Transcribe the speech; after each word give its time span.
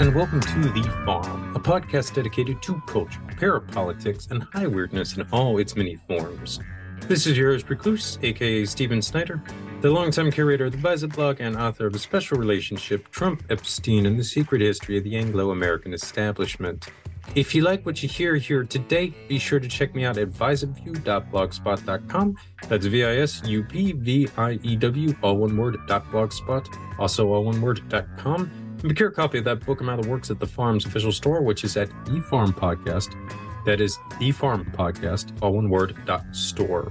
and 0.00 0.14
welcome 0.14 0.40
to 0.40 0.60
The 0.70 0.82
Farm, 1.04 1.54
a 1.54 1.60
podcast 1.60 2.14
dedicated 2.14 2.62
to 2.62 2.80
culture, 2.86 3.20
parapolitics, 3.32 4.30
and 4.30 4.42
high 4.44 4.66
weirdness 4.66 5.18
in 5.18 5.28
all 5.30 5.58
its 5.58 5.76
many 5.76 5.96
forms. 6.08 6.58
This 7.00 7.26
is 7.26 7.36
yours, 7.36 7.68
Recluse, 7.68 8.18
aka 8.22 8.64
Steven 8.64 9.02
Snyder, 9.02 9.42
the 9.82 9.90
longtime 9.90 10.32
curator 10.32 10.64
of 10.64 10.72
the 10.72 10.78
Visor 10.78 11.08
blog 11.08 11.42
and 11.42 11.54
author 11.54 11.86
of 11.86 11.94
A 11.94 11.98
Special 11.98 12.38
Relationship 12.38 13.10
Trump, 13.10 13.42
Epstein, 13.50 14.06
and 14.06 14.18
the 14.18 14.24
Secret 14.24 14.62
History 14.62 14.96
of 14.96 15.04
the 15.04 15.16
Anglo 15.16 15.50
American 15.50 15.92
Establishment. 15.92 16.88
If 17.34 17.54
you 17.54 17.60
like 17.60 17.84
what 17.84 18.02
you 18.02 18.08
hear 18.08 18.36
here 18.36 18.64
today, 18.64 19.12
be 19.28 19.38
sure 19.38 19.60
to 19.60 19.68
check 19.68 19.94
me 19.94 20.06
out 20.06 20.16
at 20.16 20.30
visupview.blogspot.com. 20.30 22.36
That's 22.68 22.86
V 22.86 23.04
I 23.04 23.16
S 23.16 23.42
U 23.44 23.64
P 23.64 23.92
V 23.92 24.28
I 24.38 24.52
E 24.62 24.76
W, 24.76 25.14
all 25.20 25.36
one 25.36 25.58
word, 25.58 25.76
dot 25.86 26.06
blogspot, 26.06 26.66
also 26.98 27.30
all 27.30 27.44
one 27.44 27.60
word, 27.60 27.86
dot 27.90 28.06
com. 28.16 28.50
Procure 28.80 29.08
a 29.08 29.12
copy 29.12 29.38
of 29.38 29.44
that 29.44 29.64
book 29.66 29.82
amount 29.82 30.00
of 30.00 30.06
works 30.06 30.30
at 30.30 30.40
the 30.40 30.46
farm's 30.46 30.86
official 30.86 31.12
store, 31.12 31.42
which 31.42 31.64
is 31.64 31.76
at 31.76 31.88
The 32.06 32.20
Farm 32.22 32.52
Podcast. 32.52 33.14
That 33.66 33.80
is 33.80 33.98
The 34.18 34.32
Farm 34.32 34.64
Podcast, 34.74 35.32
all 35.42 35.52
one 35.52 35.68
word, 35.68 35.94
dot 36.06 36.24
store. 36.32 36.90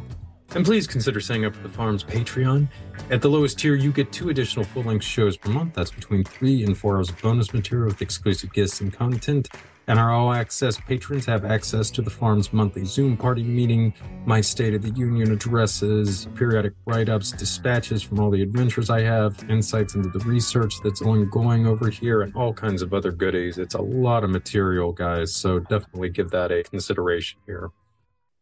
And 0.55 0.63
please 0.63 0.87
consider 0.87 1.19
signing 1.19 1.45
up 1.45 1.55
for 1.55 1.63
the 1.63 1.73
farm's 1.73 2.03
Patreon. 2.03 2.67
At 3.09 3.21
the 3.21 3.29
lowest 3.29 3.59
tier, 3.59 3.75
you 3.75 3.91
get 3.91 4.11
two 4.11 4.29
additional 4.29 4.65
full 4.65 4.83
length 4.83 5.03
shows 5.03 5.35
per 5.35 5.49
month. 5.49 5.73
That's 5.73 5.91
between 5.91 6.23
three 6.23 6.63
and 6.63 6.77
four 6.77 6.97
hours 6.97 7.09
of 7.09 7.19
bonus 7.21 7.53
material 7.53 7.87
with 7.87 8.01
exclusive 8.01 8.53
guests 8.53 8.81
and 8.81 8.93
content. 8.93 9.49
And 9.89 9.99
our 9.99 10.11
all 10.11 10.31
access 10.31 10.79
patrons 10.79 11.25
have 11.25 11.45
access 11.45 11.89
to 11.89 12.03
the 12.03 12.11
farm's 12.11 12.53
monthly 12.53 12.85
Zoom 12.85 13.17
party 13.17 13.41
meeting, 13.41 13.91
my 14.23 14.39
State 14.39 14.75
of 14.75 14.83
the 14.83 14.91
Union 14.91 15.31
addresses, 15.31 16.27
periodic 16.35 16.73
write 16.85 17.09
ups, 17.09 17.31
dispatches 17.31 18.03
from 18.03 18.19
all 18.19 18.29
the 18.29 18.43
adventures 18.43 18.91
I 18.91 19.01
have, 19.01 19.43
insights 19.49 19.95
into 19.95 20.09
the 20.09 20.19
research 20.19 20.75
that's 20.83 21.01
ongoing 21.01 21.65
over 21.65 21.89
here, 21.89 22.21
and 22.21 22.35
all 22.35 22.53
kinds 22.53 22.83
of 22.83 22.93
other 22.93 23.11
goodies. 23.11 23.57
It's 23.57 23.73
a 23.73 23.81
lot 23.81 24.23
of 24.23 24.29
material, 24.29 24.91
guys, 24.91 25.33
so 25.33 25.57
definitely 25.57 26.09
give 26.09 26.29
that 26.29 26.51
a 26.51 26.61
consideration 26.61 27.39
here. 27.47 27.71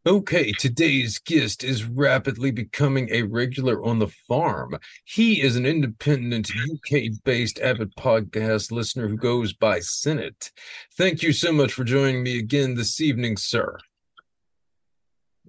Okay, 0.07 0.53
today's 0.53 1.19
guest 1.19 1.65
is 1.65 1.83
rapidly 1.83 2.49
becoming 2.49 3.09
a 3.11 3.23
regular 3.23 3.83
on 3.83 3.99
the 3.99 4.07
farm. 4.07 4.79
He 5.03 5.41
is 5.41 5.57
an 5.57 5.65
independent 5.65 6.49
UK 6.49 7.21
based 7.25 7.59
avid 7.59 7.93
podcast 7.97 8.71
listener 8.71 9.09
who 9.09 9.17
goes 9.17 9.51
by 9.51 9.81
Senate. 9.81 10.53
Thank 10.97 11.23
you 11.23 11.33
so 11.33 11.51
much 11.51 11.73
for 11.73 11.83
joining 11.83 12.23
me 12.23 12.39
again 12.39 12.75
this 12.75 13.01
evening, 13.01 13.35
sir. 13.35 13.79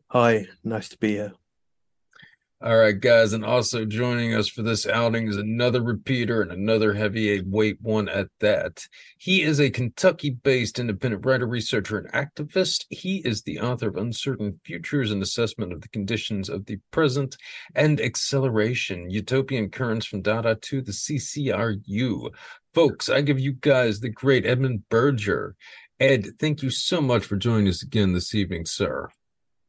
Hi, 0.09 0.49
nice 0.65 0.89
to 0.89 0.99
be 0.99 1.11
here. 1.13 1.35
All 2.61 2.77
right, 2.77 2.99
guys, 2.99 3.35
and 3.35 3.45
also 3.45 3.85
joining 3.85 4.35
us 4.35 4.49
for 4.49 4.63
this 4.63 4.85
outing 4.85 5.29
is 5.29 5.37
another 5.37 5.81
repeater 5.81 6.43
and 6.43 6.51
another 6.51 6.93
heavyweight 6.93 7.81
one 7.81 8.09
at 8.09 8.31
that. 8.41 8.85
He 9.17 9.43
is 9.43 9.61
a 9.61 9.71
Kentucky 9.71 10.31
based 10.31 10.81
independent 10.81 11.25
writer, 11.25 11.47
researcher, 11.47 11.99
and 11.99 12.11
activist. 12.11 12.87
He 12.91 13.19
is 13.19 13.43
the 13.43 13.61
author 13.61 13.87
of 13.87 13.97
Uncertain 13.97 14.59
Futures 14.65 15.13
and 15.13 15.23
Assessment 15.23 15.73
of 15.73 15.83
the 15.83 15.89
Conditions 15.91 16.49
of 16.49 16.67
the 16.67 16.81
Present 16.91 17.37
and 17.77 18.01
Acceleration 18.01 19.09
Utopian 19.09 19.71
Currents 19.71 20.07
from 20.07 20.23
Dada 20.23 20.57
to 20.57 20.83
the 20.83 20.91
CCRU. 20.91 22.33
Folks, 22.75 23.09
I 23.09 23.21
give 23.21 23.39
you 23.39 23.53
guys 23.53 24.01
the 24.01 24.11
great 24.11 24.45
Edmund 24.45 24.89
Berger. 24.89 25.55
Ed, 26.01 26.27
thank 26.41 26.65
you 26.65 26.71
so 26.71 27.01
much 27.01 27.25
for 27.25 27.37
joining 27.37 27.69
us 27.69 27.85
again 27.85 28.15
this 28.15 28.35
evening, 28.35 28.67
sir. 28.67 29.11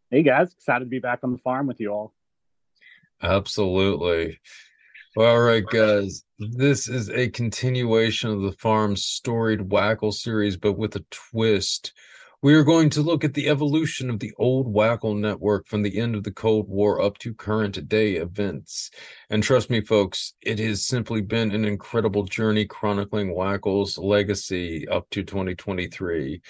Hey, 0.09 0.23
guys, 0.23 0.51
excited 0.53 0.85
to 0.85 0.89
be 0.89 0.97
back 0.97 1.19
on 1.21 1.31
the 1.31 1.37
farm 1.37 1.67
with 1.67 1.79
you 1.79 1.93
all. 1.93 2.15
Absolutely. 3.21 4.39
Well, 5.15 5.31
all 5.31 5.41
right, 5.41 5.65
guys. 5.65 6.23
This 6.39 6.87
is 6.87 7.09
a 7.09 7.29
continuation 7.29 8.29
of 8.29 8.41
the 8.41 8.53
farm's 8.53 9.03
storied 9.03 9.61
Wackle 9.61 10.11
series, 10.11 10.55
but 10.55 10.73
with 10.77 10.95
a 10.95 11.05
twist. 11.11 11.93
We 12.41 12.53
are 12.53 12.63
going 12.63 12.89
to 12.91 13.01
look 13.01 13.25
at 13.25 13.33
the 13.33 13.49
evolution 13.49 14.09
of 14.09 14.19
the 14.19 14.31
old 14.37 14.65
Wackle 14.65 15.13
network 15.13 15.67
from 15.67 15.81
the 15.81 15.99
end 15.99 16.15
of 16.15 16.23
the 16.23 16.31
Cold 16.31 16.69
War 16.69 17.01
up 17.01 17.17
to 17.17 17.33
current 17.33 17.89
day 17.89 18.13
events. 18.15 18.91
And 19.29 19.43
trust 19.43 19.69
me, 19.69 19.81
folks, 19.81 20.35
it 20.41 20.57
has 20.59 20.85
simply 20.85 21.21
been 21.21 21.51
an 21.51 21.65
incredible 21.65 22.23
journey 22.23 22.63
chronicling 22.63 23.35
Wackle's 23.35 23.97
legacy 23.97 24.87
up 24.87 25.09
to 25.09 25.23
2023. 25.23 26.41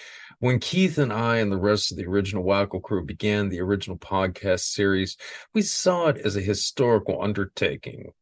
When 0.41 0.59
Keith 0.59 0.97
and 0.97 1.11
I 1.11 1.37
and 1.37 1.51
the 1.51 1.57
rest 1.57 1.91
of 1.91 1.97
the 1.97 2.05
original 2.05 2.43
Wackle 2.43 2.79
crew 2.79 3.03
began 3.03 3.49
the 3.49 3.59
original 3.59 3.97
podcast 3.97 4.61
series, 4.61 5.17
we 5.53 5.61
saw 5.61 6.07
it 6.07 6.17
as 6.17 6.37
a 6.37 6.41
historical 6.41 7.21
undertaking. 7.21 8.13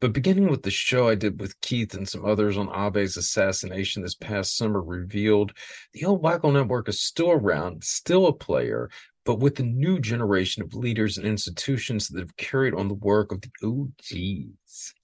But 0.00 0.12
beginning 0.12 0.48
with 0.48 0.62
the 0.62 0.70
show 0.70 1.08
I 1.08 1.16
did 1.16 1.40
with 1.40 1.60
Keith 1.62 1.94
and 1.94 2.08
some 2.08 2.24
others 2.24 2.56
on 2.56 2.68
Abe's 2.68 3.16
assassination 3.16 4.02
this 4.02 4.14
past 4.14 4.56
summer 4.56 4.80
revealed 4.80 5.54
the 5.92 6.04
old 6.04 6.22
Wackle 6.22 6.52
Network 6.52 6.88
is 6.88 7.00
still 7.00 7.32
around, 7.32 7.82
still 7.82 8.28
a 8.28 8.32
player, 8.32 8.88
but 9.24 9.40
with 9.40 9.56
the 9.56 9.64
new 9.64 9.98
generation 9.98 10.62
of 10.62 10.72
leaders 10.72 11.18
and 11.18 11.26
institutions 11.26 12.06
that 12.08 12.20
have 12.20 12.36
carried 12.36 12.74
on 12.74 12.86
the 12.86 12.94
work 12.94 13.32
of 13.32 13.40
the 13.40 13.50
OGs. 13.64 14.94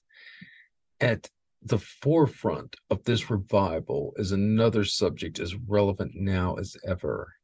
At 1.00 1.28
the 1.64 1.78
forefront 1.78 2.76
of 2.90 3.04
this 3.04 3.30
revival 3.30 4.12
is 4.16 4.32
another 4.32 4.84
subject 4.84 5.38
as 5.38 5.54
relevant 5.54 6.12
now 6.14 6.54
as 6.54 6.76
ever 6.86 7.34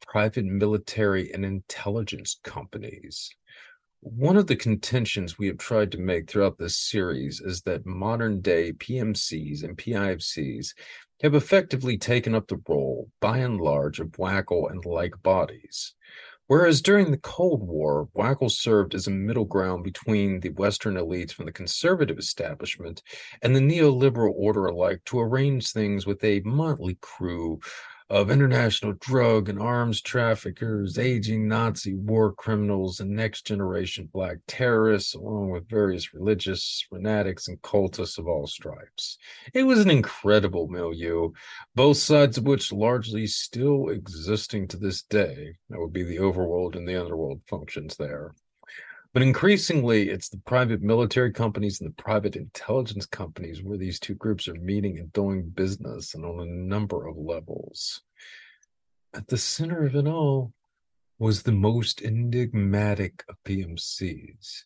private 0.00 0.44
military 0.44 1.32
and 1.32 1.44
intelligence 1.44 2.38
companies. 2.42 3.30
One 4.00 4.36
of 4.36 4.48
the 4.48 4.56
contentions 4.56 5.38
we 5.38 5.46
have 5.46 5.58
tried 5.58 5.92
to 5.92 5.98
make 5.98 6.28
throughout 6.28 6.58
this 6.58 6.76
series 6.76 7.40
is 7.40 7.62
that 7.62 7.86
modern 7.86 8.40
day 8.40 8.72
PMCs 8.72 9.62
and 9.62 9.76
PIFCs 9.76 10.74
have 11.22 11.34
effectively 11.34 11.96
taken 11.96 12.34
up 12.34 12.48
the 12.48 12.60
role, 12.68 13.10
by 13.20 13.38
and 13.38 13.60
large, 13.60 14.00
of 14.00 14.18
Wackle 14.18 14.68
and 14.68 14.84
like 14.84 15.22
bodies. 15.22 15.94
Whereas 16.52 16.82
during 16.82 17.10
the 17.10 17.16
Cold 17.16 17.66
War, 17.66 18.10
Wackle 18.12 18.50
served 18.50 18.94
as 18.94 19.06
a 19.06 19.10
middle 19.10 19.46
ground 19.46 19.84
between 19.84 20.40
the 20.40 20.50
Western 20.50 20.96
elites 20.96 21.32
from 21.32 21.46
the 21.46 21.50
conservative 21.50 22.18
establishment 22.18 23.02
and 23.40 23.56
the 23.56 23.60
neoliberal 23.60 24.34
order 24.36 24.66
alike 24.66 25.00
to 25.06 25.18
arrange 25.18 25.72
things 25.72 26.04
with 26.06 26.22
a 26.22 26.42
motley 26.44 26.98
crew 27.00 27.58
of 28.12 28.30
international 28.30 28.92
drug 29.00 29.48
and 29.48 29.58
arms 29.58 30.02
traffickers, 30.02 30.98
aging 30.98 31.48
Nazi 31.48 31.94
war 31.94 32.34
criminals, 32.34 33.00
and 33.00 33.10
next 33.10 33.46
generation 33.46 34.06
black 34.12 34.36
terrorists, 34.46 35.14
along 35.14 35.48
with 35.48 35.66
various 35.66 36.12
religious 36.12 36.84
fanatics 36.90 37.48
and 37.48 37.62
cultists 37.62 38.18
of 38.18 38.28
all 38.28 38.46
stripes. 38.46 39.16
It 39.54 39.62
was 39.62 39.78
an 39.78 39.88
incredible 39.88 40.68
milieu, 40.68 41.30
both 41.74 41.96
sides 41.96 42.36
of 42.36 42.44
which 42.44 42.70
largely 42.70 43.26
still 43.26 43.88
existing 43.88 44.68
to 44.68 44.76
this 44.76 45.00
day. 45.04 45.56
That 45.70 45.80
would 45.80 45.94
be 45.94 46.02
the 46.02 46.18
overworld 46.18 46.76
and 46.76 46.86
the 46.86 47.00
underworld 47.00 47.40
functions 47.48 47.96
there. 47.96 48.34
But 49.12 49.22
increasingly, 49.22 50.08
it's 50.08 50.30
the 50.30 50.38
private 50.38 50.80
military 50.80 51.32
companies 51.32 51.80
and 51.80 51.90
the 51.90 52.02
private 52.02 52.34
intelligence 52.34 53.04
companies 53.04 53.62
where 53.62 53.76
these 53.76 54.00
two 54.00 54.14
groups 54.14 54.48
are 54.48 54.54
meeting 54.54 54.98
and 54.98 55.12
doing 55.12 55.50
business 55.50 56.14
and 56.14 56.24
on 56.24 56.40
a 56.40 56.46
number 56.46 57.06
of 57.06 57.18
levels. 57.18 58.00
At 59.12 59.28
the 59.28 59.36
center 59.36 59.84
of 59.84 59.94
it 59.94 60.06
all 60.06 60.54
was 61.18 61.42
the 61.42 61.52
most 61.52 62.00
enigmatic 62.00 63.22
of 63.28 63.36
PMCs. 63.44 64.64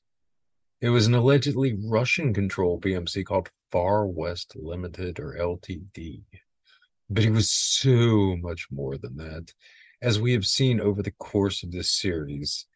It 0.81 0.91
was 0.91 1.09
an 1.09 1.15
allegedly 1.15 1.77
Russian 1.85 2.33
controlled 2.33 2.83
PMC 2.83 3.25
called 3.25 3.51
Far 3.73 4.07
West 4.07 4.55
Limited 4.55 5.19
or 5.19 5.37
LTD. 5.39 6.23
But 7.11 7.25
it 7.25 7.31
was 7.31 7.51
so 7.51 8.37
much 8.37 8.69
more 8.71 8.97
than 8.97 9.17
that, 9.17 9.55
as 10.01 10.21
we 10.21 10.33
have 10.35 10.47
seen 10.47 10.81
over 10.81 11.03
the 11.03 11.13
course 11.13 11.65
of 11.65 11.73
this 11.73 11.91
series. 11.91 12.67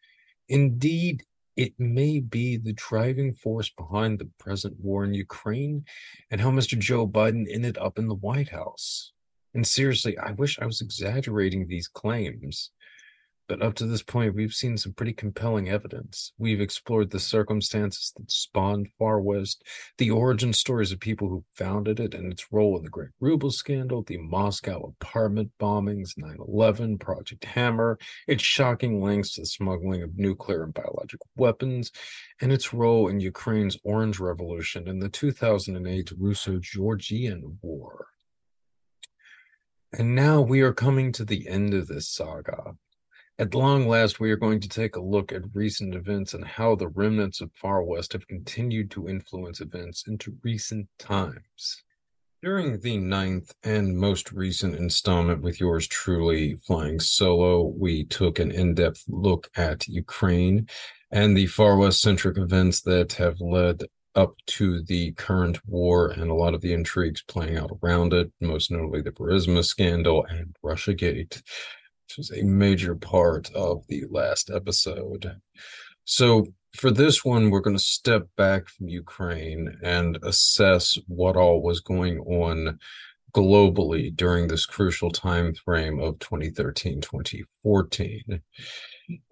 Indeed, 0.49 1.23
it 1.61 1.73
may 1.77 2.19
be 2.19 2.57
the 2.57 2.73
driving 2.73 3.35
force 3.35 3.69
behind 3.69 4.17
the 4.17 4.27
present 4.39 4.75
war 4.79 5.03
in 5.03 5.13
Ukraine 5.13 5.85
and 6.31 6.41
how 6.41 6.49
Mr. 6.49 6.75
Joe 6.75 7.07
Biden 7.07 7.45
ended 7.47 7.77
up 7.77 7.99
in 7.99 8.07
the 8.07 8.15
White 8.15 8.49
House. 8.49 9.11
And 9.53 9.67
seriously, 9.67 10.17
I 10.17 10.31
wish 10.31 10.57
I 10.57 10.65
was 10.65 10.81
exaggerating 10.81 11.67
these 11.67 11.87
claims. 11.87 12.71
But 13.51 13.61
up 13.61 13.73
to 13.75 13.85
this 13.85 14.01
point, 14.01 14.33
we've 14.33 14.53
seen 14.53 14.77
some 14.77 14.93
pretty 14.93 15.11
compelling 15.11 15.67
evidence. 15.67 16.31
We've 16.37 16.61
explored 16.61 17.09
the 17.09 17.19
circumstances 17.19 18.13
that 18.15 18.31
spawned 18.31 18.87
Far 18.97 19.19
West, 19.19 19.67
the 19.97 20.09
origin 20.09 20.53
stories 20.53 20.93
of 20.93 21.01
people 21.01 21.27
who 21.27 21.43
founded 21.51 21.99
it 21.99 22.13
and 22.13 22.31
its 22.31 22.49
role 22.53 22.77
in 22.77 22.85
the 22.85 22.89
Great 22.89 23.09
Ruble 23.19 23.51
scandal, 23.51 24.03
the 24.03 24.15
Moscow 24.15 24.93
apartment 25.01 25.51
bombings, 25.59 26.11
9 26.15 26.37
11, 26.47 26.97
Project 26.99 27.43
Hammer, 27.43 27.99
its 28.25 28.41
shocking 28.41 29.03
links 29.03 29.33
to 29.33 29.41
the 29.41 29.47
smuggling 29.47 30.01
of 30.01 30.17
nuclear 30.17 30.63
and 30.63 30.73
biological 30.73 31.27
weapons, 31.35 31.91
and 32.39 32.53
its 32.53 32.73
role 32.73 33.09
in 33.09 33.19
Ukraine's 33.19 33.77
Orange 33.83 34.21
Revolution 34.21 34.87
and 34.87 35.01
the 35.01 35.09
2008 35.09 36.13
Russo 36.17 36.57
Georgian 36.57 37.59
War. 37.61 38.07
And 39.91 40.15
now 40.15 40.39
we 40.39 40.61
are 40.61 40.71
coming 40.71 41.11
to 41.11 41.25
the 41.25 41.49
end 41.49 41.73
of 41.73 41.87
this 41.87 42.07
saga. 42.07 42.77
At 43.39 43.55
long 43.55 43.87
last, 43.87 44.19
we 44.19 44.29
are 44.31 44.37
going 44.37 44.59
to 44.59 44.69
take 44.69 44.95
a 44.95 45.01
look 45.01 45.31
at 45.31 45.55
recent 45.55 45.95
events 45.95 46.33
and 46.33 46.45
how 46.45 46.75
the 46.75 46.89
remnants 46.89 47.41
of 47.41 47.51
Far 47.53 47.83
West 47.83 48.13
have 48.13 48.27
continued 48.27 48.91
to 48.91 49.07
influence 49.07 49.61
events 49.61 50.03
into 50.07 50.37
recent 50.43 50.87
times. 50.99 51.81
During 52.43 52.79
the 52.79 52.97
ninth 52.97 53.53
and 53.63 53.97
most 53.97 54.31
recent 54.31 54.75
installment 54.75 55.41
with 55.43 55.59
yours 55.59 55.87
truly 55.87 56.55
flying 56.55 56.99
solo, 56.99 57.73
we 57.77 58.03
took 58.03 58.39
an 58.39 58.51
in 58.51 58.73
depth 58.73 59.03
look 59.07 59.49
at 59.55 59.87
Ukraine 59.87 60.67
and 61.11 61.37
the 61.37 61.47
far 61.47 61.77
west 61.77 62.01
centric 62.01 62.37
events 62.37 62.81
that 62.81 63.13
have 63.13 63.39
led 63.39 63.83
up 64.15 64.35
to 64.45 64.81
the 64.83 65.11
current 65.13 65.59
war 65.67 66.09
and 66.09 66.29
a 66.29 66.33
lot 66.35 66.53
of 66.53 66.61
the 66.61 66.73
intrigues 66.73 67.23
playing 67.23 67.57
out 67.57 67.71
around 67.81 68.13
it, 68.13 68.31
most 68.41 68.71
notably 68.71 69.01
the 69.01 69.11
Burisma 69.11 69.63
scandal 69.63 70.25
and 70.25 70.55
Russiagate, 70.63 71.41
which 72.11 72.29
was 72.29 72.37
a 72.37 72.43
major 72.43 72.95
part 72.95 73.51
of 73.53 73.85
the 73.87 74.03
last 74.09 74.49
episode. 74.49 75.39
So 76.03 76.47
for 76.75 76.91
this 76.91 77.23
one, 77.23 77.49
we're 77.49 77.61
going 77.61 77.77
to 77.77 77.83
step 77.83 78.27
back 78.35 78.67
from 78.67 78.89
Ukraine 78.89 79.77
and 79.81 80.17
assess 80.23 80.97
what 81.07 81.37
all 81.37 81.61
was 81.61 81.79
going 81.79 82.19
on 82.19 82.79
globally 83.33 84.13
during 84.13 84.47
this 84.47 84.65
crucial 84.65 85.09
time 85.09 85.53
frame 85.53 86.01
of 86.01 86.19
2013 86.19 86.99
2014 86.99 88.41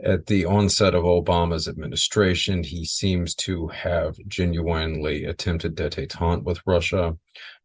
at 0.05 0.25
the 0.27 0.45
onset 0.45 0.95
of 0.95 1.03
obama's 1.03 1.67
administration 1.67 2.63
he 2.63 2.85
seems 2.85 3.35
to 3.35 3.67
have 3.67 4.15
genuinely 4.25 5.25
attempted 5.25 5.75
detente 5.75 6.43
with 6.43 6.61
russia 6.65 7.17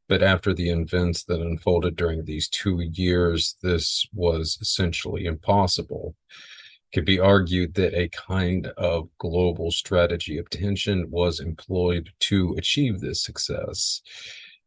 but 0.09 0.23
after 0.23 0.53
the 0.55 0.71
events 0.71 1.25
that 1.25 1.41
unfolded 1.41 1.97
during 1.97 2.25
these 2.25 2.49
two 2.49 2.81
years 2.81 3.57
this 3.63 4.07
was 4.13 4.59
essentially 4.61 5.25
impossible 5.27 6.15
It 6.93 6.97
could 6.97 7.05
be 7.05 7.21
argued 7.21 7.75
that 7.75 7.95
a 7.95 8.09
kind 8.09 8.69
of 8.77 9.09
global 9.19 9.71
strategy 9.71 10.39
of 10.39 10.49
tension 10.51 11.11
was 11.11 11.41
employed 11.41 12.11
to 12.21 12.55
achieve 12.59 13.01
this 13.01 13.23
success. 13.25 14.01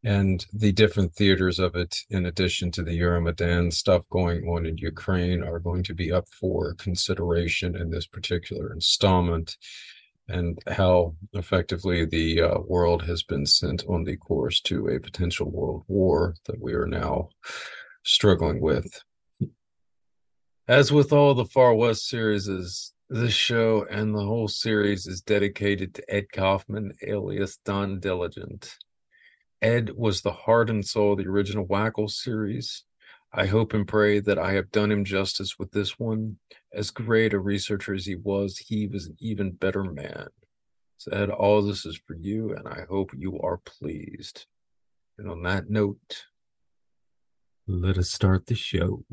And 0.03 0.45
the 0.53 0.71
different 0.71 1.13
theaters 1.15 1.59
of 1.59 1.75
it, 1.75 1.97
in 2.09 2.25
addition 2.25 2.71
to 2.71 2.83
the 2.83 2.99
Euromaidan 2.99 3.73
stuff 3.73 4.03
going 4.09 4.47
on 4.47 4.65
in 4.65 4.77
Ukraine, 4.77 5.43
are 5.43 5.59
going 5.59 5.83
to 5.83 5.95
be 5.95 6.11
up 6.11 6.27
for 6.29 6.73
consideration 6.75 7.75
in 7.75 7.89
this 7.89 8.07
particular 8.07 8.71
installment, 8.71 9.57
and 10.27 10.59
how 10.67 11.15
effectively 11.33 12.05
the 12.05 12.41
uh, 12.41 12.59
world 12.59 13.03
has 13.03 13.23
been 13.23 13.45
sent 13.45 13.83
on 13.87 14.03
the 14.03 14.17
course 14.17 14.59
to 14.61 14.87
a 14.87 14.99
potential 14.99 15.49
world 15.49 15.83
war 15.87 16.35
that 16.45 16.61
we 16.61 16.73
are 16.73 16.87
now 16.87 17.29
struggling 18.03 18.59
with. 18.59 19.03
As 20.67 20.91
with 20.91 21.13
all 21.13 21.33
the 21.33 21.45
Far 21.45 21.73
West 21.73 22.07
series, 22.09 22.93
this 23.09 23.33
show 23.33 23.85
and 23.89 24.13
the 24.13 24.25
whole 24.25 24.49
series 24.49 25.07
is 25.07 25.21
dedicated 25.21 25.95
to 25.95 26.13
Ed 26.13 26.25
Kaufman, 26.33 26.91
alias 27.01 27.57
Don 27.63 28.01
Diligent. 28.01 28.75
Ed 29.61 29.91
was 29.95 30.21
the 30.21 30.33
heart 30.33 30.69
and 30.69 30.85
soul 30.85 31.13
of 31.13 31.19
the 31.19 31.27
original 31.27 31.65
Wackle 31.65 32.09
series. 32.09 32.83
I 33.33 33.45
hope 33.45 33.73
and 33.73 33.87
pray 33.87 34.19
that 34.19 34.39
I 34.39 34.53
have 34.53 34.71
done 34.71 34.91
him 34.91 35.03
justice 35.03 35.59
with 35.59 35.71
this 35.71 35.99
one. 35.99 36.37
As 36.73 36.91
great 36.91 37.33
a 37.33 37.39
researcher 37.39 37.93
as 37.93 38.05
he 38.05 38.15
was, 38.15 38.57
he 38.57 38.87
was 38.87 39.07
an 39.07 39.17
even 39.19 39.51
better 39.51 39.83
man. 39.83 40.27
So, 40.97 41.29
all 41.37 41.61
this 41.61 41.85
is 41.85 41.97
for 41.97 42.15
you, 42.15 42.55
and 42.55 42.67
I 42.67 42.85
hope 42.89 43.11
you 43.15 43.39
are 43.39 43.57
pleased. 43.57 44.45
And 45.17 45.29
on 45.29 45.43
that 45.43 45.69
note, 45.69 46.25
let 47.67 47.97
us 47.97 48.09
start 48.09 48.47
the 48.47 48.55
show. 48.55 49.03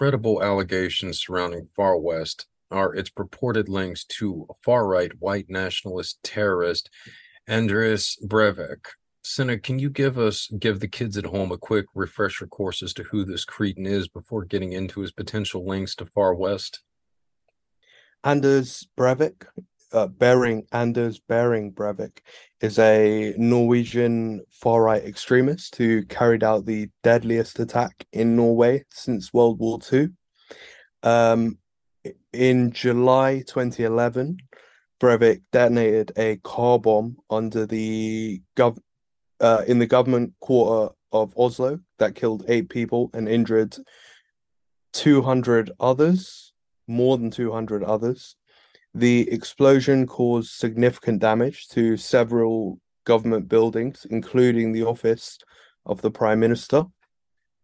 Most 0.00 0.06
incredible 0.06 0.42
allegations 0.42 1.20
surrounding 1.20 1.68
Far 1.76 1.98
West 1.98 2.46
are 2.70 2.94
its 2.94 3.10
purported 3.10 3.68
links 3.68 4.02
to 4.04 4.48
far 4.64 4.86
right 4.86 5.12
white 5.18 5.50
nationalist 5.50 6.22
terrorist 6.22 6.88
Anders 7.46 8.16
Breivik. 8.24 8.86
Senate, 9.22 9.62
can 9.62 9.78
you 9.78 9.90
give 9.90 10.16
us 10.16 10.48
give 10.58 10.80
the 10.80 10.88
kids 10.88 11.18
at 11.18 11.26
home 11.26 11.52
a 11.52 11.58
quick 11.58 11.84
refresher 11.94 12.46
course 12.46 12.82
as 12.82 12.94
to 12.94 13.02
who 13.02 13.26
this 13.26 13.44
cretin 13.44 13.84
is 13.84 14.08
before 14.08 14.46
getting 14.46 14.72
into 14.72 15.02
his 15.02 15.12
potential 15.12 15.66
links 15.66 15.94
to 15.96 16.06
Far 16.06 16.34
West? 16.34 16.80
Anders 18.24 18.88
Breivik 18.96 19.44
uh, 19.92 20.06
Behring 20.06 20.66
Anders 20.72 21.18
Behring 21.18 21.72
Breivik 21.72 22.18
is 22.60 22.78
a 22.78 23.34
Norwegian 23.36 24.42
far 24.50 24.82
right 24.82 25.04
extremist 25.04 25.76
who 25.76 26.04
carried 26.04 26.44
out 26.44 26.66
the 26.66 26.88
deadliest 27.02 27.58
attack 27.58 28.06
in 28.12 28.36
Norway 28.36 28.84
since 28.90 29.32
World 29.32 29.58
War 29.58 29.78
II. 29.92 30.10
Um, 31.02 31.58
in 32.32 32.72
July 32.72 33.42
2011, 33.46 34.38
Breivik 35.00 35.42
detonated 35.52 36.12
a 36.16 36.36
car 36.36 36.78
bomb 36.78 37.16
under 37.30 37.66
the 37.66 38.42
gov 38.56 38.78
uh, 39.40 39.64
in 39.66 39.78
the 39.78 39.86
government 39.86 40.34
quarter 40.40 40.94
of 41.12 41.32
Oslo 41.36 41.80
that 41.98 42.14
killed 42.14 42.44
eight 42.48 42.68
people 42.68 43.10
and 43.14 43.28
injured 43.28 43.76
200 44.92 45.70
others, 45.80 46.52
more 46.86 47.16
than 47.16 47.30
200 47.30 47.82
others. 47.82 48.36
The 48.94 49.30
explosion 49.30 50.06
caused 50.06 50.50
significant 50.50 51.20
damage 51.20 51.68
to 51.68 51.96
several 51.96 52.80
government 53.04 53.48
buildings, 53.48 54.06
including 54.10 54.72
the 54.72 54.84
office 54.84 55.38
of 55.86 56.02
the 56.02 56.10
Prime 56.10 56.40
Minister. 56.40 56.84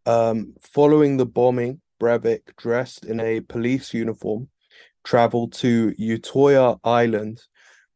Um, 0.07 0.55
following 0.61 1.17
the 1.17 1.27
bombing, 1.27 1.81
Breivik, 2.01 2.55
dressed 2.57 3.05
in 3.05 3.19
a 3.21 3.41
police 3.41 3.93
uniform, 3.93 4.49
traveled 5.03 5.53
to 5.55 5.93
Utoya 5.99 6.79
Island, 6.85 7.43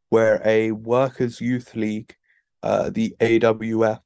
where 0.09 0.43
a 0.45 0.73
Workers' 0.73 1.41
Youth 1.41 1.75
League, 1.77 2.17
uh, 2.63 2.91
the 2.91 3.15
AUF, 3.21 4.01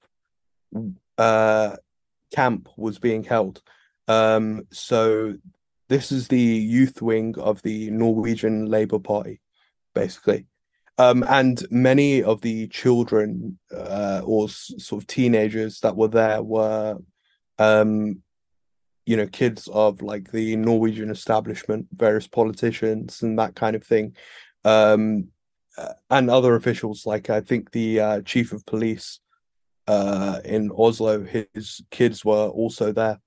uh, 1.17 1.77
camp 2.35 2.69
was 2.77 2.99
being 2.99 3.25
held. 3.25 3.63
Um, 4.07 4.67
so 4.71 5.35
this 5.89 6.11
is 6.11 6.29
the 6.29 6.39
youth 6.39 7.03
wing 7.03 7.35
of 7.39 7.63
the 7.63 7.91
Norwegian 7.91 8.67
Labour 8.67 8.99
Party, 8.99 9.41
basically. 9.95 10.47
Um, 10.97 11.25
and 11.29 11.65
many 11.71 12.23
of 12.23 12.41
the 12.41 12.69
children 12.69 13.59
uh, 13.75 14.23
or 14.25 14.49
sort 14.49 15.03
of 15.03 15.07
teenagers 15.07 15.81
that 15.81 15.97
were 15.97 16.09
there 16.09 16.43
were, 16.43 16.99
um, 17.59 18.23
you 19.05 19.17
know, 19.17 19.27
kids 19.27 19.69
of 19.69 20.03
like 20.03 20.31
the 20.31 20.57
Norwegian 20.57 21.11
establishment, 21.11 21.89
various 21.93 22.29
politicians, 22.29 23.23
and 23.23 23.39
that 23.39 23.57
kind 23.57 23.75
of 23.75 23.85
thing, 23.85 24.17
um, 24.65 25.29
uh, 25.77 25.95
and 26.11 26.31
other 26.31 26.55
officials. 26.55 27.05
Like 27.05 27.29
I 27.29 27.41
think 27.41 27.73
the 27.73 28.01
uh, 28.01 28.21
chief 28.23 28.53
of 28.53 28.65
police 28.65 29.19
uh, 29.89 30.41
in 30.45 30.71
Oslo, 30.77 31.25
his 31.25 31.83
kids 31.91 32.25
were 32.25 32.49
also 32.49 32.93
there 32.93 33.19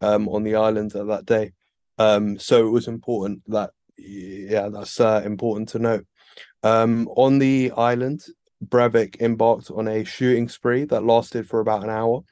um, 0.00 0.28
on 0.28 0.44
the 0.44 0.54
island 0.54 0.94
at 0.94 1.08
that 1.08 1.26
day. 1.26 1.52
Um, 1.98 2.38
so 2.38 2.66
it 2.66 2.70
was 2.70 2.88
important 2.88 3.42
that, 3.48 3.70
yeah, 3.96 4.68
that's 4.68 5.00
uh, 5.00 5.22
important 5.24 5.70
to 5.70 5.78
note. 5.78 6.06
Um, 6.62 7.08
on 7.16 7.38
the 7.38 7.72
island, 7.76 8.22
Breivik 8.64 9.20
embarked 9.20 9.70
on 9.70 9.88
a 9.88 10.04
shooting 10.04 10.48
spree 10.48 10.84
that 10.86 11.04
lasted 11.04 11.48
for 11.48 11.60
about 11.60 11.84
an 11.84 11.90
hour. 11.90 12.22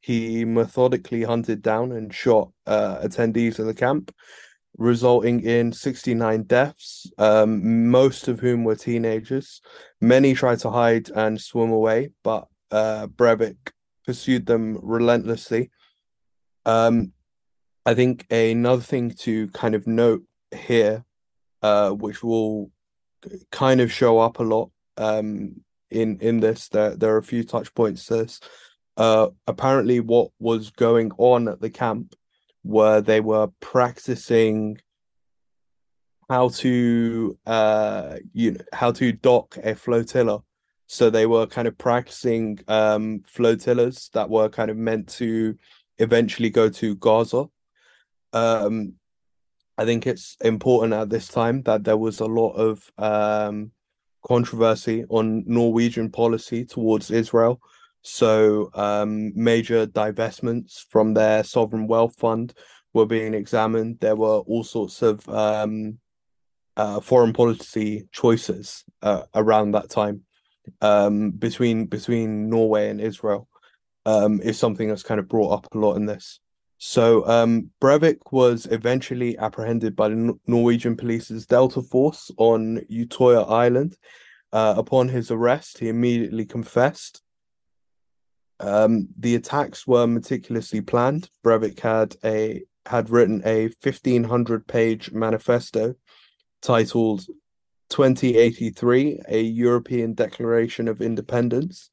he 0.00 0.44
methodically 0.44 1.24
hunted 1.24 1.60
down 1.60 1.90
and 1.92 2.14
shot 2.14 2.50
uh, 2.66 2.98
attendees 3.02 3.58
of 3.58 3.66
the 3.66 3.74
camp, 3.74 4.14
resulting 4.76 5.42
in 5.42 5.72
69 5.72 6.44
deaths, 6.44 7.10
um, 7.18 7.90
most 7.90 8.28
of 8.28 8.38
whom 8.38 8.62
were 8.62 8.76
teenagers. 8.76 9.60
Many 10.00 10.34
tried 10.34 10.60
to 10.60 10.70
hide 10.70 11.10
and 11.10 11.40
swim 11.40 11.72
away, 11.72 12.10
but 12.22 12.46
uh, 12.70 13.08
Breivik 13.08 13.56
pursued 14.06 14.46
them 14.46 14.78
relentlessly. 14.80 15.70
Um, 16.64 17.12
I 17.88 17.94
think 17.94 18.26
another 18.30 18.82
thing 18.82 19.12
to 19.20 19.48
kind 19.48 19.74
of 19.74 19.86
note 19.86 20.22
here, 20.54 21.06
uh, 21.62 21.88
which 21.92 22.22
will 22.22 22.70
kind 23.50 23.80
of 23.80 23.90
show 23.90 24.18
up 24.18 24.40
a 24.40 24.42
lot 24.42 24.70
um, 24.98 25.62
in 25.90 26.18
in 26.20 26.40
this, 26.40 26.68
there 26.68 26.94
there 26.94 27.14
are 27.14 27.16
a 27.16 27.22
few 27.22 27.44
touch 27.44 27.74
points 27.74 28.04
to 28.06 28.16
this. 28.16 28.40
Uh, 28.98 29.28
apparently, 29.46 30.00
what 30.00 30.32
was 30.38 30.68
going 30.68 31.12
on 31.16 31.48
at 31.48 31.62
the 31.62 31.70
camp 31.70 32.14
where 32.60 33.00
they 33.00 33.20
were 33.20 33.48
practicing 33.60 34.76
how 36.28 36.50
to 36.50 37.38
uh 37.46 38.16
you 38.34 38.50
know 38.50 38.60
how 38.74 38.92
to 38.92 39.12
dock 39.12 39.56
a 39.64 39.74
flotilla 39.74 40.42
so 40.86 41.08
they 41.08 41.24
were 41.24 41.46
kind 41.46 41.66
of 41.66 41.78
practicing 41.78 42.58
um 42.68 43.22
flotillas 43.24 44.10
that 44.10 44.28
were 44.28 44.50
kind 44.50 44.70
of 44.70 44.76
meant 44.76 45.08
to 45.08 45.56
eventually 45.96 46.50
go 46.50 46.68
to 46.68 46.94
gaza 46.96 47.48
um 48.32 48.94
i 49.76 49.84
think 49.84 50.06
it's 50.06 50.36
important 50.42 50.92
at 50.92 51.08
this 51.10 51.28
time 51.28 51.62
that 51.62 51.84
there 51.84 51.96
was 51.96 52.20
a 52.20 52.26
lot 52.26 52.52
of 52.52 52.90
um 52.98 53.70
controversy 54.26 55.04
on 55.08 55.44
norwegian 55.46 56.10
policy 56.10 56.64
towards 56.64 57.10
israel. 57.10 57.60
So 58.02 58.70
um 58.74 59.32
major 59.34 59.86
divestments 59.86 60.84
from 60.90 61.14
their 61.14 61.44
sovereign 61.44 61.86
wealth 61.86 62.16
fund 62.16 62.54
were 62.92 63.06
being 63.06 63.34
examined. 63.34 63.98
There 64.00 64.16
were 64.16 64.38
all 64.38 64.64
sorts 64.64 65.02
of 65.02 65.28
um 65.28 65.98
uh, 66.78 67.00
foreign 67.00 67.32
policy 67.32 68.08
choices 68.12 68.84
uh, 69.02 69.22
around 69.34 69.72
that 69.72 69.90
time 69.90 70.22
um, 70.80 71.30
between 71.32 71.86
between 71.86 72.48
Norway 72.48 72.88
and 72.88 73.00
Israel. 73.00 73.48
Um, 74.06 74.40
is 74.40 74.58
something 74.58 74.88
that's 74.88 75.02
kind 75.02 75.20
of 75.20 75.28
brought 75.28 75.52
up 75.52 75.74
a 75.74 75.78
lot 75.78 75.96
in 75.96 76.06
this. 76.06 76.40
So 76.78 77.26
um, 77.26 77.70
Breivik 77.80 78.18
was 78.30 78.66
eventually 78.70 79.36
apprehended 79.36 79.96
by 79.96 80.08
the 80.08 80.38
Norwegian 80.46 80.96
police's 80.96 81.44
Delta 81.44 81.82
Force 81.82 82.30
on 82.36 82.78
Utoya 82.90 83.50
Island. 83.50 83.96
Uh, 84.52 84.74
upon 84.78 85.08
his 85.08 85.30
arrest, 85.30 85.78
he 85.78 85.88
immediately 85.88 86.46
confessed. 86.46 87.22
Um, 88.60 89.08
the 89.18 89.34
attacks 89.34 89.86
were 89.86 90.06
meticulously 90.06 90.80
planned. 90.80 91.28
Breivik 91.44 91.80
had 91.80 92.16
a 92.24 92.62
had 92.86 93.10
written 93.10 93.42
a 93.44 93.68
fifteen 93.82 94.24
hundred 94.24 94.66
page 94.66 95.12
manifesto 95.12 95.94
titled 96.62 97.26
2083 97.90 99.20
A 99.28 99.40
European 99.42 100.14
Declaration 100.14 100.88
of 100.88 101.02
Independence, 101.02 101.90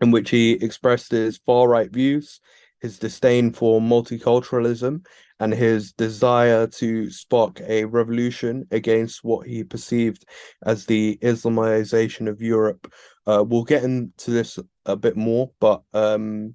in 0.00 0.10
which 0.10 0.30
he 0.30 0.52
expressed 0.52 1.10
his 1.10 1.38
far 1.38 1.68
right 1.68 1.90
views, 1.90 2.40
his 2.80 2.98
disdain 2.98 3.52
for 3.52 3.80
multiculturalism, 3.80 5.04
and 5.40 5.52
his 5.52 5.92
desire 5.92 6.66
to 6.66 7.10
spark 7.10 7.60
a 7.60 7.84
revolution 7.84 8.66
against 8.70 9.22
what 9.22 9.46
he 9.46 9.62
perceived 9.64 10.24
as 10.64 10.86
the 10.86 11.18
Islamization 11.22 12.28
of 12.28 12.40
Europe. 12.40 12.92
Uh, 13.26 13.44
we'll 13.46 13.64
get 13.64 13.84
into 13.84 14.30
this 14.30 14.58
a 14.86 14.96
bit 14.96 15.16
more, 15.16 15.50
but 15.60 15.82
um, 15.92 16.54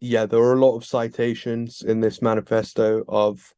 yeah, 0.00 0.26
there 0.26 0.40
are 0.40 0.54
a 0.54 0.60
lot 0.60 0.76
of 0.76 0.84
citations 0.84 1.82
in 1.82 2.00
this 2.00 2.22
manifesto 2.22 3.04
of 3.06 3.54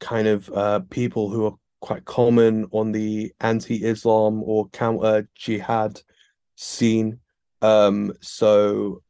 kind 0.00 0.26
of 0.26 0.50
uh, 0.50 0.80
people 0.90 1.28
who 1.28 1.46
are 1.46 1.54
quite 1.80 2.04
common 2.04 2.66
on 2.72 2.92
the 2.92 3.32
anti-Islam 3.40 4.42
or 4.42 4.68
counter 4.70 5.28
jihad 5.34 6.00
scene. 6.56 7.20
Um, 7.62 8.12
so 8.20 9.02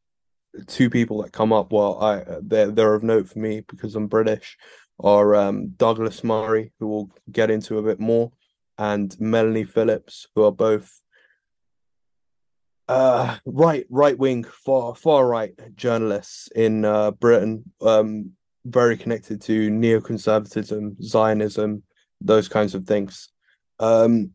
two 0.66 0.90
people 0.90 1.22
that 1.22 1.32
come 1.32 1.52
up, 1.52 1.72
well, 1.72 2.02
I 2.02 2.24
they're 2.42 2.70
they're 2.70 2.94
of 2.94 3.02
note 3.02 3.28
for 3.28 3.38
me 3.38 3.62
because 3.68 3.94
I'm 3.94 4.06
British, 4.06 4.56
are 5.00 5.34
um, 5.34 5.68
Douglas 5.76 6.24
Murray, 6.24 6.72
who 6.78 6.88
we'll 6.88 7.10
get 7.30 7.50
into 7.50 7.78
a 7.78 7.82
bit 7.82 8.00
more, 8.00 8.32
and 8.76 9.14
Melanie 9.20 9.64
Phillips, 9.64 10.26
who 10.34 10.44
are 10.44 10.52
both 10.52 11.00
uh 12.88 13.36
right 13.44 13.84
right 13.90 14.16
wing 14.16 14.44
far 14.44 14.94
far 14.94 15.26
right 15.26 15.52
journalists 15.76 16.48
in 16.56 16.86
uh 16.86 17.10
Britain 17.10 17.62
um 17.82 18.30
very 18.64 18.96
connected 18.96 19.40
to 19.42 19.70
neoconservatism, 19.70 21.02
Zionism, 21.02 21.82
those 22.20 22.48
kinds 22.48 22.74
of 22.74 22.86
things. 22.86 23.28
Um, 23.78 24.32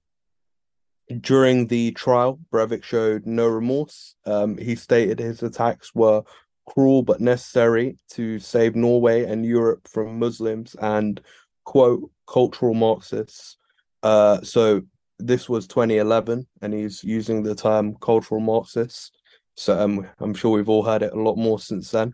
during 1.21 1.67
the 1.67 1.91
trial, 1.91 2.39
Breivik 2.51 2.83
showed 2.83 3.25
no 3.25 3.47
remorse. 3.47 4.15
Um, 4.25 4.57
he 4.57 4.75
stated 4.75 5.19
his 5.19 5.43
attacks 5.43 5.93
were 5.93 6.23
cruel 6.65 7.01
but 7.01 7.19
necessary 7.19 7.97
to 8.11 8.39
save 8.39 8.75
Norway 8.75 9.25
and 9.25 9.45
Europe 9.45 9.87
from 9.87 10.19
Muslims 10.19 10.75
and 10.81 11.19
quote 11.65 12.09
cultural 12.27 12.73
Marxists. 12.73 13.57
Uh, 14.01 14.41
so 14.41 14.81
this 15.19 15.47
was 15.47 15.67
2011, 15.67 16.47
and 16.61 16.73
he's 16.73 17.03
using 17.03 17.43
the 17.43 17.55
term 17.55 17.95
cultural 18.01 18.41
Marxists. 18.41 19.11
So 19.55 19.79
um, 19.79 20.07
I'm 20.19 20.33
sure 20.33 20.51
we've 20.51 20.69
all 20.69 20.83
heard 20.83 21.03
it 21.03 21.13
a 21.13 21.21
lot 21.21 21.37
more 21.37 21.59
since 21.59 21.91
then. 21.91 22.13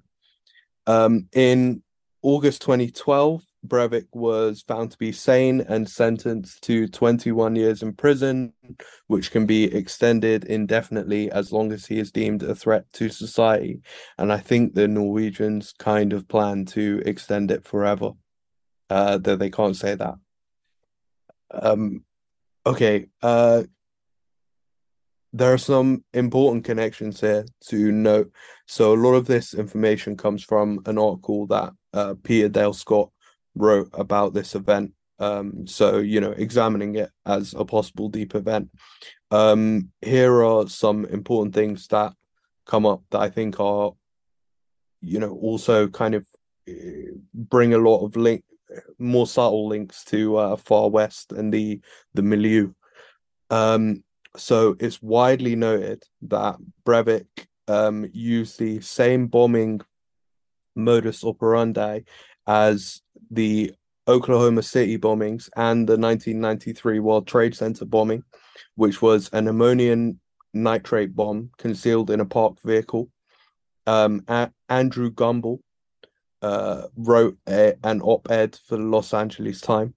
Um, 0.88 1.28
in 1.34 1.84
August 2.22 2.62
2012, 2.62 3.42
Breivik 3.68 4.08
was 4.14 4.62
found 4.62 4.92
to 4.92 4.98
be 4.98 5.12
sane 5.12 5.62
and 5.62 5.90
sentenced 5.90 6.64
to 6.64 6.88
21 6.88 7.56
years 7.56 7.84
in 7.84 7.94
prison, 7.94 8.54
which 9.08 9.32
can 9.32 9.46
be 9.46 9.66
extended 9.66 10.46
indefinitely 10.46 11.32
as 11.32 11.52
long 11.52 11.72
as 11.72 11.86
he 11.86 12.00
is 12.00 12.12
deemed 12.12 12.44
a 12.44 12.56
threat 12.56 12.86
to 12.94 13.10
society. 13.10 13.82
And 14.18 14.32
I 14.32 14.38
think 14.38 14.74
the 14.74 14.88
Norwegians 14.88 15.74
kind 15.78 16.14
of 16.14 16.28
plan 16.28 16.66
to 16.68 17.02
extend 17.06 17.52
it 17.52 17.66
forever, 17.66 18.12
uh, 18.90 19.18
though 19.18 19.36
they 19.36 19.50
can't 19.50 19.76
say 19.76 19.96
that. 19.96 20.16
Um, 21.52 22.06
okay, 22.66 23.08
uh, 23.22 23.64
there 25.34 25.54
are 25.54 25.60
some 25.60 26.04
important 26.14 26.64
connections 26.64 27.22
here 27.22 27.46
to 27.68 27.92
note. 27.92 28.32
So 28.68 28.94
a 28.94 28.96
lot 28.96 29.14
of 29.14 29.26
this 29.26 29.54
information 29.54 30.18
comes 30.18 30.44
from 30.44 30.80
an 30.86 30.98
article 30.98 31.46
that 31.48 31.74
uh, 31.94 32.16
Peter 32.24 32.50
Dale 32.50 32.74
Scott 32.74 33.12
wrote 33.60 33.90
about 33.94 34.34
this 34.34 34.56
event. 34.56 34.94
Um, 35.20 35.68
so 35.68 35.98
you 35.98 36.22
know, 36.22 36.32
examining 36.32 36.96
it 36.96 37.12
as 37.26 37.54
a 37.54 37.66
possible 37.66 38.10
deep 38.10 38.34
event. 38.36 38.70
Um, 39.32 39.90
here 40.02 40.44
are 40.44 40.68
some 40.68 41.06
important 41.06 41.54
things 41.54 41.88
that 41.88 42.14
come 42.66 42.86
up 42.86 43.04
that 43.12 43.20
I 43.20 43.30
think 43.30 43.60
are, 43.60 43.92
you 45.02 45.20
know, 45.20 45.32
also 45.32 45.88
kind 45.88 46.16
of 46.16 46.26
eh, 46.68 47.12
bring 47.34 47.74
a 47.74 47.78
lot 47.78 48.06
of 48.06 48.16
link, 48.16 48.44
more 48.98 49.28
subtle 49.28 49.68
links 49.68 50.04
to 50.06 50.38
uh, 50.38 50.56
Far 50.56 50.90
West 50.90 51.34
and 51.34 51.54
the 51.54 51.82
the 52.14 52.24
milieu. 52.24 52.72
Um, 53.50 54.04
so 54.38 54.76
it's 54.80 55.02
widely 55.02 55.56
noted 55.56 56.04
that 56.22 56.58
Breivik 56.86 57.28
um, 57.68 58.10
used 58.14 58.58
the 58.58 58.80
same 58.80 59.28
bombing 59.28 59.82
modus 60.76 61.24
operandi 61.24 62.02
as 62.48 63.02
the 63.32 63.74
Oklahoma 64.08 64.64
City 64.64 64.98
bombings 64.98 65.50
and 65.56 65.88
the 65.88 65.98
1993 65.98 67.00
World 67.00 67.28
Trade 67.28 67.56
Center 67.56 67.86
bombing, 67.86 68.24
which 68.76 69.02
was 69.02 69.30
an 69.34 69.48
ammonium 69.48 70.20
nitrate 70.54 71.16
bomb 71.16 71.52
concealed 71.58 72.10
in 72.10 72.20
a 72.20 72.26
parked 72.26 72.62
vehicle. 72.64 73.10
Um, 73.86 74.24
a- 74.28 74.52
Andrew 74.68 75.12
Gumbel 75.12 75.60
uh, 76.42 76.84
wrote 76.96 77.38
a- 77.48 77.76
an 77.84 78.02
op 78.02 78.32
ed 78.32 78.58
for 78.68 78.78
the 78.78 78.84
Los 78.84 79.14
Angeles 79.14 79.62
Times. 79.62 79.94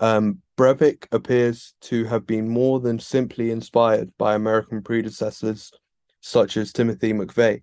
Um, 0.00 0.42
Breivik 0.58 1.06
appears 1.12 1.74
to 1.82 2.04
have 2.04 2.26
been 2.26 2.48
more 2.48 2.80
than 2.80 2.98
simply 2.98 3.50
inspired 3.50 4.12
by 4.18 4.34
American 4.34 4.82
predecessors 4.82 5.72
such 6.20 6.56
as 6.56 6.72
Timothy 6.72 7.12
McVeigh, 7.12 7.62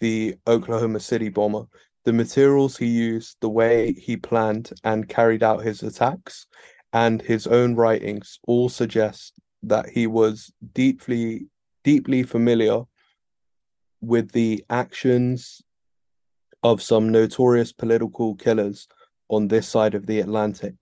the 0.00 0.36
Oklahoma 0.46 1.00
City 1.00 1.28
bomber, 1.28 1.64
the 2.04 2.12
materials 2.12 2.76
he 2.76 2.86
used, 2.86 3.36
the 3.40 3.48
way 3.48 3.92
he 3.92 4.16
planned 4.16 4.72
and 4.84 5.08
carried 5.08 5.42
out 5.42 5.64
his 5.64 5.82
attacks, 5.82 6.46
and 6.92 7.22
his 7.22 7.46
own 7.46 7.74
writings 7.74 8.38
all 8.46 8.68
suggest 8.68 9.34
that 9.62 9.88
he 9.88 10.06
was 10.06 10.52
deeply, 10.74 11.46
deeply 11.84 12.22
familiar 12.22 12.82
with 14.00 14.32
the 14.32 14.64
actions 14.68 15.62
of 16.62 16.82
some 16.82 17.10
notorious 17.10 17.72
political 17.72 18.34
killers 18.34 18.88
on 19.28 19.48
this 19.48 19.68
side 19.68 19.94
of 19.94 20.06
the 20.06 20.20
Atlantic. 20.20 20.74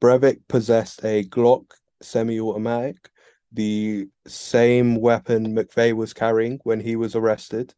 Breivik 0.00 0.40
possessed 0.48 1.04
a 1.04 1.24
Glock 1.24 1.64
semi-automatic, 2.00 3.10
the 3.52 4.08
same 4.26 4.96
weapon 4.96 5.54
McVeigh 5.54 5.94
was 5.94 6.14
carrying 6.14 6.58
when 6.64 6.80
he 6.80 6.96
was 6.96 7.14
arrested, 7.14 7.74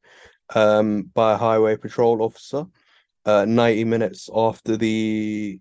um, 0.55 1.11
by 1.15 1.35
a 1.35 1.37
highway 1.37 1.77
patrol 1.77 2.23
officer 2.23 2.67
uh, 3.27 3.45
90 3.45 3.85
minutes 3.85 4.31
after 4.35 4.77
the 4.77 5.61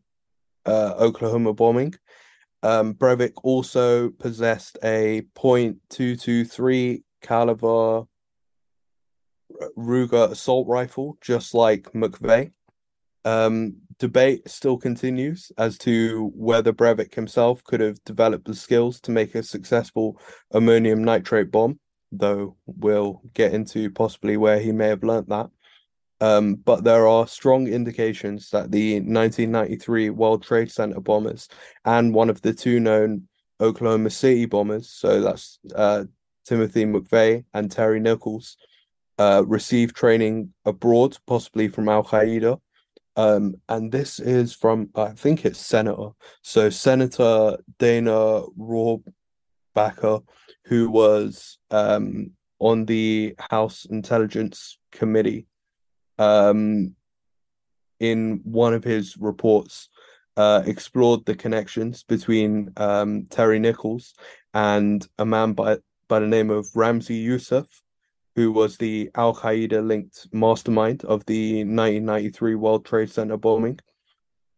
uh, 0.66 0.94
Oklahoma 0.98 1.54
bombing. 1.54 1.94
Um, 2.62 2.94
Breivik 2.94 3.34
also 3.44 4.10
possessed 4.10 4.78
a 4.84 5.24
.223 5.36 7.04
caliber 7.22 8.04
Ruger 9.78 10.32
assault 10.32 10.68
rifle, 10.68 11.18
just 11.22 11.54
like 11.54 11.92
McVeigh. 11.94 12.52
Um, 13.26 13.78
debate 14.00 14.50
still 14.50 14.78
continues 14.78 15.52
as 15.58 15.78
to 15.80 16.32
whether 16.36 16.74
Breivik 16.74 17.14
himself 17.14 17.64
could 17.64 17.80
have 17.80 18.04
developed 18.04 18.46
the 18.46 18.56
skills 18.56 19.00
to 19.02 19.12
make 19.12 19.36
a 19.36 19.44
successful 19.44 20.20
ammonium 20.52 21.04
nitrate 21.04 21.52
bomb, 21.52 21.80
though 22.18 22.56
we'll 22.66 23.22
get 23.34 23.54
into 23.54 23.90
possibly 23.92 24.38
where 24.38 24.60
he 24.60 24.72
may 24.72 24.88
have 24.88 25.04
learnt 25.04 25.30
that. 25.30 25.50
Um, 26.22 26.56
but 26.56 26.84
there 26.84 27.08
are 27.08 27.28
strong 27.28 27.68
indications 27.68 28.50
that 28.52 28.72
the 28.72 28.96
1993 28.96 30.10
World 30.12 30.44
Trade 30.44 30.72
Center 30.72 31.02
bombers 31.02 31.50
and 31.84 32.14
one 32.14 32.30
of 32.30 32.42
the 32.42 32.54
two 32.54 32.80
known 32.80 33.28
Oklahoma 33.60 34.10
City 34.10 34.46
bombers, 34.46 34.90
so 34.90 35.22
that's 35.22 35.60
uh, 35.76 36.06
Timothy 36.46 36.86
McVeigh 36.86 37.46
and 37.54 37.72
Terry 37.72 38.00
Nichols, 38.00 38.58
uh, 39.18 39.44
received 39.46 39.96
training 39.96 40.54
abroad, 40.66 41.18
possibly 41.28 41.68
from 41.68 41.90
Al 41.90 42.04
Qaeda. 42.04 42.60
Um, 43.16 43.56
and 43.70 43.92
this 43.92 44.20
is 44.20 44.56
from, 44.56 44.90
I 44.96 45.10
think 45.10 45.46
it's 45.46 45.60
Senator. 45.60 46.10
So 46.42 46.70
Senator 46.70 47.58
Dana 47.78 48.42
Rohrabacher, 49.76 50.24
who 50.66 50.90
was 50.90 51.58
um, 51.72 52.32
on 52.60 52.86
the 52.86 53.36
House 53.40 53.86
Intelligence 53.86 54.78
Committee 54.92 55.48
um, 56.18 56.96
in 58.00 58.42
one 58.44 58.74
of 58.74 58.84
his 58.84 59.18
reports, 59.18 59.90
uh, 60.36 60.64
explored 60.66 61.26
the 61.26 61.36
connections 61.36 62.04
between 62.04 62.72
um, 62.78 63.26
Terry 63.30 63.60
Nichols 63.60 64.14
and 64.54 65.08
a 65.20 65.26
man 65.26 65.54
by, 65.54 65.78
by 66.08 66.20
the 66.20 66.28
name 66.28 66.50
of 66.50 66.66
Ramzi 66.76 67.22
Youssef, 67.22 67.68
who 68.36 68.52
was 68.52 68.78
the 68.78 69.12
Al 69.14 69.36
Qaeda 69.36 69.86
linked 69.86 70.28
mastermind 70.32 71.06
of 71.06 71.24
the 71.26 71.58
1993 71.58 72.56
World 72.56 72.86
Trade 72.86 73.12
Center 73.12 73.38
bombing. 73.38 73.80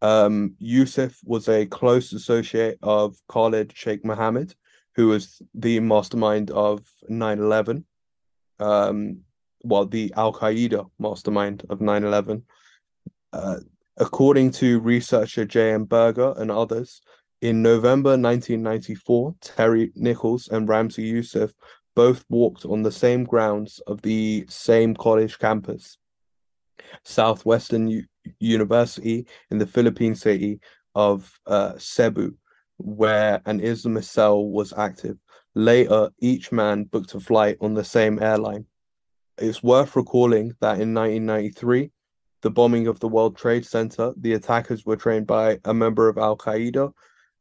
Um, 0.00 0.54
Yousef 0.62 1.16
was 1.24 1.48
a 1.48 1.66
close 1.66 2.12
associate 2.12 2.78
of 2.82 3.16
Khalid 3.28 3.72
Sheikh 3.74 4.04
Mohammed, 4.04 4.54
who 4.96 5.08
was 5.08 5.42
the 5.54 5.78
mastermind 5.78 6.50
of 6.50 6.80
9 7.08 7.38
11. 7.38 7.84
Um, 8.58 9.20
well, 9.62 9.84
the 9.84 10.12
Al 10.16 10.32
Qaeda 10.32 10.90
mastermind 10.98 11.64
of 11.68 11.80
9 11.80 12.02
11. 12.04 12.42
Uh, 13.32 13.56
according 13.98 14.50
to 14.52 14.80
researcher 14.80 15.44
J.M. 15.44 15.84
Berger 15.84 16.34
and 16.38 16.50
others, 16.50 17.02
in 17.42 17.62
November 17.62 18.10
1994, 18.10 19.34
Terry 19.42 19.92
Nichols 19.94 20.48
and 20.48 20.66
Ramzi 20.66 21.12
Yousef 21.12 21.52
both 21.94 22.24
walked 22.30 22.64
on 22.64 22.82
the 22.82 22.92
same 22.92 23.24
grounds 23.24 23.80
of 23.86 24.00
the 24.00 24.46
same 24.48 24.94
college 24.94 25.38
campus, 25.38 25.98
Southwestern 27.04 27.88
U- 27.88 28.04
University 28.40 29.26
in 29.50 29.58
the 29.58 29.66
Philippine 29.66 30.14
city 30.14 30.60
of 30.94 31.38
uh, 31.46 31.74
Cebu, 31.76 32.34
where 32.78 33.40
an 33.46 33.60
Islamist 33.60 34.04
cell 34.04 34.44
was 34.44 34.72
active. 34.76 35.16
Later, 35.54 36.10
each 36.20 36.52
man 36.52 36.84
booked 36.84 37.14
a 37.14 37.20
flight 37.20 37.56
on 37.60 37.74
the 37.74 37.84
same 37.84 38.22
airline. 38.22 38.66
It's 39.38 39.62
worth 39.62 39.96
recalling 39.96 40.54
that 40.60 40.80
in 40.80 40.94
1993, 40.94 41.90
the 42.42 42.50
bombing 42.50 42.86
of 42.86 43.00
the 43.00 43.08
World 43.08 43.36
Trade 43.36 43.66
Center, 43.66 44.12
the 44.18 44.34
attackers 44.34 44.84
were 44.84 44.96
trained 44.96 45.26
by 45.26 45.58
a 45.64 45.74
member 45.74 46.08
of 46.08 46.18
Al 46.18 46.36
Qaeda, 46.36 46.92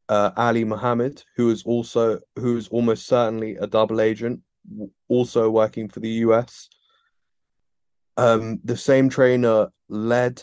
uh, 0.10 0.32
Ali 0.38 0.64
Mohammed, 0.64 1.24
who 1.36 1.50
is 1.50 1.64
also 1.64 2.20
who 2.38 2.58
is 2.58 2.68
almost 2.70 3.08
certainly 3.08 3.56
a 3.58 3.68
double 3.68 4.02
agent, 4.02 4.42
also 5.08 5.50
working 5.50 5.90
for 5.90 6.00
the 6.00 6.10
US. 6.26 6.70
Um, 8.18 8.60
the 8.64 8.78
same 8.78 9.10
trainer 9.10 9.70
led 9.90 10.42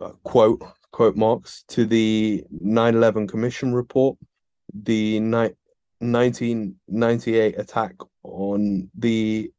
uh, 0.00 0.12
quote 0.22 0.62
quote 0.92 1.16
marks 1.16 1.64
to 1.68 1.84
the 1.84 2.44
9/11 2.64 3.28
Commission 3.28 3.74
report, 3.74 4.16
the 4.74 5.20
ni- 5.20 5.56
1998 6.00 7.58
attack 7.58 7.94
on 8.22 8.90
the 8.96 9.50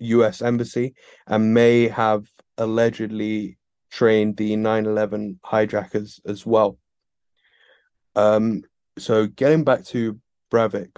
US 0.00 0.42
Embassy 0.42 0.94
and 1.26 1.54
may 1.54 1.88
have 1.88 2.26
allegedly 2.56 3.58
trained 3.90 4.36
the 4.36 4.56
9 4.56 4.86
11 4.86 5.40
hijackers 5.44 6.20
as 6.26 6.44
well. 6.44 6.78
Um, 8.16 8.62
so, 8.98 9.26
getting 9.26 9.64
back 9.64 9.84
to 9.86 10.18
Breivik, 10.52 10.96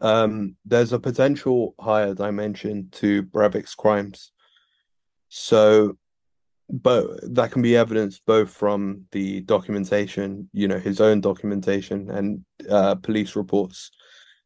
um, 0.00 0.56
there's 0.64 0.92
a 0.92 0.98
potential 0.98 1.74
higher 1.78 2.14
dimension 2.14 2.88
to 2.92 3.22
Breivik's 3.24 3.74
crimes. 3.74 4.32
So, 5.28 5.98
but 6.70 7.34
that 7.34 7.50
can 7.50 7.62
be 7.62 7.76
evidenced 7.76 8.22
both 8.26 8.50
from 8.50 9.06
the 9.12 9.40
documentation, 9.40 10.48
you 10.52 10.68
know, 10.68 10.78
his 10.78 11.00
own 11.00 11.20
documentation 11.20 12.10
and 12.10 12.44
uh, 12.68 12.94
police 12.96 13.36
reports. 13.36 13.90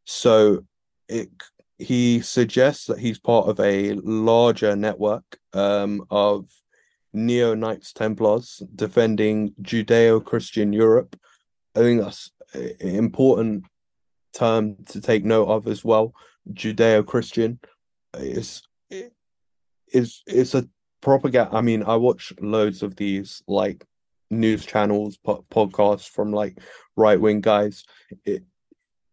So, 0.04 0.64
it 1.08 1.28
he 1.78 2.20
suggests 2.20 2.86
that 2.86 2.98
he's 2.98 3.18
part 3.18 3.48
of 3.48 3.58
a 3.60 3.94
larger 3.94 4.76
network 4.76 5.38
um, 5.52 6.04
of 6.10 6.48
neo 7.12 7.54
Knights 7.54 7.92
Templars 7.92 8.62
defending 8.74 9.52
Judeo 9.62 10.24
Christian 10.24 10.72
Europe. 10.72 11.16
I 11.74 11.80
think 11.80 12.00
that's 12.00 12.30
an 12.54 12.76
important 12.80 13.64
term 14.32 14.76
to 14.86 15.00
take 15.00 15.24
note 15.24 15.48
of 15.48 15.66
as 15.66 15.84
well. 15.84 16.14
Judeo 16.52 17.04
Christian 17.04 17.58
is 18.14 18.62
is 19.92 20.22
it's 20.26 20.54
a 20.54 20.68
propaganda. 21.04 21.54
I 21.54 21.60
mean, 21.60 21.84
I 21.84 21.96
watch 21.96 22.32
loads 22.40 22.82
of 22.82 22.96
these 22.96 23.42
like 23.46 23.84
news 24.30 24.66
channels, 24.66 25.16
po- 25.18 25.44
podcasts 25.50 26.08
from 26.08 26.32
like 26.32 26.58
right 26.96 27.20
wing 27.20 27.40
guys. 27.40 27.84
It, 28.24 28.42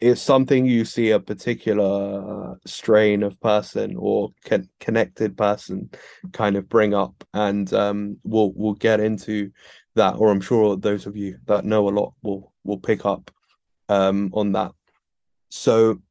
it's 0.01 0.21
something 0.21 0.65
you 0.65 0.83
see 0.83 1.11
a 1.11 1.19
particular 1.19 2.57
strain 2.65 3.21
of 3.21 3.39
person 3.39 3.95
or 3.97 4.31
con- 4.43 4.69
connected 4.79 5.37
person 5.37 5.91
kind 6.33 6.57
of 6.57 6.67
bring 6.67 6.95
up 6.95 7.23
and 7.35 7.71
um, 7.73 8.17
we'll 8.23 8.51
we'll 8.55 8.73
get 8.73 8.99
into 8.99 9.51
that 9.93 10.15
or 10.15 10.31
i'm 10.31 10.41
sure 10.41 10.75
those 10.75 11.05
of 11.05 11.15
you 11.15 11.37
that 11.45 11.65
know 11.65 11.87
a 11.87 11.91
lot 11.91 12.13
will 12.23 12.51
will 12.63 12.79
pick 12.79 13.05
up 13.05 13.29
um, 13.89 14.31
on 14.33 14.53
that 14.53 14.71
so 15.49 16.01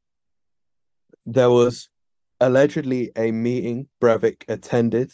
there 1.26 1.50
was 1.50 1.88
allegedly 2.40 3.10
a 3.16 3.32
meeting 3.32 3.88
breivik 4.00 4.44
attended 4.48 5.12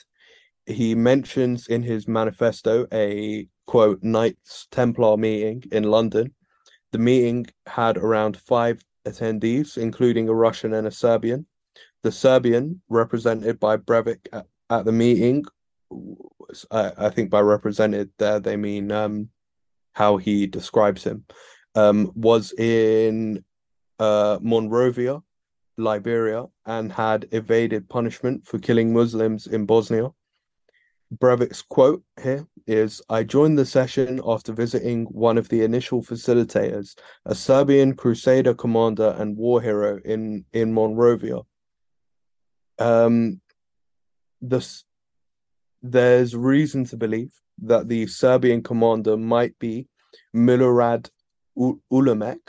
he 0.66 0.94
mentions 0.94 1.68
in 1.68 1.82
his 1.82 2.08
manifesto 2.08 2.86
a 2.92 3.46
quote 3.66 4.02
knights 4.02 4.66
templar 4.70 5.16
meeting 5.16 5.62
in 5.72 5.84
london 5.84 6.34
the 6.92 6.98
meeting 6.98 7.46
had 7.66 7.96
around 7.96 8.36
five 8.36 8.82
attendees, 9.06 9.78
including 9.78 10.28
a 10.28 10.34
Russian 10.34 10.74
and 10.74 10.86
a 10.86 10.90
Serbian. 10.90 11.46
The 12.02 12.12
Serbian, 12.12 12.82
represented 12.88 13.58
by 13.58 13.76
Breivik 13.76 14.26
at, 14.32 14.46
at 14.70 14.84
the 14.84 14.92
meeting, 14.92 15.44
I, 16.70 16.92
I, 16.96 17.10
think 17.10 17.30
by 17.30 17.40
represented 17.40 18.10
there 18.18 18.40
they 18.40 18.56
mean 18.56 18.90
um, 18.92 19.28
how 19.92 20.16
he 20.16 20.46
describes 20.46 21.04
him, 21.04 21.24
um, 21.74 22.12
was 22.14 22.52
in 22.52 23.44
uh, 23.98 24.38
Monrovia, 24.40 25.22
Liberia, 25.76 26.46
and 26.64 26.92
had 26.92 27.28
evaded 27.32 27.88
punishment 27.88 28.46
for 28.46 28.58
killing 28.58 28.92
Muslims 28.92 29.46
in 29.46 29.66
Bosnia. 29.66 30.10
Breivik's 31.14 31.62
quote 31.62 32.02
here 32.20 32.46
is 32.66 33.00
I 33.08 33.22
joined 33.22 33.58
the 33.58 33.66
session 33.66 34.20
after 34.26 34.52
visiting 34.52 35.04
one 35.04 35.38
of 35.38 35.48
the 35.48 35.62
initial 35.62 36.02
facilitators, 36.02 36.96
a 37.24 37.34
Serbian 37.34 37.94
crusader 37.94 38.54
commander 38.54 39.14
and 39.18 39.36
war 39.36 39.62
hero 39.62 40.00
in, 40.04 40.44
in 40.52 40.74
Monrovia. 40.74 41.40
Um, 42.78 43.40
this, 44.40 44.84
there's 45.82 46.34
reason 46.34 46.84
to 46.86 46.96
believe 46.96 47.32
that 47.62 47.88
the 47.88 48.06
Serbian 48.08 48.62
commander 48.62 49.16
might 49.16 49.56
be 49.58 49.86
Milorad 50.34 51.08
Ulemek, 51.56 52.40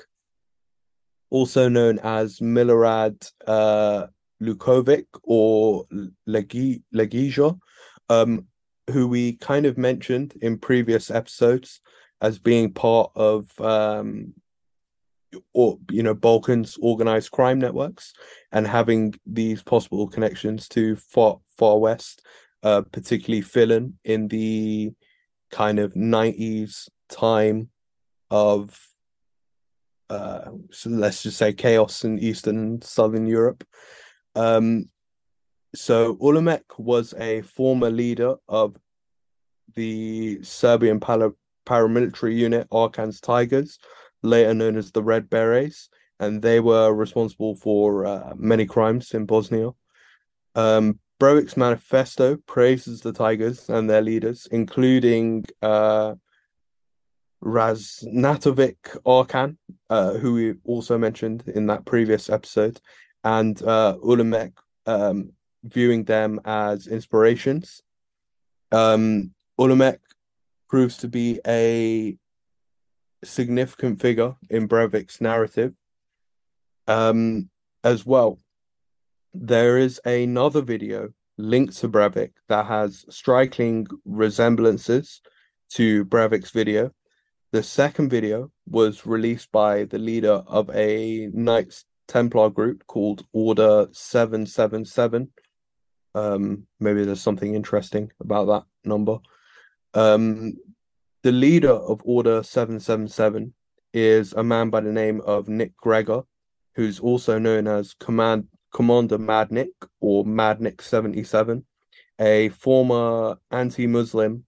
also 1.30 1.70
known 1.70 2.00
as 2.00 2.40
Milorad 2.40 3.32
uh, 3.46 4.08
Lukovic 4.42 5.06
or 5.24 5.86
Legija 6.28 7.60
um, 8.10 8.46
who 8.92 9.08
we 9.08 9.34
kind 9.34 9.66
of 9.66 9.78
mentioned 9.78 10.34
in 10.42 10.58
previous 10.58 11.12
episodes 11.12 11.82
as 12.22 12.40
being 12.40 12.74
part 12.74 13.12
of 13.16 13.50
um, 13.60 14.34
or 15.54 15.78
you 15.92 16.04
know 16.04 16.14
Balkans 16.14 16.78
organized 16.82 17.32
crime 17.32 17.60
networks 17.60 18.14
and 18.52 18.66
having 18.66 19.14
these 19.26 19.62
possible 19.62 20.08
connections 20.08 20.68
to 20.70 20.96
far 20.96 21.40
far 21.58 21.78
west, 21.80 22.26
uh, 22.64 22.82
particularly 22.92 23.42
Filan 23.42 23.98
in 24.04 24.28
the 24.28 24.94
kind 25.52 25.80
of 25.80 25.96
nineties 25.96 26.90
time 27.10 27.70
of 28.30 28.78
uh, 30.10 30.52
so 30.72 30.90
let's 30.90 31.24
just 31.24 31.38
say 31.38 31.52
chaos 31.54 32.04
in 32.06 32.20
Eastern 32.20 32.82
Southern 32.82 33.28
Europe. 33.28 33.66
Um, 34.36 34.90
so 35.76 36.16
Ulemek 36.16 36.64
was 36.78 37.14
a 37.18 37.42
former 37.42 37.90
leader 37.90 38.36
of 38.48 38.76
the 39.76 40.40
Serbian 40.44 41.00
para- 41.00 41.34
paramilitary 41.66 42.36
unit 42.36 42.70
Arkan's 42.70 43.20
Tigers, 43.20 43.80
later 44.24 44.54
known 44.54 44.78
as 44.78 44.92
the 44.92 45.04
Red 45.04 45.30
Berets, 45.30 45.90
and 46.20 46.42
they 46.42 46.60
were 46.60 46.94
responsible 46.94 47.56
for 47.56 48.06
uh, 48.06 48.34
many 48.36 48.66
crimes 48.66 49.14
in 49.14 49.26
Bosnia. 49.26 49.72
Um, 50.56 51.00
manifesto 51.20 52.38
praises 52.46 53.02
the 53.02 53.14
Tigers 53.14 53.70
and 53.70 53.90
their 53.90 54.02
leaders, 54.02 54.48
including 54.52 55.46
uh, 55.62 56.16
Raznatovic 57.44 58.78
Arkan, 59.06 59.58
uh, 59.90 60.14
who 60.14 60.34
we 60.34 60.56
also 60.64 60.98
mentioned 60.98 61.44
in 61.48 61.68
that 61.68 61.86
previous 61.86 62.30
episode, 62.30 62.80
and 63.24 63.62
uh, 63.64 63.98
Ulemek, 64.04 64.54
um, 64.86 65.32
viewing 65.72 66.04
them 66.04 66.40
as 66.46 66.88
inspirations. 66.88 67.82
Um, 68.72 69.34
Ulemek 69.60 70.00
proves 70.70 70.98
to 70.98 71.08
be 71.08 71.40
a 71.48 72.18
significant 73.24 74.02
figure 74.02 74.36
in 74.50 74.68
Breivik's 74.68 75.22
narrative. 75.22 75.74
Um, 76.88 77.50
as 77.84 78.06
well, 78.06 78.40
there 79.34 79.78
is 79.78 80.00
another 80.06 80.62
video 80.62 81.10
linked 81.38 81.78
to 81.78 81.90
Breivik 81.90 82.32
that 82.50 82.66
has 82.66 83.06
striking 83.10 83.88
resemblances 84.06 85.22
to 85.70 86.06
Breivik's 86.06 86.52
video. 86.52 86.92
The 87.52 87.64
second 87.64 88.10
video 88.10 88.52
was 88.68 89.06
released 89.06 89.52
by 89.52 89.86
the 89.86 90.00
leader 90.00 90.44
of 90.48 90.70
a 90.72 91.30
Knights 91.34 91.86
Templar 92.08 92.50
group 92.50 92.86
called 92.88 93.26
Order 93.34 93.88
777. 93.92 95.30
Um, 96.18 96.66
maybe 96.80 97.04
there's 97.04 97.22
something 97.22 97.54
interesting 97.54 98.12
about 98.20 98.46
that 98.46 98.64
number. 98.84 99.20
Um, 99.94 100.54
the 101.22 101.32
leader 101.32 101.72
of 101.72 102.02
Order 102.06 102.42
777 102.42 103.54
is 103.94 104.34
a 104.34 104.44
man 104.44 104.70
by 104.70 104.82
the 104.82 104.92
name 104.92 105.22
of 105.22 105.48
Nick 105.48 105.74
Greger, 105.78 106.24
who's 106.76 107.00
also 107.00 107.38
known 107.38 107.68
as 107.68 107.94
Command 107.94 108.48
Commander 108.74 109.18
Madnik 109.18 109.70
or 110.02 110.26
Madnik 110.26 110.82
77, 110.82 111.66
a 112.20 112.50
former 112.50 113.38
anti-Muslim 113.52 114.44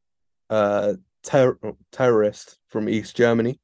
uh, 0.50 0.94
ter- 1.24 1.60
terrorist 1.92 2.58
from 2.68 2.90
East 2.90 3.16
Germany. 3.16 3.60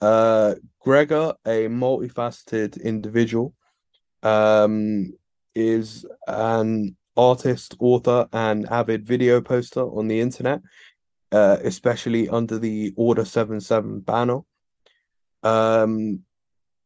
Uh, 0.00 0.54
Greger, 0.84 1.34
a 1.46 1.68
multifaceted 1.68 2.82
individual, 2.82 3.54
um, 4.22 5.12
is 5.54 6.06
an 6.26 6.96
artist, 7.16 7.76
author, 7.78 8.28
and 8.32 8.66
avid 8.68 9.06
video 9.06 9.40
poster 9.40 9.82
on 9.82 10.08
the 10.08 10.20
internet, 10.20 10.60
uh, 11.32 11.58
especially 11.62 12.28
under 12.28 12.58
the 12.58 12.92
Order 12.96 13.24
77 13.24 14.00
banner. 14.00 14.40
Um, 15.42 16.20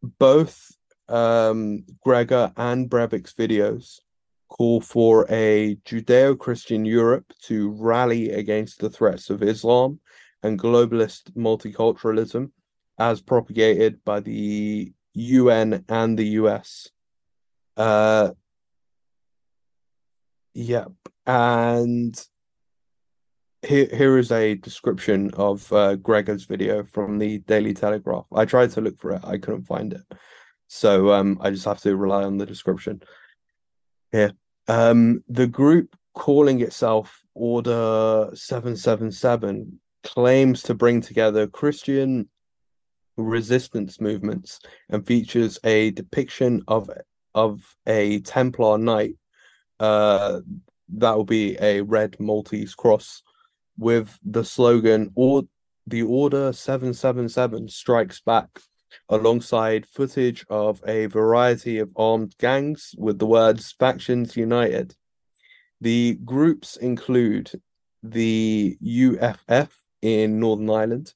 both 0.03 0.71
um, 1.09 1.85
Greger 2.07 2.53
and 2.57 2.89
Breivik's 2.89 3.35
videos 3.35 4.01
call 4.49 4.81
for 4.81 5.27
a 5.31 5.77
Judeo 5.85 6.39
Christian 6.39 6.85
Europe 6.85 7.33
to 7.43 7.71
rally 7.71 8.31
against 8.31 8.81
the 8.81 8.91
threats 8.91 9.31
of 9.31 9.43
Islam 9.43 10.01
and 10.43 10.59
globalist 10.59 11.33
multiculturalism 11.33 12.51
as 12.99 13.21
propagated 13.21 14.05
by 14.05 14.21
the 14.21 14.93
UN 15.15 15.85
and 15.89 16.19
the 16.19 16.29
US. 16.41 16.89
Uh, 17.77 18.31
yep. 20.55 20.93
And 21.27 22.21
here, 23.63 23.89
here 23.93 24.19
is 24.19 24.33
a 24.33 24.55
description 24.55 25.31
of 25.35 25.73
uh, 25.73 25.97
Greger's 25.97 26.45
video 26.45 26.85
from 26.85 27.19
the 27.19 27.39
Daily 27.39 27.75
Telegraph. 27.75 28.27
I 28.33 28.45
tried 28.45 28.71
to 28.73 28.81
look 28.81 28.99
for 28.99 29.13
it, 29.13 29.25
I 29.25 29.39
couldn't 29.39 29.65
find 29.65 29.93
it. 29.93 30.03
So 30.69 31.13
um, 31.13 31.39
I 31.41 31.51
just 31.51 31.65
have 31.67 31.81
to 31.83 31.97
rely 31.97 32.25
on 32.25 32.39
the 32.39 32.47
description 32.47 33.03
here. 34.13 34.33
Um, 34.67 35.23
the 35.29 35.47
group 35.47 35.97
calling 36.15 36.61
itself 36.61 37.21
Order 37.35 38.31
777 38.35 39.81
claims 40.05 40.63
to 40.63 40.75
bring 40.75 41.01
together 41.01 41.47
Christian 41.47 42.29
resistance 43.17 44.01
movements 44.01 44.61
and 44.89 45.07
features 45.07 45.59
a 45.65 45.91
depiction 45.91 46.63
of 46.69 46.91
of 47.35 47.75
a 47.87 48.21
Templar 48.21 48.79
knight. 48.79 49.17
Uh, 49.81 50.41
that 50.89 51.17
will 51.17 51.25
be 51.25 51.57
a 51.61 51.81
red 51.83 52.19
Maltese 52.21 52.75
cross 52.75 53.23
with 53.79 54.19
the 54.25 54.45
slogan 54.45 55.11
or 55.15 55.43
the 55.87 56.03
Order 56.03 56.53
777 56.53 57.69
strikes 57.69 58.21
back 58.21 58.49
alongside 59.09 59.87
footage 59.87 60.45
of 60.49 60.83
a 60.87 61.07
variety 61.07 61.79
of 61.79 61.91
armed 61.97 62.35
gangs 62.39 62.95
with 62.97 63.19
the 63.19 63.27
words 63.27 63.73
Factions 63.73 64.37
United. 64.37 64.95
The 65.81 66.19
groups 66.25 66.77
include 66.77 67.51
the 68.03 68.79
UFF 68.81 69.77
in 70.01 70.39
Northern 70.41 70.71
Ireland, 70.71 71.15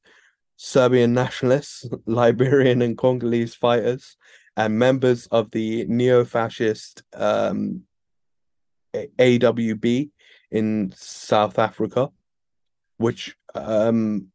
Serbian 0.56 1.14
nationalists, 1.14 1.88
Liberian 2.06 2.82
and 2.82 2.98
Congolese 2.98 3.54
fighters, 3.54 4.16
and 4.56 4.78
members 4.78 5.26
of 5.28 5.50
the 5.52 5.86
neo 5.86 6.24
fascist 6.24 7.02
um, 7.14 7.82
AWB 8.94 10.10
in 10.50 10.92
South 10.96 11.58
Africa, 11.58 12.10
which 12.96 13.36
um, 13.54 14.28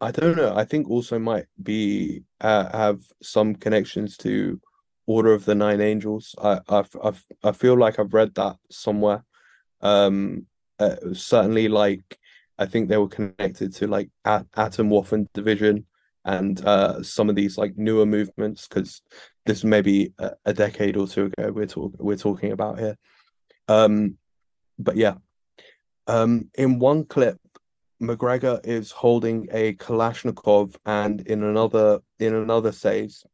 I 0.00 0.10
don't 0.10 0.36
know. 0.36 0.54
I 0.54 0.64
think 0.64 0.88
also 0.88 1.18
might 1.18 1.46
be 1.62 2.22
uh, 2.40 2.70
have 2.76 3.00
some 3.22 3.54
connections 3.54 4.16
to 4.18 4.60
Order 5.06 5.32
of 5.34 5.44
the 5.44 5.54
Nine 5.54 5.80
Angels. 5.80 6.34
I 6.42 6.60
I 6.68 6.84
I, 7.02 7.12
I 7.44 7.52
feel 7.52 7.76
like 7.76 7.98
I've 7.98 8.14
read 8.14 8.34
that 8.36 8.56
somewhere. 8.70 9.24
Um, 9.80 10.46
uh, 10.78 10.96
certainly, 11.12 11.68
like 11.68 12.18
I 12.58 12.66
think 12.66 12.88
they 12.88 12.96
were 12.96 13.08
connected 13.08 13.74
to 13.74 13.86
like 13.86 14.10
At- 14.24 14.50
Atomwaffen 14.52 15.26
division 15.34 15.86
and 16.24 16.64
uh, 16.64 17.02
some 17.02 17.30
of 17.30 17.36
these 17.36 17.56
like 17.56 17.76
newer 17.76 18.06
movements 18.06 18.68
because 18.68 19.02
this 19.46 19.64
may 19.64 19.80
be 19.80 20.12
a, 20.18 20.32
a, 20.44 20.52
decade 20.52 20.96
or 20.96 21.06
two 21.06 21.26
ago 21.26 21.50
we're 21.50 21.66
talking 21.66 21.96
we're 21.98 22.16
talking 22.16 22.52
about 22.52 22.78
here. 22.78 22.96
Um, 23.68 24.16
but 24.78 24.96
yeah, 24.96 25.14
um, 26.06 26.50
in 26.54 26.78
one 26.78 27.04
clip 27.04 27.38
McGregor 28.00 28.64
is 28.64 28.90
holding 28.90 29.48
a 29.52 29.74
Kalashnikov, 29.74 30.76
and 30.86 31.20
in 31.22 31.42
another 31.42 32.00
in 32.18 32.34
another 32.34 32.72
says, 32.72 33.24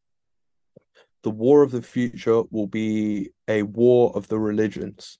"The 1.22 1.31
war 1.31 1.62
of 1.62 1.70
the 1.70 1.83
future 1.83 2.42
will 2.51 2.66
be 2.66 3.31
a 3.46 3.62
war 3.62 4.12
of 4.14 4.29
the 4.29 4.38
religions." 4.38 5.18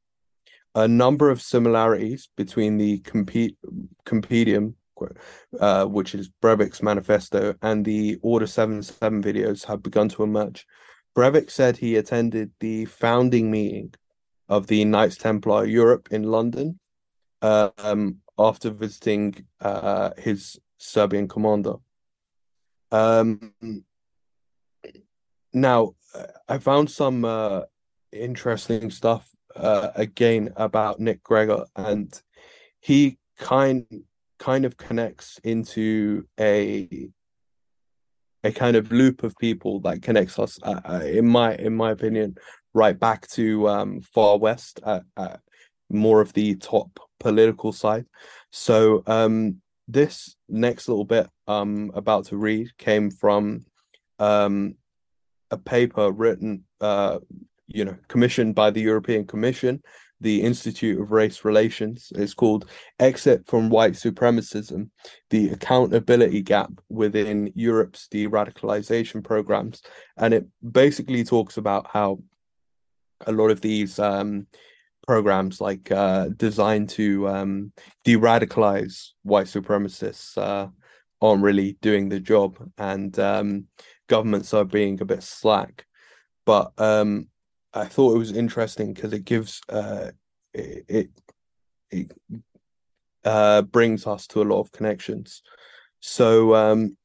A 0.75 0.87
number 0.87 1.31
of 1.31 1.41
similarities 1.41 2.29
between 2.37 2.77
the 2.77 2.99
compete 2.99 3.57
compendium, 4.05 4.77
uh, 5.61 5.85
which 5.87 6.15
is 6.15 6.31
Breivik's 6.43 6.83
manifesto, 6.83 7.55
and 7.63 7.85
the 7.85 8.19
Order 8.23 8.47
Seven 8.47 8.83
Seven 8.83 9.23
videos 9.23 9.65
have 9.67 9.83
begun 9.83 10.09
to 10.11 10.23
emerge. 10.23 10.67
Breivik 11.17 11.51
said 11.51 11.77
he 11.77 11.97
attended 11.97 12.51
the 12.61 12.85
founding 12.85 13.51
meeting 13.51 13.95
of 14.49 14.67
the 14.67 14.85
Knights 14.85 15.17
Templar 15.17 15.65
Europe 15.65 16.09
in 16.11 16.25
London. 16.25 16.79
Uh, 17.43 17.71
um, 17.79 18.17
after 18.39 18.71
visiting 18.71 19.47
uh, 19.61 20.11
his 20.19 20.59
Serbian 20.79 21.29
commander. 21.29 21.75
Um, 22.91 23.55
now, 25.53 25.95
I 26.49 26.59
found 26.59 26.91
some 26.91 27.25
uh, 27.25 27.63
interesting 28.11 28.91
stuff 28.91 29.31
uh, 29.55 29.91
again 29.95 30.53
about 30.57 30.99
Nick 30.99 31.23
Greger, 31.23 31.67
and 31.77 32.13
he 32.81 33.19
kind 33.39 33.87
kind 34.39 34.65
of 34.65 34.77
connects 34.77 35.39
into 35.45 36.27
a 36.39 37.09
a 38.45 38.53
kind 38.53 38.77
of 38.77 38.93
loop 38.93 39.23
of 39.25 39.37
people 39.39 39.81
that 39.81 40.03
connects 40.03 40.39
us, 40.39 40.59
uh, 40.63 40.81
uh 40.85 41.01
in 41.05 41.27
my 41.27 41.55
in 41.57 41.75
my 41.75 41.91
opinion, 41.91 42.37
right 42.75 42.99
back 42.99 43.27
to 43.29 43.69
um, 43.69 44.01
far 44.03 44.39
west, 44.39 44.81
uh, 44.85 45.01
uh 45.17 45.37
more 45.91 46.21
of 46.21 46.33
the 46.33 46.55
top 46.57 46.99
political 47.21 47.73
side. 47.73 48.07
So 48.51 49.03
um, 49.07 49.61
this 49.89 50.37
next 50.49 50.89
little 50.89 51.05
bit 51.05 51.29
I'm 51.47 51.91
about 51.95 52.27
to 52.27 52.37
read 52.37 52.77
came 52.77 53.11
from 53.11 53.65
um, 54.19 54.75
a 55.51 55.57
paper 55.57 56.11
written, 56.11 56.65
uh, 56.81 57.19
you 57.67 57.85
know, 57.85 57.97
commissioned 58.09 58.55
by 58.55 58.71
the 58.71 58.81
European 58.81 59.27
Commission, 59.27 59.83
the 60.21 60.43
Institute 60.43 61.01
of 61.01 61.13
Race 61.13 61.45
Relations. 61.45 62.13
It's 62.15 62.35
called 62.35 62.69
Exit 62.99 63.47
from 63.47 63.69
White 63.69 63.93
Supremacism 63.93 64.91
The 65.31 65.51
Accountability 65.51 66.43
Gap 66.43 66.71
Within 66.89 67.53
Europe's 67.55 68.09
De 68.09 68.27
Radicalization 68.27 69.23
Programs. 69.23 69.83
And 70.17 70.33
it 70.33 70.47
basically 70.73 71.25
talks 71.25 71.57
about 71.57 71.87
how 71.93 72.21
a 73.27 73.33
lot 73.33 73.51
of 73.51 73.61
these 73.61 73.99
um, 73.99 74.47
programs 75.07 75.61
like 75.61 75.91
uh, 75.93 76.29
designed 76.37 76.89
to 76.91 77.29
um, 77.29 77.73
de-radicalize 78.05 79.11
white 79.23 79.47
supremacists 79.47 80.37
uh, 80.37 80.69
aren't 81.21 81.43
really 81.43 81.77
doing 81.81 82.09
the 82.09 82.21
job 82.21 82.59
and 82.79 83.19
um, 83.19 83.67
governments 84.09 84.53
are 84.53 84.65
being 84.65 85.01
a 85.01 85.05
bit 85.05 85.23
slack 85.23 85.87
but 86.45 86.73
um, 86.79 87.29
i 87.77 87.85
thought 87.85 88.15
it 88.15 88.19
was 88.19 88.33
interesting 88.33 88.93
because 88.93 89.13
it 89.13 89.25
gives 89.25 89.61
uh, 89.69 90.11
it, 90.53 90.85
it, 90.89 91.11
it 91.91 92.13
uh, 93.25 93.63
brings 93.63 94.07
us 94.07 94.27
to 94.27 94.43
a 94.43 94.45
lot 94.45 94.61
of 94.61 94.73
connections 94.73 95.43
so 96.01 96.55
um, 96.55 96.97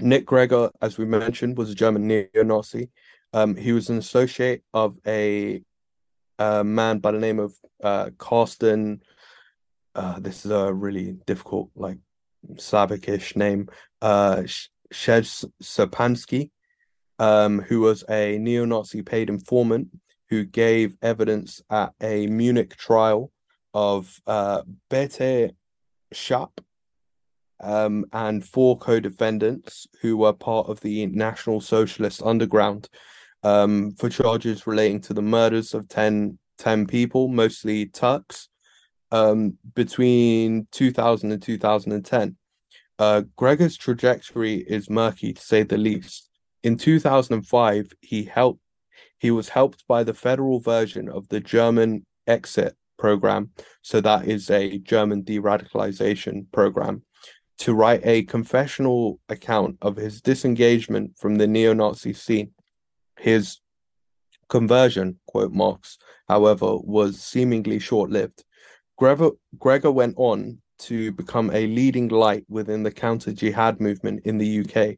nick 0.00 0.26
greger 0.26 0.70
as 0.80 0.98
we 0.98 1.04
mentioned 1.04 1.56
was 1.56 1.70
a 1.70 1.74
german 1.74 2.06
neo-nazi 2.06 2.90
um, 3.32 3.56
he 3.56 3.72
was 3.72 3.90
an 3.90 3.98
associate 3.98 4.62
of 4.72 4.96
a 5.06 5.62
a 6.38 6.64
man 6.64 6.98
by 6.98 7.12
the 7.12 7.18
name 7.18 7.38
of 7.38 7.54
uh, 7.82 8.10
Carsten. 8.18 9.02
Uh, 9.94 10.18
this 10.20 10.44
is 10.44 10.50
a 10.50 10.72
really 10.72 11.12
difficult, 11.26 11.70
like 11.76 11.98
Slavic-ish 12.56 13.36
name. 13.36 13.68
Uh, 14.02 14.42
Szczepański, 14.92 16.50
um, 17.18 17.60
who 17.60 17.80
was 17.80 18.04
a 18.08 18.38
neo-Nazi 18.38 19.02
paid 19.02 19.28
informant 19.28 19.88
who 20.30 20.44
gave 20.44 20.96
evidence 21.02 21.62
at 21.70 21.92
a 22.02 22.26
Munich 22.26 22.76
trial 22.76 23.30
of 23.72 24.20
uh, 24.26 24.62
Beate 24.90 25.52
Zschäpe 26.12 26.58
um, 27.60 28.04
and 28.12 28.44
four 28.44 28.78
co-defendants 28.78 29.86
who 30.00 30.16
were 30.16 30.32
part 30.32 30.68
of 30.68 30.80
the 30.80 31.06
National 31.06 31.60
Socialist 31.60 32.22
Underground 32.22 32.88
um, 33.42 33.92
for 33.92 34.08
charges 34.08 34.66
relating 34.66 35.00
to 35.02 35.14
the 35.14 35.22
murders 35.22 35.74
of 35.74 35.88
10, 35.88 36.38
10 36.58 36.86
people, 36.86 37.28
mostly 37.28 37.86
Turks, 37.86 38.48
um, 39.12 39.56
between 39.74 40.66
2000 40.72 41.32
and 41.32 41.42
2010. 41.42 42.36
Uh, 42.98 43.22
Greger's 43.36 43.76
trajectory 43.76 44.56
is 44.56 44.88
murky 44.88 45.32
to 45.32 45.40
say 45.40 45.62
the 45.62 45.76
least. 45.76 46.30
In 46.64 46.78
2005, 46.78 47.92
he 48.00 48.24
helped. 48.24 48.60
He 49.18 49.30
was 49.30 49.50
helped 49.50 49.86
by 49.86 50.02
the 50.02 50.14
federal 50.14 50.60
version 50.60 51.10
of 51.10 51.28
the 51.28 51.38
German 51.38 52.06
exit 52.26 52.74
program, 52.98 53.50
so 53.82 54.00
that 54.00 54.26
is 54.26 54.50
a 54.50 54.78
German 54.78 55.22
de-radicalization 55.22 56.50
program, 56.52 57.02
to 57.58 57.74
write 57.74 58.00
a 58.04 58.22
confessional 58.22 59.20
account 59.28 59.76
of 59.82 59.96
his 59.96 60.22
disengagement 60.22 61.18
from 61.18 61.36
the 61.36 61.46
neo-Nazi 61.46 62.14
scene. 62.14 62.52
His 63.18 63.60
conversion, 64.48 65.18
quote 65.26 65.52
Marx, 65.52 65.98
however, 66.28 66.78
was 66.78 67.20
seemingly 67.20 67.78
short 67.78 68.08
lived. 68.08 68.42
Greger, 68.98 69.32
Greger 69.58 69.92
went 69.92 70.14
on 70.16 70.62
to 70.78 71.12
become 71.12 71.50
a 71.50 71.66
leading 71.66 72.08
light 72.08 72.44
within 72.48 72.82
the 72.82 72.90
counter 72.90 73.32
jihad 73.32 73.80
movement 73.80 74.22
in 74.24 74.38
the 74.38 74.60
UK, 74.60 74.96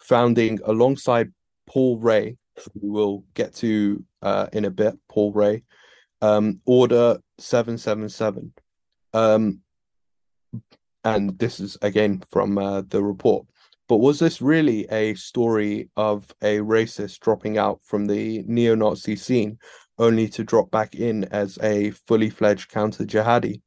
founding 0.00 0.58
alongside 0.64 1.32
Paul 1.66 1.98
Ray, 1.98 2.36
who 2.56 2.92
we'll 2.92 3.24
get 3.34 3.54
to 3.56 4.04
uh, 4.22 4.46
in 4.52 4.64
a 4.64 4.70
bit, 4.70 4.98
Paul 5.08 5.32
Ray, 5.32 5.64
um, 6.20 6.60
Order 6.64 7.18
777. 7.38 8.52
Um, 9.12 9.60
and 11.04 11.38
this 11.38 11.60
is 11.60 11.78
again 11.82 12.22
from 12.30 12.58
uh, 12.58 12.82
the 12.88 13.02
report. 13.02 13.46
But 13.88 13.98
was 13.98 14.18
this 14.18 14.42
really 14.42 14.86
a 14.90 15.14
story 15.14 15.88
of 15.96 16.30
a 16.42 16.58
racist 16.58 17.20
dropping 17.20 17.56
out 17.56 17.80
from 17.82 18.06
the 18.06 18.44
neo 18.46 18.74
Nazi 18.74 19.16
scene 19.16 19.58
only 19.98 20.28
to 20.28 20.44
drop 20.44 20.70
back 20.70 20.94
in 20.94 21.24
as 21.24 21.58
a 21.62 21.92
fully 22.06 22.28
fledged 22.28 22.70
counter 22.70 23.04
jihadi? 23.04 23.62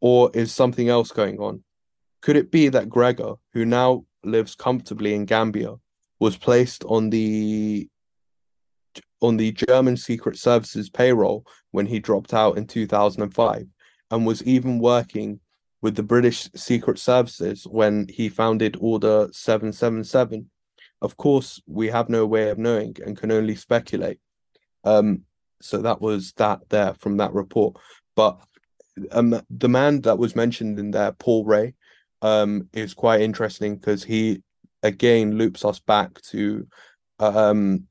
Or 0.00 0.30
is 0.34 0.52
something 0.52 0.88
else 0.88 1.10
going 1.10 1.40
on? 1.40 1.64
Could 2.22 2.36
it 2.36 2.50
be 2.50 2.68
that 2.68 2.88
Greger, 2.88 3.38
who 3.54 3.64
now 3.64 4.04
lives 4.24 4.54
comfortably 4.54 5.14
in 5.14 5.24
Gambia, 5.24 5.74
was 6.18 6.36
placed 6.36 6.84
on 6.84 7.10
the 7.10 7.88
on 9.20 9.36
the 9.36 9.52
German 9.52 9.96
Secret 9.96 10.36
Services 10.38 10.90
payroll 10.90 11.46
when 11.70 11.86
he 11.86 11.98
dropped 11.98 12.34
out 12.34 12.58
in 12.58 12.66
2005 12.66 13.66
and 14.10 14.26
was 14.26 14.42
even 14.44 14.78
working 14.78 15.40
with 15.82 15.94
the 15.96 16.02
British 16.02 16.48
Secret 16.54 16.98
Services 16.98 17.66
when 17.66 18.06
he 18.08 18.28
founded 18.28 18.76
Order 18.80 19.28
777. 19.32 20.50
Of 21.02 21.16
course, 21.16 21.60
we 21.66 21.88
have 21.88 22.08
no 22.08 22.26
way 22.26 22.50
of 22.50 22.58
knowing 22.58 22.96
and 23.04 23.16
can 23.16 23.30
only 23.30 23.54
speculate. 23.54 24.18
Um, 24.84 25.22
so 25.60 25.78
that 25.78 26.00
was 26.00 26.32
that 26.34 26.68
there 26.68 26.94
from 26.94 27.18
that 27.18 27.32
report. 27.32 27.76
But 28.14 28.40
um, 29.12 29.40
the 29.50 29.68
man 29.68 30.00
that 30.02 30.18
was 30.18 30.36
mentioned 30.36 30.78
in 30.78 30.90
there, 30.90 31.12
Paul 31.12 31.44
Ray, 31.44 31.74
um, 32.22 32.68
is 32.72 32.94
quite 32.94 33.20
interesting 33.20 33.76
because 33.76 34.04
he 34.04 34.42
again 34.82 35.36
loops 35.36 35.64
us 35.64 35.80
back 35.80 36.20
to 36.22 36.66
um, 37.18 37.86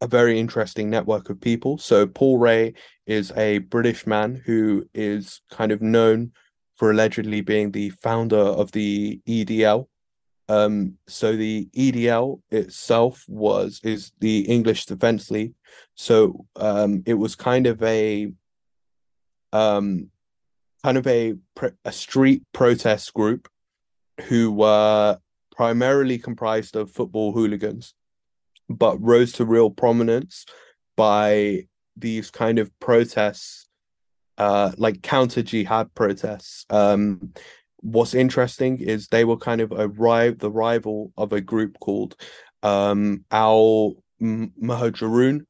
a 0.00 0.06
very 0.06 0.38
interesting 0.38 0.90
network 0.90 1.30
of 1.30 1.40
people. 1.40 1.78
So 1.78 2.06
Paul 2.06 2.38
Ray 2.38 2.74
is 3.06 3.32
a 3.36 3.58
British 3.58 4.06
man 4.06 4.40
who 4.44 4.86
is 4.94 5.40
kind 5.50 5.72
of 5.72 5.82
known 5.82 6.32
for 6.74 6.90
allegedly 6.90 7.40
being 7.40 7.70
the 7.70 7.90
founder 8.02 8.36
of 8.36 8.72
the 8.72 9.20
EDL. 9.26 9.86
Um, 10.48 10.98
so 11.08 11.36
the 11.36 11.68
EDL 11.74 12.40
itself 12.50 13.24
was 13.28 13.80
is 13.82 14.12
the 14.20 14.40
English 14.40 14.86
Defence 14.86 15.30
League. 15.30 15.54
So 15.94 16.46
um, 16.56 17.02
it 17.06 17.14
was 17.14 17.34
kind 17.34 17.66
of 17.66 17.82
a 17.82 18.30
um, 19.52 20.10
kind 20.84 20.98
of 20.98 21.06
a 21.06 21.34
a 21.86 21.92
street 21.92 22.42
protest 22.52 23.14
group 23.14 23.48
who 24.28 24.52
were 24.52 25.18
primarily 25.56 26.18
comprised 26.18 26.76
of 26.76 26.90
football 26.90 27.32
hooligans, 27.32 27.94
but 28.68 29.00
rose 29.00 29.32
to 29.32 29.46
real 29.46 29.70
prominence 29.70 30.44
by 30.94 31.66
these 31.96 32.30
kind 32.30 32.58
of 32.58 32.70
protests 32.80 33.66
uh, 34.36 34.72
like 34.76 35.00
counter 35.00 35.42
jihad 35.42 35.94
protests. 35.94 36.66
Um, 36.68 37.32
what's 37.76 38.14
interesting 38.14 38.80
is 38.80 39.08
they 39.08 39.24
were 39.24 39.38
kind 39.38 39.62
of 39.62 39.72
a 39.72 39.88
the 40.36 40.50
rival 40.50 41.12
of 41.16 41.32
a 41.32 41.40
group 41.40 41.78
called 41.80 42.14
um, 42.62 43.24
Al 43.30 43.94
Muhajirun. 44.20 45.46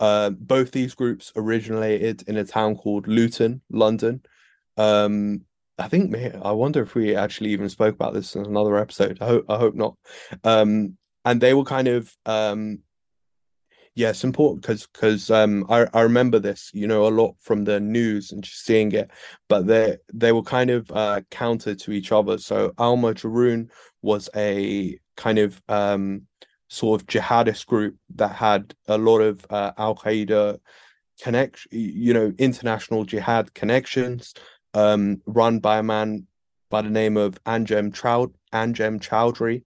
Uh, 0.00 0.30
both 0.30 0.70
these 0.70 0.94
groups 0.94 1.32
originated 1.36 2.22
in 2.26 2.36
a 2.38 2.44
town 2.44 2.76
called 2.76 3.06
Luton, 3.06 3.60
London. 3.70 4.22
Um, 4.78 5.42
I 5.78 5.88
think 5.88 6.14
I 6.42 6.52
wonder 6.52 6.82
if 6.82 6.94
we 6.94 7.14
actually 7.14 7.50
even 7.50 7.68
spoke 7.68 7.94
about 7.94 8.14
this 8.14 8.34
in 8.34 8.44
another 8.44 8.76
episode. 8.76 9.18
I 9.20 9.26
hope 9.26 9.44
I 9.48 9.58
hope 9.58 9.74
not. 9.74 9.96
Um, 10.44 10.96
and 11.24 11.40
they 11.40 11.54
were 11.54 11.64
kind 11.64 11.88
of 11.88 12.10
um, 12.26 12.80
yeah, 13.98 14.12
important 14.22 14.62
because 14.62 14.86
because 14.86 15.28
um 15.28 15.66
I, 15.68 15.86
I 15.92 16.02
remember 16.02 16.38
this, 16.38 16.70
you 16.72 16.86
know, 16.86 17.06
a 17.06 17.10
lot 17.10 17.34
from 17.40 17.64
the 17.64 17.80
news 17.80 18.30
and 18.30 18.44
just 18.44 18.64
seeing 18.64 18.92
it, 18.92 19.10
but 19.48 19.66
they 19.66 19.96
they 20.14 20.30
were 20.30 20.42
kind 20.42 20.70
of 20.70 20.88
uh 20.92 21.20
counter 21.32 21.74
to 21.74 21.92
each 21.92 22.12
other. 22.12 22.38
So 22.38 22.72
Al 22.78 22.96
Muhajirun 22.96 23.70
was 24.02 24.30
a 24.36 24.96
kind 25.16 25.40
of 25.40 25.60
um 25.68 26.28
sort 26.68 27.00
of 27.00 27.08
jihadist 27.08 27.66
group 27.66 27.96
that 28.14 28.36
had 28.36 28.72
a 28.86 28.96
lot 28.96 29.18
of 29.18 29.44
uh, 29.50 29.72
Al 29.78 29.96
Qaeda 29.96 30.58
connect, 31.20 31.66
you 31.72 32.14
know, 32.14 32.32
international 32.38 33.04
jihad 33.04 33.52
connections, 33.54 34.32
um, 34.74 35.22
run 35.26 35.58
by 35.58 35.78
a 35.78 35.82
man 35.82 36.26
by 36.70 36.82
the 36.82 36.90
name 36.90 37.16
of 37.16 37.42
Anjem 37.44 37.94
Choud 37.94 38.32
Anjem 38.52 39.00
Choudary, 39.00 39.64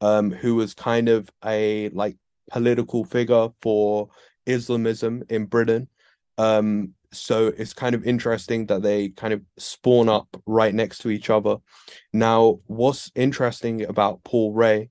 um, 0.00 0.30
who 0.30 0.56
was 0.56 0.74
kind 0.74 1.08
of 1.08 1.30
a 1.44 1.88
like 1.90 2.16
political 2.50 3.04
figure 3.04 3.48
for 3.62 4.08
Islamism 4.46 5.22
in 5.28 5.46
Britain. 5.46 5.88
Um, 6.36 6.94
so 7.12 7.46
it's 7.56 7.72
kind 7.72 7.94
of 7.94 8.04
interesting 8.04 8.66
that 8.66 8.82
they 8.82 9.10
kind 9.10 9.32
of 9.32 9.42
spawn 9.56 10.08
up 10.08 10.28
right 10.46 10.74
next 10.74 10.98
to 10.98 11.10
each 11.10 11.30
other. 11.30 11.56
Now, 12.12 12.60
what's 12.66 13.10
interesting 13.14 13.84
about 13.84 14.24
Paul 14.24 14.52
Ray 14.52 14.90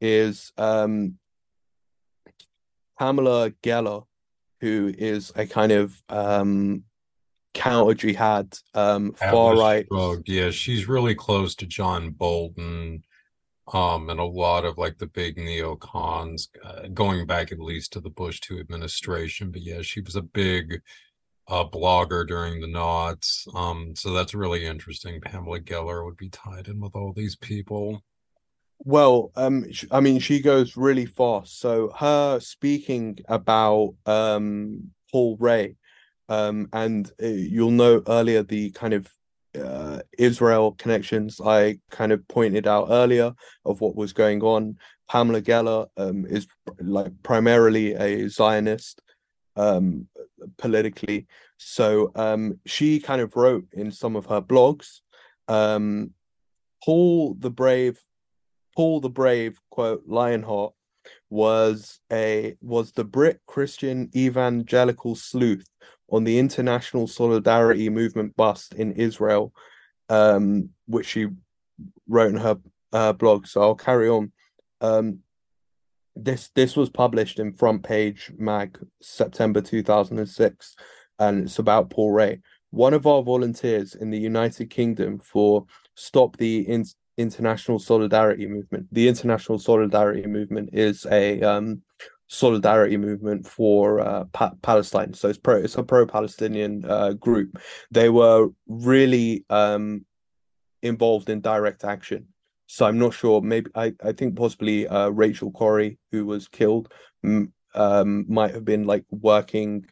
is 0.00 0.52
um, 0.58 1.18
Pamela 2.98 3.50
Geller, 3.62 4.04
who 4.60 4.92
is 4.96 5.32
a 5.34 5.46
kind 5.46 5.72
of 5.72 6.00
um, 6.08 6.84
counter 7.54 7.94
jihad, 7.94 8.56
um, 8.74 9.12
far 9.12 9.56
right. 9.56 9.86
Yeah, 10.26 10.50
she's 10.50 10.88
really 10.88 11.14
close 11.14 11.54
to 11.56 11.66
John 11.66 12.10
Bolton, 12.10 13.04
um, 13.72 14.10
and 14.10 14.20
a 14.20 14.24
lot 14.24 14.64
of 14.64 14.78
like 14.78 14.98
the 14.98 15.06
big 15.06 15.36
neocons, 15.36 16.48
uh, 16.64 16.88
going 16.94 17.26
back 17.26 17.52
at 17.52 17.60
least 17.60 17.92
to 17.92 18.00
the 18.00 18.10
Bush 18.10 18.40
two 18.40 18.58
administration. 18.58 19.50
But 19.50 19.62
yeah, 19.62 19.82
she 19.82 20.00
was 20.00 20.16
a 20.16 20.22
big 20.22 20.82
uh, 21.48 21.64
blogger 21.64 22.26
during 22.26 22.60
the 22.60 22.66
knots. 22.66 23.46
Um, 23.54 23.94
so 23.96 24.12
that's 24.12 24.34
really 24.34 24.64
interesting. 24.64 25.20
Pamela 25.20 25.60
Geller 25.60 26.04
would 26.04 26.16
be 26.16 26.30
tied 26.30 26.68
in 26.68 26.80
with 26.80 26.94
all 26.94 27.12
these 27.12 27.36
people. 27.36 28.02
Well, 28.84 29.30
um, 29.36 29.66
I 29.90 30.00
mean, 30.00 30.18
she 30.18 30.40
goes 30.40 30.76
really 30.76 31.06
fast. 31.06 31.60
So 31.60 31.92
her 31.98 32.40
speaking 32.40 33.18
about 33.28 33.94
um 34.06 34.90
Paul 35.10 35.36
Ray, 35.38 35.76
um, 36.32 36.66
and 36.72 37.12
uh, 37.22 37.26
you'll 37.26 37.70
know 37.70 38.02
earlier 38.08 38.42
the 38.42 38.70
kind 38.70 38.94
of 38.94 39.06
uh, 39.54 40.00
Israel 40.16 40.72
connections 40.72 41.40
I 41.44 41.78
kind 41.90 42.10
of 42.10 42.26
pointed 42.26 42.66
out 42.66 42.88
earlier 42.90 43.34
of 43.66 43.82
what 43.82 43.96
was 43.96 44.14
going 44.14 44.42
on. 44.42 44.78
Pamela 45.10 45.42
Geller 45.42 45.88
um, 45.98 46.24
is 46.24 46.46
like 46.80 47.12
primarily 47.22 47.92
a 47.92 48.28
Zionist 48.30 49.02
um, 49.56 50.08
politically, 50.56 51.26
so 51.58 52.10
um, 52.14 52.58
she 52.64 52.98
kind 52.98 53.20
of 53.20 53.36
wrote 53.36 53.66
in 53.72 53.90
some 53.90 54.16
of 54.16 54.24
her 54.26 54.40
blogs, 54.40 55.00
um, 55.48 56.12
Paul 56.82 57.34
the 57.38 57.50
Brave 57.50 58.00
Paul 58.74 59.00
the 59.00 59.10
Brave, 59.10 59.60
quote, 59.70 60.04
Lionheart, 60.06 60.72
was 61.28 62.00
a 62.10 62.56
was 62.62 62.92
the 62.92 63.04
Brit 63.04 63.42
Christian 63.46 64.08
evangelical 64.16 65.14
sleuth 65.14 65.66
on 66.12 66.24
the 66.24 66.38
International 66.38 67.08
Solidarity 67.08 67.88
Movement 67.88 68.36
bust 68.36 68.74
in 68.74 68.92
Israel, 68.92 69.52
um, 70.08 70.68
which 70.86 71.06
she 71.06 71.28
wrote 72.06 72.30
in 72.30 72.36
her 72.36 72.58
uh, 72.92 73.12
blog. 73.14 73.46
So 73.46 73.62
I'll 73.62 73.74
carry 73.74 74.08
on. 74.08 74.30
Um, 74.80 75.20
this 76.14 76.50
this 76.54 76.76
was 76.76 76.90
published 76.90 77.38
in 77.38 77.54
Front 77.54 77.82
Page 77.82 78.30
Mag 78.36 78.78
September 79.00 79.62
2006, 79.62 80.76
and 81.18 81.44
it's 81.44 81.58
about 81.58 81.88
Paul 81.88 82.12
Ray, 82.12 82.42
one 82.70 82.92
of 82.92 83.06
our 83.06 83.22
volunteers 83.22 83.94
in 83.94 84.10
the 84.10 84.18
United 84.18 84.68
Kingdom 84.68 85.18
for 85.18 85.64
Stop 85.94 86.36
the 86.36 86.60
in- 86.68 86.86
international 87.18 87.78
solidarity 87.78 88.46
movement. 88.46 88.88
The 88.92 89.08
international 89.08 89.58
solidarity 89.58 90.26
movement 90.26 90.70
is 90.72 91.06
a 91.06 91.40
um, 91.42 91.82
solidarity 92.32 92.96
movement 92.96 93.46
for 93.46 94.00
uh, 94.00 94.24
pa- 94.32 94.54
Palestine. 94.62 95.12
So 95.12 95.28
it's 95.28 95.38
pro. 95.38 95.56
It's 95.56 95.76
a 95.76 95.82
pro-Palestinian 95.82 96.84
uh, 96.88 97.12
group. 97.12 97.60
They 97.90 98.08
were 98.08 98.48
really 98.66 99.44
um, 99.50 100.06
involved 100.82 101.28
in 101.28 101.42
direct 101.42 101.84
action. 101.84 102.28
So 102.66 102.86
I'm 102.86 102.98
not 102.98 103.12
sure. 103.12 103.42
Maybe 103.42 103.70
I, 103.74 103.92
I 104.02 104.12
think 104.12 104.34
possibly 104.34 104.88
uh, 104.88 105.10
Rachel 105.10 105.50
Corrie, 105.50 105.98
who 106.10 106.24
was 106.24 106.48
killed, 106.48 106.90
m- 107.22 107.52
um, 107.74 108.24
might 108.28 108.54
have 108.54 108.64
been 108.64 108.84
like 108.84 109.04
working 109.10 109.84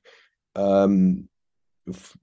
um, 0.56 1.28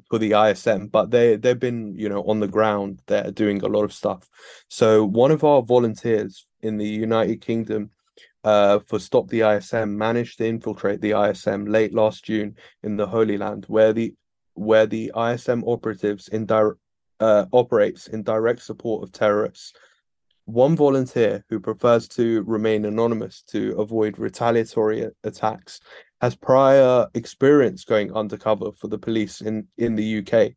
for 0.10 0.18
the 0.18 0.34
ISM, 0.34 0.88
but 0.88 1.12
they 1.12 1.36
they've 1.36 1.60
been 1.60 1.94
you 1.96 2.10
know 2.10 2.24
on 2.24 2.40
the 2.40 2.48
ground. 2.48 3.02
They're 3.06 3.32
doing 3.32 3.62
a 3.62 3.68
lot 3.68 3.84
of 3.84 3.94
stuff. 3.94 4.28
So 4.68 5.06
one 5.06 5.32
of 5.32 5.44
our 5.44 5.62
volunteers 5.62 6.48
in 6.62 6.78
the 6.78 6.88
United 6.88 7.42
Kingdom 7.42 7.92
uh, 8.48 8.80
for 8.80 8.98
Stop 8.98 9.28
the 9.28 9.42
ISM 9.42 9.98
managed 9.98 10.38
to 10.38 10.48
infiltrate 10.48 11.02
the 11.02 11.12
ISM 11.12 11.66
late 11.66 11.94
last 11.94 12.24
June 12.24 12.56
in 12.82 12.96
the 12.96 13.06
Holy 13.06 13.38
Land, 13.38 13.66
where 13.68 13.92
the 13.92 14.14
where 14.54 14.86
the 14.86 15.12
ISM 15.18 15.66
operatives 15.66 16.30
in 16.30 16.48
uh, 17.20 17.46
operates 17.52 18.08
in 18.08 18.24
direct 18.24 18.62
support 18.62 19.04
of 19.04 19.12
terrorists. 19.12 19.74
One 20.46 20.78
volunteer 20.78 21.44
who 21.50 21.60
prefers 21.60 22.08
to 22.10 22.42
remain 22.44 22.86
anonymous 22.86 23.42
to 23.50 23.76
avoid 23.78 24.18
retaliatory 24.18 25.06
attacks 25.26 25.82
has 26.22 26.34
prior 26.34 27.06
experience 27.16 27.84
going 27.84 28.14
undercover 28.16 28.72
for 28.72 28.88
the 28.88 28.98
police 28.98 29.42
in, 29.42 29.68
in 29.78 29.96
the 29.96 30.20
UK. 30.20 30.54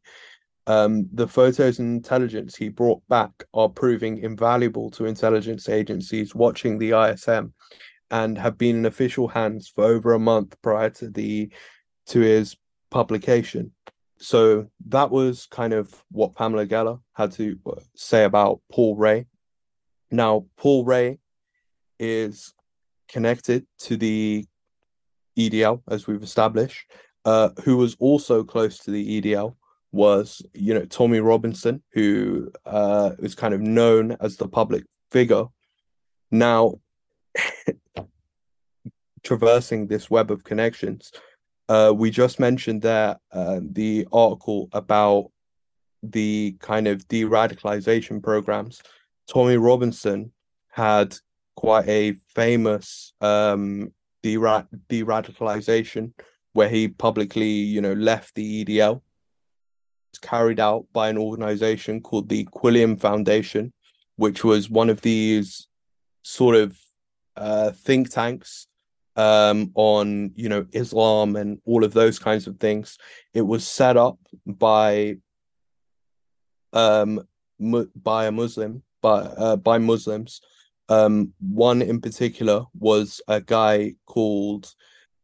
Um, 0.70 1.08
the 1.12 1.26
photos 1.26 1.80
and 1.80 1.96
intelligence 1.96 2.54
he 2.54 2.68
brought 2.68 3.02
back 3.08 3.32
are 3.52 3.68
proving 3.68 4.18
invaluable 4.18 4.88
to 4.92 5.06
intelligence 5.06 5.68
agencies 5.68 6.32
watching 6.32 6.78
the 6.78 6.92
ISM 6.92 7.52
and 8.12 8.38
have 8.38 8.56
been 8.56 8.76
in 8.76 8.86
official 8.86 9.26
hands 9.26 9.66
for 9.66 9.82
over 9.82 10.12
a 10.12 10.20
month 10.20 10.56
prior 10.62 10.88
to 10.90 11.10
the 11.10 11.50
to 12.06 12.20
his 12.20 12.56
publication. 12.88 13.72
So 14.18 14.68
that 14.86 15.10
was 15.10 15.46
kind 15.46 15.72
of 15.72 15.92
what 16.12 16.36
Pamela 16.36 16.66
Geller 16.66 17.00
had 17.14 17.32
to 17.32 17.58
uh, 17.66 17.80
say 17.96 18.22
about 18.22 18.60
Paul 18.70 18.94
Ray. 18.94 19.26
Now, 20.12 20.46
Paul 20.56 20.84
Ray 20.84 21.18
is 21.98 22.54
connected 23.08 23.66
to 23.86 23.96
the 23.96 24.44
EDL, 25.36 25.82
as 25.88 26.06
we've 26.06 26.22
established, 26.22 26.92
uh, 27.24 27.48
who 27.64 27.76
was 27.76 27.96
also 27.98 28.44
close 28.44 28.78
to 28.84 28.92
the 28.92 29.20
EDL 29.20 29.56
was, 29.92 30.42
you 30.54 30.74
know, 30.74 30.84
Tommy 30.84 31.20
Robinson, 31.20 31.82
who 31.92 32.50
uh, 32.64 33.12
is 33.18 33.34
kind 33.34 33.54
of 33.54 33.60
known 33.60 34.16
as 34.20 34.36
the 34.36 34.48
public 34.48 34.84
figure. 35.10 35.44
Now, 36.30 36.80
traversing 39.22 39.86
this 39.86 40.10
web 40.10 40.30
of 40.30 40.44
connections, 40.44 41.12
uh, 41.68 41.92
we 41.94 42.10
just 42.10 42.40
mentioned 42.40 42.82
there 42.82 43.16
uh, 43.32 43.60
the 43.62 44.06
article 44.12 44.68
about 44.72 45.30
the 46.02 46.56
kind 46.60 46.88
of 46.88 47.06
de 47.08 47.24
radicalization 47.24 48.22
programs. 48.22 48.82
Tommy 49.28 49.56
Robinson 49.56 50.32
had 50.68 51.16
quite 51.56 51.88
a 51.88 52.12
famous 52.34 53.12
um, 53.20 53.92
de-radicalization 54.22 56.12
where 56.52 56.68
he 56.68 56.88
publicly, 56.88 57.48
you 57.48 57.80
know, 57.80 57.92
left 57.92 58.34
the 58.34 58.64
EDL. 58.64 59.02
Carried 60.22 60.60
out 60.60 60.86
by 60.92 61.08
an 61.08 61.18
organization 61.18 62.00
called 62.00 62.28
the 62.28 62.44
Quilliam 62.44 63.00
Foundation, 63.00 63.72
which 64.16 64.44
was 64.44 64.68
one 64.68 64.90
of 64.90 65.00
these 65.00 65.68
sort 66.22 66.56
of 66.56 66.78
uh, 67.36 67.70
think 67.70 68.10
tanks 68.10 68.66
um, 69.16 69.70
on, 69.74 70.32
you 70.34 70.48
know, 70.48 70.66
Islam 70.72 71.36
and 71.36 71.60
all 71.64 71.84
of 71.84 71.92
those 71.92 72.18
kinds 72.18 72.46
of 72.46 72.58
things. 72.58 72.98
It 73.34 73.42
was 73.42 73.66
set 73.66 73.96
up 73.96 74.18
by 74.46 75.16
um 76.72 77.20
mu- 77.58 77.90
by 77.96 78.26
a 78.26 78.32
Muslim, 78.32 78.82
by 79.00 79.20
uh, 79.20 79.56
by 79.56 79.78
Muslims 79.78 80.40
um, 80.90 81.32
one 81.38 81.82
in 81.82 82.00
particular 82.00 82.64
was 82.78 83.20
a 83.28 83.40
guy 83.40 83.94
called 84.06 84.74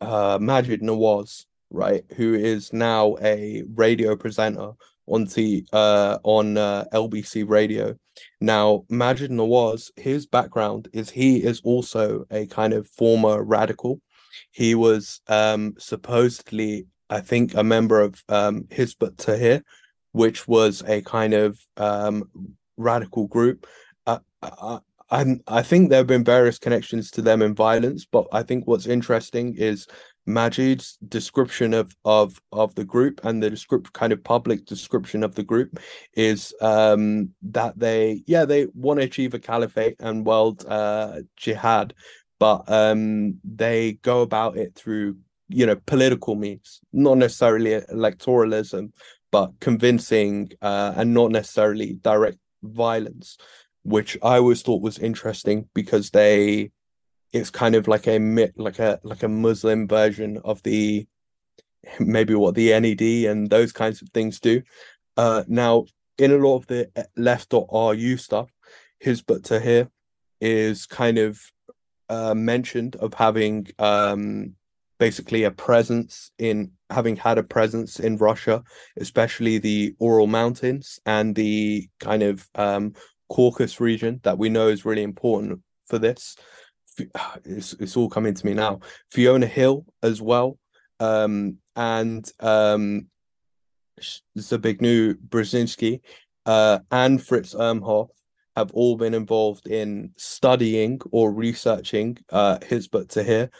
uh, 0.00 0.38
Maajid 0.38 0.80
Nawaz, 0.80 1.44
right, 1.70 2.04
who 2.16 2.34
is 2.34 2.72
now 2.72 3.16
a 3.20 3.62
radio 3.74 4.16
presenter 4.16 4.72
on 5.06 5.24
the 5.24 5.64
uh, 5.72 6.18
on 6.22 6.56
uh, 6.56 6.84
LBC 6.92 7.48
radio. 7.48 7.94
Now, 8.40 8.84
Maajid 8.90 9.30
Nawaz, 9.30 9.90
his 9.96 10.26
background 10.26 10.88
is 10.92 11.10
he 11.10 11.42
is 11.42 11.60
also 11.62 12.24
a 12.30 12.46
kind 12.46 12.72
of 12.72 12.88
former 12.88 13.42
radical. 13.42 14.00
He 14.50 14.74
was 14.74 15.20
um, 15.28 15.74
supposedly, 15.78 16.86
I 17.08 17.20
think, 17.20 17.54
a 17.54 17.62
member 17.62 18.00
of 18.00 18.22
um, 18.28 18.64
Hizb 18.64 19.16
Tahrir, 19.16 19.62
which 20.12 20.48
was 20.48 20.82
a 20.86 21.02
kind 21.02 21.34
of 21.34 21.58
um, 21.76 22.24
radical 22.76 23.26
group. 23.26 23.66
Uh, 24.06 24.18
uh 24.42 24.80
I 25.10 25.36
I 25.46 25.62
think 25.62 25.88
there 25.88 25.98
have 25.98 26.06
been 26.06 26.24
various 26.24 26.58
connections 26.58 27.10
to 27.12 27.22
them 27.22 27.42
in 27.42 27.54
violence, 27.54 28.06
but 28.10 28.26
I 28.32 28.42
think 28.42 28.66
what's 28.66 28.86
interesting 28.86 29.54
is 29.56 29.86
Maajid's 30.26 30.98
description 31.08 31.72
of 31.72 31.96
of 32.04 32.40
of 32.52 32.74
the 32.74 32.84
group 32.84 33.20
and 33.24 33.42
the 33.42 33.50
descript 33.50 33.92
kind 33.92 34.12
of 34.12 34.24
public 34.24 34.64
description 34.66 35.22
of 35.22 35.34
the 35.34 35.42
group 35.42 35.78
is 36.14 36.52
um 36.60 37.30
that 37.42 37.78
they 37.78 38.22
yeah 38.26 38.44
they 38.44 38.66
want 38.74 38.98
to 38.98 39.06
achieve 39.06 39.34
a 39.34 39.38
caliphate 39.38 39.96
and 40.00 40.26
world 40.26 40.64
uh 40.66 41.20
jihad 41.36 41.94
but 42.40 42.64
um 42.66 43.38
they 43.44 43.92
go 44.02 44.22
about 44.22 44.56
it 44.56 44.74
through 44.74 45.16
you 45.48 45.64
know 45.64 45.76
political 45.86 46.34
means 46.34 46.80
not 46.92 47.16
necessarily 47.18 47.80
electoralism 47.92 48.90
but 49.30 49.52
convincing 49.60 50.50
uh 50.60 50.92
and 50.96 51.14
not 51.14 51.30
necessarily 51.30 51.94
direct 52.02 52.38
violence 52.64 53.38
which 53.86 54.18
I 54.20 54.38
always 54.38 54.62
thought 54.62 54.82
was 54.82 54.98
interesting 54.98 55.68
because 55.72 56.10
they 56.10 56.72
it's 57.32 57.50
kind 57.50 57.74
of 57.74 57.88
like 57.88 58.06
a 58.06 58.18
like 58.56 58.78
a 58.78 59.00
like 59.02 59.22
a 59.22 59.28
Muslim 59.28 59.86
version 59.88 60.38
of 60.44 60.62
the 60.62 61.06
maybe 62.00 62.34
what 62.34 62.54
the 62.54 62.78
NED 62.78 63.30
and 63.30 63.50
those 63.50 63.72
kinds 63.72 64.02
of 64.02 64.08
things 64.10 64.40
do. 64.40 64.62
Uh, 65.16 65.44
now, 65.48 65.84
in 66.18 66.32
a 66.32 66.36
lot 66.36 66.56
of 66.56 66.66
the 66.66 66.90
left.ru 67.16 68.16
stuff, 68.16 68.50
Hizb 69.04 69.40
Tahrir 69.42 69.88
is 70.40 70.86
kind 70.86 71.18
of 71.18 71.40
uh, 72.08 72.34
mentioned 72.34 72.96
of 72.96 73.14
having 73.14 73.66
um, 73.78 74.54
basically 74.98 75.44
a 75.44 75.50
presence 75.50 76.30
in 76.38 76.72
having 76.90 77.16
had 77.16 77.38
a 77.38 77.42
presence 77.42 77.98
in 77.98 78.16
Russia, 78.16 78.62
especially 78.96 79.58
the 79.58 79.94
Ural 80.00 80.26
Mountains 80.26 81.00
and 81.04 81.34
the 81.34 81.88
kind 82.00 82.22
of 82.22 82.48
um, 82.54 82.94
Caucasus 83.28 83.80
region 83.80 84.20
that 84.22 84.38
we 84.38 84.48
know 84.48 84.68
is 84.68 84.84
really 84.84 85.02
important 85.02 85.60
for 85.86 85.98
this. 85.98 86.36
It's, 87.44 87.74
it's 87.74 87.96
all 87.96 88.08
coming 88.08 88.34
to 88.34 88.46
me 88.46 88.54
now. 88.54 88.80
Fiona 89.10 89.46
Hill 89.46 89.84
as 90.02 90.20
well, 90.20 90.58
um, 90.98 91.58
and 91.76 92.30
um, 92.40 93.08
Zbigniew 94.38 95.14
Brzezinski 95.28 96.00
uh, 96.46 96.80
and 96.90 97.22
Fritz 97.22 97.54
Ermarth 97.54 98.08
have 98.56 98.70
all 98.72 98.96
been 98.96 99.14
involved 99.14 99.66
in 99.68 100.12
studying 100.16 101.00
or 101.12 101.32
researching 101.32 102.16
uh, 102.30 102.58
Hizbut 102.58 103.08
Tahrir 103.08 103.50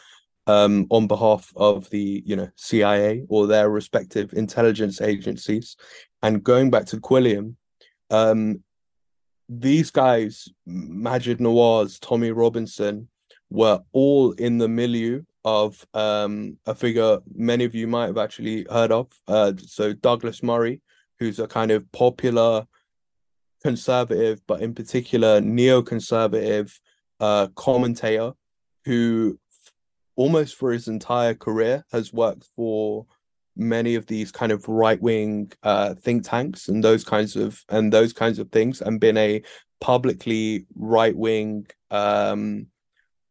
um, 0.46 0.86
on 0.90 1.06
behalf 1.06 1.52
of 1.56 1.90
the 1.90 2.22
you 2.24 2.36
know 2.36 2.48
CIA 2.56 3.24
or 3.28 3.46
their 3.46 3.68
respective 3.68 4.32
intelligence 4.32 5.00
agencies. 5.00 5.76
And 6.22 6.42
going 6.42 6.70
back 6.70 6.86
to 6.86 6.96
Quilliam, 6.96 7.56
um, 8.10 8.62
these 9.48 9.90
guys, 9.90 10.48
Maajid 10.68 11.38
Nawaz, 11.38 12.00
Tommy 12.00 12.30
Robinson, 12.30 13.08
were 13.50 13.80
all 13.92 14.32
in 14.32 14.58
the 14.58 14.68
milieu 14.68 15.22
of 15.44 15.86
um, 15.94 16.58
a 16.66 16.74
figure 16.74 17.18
many 17.34 17.64
of 17.64 17.74
you 17.74 17.86
might 17.86 18.06
have 18.06 18.18
actually 18.18 18.66
heard 18.70 18.90
of. 18.90 19.08
Uh, 19.28 19.52
so 19.58 19.92
Douglas 19.92 20.42
Murray, 20.42 20.80
who's 21.18 21.38
a 21.38 21.46
kind 21.46 21.70
of 21.70 21.90
popular 21.92 22.66
conservative, 23.62 24.40
but 24.46 24.60
in 24.60 24.74
particular 24.74 25.40
neoconservative 25.40 26.72
uh, 27.20 27.46
commentator 27.54 28.32
who 28.84 29.38
almost 30.16 30.56
for 30.56 30.72
his 30.72 30.88
entire 30.88 31.34
career 31.34 31.84
has 31.92 32.12
worked 32.12 32.46
for 32.56 33.06
many 33.56 33.94
of 33.94 34.06
these 34.06 34.30
kind 34.30 34.52
of 34.52 34.68
right 34.68 35.00
wing 35.00 35.50
uh, 35.62 35.94
think 35.94 36.28
tanks 36.28 36.68
and 36.68 36.84
those 36.84 37.04
kinds 37.04 37.36
of 37.36 37.64
and 37.68 37.92
those 37.92 38.12
kinds 38.12 38.38
of 38.38 38.50
things 38.50 38.82
and 38.82 39.00
been 39.00 39.16
a 39.16 39.42
publicly 39.80 40.66
right 40.74 41.16
wing 41.16 41.66
um, 41.90 42.66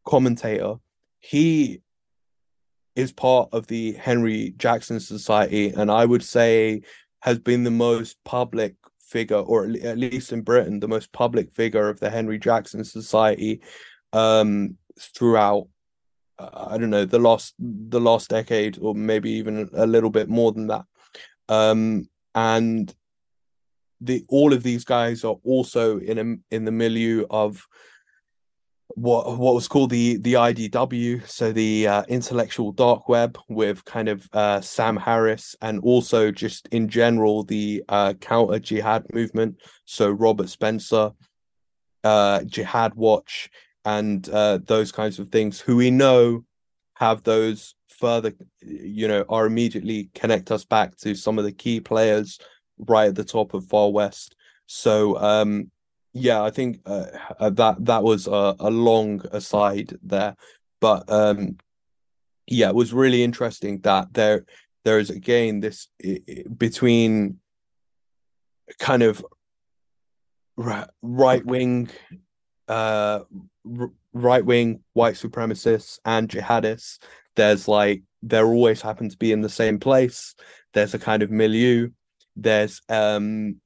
commentator. 0.06 0.76
He 1.20 1.82
is 2.96 3.12
part 3.12 3.50
of 3.52 3.68
the 3.68 3.94
Henry 3.94 4.54
Jackson 4.58 5.00
Society, 5.00 5.70
and 5.70 5.92
I 5.92 6.06
would 6.06 6.24
say 6.24 6.82
has 7.22 7.40
been 7.40 7.64
the 7.64 7.72
most 7.72 8.18
public 8.24 8.76
figure, 9.00 9.38
or 9.38 9.66
at 9.66 9.98
least 9.98 10.32
in 10.32 10.42
Britain, 10.42 10.80
the 10.80 10.88
most 10.88 11.12
public 11.12 11.52
figure 11.52 11.90
of 11.90 12.00
the 12.00 12.10
Henry 12.10 12.38
Jackson 12.38 12.84
Society 12.84 13.62
um, 14.14 14.78
throughout 15.00 15.68
I 16.38 16.78
don't 16.78 16.90
know 16.90 17.06
the 17.06 17.20
last 17.20 17.56
the 17.60 18.00
last 18.00 18.30
decade 18.30 18.78
or 18.82 18.94
maybe 18.94 19.32
even 19.32 19.70
a 19.74 19.88
little 19.88 20.10
bit 20.10 20.28
more 20.28 20.52
than 20.52 20.68
that. 20.68 20.86
Um, 21.48 22.10
and 22.34 22.94
the 24.02 24.26
all 24.28 24.52
of 24.52 24.64
these 24.64 24.84
guys 24.84 25.24
are 25.24 25.38
also 25.44 26.00
in 26.00 26.18
a, 26.20 26.56
in 26.56 26.66
the 26.66 26.72
milieu 26.72 27.26
of 27.30 27.66
what 28.96 29.38
what 29.38 29.54
was 29.54 29.68
called 29.68 29.90
the 29.90 30.18
the 30.18 30.34
IDW, 30.34 31.28
so 31.28 31.52
the 31.52 31.88
uh, 31.88 32.04
intellectual 32.08 32.72
dark 32.72 33.08
web 33.10 33.38
with 33.50 33.84
kind 33.86 34.08
of 34.08 34.28
uh, 34.34 34.62
Sam 34.62 34.96
Harris, 34.96 35.56
and 35.62 35.80
also 35.82 36.32
just 36.32 36.68
in 36.70 36.88
general 36.88 37.44
the 37.44 37.84
uh, 37.90 38.14
counter 38.14 38.58
jihad 38.60 39.06
movement. 39.14 39.58
So 39.84 40.10
Robert 40.10 40.50
Spencer, 40.50 41.12
uh, 42.04 42.44
Jihad 42.44 42.96
Watch, 42.96 43.50
and 43.84 44.28
uh, 44.30 44.60
those 44.66 44.92
kinds 44.92 45.20
of 45.20 45.30
things 45.30 45.60
who 45.60 45.76
we 45.76 45.92
know 45.92 46.46
have 46.96 47.24
those 47.24 47.76
further 47.90 48.34
you 48.62 49.08
know 49.08 49.26
are 49.30 49.46
immediately 49.46 50.10
connect 50.14 50.52
us 50.52 50.66
back 50.66 50.96
to 50.98 51.16
some 51.16 51.38
of 51.38 51.46
the 51.46 51.52
key 51.52 51.80
players 51.80 52.40
right 52.78 53.10
at 53.10 53.16
the 53.16 53.24
top 53.24 53.54
of 53.54 53.66
far 53.66 53.90
west 53.90 54.36
so 54.68 55.18
um 55.20 55.72
yeah 56.16 56.42
i 56.42 56.50
think 56.50 56.80
uh, 56.86 57.06
uh 57.40 57.50
that 57.52 57.76
that 57.86 58.02
was 58.02 58.26
a, 58.26 58.56
a 58.60 58.70
long 58.70 59.22
aside 59.32 59.94
there 60.02 60.36
but 60.82 61.04
um 61.10 61.58
yeah 62.48 62.70
it 62.70 62.76
was 62.76 62.94
really 62.94 63.24
interesting 63.24 63.80
that 63.82 64.12
there 64.14 64.46
there 64.84 64.98
is 64.98 65.10
again 65.10 65.60
this 65.60 65.88
between 66.58 67.40
kind 68.80 69.04
of 69.04 69.24
right 70.58 71.46
wing 71.46 71.90
uh 72.68 73.20
right 74.16 74.46
wing 74.46 74.80
white 74.94 75.16
supremacists 75.16 76.00
and 76.06 76.30
jihadists. 76.30 77.00
There's 77.36 77.68
like 77.68 78.02
there 78.24 78.48
always 78.48 78.82
happen 78.82 79.10
to 79.10 79.18
be 79.18 79.32
in 79.32 79.42
the 79.42 79.50
same 79.50 79.80
place. 79.80 80.34
There's 80.74 80.94
a 80.94 81.00
kind 81.00 81.22
of 81.22 81.30
milieu. 81.30 81.90
There's 82.36 82.82
um, 82.90 83.58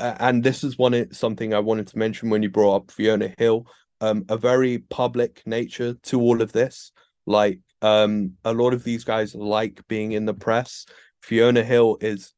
and 0.00 0.42
this 0.42 0.64
is 0.64 0.78
one 0.78 1.12
something 1.12 1.54
I 1.54 1.60
wanted 1.60 1.86
to 1.88 1.98
mention 1.98 2.30
when 2.30 2.42
you 2.42 2.50
brought 2.50 2.76
up 2.76 2.90
Fiona 2.90 3.34
Hill. 3.38 3.66
Um, 4.00 4.24
a 4.28 4.36
very 4.36 4.78
public 4.78 5.42
nature 5.46 5.94
to 6.04 6.20
all 6.20 6.40
of 6.40 6.52
this. 6.52 6.90
Like 7.26 7.60
um, 7.82 8.32
a 8.44 8.52
lot 8.52 8.72
of 8.72 8.82
these 8.82 9.04
guys 9.04 9.34
like 9.34 9.86
being 9.88 10.12
in 10.12 10.24
the 10.24 10.34
press. 10.34 10.86
Fiona 11.22 11.62
Hill 11.62 11.98
is 12.00 12.32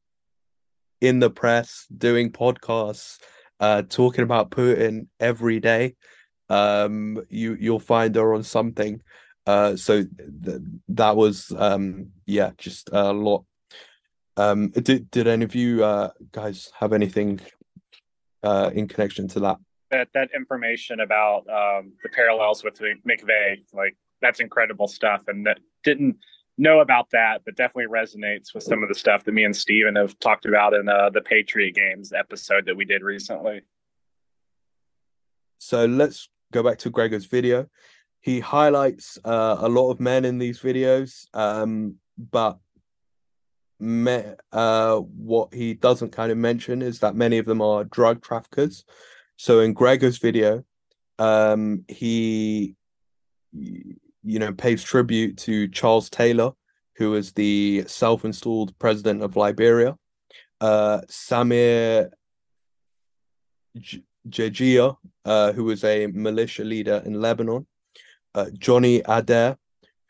in 1.01 1.21
the 1.21 1.31
press 1.31 1.87
doing 1.97 2.33
podcasts, 2.33 3.19
uh, 3.61 3.83
talking 3.89 4.25
about 4.25 4.51
Putin 4.51 5.07
every 5.21 5.61
day 5.61 5.95
um, 6.53 7.25
you 7.31 7.57
you'll 7.59 7.81
find 7.81 8.15
her 8.15 8.35
on 8.35 8.43
something. 8.43 9.01
Uh, 9.47 9.75
so 9.75 10.05
th- 10.45 10.61
that 10.89 11.17
was 11.17 11.53
um, 11.57 12.11
yeah, 12.27 12.51
just 12.59 12.91
a 12.93 13.13
lot. 13.13 13.45
Um, 14.37 14.69
did 14.71 15.11
did 15.11 15.27
any 15.27 15.45
of 15.45 15.55
you 15.55 15.85
uh, 15.85 16.11
guys 16.31 16.73
have 16.79 16.93
anything 16.93 17.41
uh, 18.43 18.71
in 18.73 18.89
connection 18.89 19.29
to 19.29 19.41
that? 19.41 19.57
That 19.91 20.09
that 20.15 20.31
information 20.35 21.01
about 21.01 21.41
um, 21.49 21.93
the 22.03 22.09
parallels 22.09 22.65
with 22.65 22.81
McVeigh, 22.81 23.65
like 23.73 23.97
that's 24.23 24.41
incredible 24.41 24.89
stuff, 24.89 25.25
and 25.29 25.47
that 25.47 25.59
didn't 25.85 26.17
know 26.59 26.81
about 26.81 27.11
that, 27.11 27.43
but 27.45 27.57
definitely 27.57 27.93
resonates 27.93 28.55
with 28.55 28.63
some 28.63 28.83
of 28.83 28.89
the 28.89 28.95
stuff 28.95 29.25
that 29.25 29.33
me 29.33 29.45
and 29.45 29.57
Steven 29.57 29.97
have 29.97 30.19
talked 30.19 30.47
about 30.47 30.75
in 30.75 30.89
uh, 30.89 31.11
the 31.11 31.21
Patriot 31.21 31.75
Games 31.75 32.13
episode 32.13 32.67
that 32.67 32.77
we 32.77 32.85
did 32.85 33.03
recently. 33.03 33.63
So 35.59 35.87
let's 35.87 36.29
go 36.53 36.63
back 36.63 36.79
to 36.79 36.91
Greger's 36.91 37.27
video. 37.27 37.67
He 38.21 38.41
highlights 38.41 39.19
uh, 39.25 39.57
a 39.61 39.69
lot 39.69 39.91
of 39.91 40.01
men 40.01 40.25
in 40.25 40.39
these 40.39 40.61
videos, 40.61 41.27
um, 41.35 41.97
but 42.31 42.59
me, 43.83 44.23
uh, 44.53 44.97
what 44.97 45.53
he 45.53 45.75
doesn't 45.75 46.13
kind 46.13 46.31
of 46.31 46.39
mention 46.39 46.83
is 46.83 47.01
that 47.01 47.17
many 47.17 47.39
of 47.39 47.47
them 47.47 47.61
are 47.61 47.85
drug 47.85 48.23
traffickers. 48.23 48.85
So 49.37 49.61
in 49.61 49.75
Greger's 49.75 50.19
video, 50.19 50.65
um, 51.19 51.85
he, 51.89 52.77
you 53.53 54.39
know, 54.39 54.53
pays 54.53 54.83
tribute 54.83 55.37
to 55.39 55.69
Charles 55.69 56.09
Taylor, 56.09 56.53
who 56.97 57.15
is 57.15 57.33
the 57.33 57.85
self-installed 57.89 58.79
president 58.79 59.23
of 59.23 59.37
Liberia. 59.37 59.97
Uh, 60.61 61.01
Samir 61.11 62.11
Geagea, 64.29 64.97
uh, 65.25 65.53
who 65.53 65.65
was 65.65 65.83
a 65.83 66.07
militia 66.07 66.63
leader 66.63 67.03
in 67.05 67.21
Lebanon, 67.21 67.67
uh, 68.35 68.47
Johnny 68.57 69.03
Adair, 69.07 69.59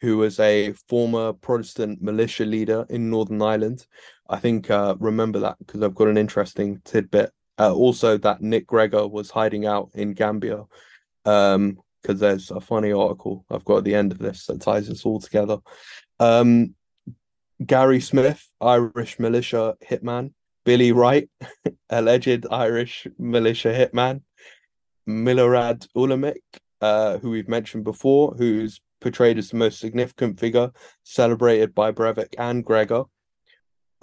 who 0.02 0.18
was 0.18 0.40
a 0.40 0.72
former 0.88 1.32
Protestant 1.32 2.02
militia 2.02 2.44
leader 2.44 2.84
in 2.90 3.08
Northern 3.08 3.40
Ireland. 3.40 3.86
I 4.28 4.40
think 4.40 4.68
uh, 4.68 4.96
remember 4.98 5.38
that 5.38 5.56
because 5.60 5.80
I've 5.80 5.94
got 5.94 6.08
an 6.08 6.18
interesting 6.18 6.82
tidbit. 6.84 7.30
Uh, 7.56 7.72
also, 7.72 8.18
that 8.18 8.40
Nick 8.40 8.66
Greger 8.66 9.08
was 9.08 9.30
hiding 9.30 9.64
out 9.64 9.90
in 9.94 10.14
Gambia 10.14 10.64
because 11.22 11.54
um, 11.54 11.78
there's 12.04 12.50
a 12.50 12.60
funny 12.60 12.90
article 12.90 13.44
I've 13.48 13.64
got 13.64 13.78
at 13.78 13.84
the 13.84 13.94
end 13.94 14.10
of 14.10 14.18
this 14.18 14.46
that 14.46 14.60
ties 14.60 14.88
this 14.88 15.06
all 15.06 15.20
together. 15.20 15.58
Um, 16.18 16.74
Gary 17.64 18.00
Smith, 18.00 18.44
Irish 18.60 19.20
militia 19.20 19.76
hitman, 19.88 20.32
Billy 20.64 20.90
Wright, 20.90 21.30
alleged 21.90 22.44
Irish 22.50 23.06
militia 23.20 23.72
hitman, 23.72 24.22
Milorad 25.08 25.86
Ulemek, 25.96 26.40
uh, 26.80 27.18
who 27.18 27.30
we've 27.30 27.48
mentioned 27.48 27.84
before, 27.84 28.34
who's 28.36 28.80
portrayed 29.02 29.36
as 29.36 29.50
the 29.50 29.56
most 29.56 29.80
significant 29.80 30.40
figure, 30.40 30.70
celebrated 31.02 31.74
by 31.74 31.92
Breivik 31.92 32.34
and 32.38 32.64
Greger. 32.64 33.06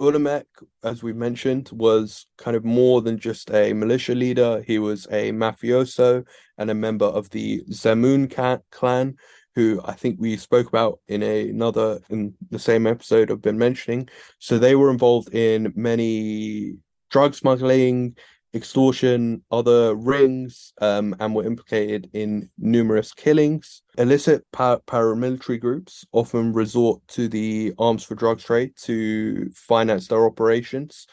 Ulemek, 0.00 0.44
as 0.82 1.02
we 1.02 1.12
mentioned, 1.12 1.68
was 1.72 2.26
kind 2.38 2.56
of 2.56 2.64
more 2.64 3.02
than 3.02 3.18
just 3.18 3.50
a 3.50 3.72
militia 3.74 4.14
leader. 4.14 4.62
He 4.66 4.78
was 4.78 5.06
a 5.10 5.30
mafioso 5.32 6.24
and 6.56 6.70
a 6.70 6.74
member 6.74 7.04
of 7.04 7.28
the 7.30 7.62
Zemun 7.70 8.30
clan, 8.70 9.16
who 9.54 9.80
I 9.84 9.92
think 9.92 10.16
we 10.18 10.36
spoke 10.38 10.68
about 10.68 11.00
in 11.08 11.22
a, 11.22 11.50
another 11.50 12.00
in 12.08 12.34
the 12.50 12.58
same 12.58 12.86
episode 12.86 13.30
I've 13.30 13.42
been 13.42 13.58
mentioning. 13.58 14.08
So 14.38 14.58
they 14.58 14.74
were 14.74 14.90
involved 14.90 15.34
in 15.34 15.72
many 15.76 16.76
drug 17.10 17.34
smuggling, 17.34 18.16
extortion, 18.54 19.42
other 19.50 19.94
rings, 19.94 20.72
um, 20.80 21.14
and 21.20 21.34
were 21.34 21.46
implicated 21.46 22.10
in 22.12 22.50
numerous 22.58 23.12
killings. 23.12 23.82
Illicit 23.96 24.44
pa- 24.52 24.78
paramilitary 24.86 25.60
groups 25.60 26.04
often 26.12 26.52
resort 26.52 27.00
to 27.08 27.28
the 27.28 27.72
arms 27.78 28.04
for 28.04 28.14
drugs 28.14 28.44
trade 28.44 28.72
to 28.82 29.50
finance 29.54 30.08
their 30.08 30.26
operations. 30.26 31.06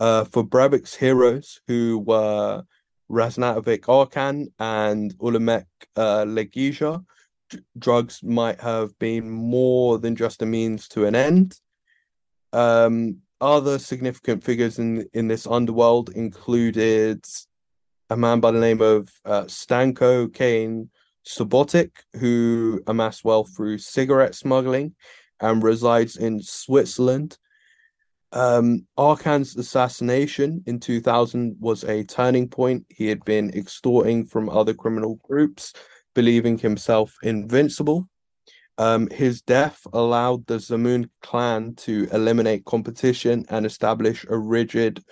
Uh, 0.00 0.24
for 0.24 0.42
Breivik's 0.42 0.94
heroes, 0.94 1.60
who 1.68 1.98
were 2.00 2.64
Raznatovic 3.10 3.82
Arkan 3.82 4.46
and 4.58 5.16
Ulemek 5.18 5.66
uh, 5.96 6.24
Legija, 6.24 7.04
drugs 7.78 8.22
might 8.22 8.60
have 8.60 8.98
been 8.98 9.30
more 9.30 9.98
than 9.98 10.16
just 10.16 10.42
a 10.42 10.46
means 10.46 10.88
to 10.88 11.04
an 11.04 11.14
end. 11.14 11.60
Um, 12.52 13.18
other 13.42 13.78
significant 13.78 14.42
figures 14.44 14.78
in 14.78 15.06
in 15.12 15.28
this 15.28 15.46
underworld 15.46 16.10
included 16.10 17.26
a 18.08 18.16
man 18.16 18.40
by 18.40 18.50
the 18.50 18.60
name 18.60 18.80
of 18.80 19.08
uh, 19.24 19.44
Stanko 19.44 20.32
Kane 20.32 20.90
Subotic, 21.26 21.90
who 22.14 22.82
amassed 22.86 23.24
wealth 23.24 23.54
through 23.56 23.78
cigarette 23.78 24.34
smuggling 24.34 24.94
and 25.40 25.62
resides 25.62 26.16
in 26.16 26.40
Switzerland. 26.40 27.36
Um, 28.32 28.86
Arkan's 28.98 29.56
assassination 29.56 30.62
in 30.66 30.80
2000 30.80 31.56
was 31.60 31.84
a 31.84 32.04
turning 32.04 32.48
point. 32.48 32.86
He 32.88 33.08
had 33.08 33.24
been 33.24 33.50
extorting 33.50 34.24
from 34.24 34.48
other 34.48 34.72
criminal 34.72 35.18
groups, 35.22 35.74
believing 36.14 36.58
himself 36.58 37.14
invincible. 37.22 38.08
Um, 38.78 39.08
his 39.10 39.42
death 39.42 39.86
allowed 39.92 40.46
the 40.46 40.56
Zemun 40.58 41.10
clan 41.20 41.74
to 41.76 42.08
eliminate 42.12 42.64
competition 42.64 43.44
and 43.50 43.66
establish 43.66 44.24
a 44.28 44.36
rigid 44.36 45.04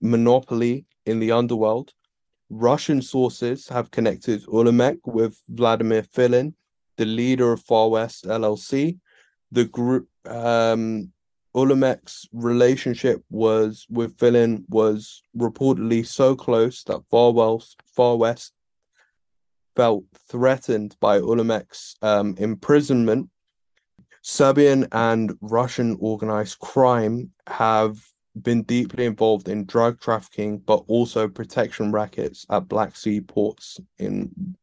monopoly 0.00 0.84
in 1.06 1.18
the 1.18 1.32
underworld. 1.32 1.92
Russian 2.50 3.02
sources 3.02 3.68
have 3.68 3.90
connected 3.90 4.44
Ulemek 4.44 4.98
with 5.04 5.40
Vladimir 5.48 6.02
Filin, 6.02 6.54
the 6.96 7.04
leader 7.04 7.52
of 7.52 7.62
Far 7.62 7.88
West 7.88 8.24
LLC. 8.24 8.98
The 9.50 9.64
group 9.64 10.08
um, 10.26 11.12
relationship 12.32 13.24
was 13.30 13.86
with 13.88 14.18
Filin 14.18 14.64
was 14.68 15.22
reportedly 15.36 16.06
so 16.06 16.36
close 16.36 16.84
that 16.84 17.00
Far 17.10 17.32
West, 17.32 17.80
Far 17.94 18.16
West 18.16 18.52
felt 19.76 20.04
threatened 20.28 20.96
by 21.00 21.20
Ulemek's 21.20 21.96
um, 22.02 22.34
imprisonment, 22.38 23.28
Serbian 24.22 24.88
and 24.90 25.32
Russian 25.40 25.96
organized 26.00 26.58
crime 26.58 27.30
have 27.46 27.96
been 28.42 28.62
deeply 28.62 29.04
involved 29.04 29.48
in 29.48 29.66
drug 29.66 30.00
trafficking, 30.00 30.58
but 30.58 30.82
also 30.88 31.28
protection 31.28 31.92
rackets 31.92 32.44
at 32.50 32.68
Black 32.68 32.96
Sea 32.96 33.20
ports, 33.20 33.78
in 33.98 34.56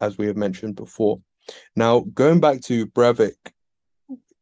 as 0.00 0.18
we 0.18 0.26
have 0.26 0.36
mentioned 0.36 0.76
before. 0.76 1.20
Now, 1.74 2.00
going 2.00 2.40
back 2.40 2.60
to 2.62 2.86
Breivik, 2.86 3.52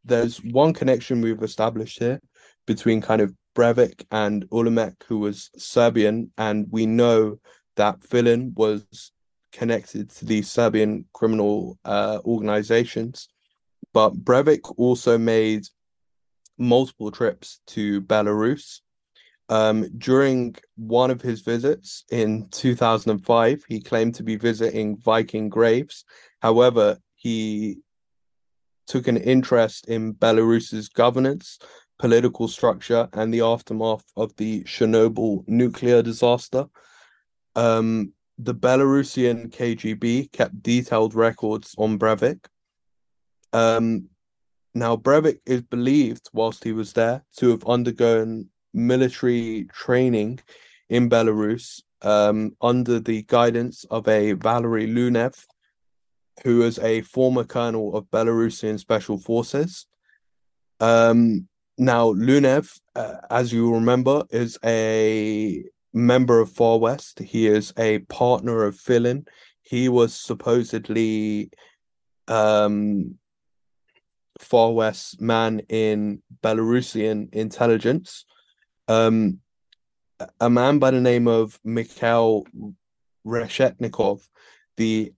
there's 0.04 0.38
one 0.38 0.72
connection 0.72 1.20
we've 1.20 1.42
established 1.42 1.98
here 1.98 2.20
between 2.66 3.00
kind 3.00 3.20
of 3.20 3.34
Breivik 3.54 4.04
and 4.10 4.48
Ulamek, 4.50 5.02
who 5.06 5.18
was 5.18 5.50
Serbian, 5.56 6.32
and 6.36 6.66
we 6.70 6.86
know 6.86 7.38
that 7.76 8.02
Filin 8.02 8.52
was 8.56 9.12
connected 9.52 10.10
to 10.10 10.24
these 10.24 10.50
Serbian 10.50 11.04
criminal 11.12 11.78
uh, 11.84 12.18
organizations. 12.24 13.28
But 13.92 14.14
Breivik 14.24 14.74
also 14.76 15.18
made 15.18 15.64
multiple 16.58 17.10
trips 17.10 17.60
to 17.68 18.00
Belarus. 18.02 18.80
Um, 19.48 19.88
during 19.96 20.56
one 20.76 21.10
of 21.10 21.22
his 21.22 21.40
visits 21.40 22.04
in 22.10 22.48
2005, 22.50 23.64
he 23.66 23.80
claimed 23.80 24.14
to 24.16 24.22
be 24.22 24.36
visiting 24.36 24.98
Viking 24.98 25.48
graves. 25.48 26.04
However, 26.40 26.98
he 27.14 27.78
took 28.86 29.08
an 29.08 29.16
interest 29.16 29.88
in 29.88 30.14
Belarus's 30.14 30.88
governance, 30.88 31.58
political 31.98 32.48
structure, 32.48 33.08
and 33.12 33.32
the 33.32 33.40
aftermath 33.40 34.04
of 34.16 34.36
the 34.36 34.64
Chernobyl 34.64 35.46
nuclear 35.48 36.02
disaster. 36.02 36.66
Um, 37.56 38.12
the 38.38 38.54
Belarusian 38.54 39.50
KGB 39.50 40.30
kept 40.30 40.62
detailed 40.62 41.14
records 41.14 41.74
on 41.76 41.98
Breivik. 41.98 42.46
Um, 43.52 44.08
now, 44.74 44.96
Breivik 44.96 45.40
is 45.44 45.62
believed, 45.62 46.30
whilst 46.32 46.62
he 46.62 46.72
was 46.72 46.92
there, 46.92 47.24
to 47.38 47.50
have 47.50 47.64
undergone 47.66 48.48
military 48.72 49.66
training 49.72 50.38
in 50.88 51.10
Belarus 51.10 51.82
um, 52.02 52.56
under 52.60 53.00
the 53.00 53.22
guidance 53.22 53.84
of 53.90 54.06
a 54.06 54.32
Valery 54.32 54.86
Lunev, 54.86 55.44
who 56.44 56.58
was 56.58 56.78
a 56.78 57.00
former 57.02 57.44
colonel 57.44 57.96
of 57.96 58.04
Belarusian 58.10 58.78
special 58.78 59.18
forces. 59.18 59.86
Um, 60.78 61.48
now, 61.76 62.12
Lunev, 62.12 62.78
uh, 62.94 63.16
as 63.30 63.52
you 63.52 63.74
remember, 63.74 64.24
is 64.30 64.58
a 64.64 65.64
member 65.98 66.40
of 66.40 66.50
Far 66.52 66.78
West. 66.78 67.18
He 67.18 67.46
is 67.46 67.72
a 67.76 67.98
partner 68.00 68.64
of 68.64 68.76
Filin. 68.76 69.26
He 69.62 69.88
was 69.88 70.14
supposedly 70.14 71.50
um, 72.26 73.16
Far 74.40 74.72
West 74.72 75.20
man 75.20 75.60
in 75.68 76.22
Belarusian 76.42 77.32
intelligence. 77.34 78.24
Um, 78.86 79.40
a 80.40 80.50
man 80.50 80.78
by 80.78 80.90
the 80.90 81.00
name 81.00 81.28
of 81.28 81.58
Mikhail 81.64 82.44
Reshetnikov, 83.26 84.26
the 84.76 85.12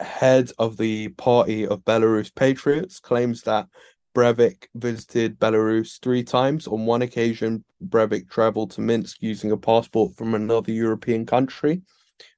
head 0.00 0.50
of 0.58 0.76
the 0.76 1.08
party 1.08 1.66
of 1.66 1.84
Belarus 1.84 2.34
Patriots, 2.34 3.00
claims 3.00 3.42
that 3.42 3.68
Breivik 4.16 4.68
visited 4.74 5.38
Belarus 5.38 6.00
three 6.00 6.24
times. 6.24 6.66
On 6.66 6.86
one 6.86 7.02
occasion, 7.02 7.62
Breivik 7.86 8.30
traveled 8.30 8.70
to 8.70 8.80
Minsk 8.80 9.18
using 9.20 9.52
a 9.52 9.58
passport 9.58 10.16
from 10.16 10.34
another 10.34 10.72
European 10.72 11.26
country. 11.26 11.82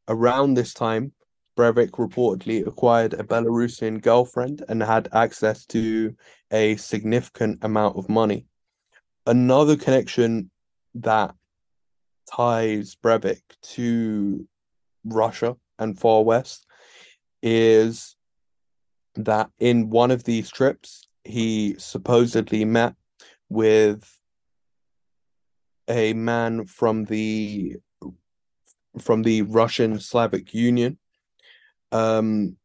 Around 0.08 0.54
this 0.54 0.74
time, 0.74 1.12
Breivik 1.56 1.92
reportedly 1.92 2.66
acquired 2.66 3.14
a 3.14 3.22
Belarusian 3.22 4.02
girlfriend 4.02 4.64
and 4.68 4.82
had 4.82 5.08
access 5.12 5.64
to 5.66 6.16
a 6.50 6.74
significant 6.74 7.60
amount 7.62 7.96
of 7.96 8.08
money. 8.08 8.46
Another 9.24 9.76
connection 9.76 10.50
that 10.96 11.32
ties 12.28 12.96
Breivik 12.96 13.42
to 13.74 14.48
Russia 15.04 15.54
and 15.78 15.96
Far 15.96 16.24
West 16.24 16.66
is 17.40 18.16
that 19.14 19.50
in 19.60 19.90
one 19.90 20.10
of 20.10 20.24
these 20.24 20.50
trips, 20.50 21.07
he 21.28 21.76
supposedly 21.78 22.64
met 22.64 22.94
with 23.48 24.18
a 25.86 26.12
man 26.14 26.64
from 26.64 27.04
the 27.04 27.76
from 28.98 29.22
the 29.22 29.42
Russian 29.42 30.00
Slavic 30.00 30.54
Union. 30.54 30.98
Um, 31.92 32.56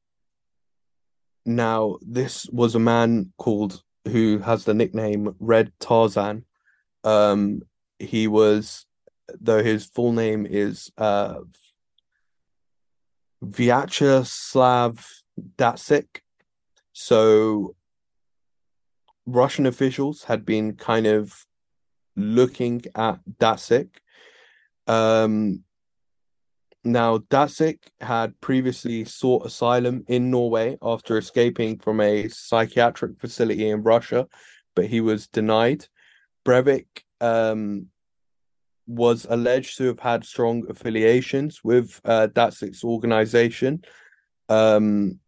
now 1.45 1.97
this 2.01 2.47
was 2.51 2.76
a 2.76 2.80
man 2.80 3.34
called 3.38 3.84
who 4.07 4.39
has 4.39 4.66
the 4.66 4.74
nickname 4.74 5.36
Red 5.39 5.72
Tarzan. 5.80 6.45
Um, 7.03 7.64
he 7.99 8.28
was, 8.28 8.86
though 9.39 9.64
his 9.64 9.86
full 9.86 10.14
name 10.14 10.45
is 10.49 10.91
uh, 10.97 11.39
Vyacheslav 13.43 15.05
Datsik. 15.57 16.22
So 16.93 17.76
Russian 19.26 19.65
officials 19.65 20.24
had 20.24 20.45
been 20.45 20.76
kind 20.76 21.07
of 21.07 21.45
looking 22.15 22.84
at 22.95 23.19
Datsik. 23.39 23.89
Um, 24.88 25.63
now, 26.84 27.19
Datsik 27.19 27.80
had 28.01 28.39
previously 28.41 29.05
sought 29.05 29.45
asylum 29.45 30.03
in 30.07 30.30
Norway 30.30 30.78
after 30.82 31.17
escaping 31.17 31.80
from 31.80 32.01
a 32.01 32.28
psychiatric 32.28 33.19
facility 33.19 33.69
in 33.69 33.84
Russia, 33.84 34.28
but 34.76 34.88
he 34.88 34.99
was 34.99 35.28
denied. 35.28 35.86
Breivik 36.45 36.88
um, 37.21 37.88
was 38.86 39.26
alleged 39.30 39.78
to 39.78 39.86
have 39.86 39.99
had 39.99 40.26
strong 40.26 40.65
affiliations 40.69 41.61
with 41.63 42.01
uh, 42.03 42.28
organization, 42.84 43.86
um, 44.49 45.19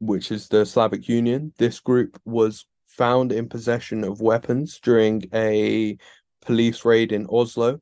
which 0.00 0.32
is 0.32 0.48
the 0.48 0.64
Slavic 0.64 1.08
Union. 1.08 1.52
This 1.58 1.78
group 1.80 2.18
was 2.24 2.64
found 2.96 3.32
in 3.32 3.48
possession 3.48 4.04
of 4.04 4.20
weapons 4.20 4.80
during 4.82 5.24
a 5.34 5.96
police 6.44 6.84
raid 6.84 7.12
in 7.12 7.26
Oslo. 7.30 7.80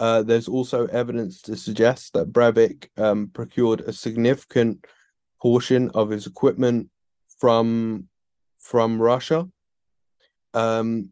Uh, 0.00 0.22
there's 0.22 0.48
also 0.48 0.86
evidence 0.86 1.40
to 1.42 1.56
suggest 1.56 2.12
that 2.12 2.32
Breivik 2.32 2.88
um, 2.96 3.28
procured 3.32 3.80
a 3.80 3.92
significant 3.92 4.86
portion 5.40 5.90
of 5.90 6.10
his 6.10 6.26
equipment 6.26 6.90
from 7.38 8.08
from 8.58 9.00
Russia. 9.00 9.46
Um, 10.54 11.10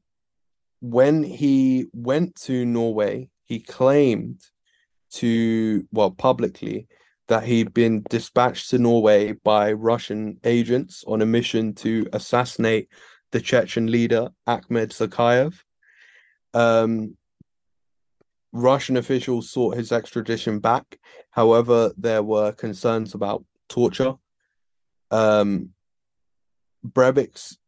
when 0.80 1.22
he 1.22 1.86
went 1.92 2.34
to 2.46 2.64
Norway, 2.64 3.28
he 3.44 3.60
claimed 3.60 4.40
to, 5.12 5.86
well, 5.92 6.10
publicly, 6.10 6.88
that 7.28 7.44
he'd 7.44 7.72
been 7.72 8.04
dispatched 8.08 8.70
to 8.70 8.78
Norway 8.78 9.32
by 9.32 9.72
Russian 9.72 10.38
agents 10.44 11.04
on 11.06 11.22
a 11.22 11.26
mission 11.26 11.74
to 11.74 12.06
assassinate 12.12 12.88
the 13.32 13.40
Chechen 13.40 13.90
leader 13.90 14.30
Ahmed 14.46 14.90
Zakayev. 14.90 15.60
Um, 16.54 17.16
Russian 18.52 18.98
officials 18.98 19.50
sought 19.50 19.76
his 19.76 19.92
extradition 19.92 20.60
back. 20.60 20.98
However, 21.30 21.92
there 21.96 22.22
were 22.22 22.52
concerns 22.52 23.14
about 23.14 23.44
torture. 23.68 24.14
Um, 25.10 25.70
Breivik's 26.86 27.58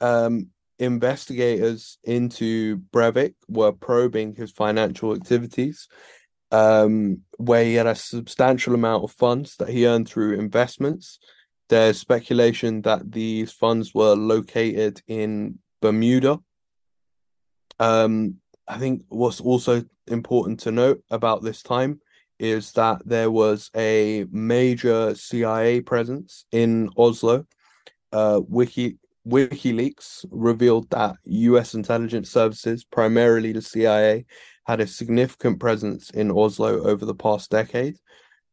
um, 0.00 0.50
investigators 0.78 1.98
into 2.04 2.78
Breivik 2.92 3.34
were 3.48 3.72
probing 3.72 4.34
his 4.34 4.50
financial 4.50 5.14
activities, 5.14 5.88
um, 6.50 7.22
where 7.38 7.64
he 7.64 7.74
had 7.74 7.86
a 7.86 7.94
substantial 7.94 8.74
amount 8.74 9.04
of 9.04 9.12
funds 9.12 9.56
that 9.56 9.68
he 9.68 9.86
earned 9.86 10.08
through 10.08 10.38
investments. 10.38 11.18
There's 11.68 11.98
speculation 11.98 12.82
that 12.82 13.10
these 13.10 13.52
funds 13.52 13.94
were 13.94 14.14
located 14.14 15.02
in 15.08 15.58
Bermuda. 15.80 16.40
Um, 17.80 18.36
I 18.68 18.78
think 18.78 19.02
what's 19.08 19.40
also 19.40 19.84
important 20.06 20.60
to 20.60 20.72
note 20.72 21.02
about 21.10 21.42
this 21.42 21.62
time 21.62 22.00
is 22.38 22.72
that 22.72 23.02
there 23.04 23.30
was 23.30 23.70
a 23.74 24.26
major 24.30 25.14
CIA 25.14 25.80
presence 25.80 26.44
in 26.52 26.90
Oslo. 26.96 27.46
Uh, 28.12 28.40
Wiki 28.46 28.98
WikiLeaks 29.26 30.24
revealed 30.30 30.88
that 30.90 31.16
US 31.24 31.74
intelligence 31.74 32.30
services, 32.30 32.84
primarily 32.84 33.52
the 33.52 33.62
CIA, 33.62 34.24
had 34.66 34.80
a 34.80 34.86
significant 34.86 35.58
presence 35.60 36.10
in 36.10 36.30
Oslo 36.30 36.84
over 36.84 37.04
the 37.04 37.14
past 37.14 37.50
decade. 37.50 37.96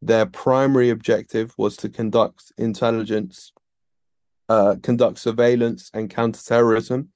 Their 0.05 0.25
primary 0.25 0.89
objective 0.89 1.53
was 1.57 1.77
to 1.77 1.87
conduct 1.87 2.51
intelligence, 2.57 3.53
uh, 4.49 4.75
conduct 4.83 5.17
surveillance 5.17 5.89
and 5.93 6.09
counterterrorism 6.09 7.09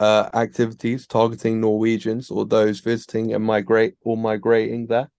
uh, 0.00 0.28
activities 0.34 1.06
targeting 1.06 1.62
Norwegians 1.62 2.30
or 2.30 2.44
those 2.44 2.80
visiting 2.80 3.32
and 3.32 3.42
migrate 3.42 3.94
or 4.02 4.18
migrating 4.18 4.86
there. 4.86 5.10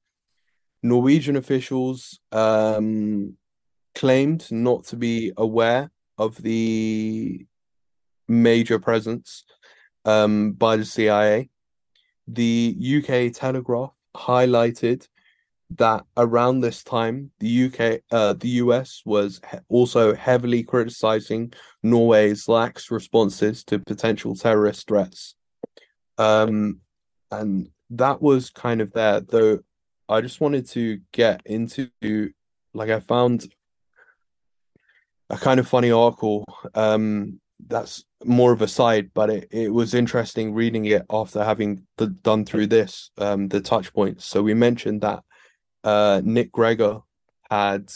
Norwegian 0.84 1.36
officials 1.36 2.20
um, 2.32 3.36
claimed 3.96 4.46
not 4.52 4.84
to 4.86 4.96
be 4.96 5.34
aware 5.38 5.90
of 6.20 6.40
the 6.44 7.48
major 8.28 8.78
presence 8.78 9.44
um, 10.06 10.52
by 10.52 10.78
the 10.78 10.86
CIA. 10.86 11.50
The 12.28 12.78
UK 12.80 13.34
Telegraph 13.34 13.92
highlighted 14.16 15.08
that 15.72 16.06
around 16.16 16.62
this 16.62 16.84
time, 16.84 17.32
the 17.40 17.66
UK, 17.66 18.02
uh, 18.12 18.34
the 18.34 18.50
US 18.50 19.02
was 19.06 19.42
he- 19.52 19.58
also 19.70 20.16
heavily 20.16 20.64
criticizing 20.64 21.54
Norway's 21.84 22.48
lax 22.48 22.90
responses 22.90 23.64
to 23.66 23.80
potential 23.80 24.36
terrorist 24.36 24.88
threats. 24.88 25.36
Um, 26.18 26.80
and 27.32 27.70
that 27.92 28.22
was 28.22 28.50
kind 28.50 28.82
of 28.82 28.94
there, 28.94 29.22
though. 29.22 29.60
I 30.10 30.22
just 30.22 30.40
wanted 30.40 30.68
to 30.70 31.02
get 31.12 31.42
into, 31.46 31.90
like, 32.74 32.90
I 32.90 33.02
found 33.02 33.52
a 35.30 35.38
kind 35.38 35.60
of 35.60 35.68
funny 35.68 35.92
article 35.92 36.46
um, 36.74 37.42
that's 37.68 38.06
more 38.24 38.54
of 38.54 38.62
a 38.62 38.68
side, 38.68 39.12
but 39.14 39.30
it, 39.30 39.48
it 39.52 39.70
was 39.70 39.94
interesting 39.94 40.54
reading 40.54 40.86
it 40.86 41.06
after 41.10 41.44
having 41.44 41.86
the, 41.98 42.08
done 42.08 42.46
through 42.46 42.68
this, 42.68 43.12
um, 43.18 43.50
the 43.50 43.60
touch 43.60 43.94
points. 43.94 44.26
So 44.26 44.42
we 44.42 44.54
mentioned 44.54 45.02
that 45.02 45.24
uh, 45.84 46.22
Nick 46.24 46.52
Greger 46.52 47.04
had 47.50 47.92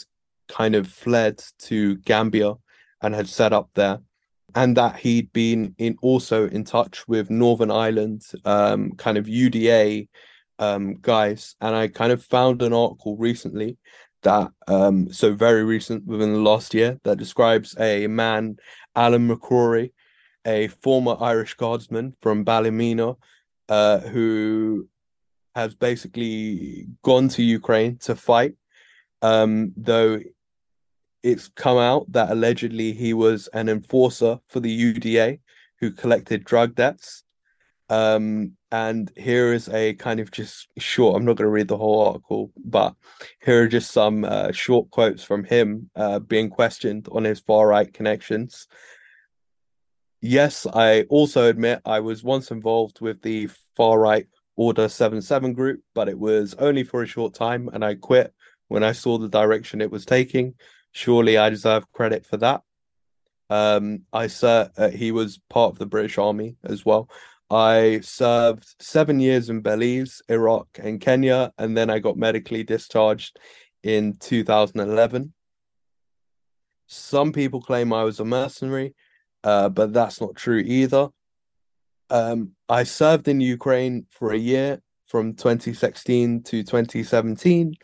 kind 0.48 0.74
of 0.74 0.88
fled 0.88 1.42
to 1.60 1.96
Gambia 1.98 2.54
and 3.00 3.14
had 3.14 3.28
set 3.28 3.52
up 3.52 3.70
there, 3.74 4.00
and 4.54 4.76
that 4.76 4.96
he'd 4.96 5.32
been 5.32 5.74
in 5.78 5.96
also 6.02 6.48
in 6.48 6.64
touch 6.64 7.06
with 7.08 7.30
Northern 7.30 7.70
Ireland, 7.70 8.24
um, 8.44 8.92
kind 8.92 9.18
of 9.18 9.26
UDA 9.26 10.08
um, 10.58 10.98
guys. 11.00 11.56
And 11.60 11.74
I 11.74 11.88
kind 11.88 12.12
of 12.12 12.24
found 12.24 12.62
an 12.62 12.72
article 12.72 13.16
recently 13.16 13.78
that 14.22 14.50
um 14.68 15.12
so 15.12 15.32
very 15.32 15.64
recent 15.64 16.04
within 16.06 16.32
the 16.32 16.40
last 16.40 16.74
year 16.74 16.98
that 17.04 17.18
describes 17.18 17.76
a 17.78 18.06
man 18.06 18.56
alan 18.96 19.28
mccrory 19.28 19.92
a 20.46 20.68
former 20.68 21.16
irish 21.20 21.54
guardsman 21.54 22.14
from 22.22 22.44
ballymena 22.44 23.16
uh 23.68 23.98
who 23.98 24.88
has 25.54 25.74
basically 25.74 26.86
gone 27.02 27.28
to 27.28 27.42
ukraine 27.42 27.98
to 27.98 28.14
fight. 28.14 28.54
Um 29.20 29.72
though 29.76 30.20
it's 31.22 31.48
come 31.48 31.78
out 31.78 32.10
that 32.12 32.30
allegedly 32.30 32.92
he 32.92 33.14
was 33.14 33.48
an 33.52 33.68
enforcer 33.68 34.38
for 34.48 34.60
the 34.60 34.94
uda 34.94 35.38
who 35.78 35.90
collected 35.92 36.44
drug 36.44 36.74
debts. 36.74 37.24
Um 37.88 38.56
and 38.72 39.12
here 39.16 39.52
is 39.52 39.68
a 39.68 39.92
kind 39.94 40.18
of 40.18 40.30
just 40.30 40.66
short 40.78 41.14
i'm 41.14 41.24
not 41.26 41.36
going 41.36 41.46
to 41.46 41.50
read 41.50 41.68
the 41.68 41.76
whole 41.76 42.06
article 42.06 42.50
but 42.64 42.94
here 43.44 43.62
are 43.62 43.68
just 43.68 43.92
some 43.92 44.24
uh, 44.24 44.50
short 44.50 44.90
quotes 44.90 45.22
from 45.22 45.44
him 45.44 45.90
uh, 45.94 46.18
being 46.18 46.48
questioned 46.48 47.06
on 47.12 47.22
his 47.24 47.38
far 47.38 47.68
right 47.68 47.92
connections. 47.92 48.66
Yes 50.22 50.66
i 50.72 51.02
also 51.02 51.48
admit 51.48 51.82
i 51.84 52.00
was 52.00 52.24
once 52.24 52.50
involved 52.50 53.00
with 53.00 53.20
the 53.22 53.50
far 53.76 53.98
right 53.98 54.26
order 54.56 54.88
77 54.88 55.52
group 55.54 55.80
but 55.94 56.08
it 56.08 56.18
was 56.18 56.54
only 56.54 56.84
for 56.84 57.02
a 57.02 57.06
short 57.06 57.34
time 57.34 57.68
and 57.72 57.84
i 57.84 57.94
quit 57.94 58.34
when 58.68 58.82
i 58.82 58.92
saw 58.92 59.18
the 59.18 59.28
direction 59.28 59.80
it 59.80 59.90
was 59.90 60.04
taking 60.04 60.54
surely 60.92 61.38
i 61.38 61.48
deserve 61.48 61.90
credit 61.92 62.26
for 62.26 62.36
that 62.36 62.62
um 63.50 64.02
i 64.12 64.26
said 64.26 64.70
uh, 64.76 64.88
he 64.88 65.12
was 65.12 65.40
part 65.48 65.72
of 65.72 65.78
the 65.78 65.86
british 65.86 66.18
army 66.18 66.56
as 66.64 66.84
well 66.84 67.08
I 67.52 68.00
served 68.00 68.64
seven 68.80 69.20
years 69.20 69.50
in 69.50 69.60
Belize, 69.60 70.22
Iraq, 70.30 70.68
and 70.82 70.98
Kenya, 70.98 71.52
and 71.58 71.76
then 71.76 71.90
I 71.90 71.98
got 71.98 72.16
medically 72.16 72.64
discharged 72.64 73.38
in 73.82 74.14
2011. 74.14 75.34
Some 76.86 77.30
people 77.30 77.60
claim 77.60 77.92
I 77.92 78.04
was 78.04 78.20
a 78.20 78.24
mercenary, 78.24 78.94
uh, 79.44 79.68
but 79.68 79.92
that's 79.92 80.18
not 80.18 80.34
true 80.34 80.60
either. 80.64 81.08
Um, 82.12 82.50
I 82.68 82.84
served 82.84 83.26
in 83.26 83.40
Ukraine 83.40 84.06
for 84.10 84.32
a 84.32 84.36
year 84.38 84.82
from 85.06 85.32
2016 85.32 86.42
to 86.42 86.62
2017, 86.62 87.74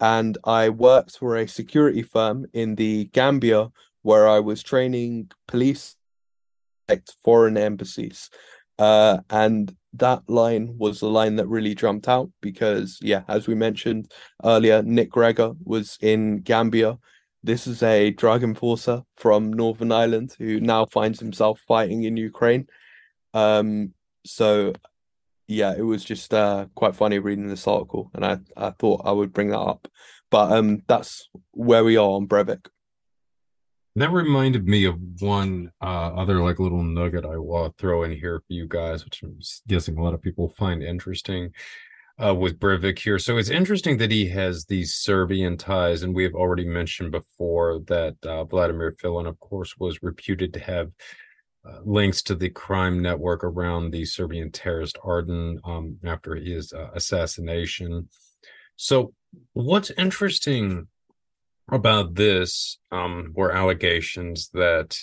and 0.00 0.38
I 0.44 0.68
worked 0.68 1.16
for 1.16 1.36
a 1.36 1.48
security 1.48 2.02
firm 2.02 2.44
in 2.52 2.74
the 2.74 3.06
Gambia 3.06 3.68
where 4.02 4.28
I 4.28 4.38
was 4.40 4.62
training 4.62 5.30
police 5.48 5.96
at 6.90 7.08
foreign 7.24 7.56
embassies. 7.56 8.28
Uh, 8.78 9.20
and 9.30 9.74
that 9.94 10.28
line 10.28 10.74
was 10.76 11.00
the 11.00 11.08
line 11.08 11.36
that 11.36 11.48
really 11.48 11.74
jumped 11.74 12.06
out 12.06 12.30
because, 12.42 12.98
yeah, 13.00 13.22
as 13.28 13.46
we 13.46 13.54
mentioned 13.54 14.12
earlier, 14.44 14.82
Nick 14.82 15.10
Greger 15.10 15.56
was 15.64 15.96
in 16.02 16.42
Gambia. 16.42 16.98
This 17.42 17.66
is 17.66 17.82
a 17.82 18.10
drug 18.10 18.42
enforcer 18.42 19.04
from 19.16 19.50
Northern 19.50 19.90
Ireland 19.90 20.36
who 20.38 20.60
now 20.60 20.84
finds 20.84 21.18
himself 21.18 21.62
fighting 21.66 22.04
in 22.04 22.18
Ukraine. 22.18 22.66
Um, 23.34 23.94
so, 24.24 24.72
yeah, 25.48 25.74
it 25.76 25.82
was 25.82 26.04
just 26.04 26.32
uh, 26.32 26.66
quite 26.74 26.96
funny 26.96 27.18
reading 27.18 27.48
this 27.48 27.66
article, 27.66 28.10
and 28.14 28.24
I, 28.24 28.38
I 28.56 28.70
thought 28.70 29.02
I 29.04 29.12
would 29.12 29.32
bring 29.32 29.48
that 29.48 29.58
up. 29.58 29.88
But 30.30 30.52
um, 30.52 30.82
that's 30.86 31.28
where 31.52 31.84
we 31.84 31.96
are 31.96 32.10
on 32.10 32.28
Breivik. 32.28 32.66
That 33.96 34.12
reminded 34.12 34.68
me 34.68 34.84
of 34.84 34.96
one 35.20 35.72
uh, 35.82 36.14
other 36.14 36.40
like 36.40 36.60
little 36.60 36.82
nugget 36.82 37.24
I 37.24 37.36
will 37.36 37.74
throw 37.76 38.04
in 38.04 38.12
here 38.12 38.38
for 38.38 38.52
you 38.52 38.68
guys, 38.68 39.04
which 39.04 39.22
I'm 39.22 39.38
guessing 39.66 39.98
a 39.98 40.02
lot 40.02 40.14
of 40.14 40.22
people 40.22 40.48
find 40.50 40.82
interesting 40.82 41.52
uh, 42.24 42.34
with 42.34 42.60
Breivik 42.60 42.98
here. 42.98 43.18
So 43.18 43.36
it's 43.36 43.50
interesting 43.50 43.96
that 43.98 44.12
he 44.12 44.28
has 44.28 44.64
these 44.66 44.94
Serbian 44.94 45.56
ties, 45.56 46.02
and 46.02 46.14
we 46.14 46.22
have 46.22 46.34
already 46.34 46.64
mentioned 46.64 47.10
before 47.10 47.80
that 47.86 48.16
uh, 48.24 48.44
Vladimir 48.44 48.94
Filin, 48.98 49.26
of 49.26 49.40
course, 49.40 49.76
was 49.78 50.02
reputed 50.02 50.52
to 50.54 50.60
have 50.60 50.92
uh, 51.66 51.80
links 51.84 52.22
to 52.22 52.34
the 52.34 52.48
crime 52.48 53.02
network 53.02 53.44
around 53.44 53.90
the 53.90 54.04
Serbian 54.04 54.50
terrorist 54.50 54.98
Arkan 55.04 55.58
um, 55.64 55.98
after 56.04 56.34
his 56.34 56.72
uh, 56.72 56.90
assassination. 56.94 58.08
So 58.76 59.12
what's 59.52 59.90
interesting 59.90 60.88
about 61.70 62.14
this 62.14 62.78
um, 62.90 63.32
were 63.34 63.52
allegations 63.52 64.48
that 64.54 64.96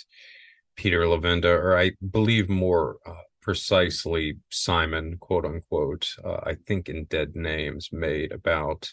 Peter 0.76 1.00
Levenda, 1.00 1.46
or 1.46 1.78
I 1.78 1.92
believe 2.10 2.48
more 2.48 2.98
uh, 3.06 3.14
precisely 3.40 4.38
Simon, 4.50 5.16
quote 5.18 5.44
unquote, 5.44 6.08
uh, 6.24 6.38
I 6.44 6.54
think 6.66 6.88
in 6.88 7.04
Dead 7.04 7.34
Names, 7.34 7.90
made 7.92 8.32
about 8.32 8.92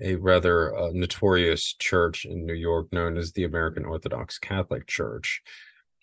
a 0.00 0.16
rather 0.16 0.76
uh, 0.76 0.90
notorious 0.92 1.74
church 1.78 2.24
in 2.24 2.46
New 2.46 2.54
York 2.54 2.92
known 2.92 3.16
as 3.16 3.32
the 3.32 3.44
American 3.44 3.84
Orthodox 3.84 4.38
Catholic 4.38 4.86
Church. 4.86 5.42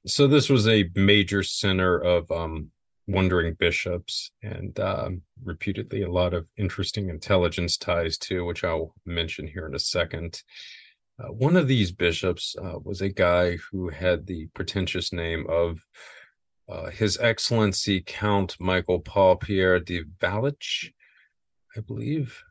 So 0.07 0.25
this 0.25 0.49
was 0.49 0.69
a 0.69 0.89
major 0.95 1.43
center 1.43 1.97
of 1.97 2.31
um, 2.31 2.71
wandering 3.07 3.55
bishops 3.55 4.31
and 4.41 4.79
um, 4.79 5.21
reputedly 5.43 6.03
a 6.03 6.11
lot 6.11 6.33
of 6.33 6.47
interesting 6.55 7.09
intelligence 7.09 7.75
ties 7.75 8.17
too, 8.17 8.45
which 8.45 8.63
I'll 8.63 8.95
mention 9.05 9.45
here 9.47 9.67
in 9.67 9.75
a 9.75 9.79
second. 9.79 10.41
Uh, 11.19 11.33
one 11.33 11.57
of 11.57 11.67
these 11.67 11.91
bishops 11.91 12.55
uh, 12.57 12.79
was 12.81 13.01
a 13.01 13.09
guy 13.09 13.57
who 13.69 13.89
had 13.89 14.25
the 14.25 14.47
pretentious 14.53 15.11
name 15.11 15.45
of 15.49 15.85
uh, 16.69 16.89
His 16.89 17.17
Excellency 17.17 18.01
Count 18.05 18.55
Michael 18.61 19.01
Paul 19.01 19.35
Pierre 19.35 19.81
de 19.81 20.03
Valich, 20.21 20.93
I 21.75 21.81
believe, 21.81 22.41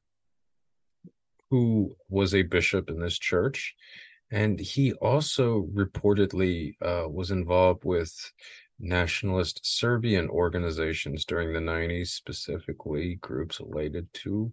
who 1.51 1.97
was 2.11 2.35
a 2.35 2.43
bishop 2.43 2.91
in 2.91 3.01
this 3.01 3.19
church. 3.19 3.75
And 4.31 4.59
he 4.59 4.93
also 4.95 5.69
reportedly 5.73 6.75
uh, 6.83 7.09
was 7.09 7.31
involved 7.31 7.85
with 7.85 8.13
nationalist 8.79 9.61
Serbian 9.63 10.29
organizations 10.29 11.25
during 11.25 11.53
the 11.53 11.61
90s, 11.61 12.09
specifically 12.09 13.17
groups 13.17 13.61
related 13.61 14.13
to 14.15 14.53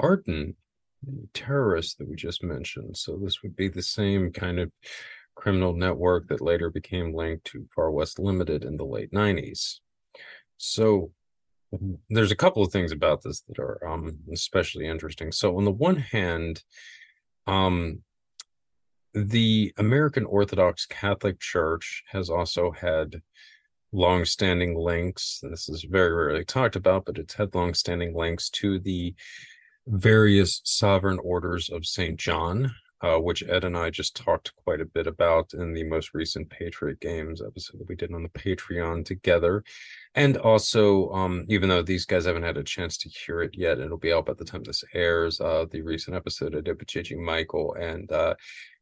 Arkan, 0.00 0.54
the 1.02 1.28
terrorist 1.34 1.98
that 1.98 2.08
we 2.08 2.16
just 2.16 2.42
mentioned. 2.42 2.96
So 2.96 3.16
this 3.16 3.42
would 3.42 3.54
be 3.54 3.68
the 3.68 3.82
same 3.82 4.32
kind 4.32 4.58
of 4.58 4.72
criminal 5.34 5.74
network 5.74 6.28
that 6.28 6.40
later 6.40 6.70
became 6.70 7.14
linked 7.14 7.44
to 7.46 7.68
Far 7.74 7.90
West 7.90 8.18
Limited 8.18 8.64
in 8.64 8.76
the 8.76 8.86
late 8.86 9.12
90s. 9.12 9.80
So 10.56 11.12
there's 12.08 12.32
a 12.32 12.36
couple 12.36 12.62
of 12.62 12.72
things 12.72 12.92
about 12.92 13.22
this 13.22 13.42
that 13.42 13.58
are 13.58 13.86
um, 13.86 14.18
especially 14.32 14.86
interesting. 14.86 15.30
So 15.32 15.56
on 15.58 15.64
the 15.64 15.70
one 15.70 15.96
hand, 15.96 16.62
um, 17.46 18.02
the 19.16 19.72
American 19.78 20.26
Orthodox 20.26 20.84
Catholic 20.84 21.40
Church 21.40 22.04
has 22.08 22.28
also 22.28 22.70
had 22.70 23.22
long-standing 23.90 24.76
links. 24.76 25.40
This 25.42 25.70
is 25.70 25.84
very 25.84 26.12
rarely 26.12 26.44
talked 26.44 26.76
about, 26.76 27.06
but 27.06 27.16
it's 27.16 27.32
had 27.32 27.54
long-standing 27.54 28.14
links 28.14 28.50
to 28.50 28.78
the 28.78 29.14
various 29.86 30.60
sovereign 30.64 31.18
orders 31.22 31.70
of 31.70 31.86
Saint 31.86 32.18
John, 32.18 32.74
uh, 33.00 33.16
which 33.16 33.42
Ed 33.42 33.64
and 33.64 33.76
I 33.76 33.88
just 33.88 34.16
talked 34.16 34.54
quite 34.56 34.82
a 34.82 34.86
bit 34.86 35.06
about 35.06 35.54
in 35.54 35.72
the 35.72 35.84
most 35.84 36.12
recent 36.12 36.50
Patriot 36.50 37.00
Games 37.00 37.40
episode 37.40 37.80
that 37.80 37.88
we 37.88 37.96
did 37.96 38.12
on 38.12 38.22
the 38.22 38.28
Patreon 38.28 39.06
together. 39.06 39.64
And 40.14 40.36
also, 40.36 41.10
um, 41.10 41.46
even 41.48 41.70
though 41.70 41.82
these 41.82 42.04
guys 42.04 42.26
haven't 42.26 42.42
had 42.42 42.56
a 42.58 42.62
chance 42.62 42.98
to 42.98 43.08
hear 43.08 43.40
it 43.40 43.56
yet, 43.56 43.78
it'll 43.78 43.96
be 43.96 44.12
out 44.12 44.26
by 44.26 44.34
the 44.34 44.44
time 44.44 44.62
this 44.64 44.84
airs. 44.92 45.40
Uh, 45.40 45.64
the 45.70 45.80
recent 45.80 46.16
episode 46.16 46.54
I 46.54 46.60
did 46.60 46.78
with 46.78 46.88
JJ 46.88 47.16
Michael 47.16 47.74
and 47.80 48.10
uh, 48.12 48.34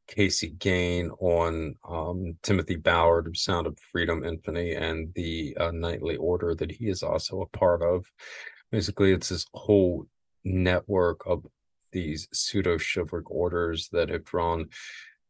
Casey 0.06 0.50
Gain 0.50 1.10
on 1.18 1.74
um, 1.88 2.36
Timothy 2.42 2.76
Ballard 2.76 3.26
of 3.26 3.36
Sound 3.36 3.66
of 3.66 3.78
Freedom 3.92 4.24
Infamy 4.24 4.74
and 4.74 5.12
the 5.14 5.56
uh, 5.58 5.70
Knightly 5.70 6.16
Order 6.16 6.54
that 6.56 6.70
he 6.70 6.88
is 6.88 7.02
also 7.02 7.40
a 7.40 7.56
part 7.56 7.82
of. 7.82 8.04
Basically, 8.70 9.12
it's 9.12 9.28
this 9.28 9.46
whole 9.54 10.06
network 10.44 11.20
of 11.26 11.46
these 11.92 12.28
pseudo 12.32 12.76
chivalric 12.76 13.30
orders 13.30 13.88
that 13.92 14.08
have 14.10 14.24
drawn 14.24 14.68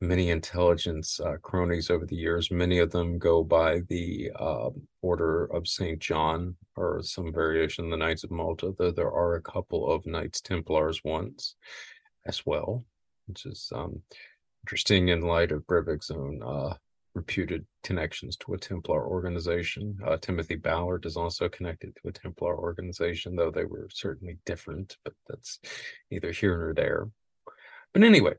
many 0.00 0.30
intelligence 0.30 1.20
uh, 1.20 1.36
cronies 1.42 1.90
over 1.90 2.06
the 2.06 2.16
years. 2.16 2.50
Many 2.50 2.78
of 2.78 2.90
them 2.90 3.18
go 3.18 3.42
by 3.42 3.80
the 3.88 4.30
uh, 4.36 4.70
Order 5.02 5.46
of 5.46 5.68
St. 5.68 5.98
John 5.98 6.56
or 6.76 7.02
some 7.02 7.32
variation, 7.32 7.90
the 7.90 7.96
Knights 7.96 8.24
of 8.24 8.30
Malta, 8.30 8.74
though 8.76 8.90
there 8.90 9.12
are 9.12 9.34
a 9.34 9.42
couple 9.42 9.90
of 9.90 10.06
Knights 10.06 10.40
Templars 10.40 11.02
ones 11.04 11.56
as 12.26 12.44
well, 12.44 12.84
which 13.26 13.46
is 13.46 13.70
um, 13.74 14.02
interesting 14.64 15.08
in 15.08 15.20
light 15.20 15.52
of 15.52 15.66
Breivik's 15.66 16.10
own 16.10 16.42
uh, 16.42 16.72
reputed 17.14 17.66
connections 17.82 18.34
to 18.38 18.54
a 18.54 18.58
Templar 18.58 19.06
organization. 19.06 19.98
Uh, 20.02 20.16
Timothy 20.16 20.54
Ballard 20.54 21.04
is 21.04 21.18
also 21.18 21.50
connected 21.50 21.94
to 21.96 22.08
a 22.08 22.12
Templar 22.12 22.56
organization, 22.56 23.36
though 23.36 23.50
they 23.50 23.66
were 23.66 23.88
certainly 23.92 24.38
different, 24.46 24.96
but 25.04 25.12
that's 25.28 25.60
neither 26.10 26.32
here 26.32 26.56
nor 26.56 26.72
there. 26.72 27.10
But 27.92 28.04
anyway, 28.04 28.36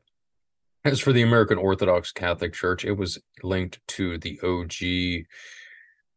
as 0.84 0.98
for 0.98 1.12
the 1.12 1.22
American 1.22 1.58
Orthodox 1.58 2.10
Catholic 2.10 2.52
Church, 2.52 2.84
it 2.84 2.94
was 2.94 3.20
linked 3.44 3.78
to 3.86 4.18
the 4.18 4.40
OG 4.42 5.26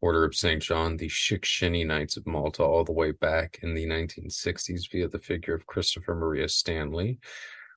Order 0.00 0.24
of 0.24 0.34
St. 0.34 0.60
John, 0.60 0.96
the 0.96 1.08
Shickshinny 1.08 1.86
Knights 1.86 2.16
of 2.16 2.26
Malta, 2.26 2.64
all 2.64 2.82
the 2.82 2.90
way 2.90 3.12
back 3.12 3.60
in 3.62 3.74
the 3.74 3.86
1960s 3.86 4.90
via 4.90 5.06
the 5.06 5.20
figure 5.20 5.54
of 5.54 5.66
Christopher 5.66 6.16
Maria 6.16 6.48
Stanley, 6.48 7.20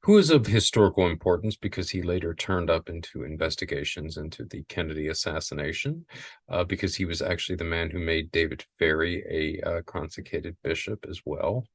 who 0.03 0.17
is 0.17 0.29
of 0.29 0.45
historical 0.45 1.07
importance 1.07 1.55
because 1.55 1.89
he 1.89 2.01
later 2.01 2.33
turned 2.33 2.69
up 2.69 2.89
into 2.89 3.23
investigations 3.23 4.17
into 4.17 4.43
the 4.43 4.63
Kennedy 4.67 5.07
assassination, 5.07 6.05
uh, 6.49 6.63
because 6.65 6.95
he 6.95 7.05
was 7.05 7.21
actually 7.21 7.55
the 7.55 7.63
man 7.63 7.89
who 7.89 7.99
made 7.99 8.31
David 8.31 8.65
Ferrie 8.77 9.23
a 9.29 9.61
uh, 9.67 9.81
consecrated 9.83 10.57
bishop 10.61 11.05
as 11.09 11.21
well. 11.25 11.65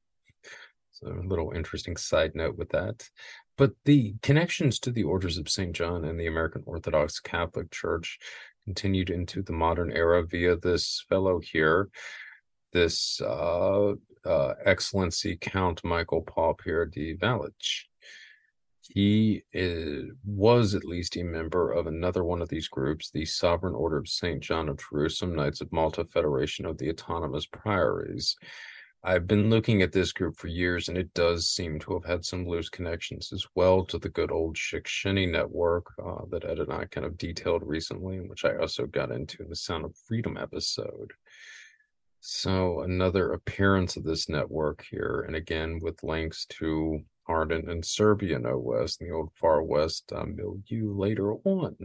So, 0.91 1.07
a 1.07 1.27
little 1.27 1.51
interesting 1.55 1.97
side 1.97 2.35
note 2.35 2.55
with 2.55 2.69
that. 2.69 3.09
But 3.57 3.71
the 3.85 4.13
connections 4.21 4.79
to 4.81 4.91
the 4.91 5.03
orders 5.03 5.39
of 5.39 5.49
St. 5.49 5.73
John 5.73 6.05
and 6.05 6.19
the 6.19 6.27
American 6.27 6.61
Orthodox 6.67 7.19
Catholic 7.19 7.71
Church 7.71 8.19
continued 8.63 9.09
into 9.09 9.41
the 9.41 9.53
modern 9.53 9.91
era 9.91 10.23
via 10.23 10.55
this 10.55 11.03
fellow 11.09 11.39
here, 11.39 11.89
this 12.73 13.19
uh, 13.21 13.93
uh, 14.23 14.53
Excellency 14.65 15.35
Count 15.35 15.83
Michael 15.83 16.21
Paul 16.21 16.53
Pierre 16.53 16.85
de 16.85 17.17
Valich 17.17 17.88
he 18.89 19.43
is, 19.53 20.11
was 20.25 20.73
at 20.73 20.83
least 20.83 21.15
a 21.15 21.23
member 21.23 21.71
of 21.71 21.85
another 21.85 22.23
one 22.23 22.41
of 22.41 22.49
these 22.49 22.67
groups, 22.67 23.11
the 23.11 23.23
Sovereign 23.23 23.75
Order 23.75 23.97
of 23.97 24.07
St. 24.07 24.41
John 24.41 24.67
of 24.67 24.79
Jerusalem, 24.79 25.35
Knights 25.35 25.61
of 25.61 25.71
Malta, 25.71 26.05
Federation 26.05 26.65
of 26.65 26.79
the 26.79 26.89
Autonomous 26.89 27.45
Priories. 27.45 28.35
I've 29.03 29.27
been 29.27 29.51
looking 29.51 29.83
at 29.83 29.91
this 29.91 30.11
group 30.11 30.37
for 30.37 30.47
years, 30.47 30.89
and 30.89 30.97
it 30.97 31.13
does 31.13 31.47
seem 31.47 31.77
to 31.81 31.93
have 31.93 32.03
had 32.03 32.25
some 32.25 32.47
loose 32.47 32.67
connections 32.67 33.31
as 33.31 33.45
well 33.53 33.85
to 33.85 33.99
the 33.99 34.09
good 34.09 34.31
old 34.31 34.55
Shickshinny 34.55 35.31
network 35.31 35.93
uh, 36.03 36.25
that 36.31 36.43
Ed 36.43 36.57
and 36.57 36.73
I 36.73 36.85
kind 36.85 37.05
of 37.05 37.17
detailed 37.17 37.61
recently, 37.63 38.19
which 38.19 38.43
I 38.43 38.57
also 38.57 38.87
got 38.87 39.11
into 39.11 39.43
in 39.43 39.49
the 39.49 39.55
Sound 39.55 39.85
of 39.85 39.95
Freedom 40.07 40.35
episode. 40.35 41.13
So, 42.21 42.81
another 42.81 43.33
appearance 43.33 43.97
of 43.97 44.03
this 44.03 44.27
network 44.27 44.83
here, 44.89 45.23
and 45.27 45.35
again 45.35 45.79
with 45.79 46.03
links 46.03 46.45
to 46.57 47.01
Arkan 47.29 47.69
and 47.69 47.85
Serbia, 47.85 48.39
no 48.39 48.57
less, 48.59 48.97
in 48.97 49.07
the 49.07 49.13
old 49.13 49.29
Far 49.35 49.61
West 49.61 50.11
uh, 50.13 50.25
milieu 50.25 50.93
later 50.93 51.33
on. 51.33 51.75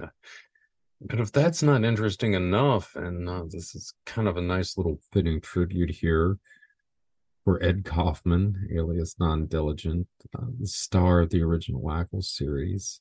But 1.00 1.20
if 1.20 1.30
that's 1.32 1.62
not 1.62 1.84
interesting 1.84 2.32
enough, 2.34 2.96
and 2.96 3.28
uh, 3.28 3.44
this 3.48 3.74
is 3.74 3.92
kind 4.06 4.26
of 4.26 4.36
a 4.36 4.42
nice 4.42 4.78
little 4.78 4.98
fitting 5.12 5.40
tribute 5.40 5.90
here 5.90 6.38
for 7.44 7.62
Ed 7.62 7.84
Kaufman, 7.84 8.68
alias 8.74 9.16
Non 9.18 9.46
Diligent, 9.46 10.08
uh, 10.36 10.46
the 10.58 10.66
star 10.66 11.20
of 11.20 11.30
the 11.30 11.42
original 11.42 11.82
Wackles 11.82 12.30
series. 12.30 13.00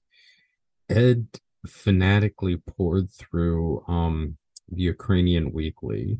Ed 0.90 1.28
fanatically 1.66 2.58
poured 2.58 3.10
through 3.10 3.86
um, 3.88 4.38
the 4.70 4.84
Ukrainian 4.84 5.54
Weekly, 5.54 6.20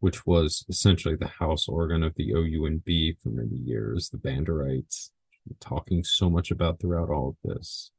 which 0.00 0.26
was 0.26 0.64
essentially 0.68 1.16
the 1.16 1.26
house 1.26 1.68
organ 1.68 2.02
of 2.02 2.14
the 2.16 2.32
OUNB 2.32 3.16
for 3.20 3.30
many 3.30 3.56
years, 3.56 4.08
the 4.08 4.18
Banderites, 4.18 5.10
talking 5.60 6.04
so 6.04 6.28
much 6.30 6.50
about 6.50 6.80
throughout 6.80 7.10
all 7.10 7.30
of 7.30 7.36
this. 7.44 7.90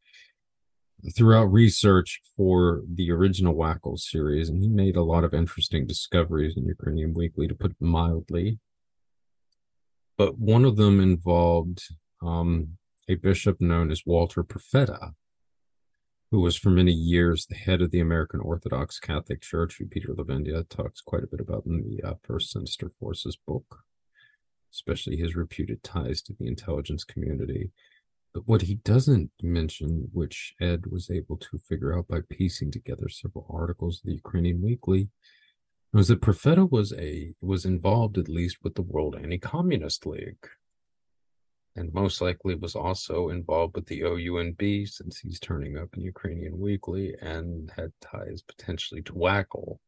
Throughout 1.16 1.46
research 1.46 2.22
for 2.36 2.82
the 2.94 3.12
original 3.12 3.54
Wackles 3.54 4.08
series, 4.10 4.50
and 4.50 4.62
he 4.62 4.68
made 4.68 4.96
a 4.96 5.04
lot 5.04 5.24
of 5.24 5.34
interesting 5.34 5.88
discoveries 5.88 6.58
in 6.58 6.66
Ukrainian 6.66 7.14
Weekly, 7.14 7.48
to 7.48 7.56
put 7.56 7.72
it 7.72 7.78
mildly. 7.80 8.60
But 10.18 10.38
one 10.38 10.66
of 10.66 10.76
them 10.76 11.00
involved 11.00 11.82
um, 12.22 12.78
a 13.08 13.16
bishop 13.16 13.62
known 13.62 13.92
as 13.92 14.06
Walter 14.06 14.44
Profeta, 14.44 15.14
who 16.32 16.40
was 16.42 16.56
for 16.56 16.70
many 16.70 16.92
years 16.92 17.46
the 17.46 17.56
head 17.56 17.82
of 17.82 17.92
the 17.92 18.00
American 18.00 18.40
Orthodox 18.40 19.00
Catholic 19.00 19.42
Church, 19.42 19.78
who 19.78 19.88
Peter 19.88 20.10
Levenda 20.10 20.68
talks 20.70 21.02
quite 21.02 21.24
a 21.24 21.28
bit 21.28 21.40
about 21.40 21.66
in 21.66 21.82
the 21.82 22.08
uh, 22.08 22.14
First 22.24 22.52
Sinister 22.52 22.92
Forces 23.00 23.38
book, 23.48 23.80
especially 24.72 25.18
his 25.18 25.36
reputed 25.36 25.84
ties 25.84 26.22
to 26.24 26.34
the 26.40 26.48
intelligence 26.48 27.04
community. 27.04 27.72
But 28.32 28.48
what 28.48 28.62
he 28.64 28.76
doesn't 28.76 29.32
mention, 29.42 30.10
which 30.14 30.54
Ed 30.62 30.86
was 30.92 31.10
able 31.10 31.38
to 31.38 31.58
figure 31.58 31.98
out 31.98 32.08
by 32.08 32.20
piecing 32.30 32.72
together 32.72 33.10
several 33.10 33.48
articles 33.50 34.00
of 34.00 34.06
the 34.06 34.14
Ukrainian 34.14 34.62
Weekly, 34.62 35.10
was 35.92 36.10
that 36.10 36.22
Profeta 36.22 36.70
was 36.70 36.94
a 36.94 37.34
was 37.42 37.66
involved 37.66 38.20
at 38.20 38.30
least 38.30 38.58
with 38.64 38.76
the 38.76 38.84
World 38.84 39.16
Anti-Communist 39.16 40.06
League 40.06 40.46
and 41.80 41.94
most 41.94 42.20
likely 42.20 42.56
was 42.56 42.76
also 42.76 43.30
involved 43.30 43.74
with 43.74 43.86
the 43.86 44.02
OUNB 44.02 44.86
since 44.86 45.18
he's 45.18 45.40
turning 45.40 45.78
up 45.78 45.88
in 45.96 46.02
Ukrainian 46.02 46.60
Weekly 46.60 47.16
and 47.22 47.72
had 47.74 47.94
ties 48.02 48.42
potentially 48.42 49.02
to 49.04 49.18
Wackle. 49.18 49.80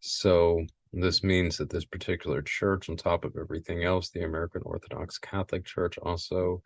So 0.00 0.66
this 0.92 1.22
means 1.22 1.58
that 1.58 1.70
this 1.70 1.84
particular 1.84 2.42
church, 2.42 2.88
on 2.88 2.96
top 2.96 3.24
of 3.24 3.36
everything 3.36 3.84
else, 3.84 4.10
the 4.10 4.24
American 4.24 4.62
Orthodox 4.64 5.16
Catholic 5.16 5.64
Church 5.64 5.96
also 5.98 6.60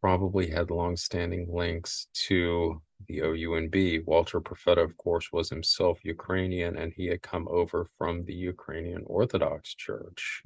probably 0.00 0.50
had 0.50 0.72
long-standing 0.72 1.46
links 1.52 2.08
to 2.26 2.82
the 3.06 3.20
OUNB. 3.20 4.04
Walter 4.04 4.40
Profeta, 4.40 4.82
of 4.82 4.96
course, 4.96 5.30
was 5.32 5.48
himself 5.48 6.00
Ukrainian 6.02 6.76
and 6.76 6.92
he 6.92 7.06
had 7.06 7.22
come 7.22 7.46
over 7.48 7.84
from 7.96 8.24
the 8.24 8.34
Ukrainian 8.34 9.04
Orthodox 9.06 9.76
Church. 9.76 10.42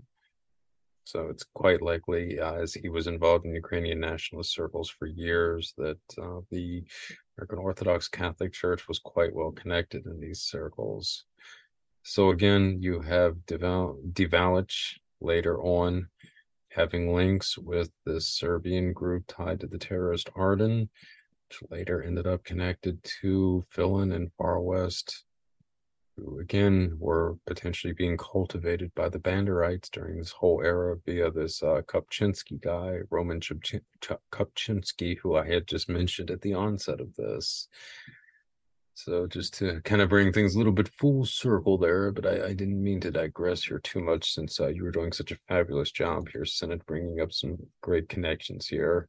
So 1.04 1.28
it's 1.28 1.44
quite 1.54 1.82
likely, 1.82 2.38
uh, 2.38 2.54
as 2.54 2.74
he 2.74 2.88
was 2.88 3.06
involved 3.06 3.44
in 3.44 3.54
Ukrainian 3.54 4.00
nationalist 4.00 4.54
circles 4.54 4.88
for 4.88 5.06
years, 5.06 5.74
that 5.76 5.98
uh, 6.20 6.40
the 6.50 6.84
American 7.36 7.58
Orthodox 7.58 8.08
Catholic 8.08 8.52
Church 8.52 8.86
was 8.88 8.98
quite 8.98 9.34
well 9.34 9.50
connected 9.52 10.06
in 10.06 10.20
these 10.20 10.40
circles. 10.40 11.24
So 12.04 12.30
again, 12.30 12.78
you 12.80 13.00
have 13.00 13.46
Devalic 13.46 14.72
later 15.20 15.60
on 15.62 16.08
having 16.70 17.14
links 17.14 17.58
with 17.58 17.90
the 18.04 18.20
Serbian 18.20 18.92
group 18.92 19.24
tied 19.28 19.60
to 19.60 19.66
the 19.66 19.78
terrorist 19.78 20.30
Arkan, 20.34 20.88
which 21.48 21.70
later 21.70 22.02
ended 22.02 22.26
up 22.26 22.44
connected 22.44 23.02
to 23.20 23.64
Filin 23.70 24.12
and 24.12 24.32
Far 24.38 24.60
West 24.60 25.24
who 26.16 26.38
again 26.40 26.96
were 26.98 27.36
potentially 27.46 27.92
being 27.92 28.16
cultivated 28.16 28.94
by 28.94 29.08
the 29.08 29.18
Banderites 29.18 29.90
during 29.90 30.18
this 30.18 30.30
whole 30.30 30.60
era 30.62 30.96
via 31.06 31.30
this 31.30 31.62
uh, 31.62 31.80
Kupchinsky 31.86 32.60
guy, 32.60 32.98
Roman 33.10 33.40
Kupchinsky, 33.40 35.18
who 35.18 35.36
I 35.36 35.46
had 35.46 35.66
just 35.66 35.88
mentioned 35.88 36.30
at 36.30 36.42
the 36.42 36.54
onset 36.54 37.00
of 37.00 37.14
this. 37.16 37.68
So 38.94 39.26
just 39.26 39.54
to 39.54 39.80
kind 39.80 40.02
of 40.02 40.10
bring 40.10 40.32
things 40.32 40.54
a 40.54 40.58
little 40.58 40.72
bit 40.72 40.90
full 40.98 41.24
circle 41.24 41.78
there, 41.78 42.12
but 42.12 42.26
I, 42.26 42.48
I 42.48 42.52
didn't 42.52 42.82
mean 42.82 43.00
to 43.00 43.10
digress 43.10 43.64
here 43.64 43.78
too 43.78 44.00
much 44.00 44.32
since 44.34 44.60
uh, 44.60 44.68
you 44.68 44.84
were 44.84 44.90
doing 44.90 45.12
such 45.12 45.32
a 45.32 45.38
fabulous 45.48 45.90
job 45.90 46.28
here, 46.28 46.44
Senate, 46.44 46.84
bringing 46.86 47.20
up 47.20 47.32
some 47.32 47.56
great 47.80 48.08
connections 48.08 48.68
here. 48.68 49.08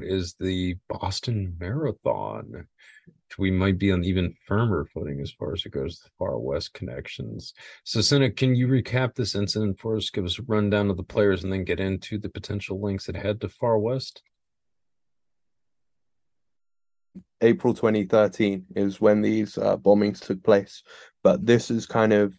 Note 0.00 0.08
is 0.08 0.34
the 0.34 0.76
Boston 0.88 1.56
Marathon. 1.58 2.66
We 3.38 3.50
might 3.50 3.78
be 3.78 3.92
on 3.92 4.04
even 4.04 4.34
firmer 4.46 4.84
footing 4.84 5.20
as 5.20 5.30
far 5.30 5.52
as 5.52 5.64
it 5.64 5.72
goes 5.72 6.00
to 6.00 6.10
far 6.18 6.38
west 6.38 6.74
connections. 6.74 7.54
So, 7.84 8.00
Senate, 8.00 8.36
can 8.36 8.54
you 8.54 8.66
recap 8.66 9.14
this 9.14 9.34
incident 9.34 9.78
for 9.78 9.96
us? 9.96 10.10
Give 10.10 10.24
us 10.24 10.38
a 10.38 10.42
rundown 10.42 10.90
of 10.90 10.96
the 10.96 11.04
players 11.04 11.44
and 11.44 11.52
then 11.52 11.64
get 11.64 11.80
into 11.80 12.18
the 12.18 12.28
potential 12.28 12.80
links 12.80 13.06
that 13.06 13.16
head 13.16 13.40
to 13.42 13.48
far 13.48 13.78
west. 13.78 14.22
April 17.40 17.72
2013 17.72 18.66
is 18.74 19.00
when 19.00 19.22
these 19.22 19.56
uh, 19.56 19.76
bombings 19.76 20.20
took 20.20 20.42
place. 20.42 20.82
But 21.22 21.46
this 21.46 21.70
is 21.70 21.86
kind 21.86 22.12
of 22.12 22.34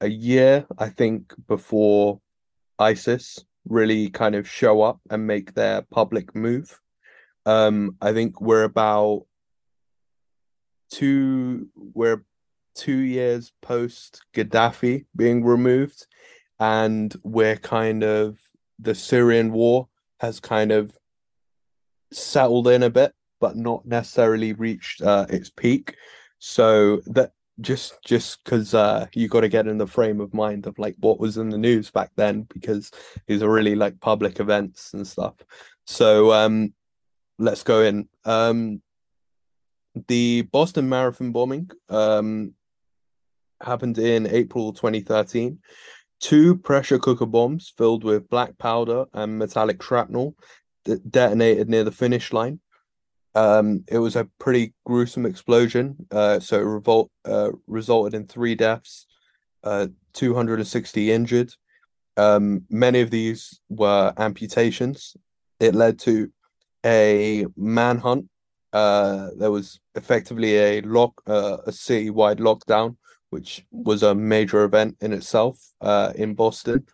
a 0.00 0.08
year, 0.08 0.66
I 0.78 0.88
think, 0.88 1.34
before 1.46 2.20
ISIS 2.78 3.44
really 3.68 4.10
kind 4.10 4.34
of 4.34 4.48
show 4.48 4.82
up 4.82 5.00
and 5.10 5.26
make 5.26 5.54
their 5.54 5.82
public 5.82 6.34
move. 6.34 6.80
Um, 7.46 7.96
I 8.00 8.12
think 8.12 8.40
we're 8.40 8.64
about 8.64 9.26
two 10.90 11.68
we're 11.74 12.24
two 12.74 12.98
years 12.98 13.52
post 13.62 14.22
Gaddafi 14.34 15.06
being 15.14 15.44
removed, 15.44 16.06
and 16.58 17.14
we're 17.22 17.56
kind 17.56 18.02
of 18.02 18.38
the 18.78 18.94
Syrian 18.94 19.52
war 19.52 19.88
has 20.20 20.40
kind 20.40 20.72
of 20.72 20.96
settled 22.12 22.68
in 22.68 22.82
a 22.82 22.90
bit, 22.90 23.12
but 23.40 23.56
not 23.56 23.86
necessarily 23.86 24.52
reached 24.52 25.02
uh, 25.02 25.26
its 25.28 25.50
peak. 25.50 25.96
So 26.38 27.00
that 27.06 27.32
just 27.60 28.02
just 28.04 28.42
because 28.42 28.74
uh 28.74 29.06
you 29.14 29.28
got 29.28 29.42
to 29.42 29.48
get 29.48 29.68
in 29.68 29.78
the 29.78 29.86
frame 29.86 30.20
of 30.20 30.34
mind 30.34 30.66
of 30.66 30.76
like 30.78 30.96
what 30.98 31.20
was 31.20 31.36
in 31.36 31.50
the 31.50 31.58
news 31.58 31.90
back 31.90 32.10
then 32.16 32.42
because 32.52 32.90
these 33.26 33.42
are 33.42 33.50
really 33.50 33.76
like 33.76 34.00
public 34.00 34.40
events 34.40 34.92
and 34.92 35.06
stuff 35.06 35.34
so 35.86 36.32
um 36.32 36.72
let's 37.38 37.62
go 37.62 37.82
in 37.82 38.08
um 38.24 38.80
the 40.08 40.42
boston 40.42 40.88
marathon 40.88 41.32
bombing 41.32 41.70
um 41.88 42.52
happened 43.60 43.98
in 43.98 44.26
april 44.26 44.72
2013 44.72 45.58
two 46.20 46.56
pressure 46.56 46.98
cooker 46.98 47.26
bombs 47.26 47.72
filled 47.76 48.04
with 48.04 48.28
black 48.28 48.56
powder 48.58 49.04
and 49.12 49.38
metallic 49.38 49.82
shrapnel 49.82 50.34
that 50.84 51.10
detonated 51.10 51.68
near 51.68 51.84
the 51.84 51.92
finish 51.92 52.32
line 52.32 52.60
um, 53.34 53.84
it 53.88 53.98
was 53.98 54.16
a 54.16 54.28
pretty 54.38 54.74
gruesome 54.84 55.26
explosion. 55.26 55.96
Uh, 56.10 56.38
so 56.38 56.58
it 56.58 56.64
revolt, 56.64 57.10
uh, 57.24 57.50
resulted 57.66 58.14
in 58.14 58.26
three 58.26 58.54
deaths, 58.54 59.06
uh, 59.64 59.88
260 60.12 61.10
injured. 61.10 61.52
Um, 62.16 62.64
many 62.70 63.00
of 63.00 63.10
these 63.10 63.60
were 63.68 64.12
amputations. 64.16 65.16
It 65.58 65.74
led 65.74 65.98
to 66.00 66.30
a 66.84 67.46
manhunt. 67.56 68.28
Uh, 68.72 69.30
there 69.36 69.50
was 69.50 69.80
effectively 69.94 70.56
a 70.56 70.80
lock, 70.82 71.22
uh, 71.26 71.58
a 71.66 71.72
city-wide 71.72 72.38
lockdown 72.38 72.96
which 73.34 73.66
was 73.72 74.04
a 74.04 74.14
major 74.14 74.62
event 74.62 74.96
in 75.00 75.12
itself 75.12 75.58
uh, 75.80 76.12
in 76.14 76.34
Boston. 76.34 76.86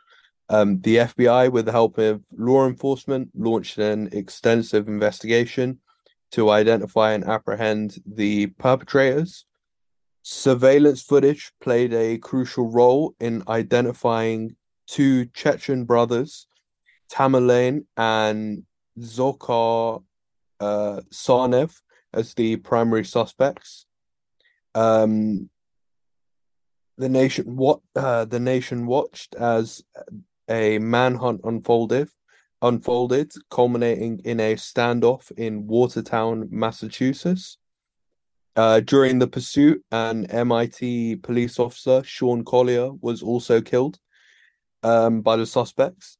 Um, 0.49 0.81
the 0.81 0.97
FBI, 0.97 1.53
with 1.53 1.67
the 1.67 1.73
help 1.73 1.99
of 1.99 2.23
law 2.33 2.67
enforcement, 2.67 3.29
launched 3.35 3.77
an 3.77 4.09
extensive 4.13 4.89
investigation 4.89 5.81
to 6.31 6.49
identify 6.49 7.13
and 7.13 7.25
apprehend 7.25 7.99
the 8.07 8.47
perpetrators. 8.59 9.45
Surveillance 10.23 11.03
footage 11.03 11.53
played 11.61 11.93
a 11.93 12.17
crucial 12.17 12.71
role 12.71 13.15
in 13.21 13.43
identifying 13.47 14.57
two 14.87 15.27
Chechen 15.35 15.85
brothers, 15.85 16.47
Tamerlan 17.13 17.85
and 17.99 18.63
Dzhokhar 19.01 20.03
uh, 20.61 21.01
Tsarnaev, 21.11 21.75
as 22.13 22.35
the 22.35 22.57
primary 22.57 23.05
suspects. 23.05 23.87
Um, 24.75 25.51
the 26.99 27.09
nation 27.09 27.57
what 27.57 27.81
uh, 27.97 28.27
the 28.27 28.39
nation 28.41 28.87
watched 28.87 29.35
as 29.35 29.83
a 30.49 30.79
manhunt 30.79 31.41
unfolded, 31.45 32.09
unfolded, 32.61 33.33
culminating 33.51 34.21
in 34.25 34.39
a 34.39 34.55
standoff 34.55 35.33
in 35.33 35.67
Watertown, 35.67 36.49
Massachusetts. 36.51 37.57
Uh, 38.57 38.81
during 38.81 39.19
the 39.19 39.29
pursuit, 39.29 39.83
an 39.93 40.27
MIT 40.27 41.17
police 41.17 41.59
officer, 41.59 42.03
Sean 42.05 42.45
Collier, 42.45 42.91
was 43.01 43.23
also 43.23 43.61
killed 43.61 43.99
um, 44.83 45.23
by 45.23 45.37
the 45.37 45.47
suspects. 45.47 46.19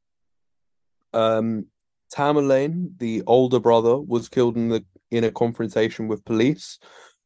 Um, 1.13 1.67
Tamerlan, 2.13 2.97
the 2.97 3.23
older 3.27 3.59
brother, 3.59 3.97
was 3.99 4.29
killed 4.29 4.55
in 4.55 4.69
the 4.69 4.83
in 5.11 5.23
a 5.25 5.31
confrontation 5.31 6.07
with 6.07 6.23
police, 6.25 6.79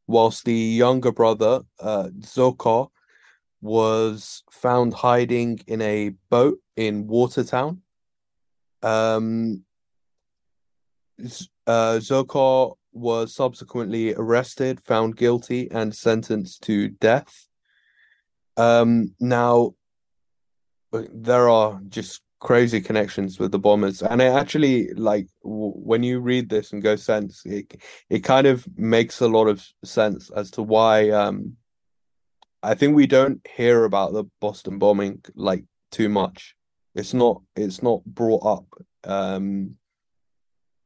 whilst 0.07 0.45
the 0.45 0.53
younger 0.53 1.11
brother, 1.11 1.61
uh, 1.79 2.09
was 3.61 4.43
found 4.51 4.93
hiding 4.93 5.59
in 5.67 5.81
a 5.81 6.09
boat 6.29 6.59
in 6.75 7.07
Watertown. 7.07 7.81
Um, 8.81 9.63
uh, 11.65 11.99
was 12.91 13.35
subsequently 13.35 14.13
arrested, 14.13 14.81
found 14.85 15.17
guilty, 15.17 15.69
and 15.71 15.95
sentenced 15.95 16.61
to 16.63 16.89
death. 16.89 17.47
Um, 18.57 19.15
now, 19.19 19.75
there 20.91 21.49
are 21.49 21.81
just 21.89 22.21
crazy 22.45 22.79
connections 22.79 23.39
with 23.39 23.51
the 23.51 23.57
bombers. 23.57 24.03
And 24.03 24.21
it 24.21 24.31
actually 24.31 24.93
like 24.93 25.27
w- 25.43 25.73
when 25.73 26.03
you 26.03 26.19
read 26.19 26.47
this 26.47 26.73
and 26.73 26.83
go 26.83 26.95
sense 26.95 27.43
it 27.43 27.81
it 28.07 28.19
kind 28.19 28.45
of 28.45 28.67
makes 28.77 29.19
a 29.19 29.27
lot 29.27 29.47
of 29.47 29.67
sense 29.83 30.29
as 30.29 30.51
to 30.51 30.61
why 30.61 31.09
um 31.09 31.57
i 32.61 32.75
think 32.75 32.95
we 32.95 33.07
don't 33.07 33.41
hear 33.57 33.83
about 33.83 34.13
the 34.13 34.25
boston 34.39 34.77
bombing 34.77 35.23
like 35.33 35.63
too 35.89 36.07
much. 36.07 36.55
It's 36.93 37.15
not 37.15 37.41
it's 37.55 37.81
not 37.81 38.05
brought 38.05 38.45
up 38.45 38.67
um 39.05 39.77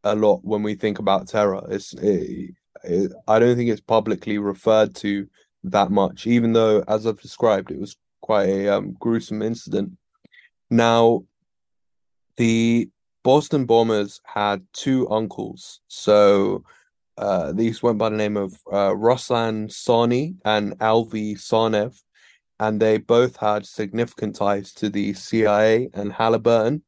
a 0.05 0.15
lot 0.15 0.39
when 0.45 0.63
we 0.63 0.75
think 0.75 0.99
about 0.99 1.27
terror. 1.27 1.67
It's 1.69 1.93
it, 1.93 2.51
it, 2.85 3.11
i 3.27 3.37
don't 3.37 3.57
think 3.57 3.69
it's 3.69 3.81
publicly 3.97 4.37
referred 4.37 4.95
to 4.95 5.27
that 5.65 5.91
much 5.91 6.25
even 6.25 6.53
though 6.53 6.81
as 6.87 7.05
i've 7.05 7.19
described 7.19 7.69
it 7.69 7.77
was 7.77 7.97
quite 8.21 8.47
a 8.47 8.69
um, 8.69 8.95
gruesome 8.97 9.41
incident. 9.41 9.97
Now 10.69 11.23
the 12.39 12.89
Boston 13.21 13.65
Bombers 13.65 14.21
had 14.23 14.65
two 14.71 15.09
uncles. 15.09 15.81
So 15.89 16.63
uh, 17.17 17.51
these 17.51 17.83
went 17.83 17.97
by 17.97 18.07
the 18.09 18.15
name 18.15 18.37
of 18.37 18.53
uh, 18.71 18.91
Ruslan 18.91 19.67
Tsarni 19.67 20.37
and 20.45 20.79
Alvi 20.79 21.33
Tsarnaev, 21.35 22.01
and 22.57 22.79
they 22.79 22.97
both 22.97 23.35
had 23.35 23.65
significant 23.65 24.37
ties 24.37 24.73
to 24.75 24.89
the 24.89 25.13
CIA 25.13 25.89
and 25.93 26.13
Halliburton. 26.13 26.81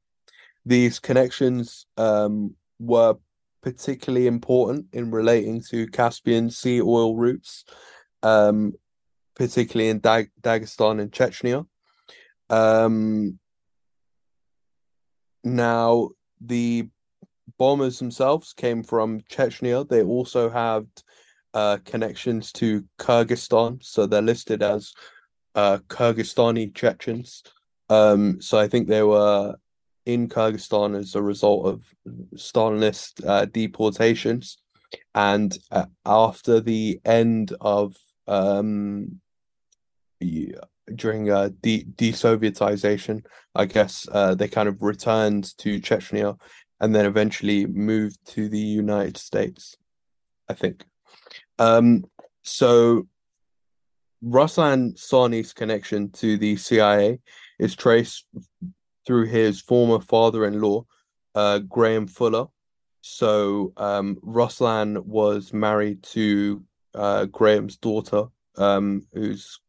These 0.66 1.00
connections 1.00 1.86
um, 1.98 2.56
were 2.80 3.16
particularly 3.62 4.28
important 4.28 4.86
in 4.94 5.12
relating 5.12 5.62
to 5.70 5.86
Caspian 5.88 6.50
Sea 6.50 6.82
oil 6.82 7.18
routes, 7.18 7.66
um, 8.24 8.72
particularly 9.36 9.90
in 9.90 10.00
Dag- 10.00 10.32
Dagestan 10.40 11.02
and 11.02 11.12
Chechnya. 11.12 11.66
Um, 12.50 13.38
now, 15.44 16.10
the 16.40 16.88
bombers 17.58 18.00
themselves 18.00 18.54
came 18.54 18.84
from 18.84 19.22
Chechnya. 19.22 19.88
They 19.88 20.04
also 20.04 20.50
have 20.50 20.86
uh, 21.54 21.78
connections 21.86 22.52
to 22.54 22.86
Kyrgyzstan, 23.00 23.84
so 23.84 24.06
they're 24.06 24.22
listed 24.22 24.64
as 24.64 24.94
uh, 25.56 25.80
Kyrgyzstani 25.88 26.74
Chechens. 26.74 27.44
Um, 27.90 28.42
so 28.42 28.58
I 28.58 28.68
think 28.68 28.88
they 28.88 29.04
were 29.04 29.56
in 30.06 30.30
Kyrgyzstan 30.30 30.98
as 30.98 31.16
a 31.16 31.22
result 31.22 31.66
of 31.66 31.86
Stalinist 32.36 33.26
uh, 33.28 33.46
deportations. 33.46 34.58
And 35.14 35.58
uh, 35.72 35.86
after 36.06 36.60
the 36.60 37.00
end 37.06 37.54
of 37.62 37.96
um, 38.28 39.22
during 40.96 41.30
uh, 41.30 41.50
de 41.62 41.84
desovietization, 41.84 43.26
I 43.56 43.66
guess 43.66 44.08
uh, 44.12 44.36
they 44.36 44.48
kind 44.48 44.68
of 44.70 44.82
returned 44.82 45.58
to 45.60 45.80
Chechnya 45.80 46.38
and 46.80 46.96
then 46.96 47.06
eventually 47.06 47.66
moved 47.66 48.18
to 48.28 48.50
the 48.50 48.60
United 48.60 49.18
States. 49.18 49.76
I 50.50 50.54
think. 50.54 50.86
Um, 51.60 52.06
so 52.44 53.08
Ruslan 54.24 54.96
Tsarni's 54.96 55.54
connection 55.54 56.12
to 56.12 56.38
the 56.38 56.56
CIA 56.56 57.20
is 57.60 57.76
traced 57.76 58.26
through 59.06 59.28
his 59.28 59.62
former 59.62 60.00
father-in-law, 60.00 60.86
uh, 61.36 61.60
Graham 61.60 62.08
Fuller. 62.08 62.48
So 63.02 63.74
um, 63.78 64.18
Ruslan 64.24 65.04
was 65.06 65.54
married 65.54 66.04
to 66.04 66.64
uh, 66.94 67.26
Graham's 67.26 67.78
daughter, 67.78 68.26
um, 68.58 69.08
who's 69.14 69.60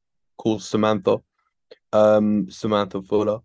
called 0.43 0.63
Samantha, 0.63 1.19
um, 1.93 2.51
Samantha 2.51 3.01
Fuller. 3.01 3.39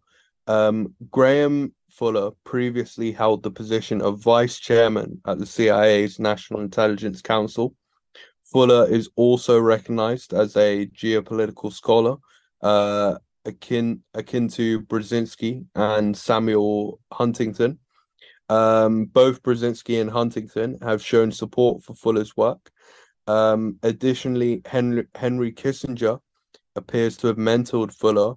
Um, 0.48 0.96
Graham 1.12 1.74
Fuller 1.92 2.32
previously 2.44 3.12
held 3.12 3.44
the 3.44 3.52
position 3.52 4.02
of 4.02 4.24
vice 4.24 4.58
chairman 4.58 5.22
at 5.28 5.38
the 5.38 5.46
CIA's 5.46 6.20
National 6.20 6.62
Intelligence 6.62 7.22
Council. 7.22 7.76
Fuller 8.52 8.88
is 8.90 9.10
also 9.16 9.60
recognized 9.60 10.34
as 10.34 10.56
a 10.58 10.88
geopolitical 10.88 11.72
scholar, 11.72 12.16
uh, 12.64 13.18
akin 13.46 14.02
akin 14.16 14.48
to 14.48 14.82
Brzezinski 14.82 15.66
and 15.76 16.18
Samuel 16.18 17.00
Huntington. 17.12 17.78
Um, 18.50 19.06
both 19.06 19.44
Brzezinski 19.44 20.02
and 20.02 20.10
Huntington 20.10 20.80
have 20.82 21.04
shown 21.04 21.32
support 21.32 21.84
for 21.84 21.94
Fuller's 21.94 22.36
work. 22.36 22.72
Um, 23.28 23.78
additionally, 23.84 24.62
Henry, 24.66 25.06
Henry 25.14 25.52
Kissinger 25.52 26.22
appears 26.78 27.18
to 27.18 27.28
have 27.28 27.38
mentored 27.38 27.94
Fuller 27.94 28.36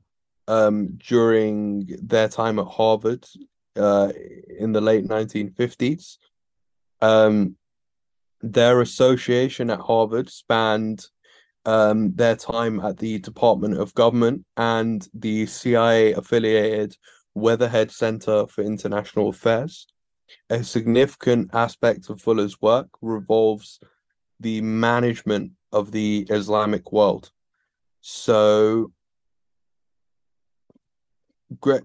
um, 0.49 0.99
during 1.07 1.87
their 2.03 2.29
time 2.29 2.59
at 2.59 2.67
Harvard 2.67 3.25
uh, 3.77 4.13
in 4.59 4.73
the 4.73 4.81
late 4.81 5.07
1950s. 5.07 6.19
Um, 7.01 7.57
their 8.43 8.81
association 8.81 9.71
at 9.71 9.81
Harvard 9.81 10.31
spanned 10.31 11.07
um, 11.67 12.15
their 12.15 12.37
time 12.37 12.81
at 12.81 12.99
the 12.99 13.19
Department 13.19 13.79
of 13.79 13.95
Government 13.95 14.45
and 14.57 15.07
the 15.15 15.47
CIA 15.47 16.13
affiliated 16.15 16.97
Weatherhead 17.35 17.91
Center 17.91 18.47
for 18.47 18.63
International 18.63 19.29
Affairs. 19.29 19.87
A 20.49 20.65
significant 20.65 21.51
aspect 21.53 22.09
of 22.09 22.21
Fuller's 22.21 22.61
work 22.61 22.89
revolves 23.03 23.81
the 24.39 24.61
management 24.63 25.53
of 25.73 25.93
the 25.93 26.27
Islamic 26.31 26.93
world. 26.93 27.31
So, 28.01 28.93
great. 31.61 31.83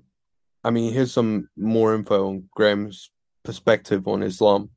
I 0.64 0.72
mean, 0.72 0.94
here's 0.94 1.14
some 1.14 1.50
more 1.58 1.94
info 1.94 2.28
on 2.28 2.50
Graham's 2.56 3.12
perspective 3.44 4.08
on 4.08 4.24
Islam. 4.24 4.72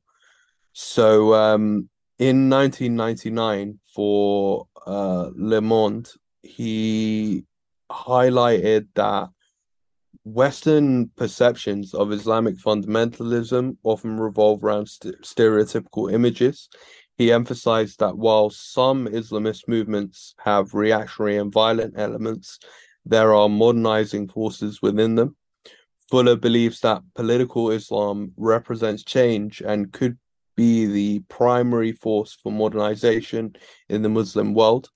So, 0.73 1.33
um, 1.33 1.89
in 2.19 2.49
1999, 2.49 3.79
for 3.93 4.67
uh, 4.85 5.29
Le 5.35 5.61
Monde, 5.61 6.09
he 6.43 7.45
highlighted 7.91 8.87
that 8.95 9.29
Western 10.25 11.09
perceptions 11.15 11.93
of 11.93 12.11
Islamic 12.11 12.55
fundamentalism 12.57 13.77
often 13.83 14.19
revolve 14.19 14.63
around 14.63 14.87
st- 14.87 15.19
stereotypical 15.21 16.11
images 16.11 16.69
he 17.19 17.33
emphasized 17.33 17.99
that 17.99 18.17
while 18.17 18.49
some 18.49 19.05
Islamist 19.05 19.67
movements 19.67 20.35
have 20.39 20.73
reactionary 20.73 21.35
and 21.35 21.51
violent 21.51 21.95
elements, 21.97 22.59
there 23.05 23.33
are 23.33 23.49
modernizing 23.49 24.29
forces 24.29 24.81
within 24.81 25.15
them. 25.15 25.35
Fuller 26.09 26.37
believes 26.37 26.79
that 26.79 27.03
political 27.15 27.71
Islam 27.71 28.31
represents 28.37 29.03
change 29.03 29.61
and 29.61 29.91
could 29.91 30.17
be 30.55 30.85
the 30.85 31.19
primary 31.27 31.91
force 31.91 32.37
for 32.41 32.53
modernization 32.53 33.53
in 33.89 34.01
the 34.01 34.09
Muslim 34.09 34.53
world. 34.53 34.89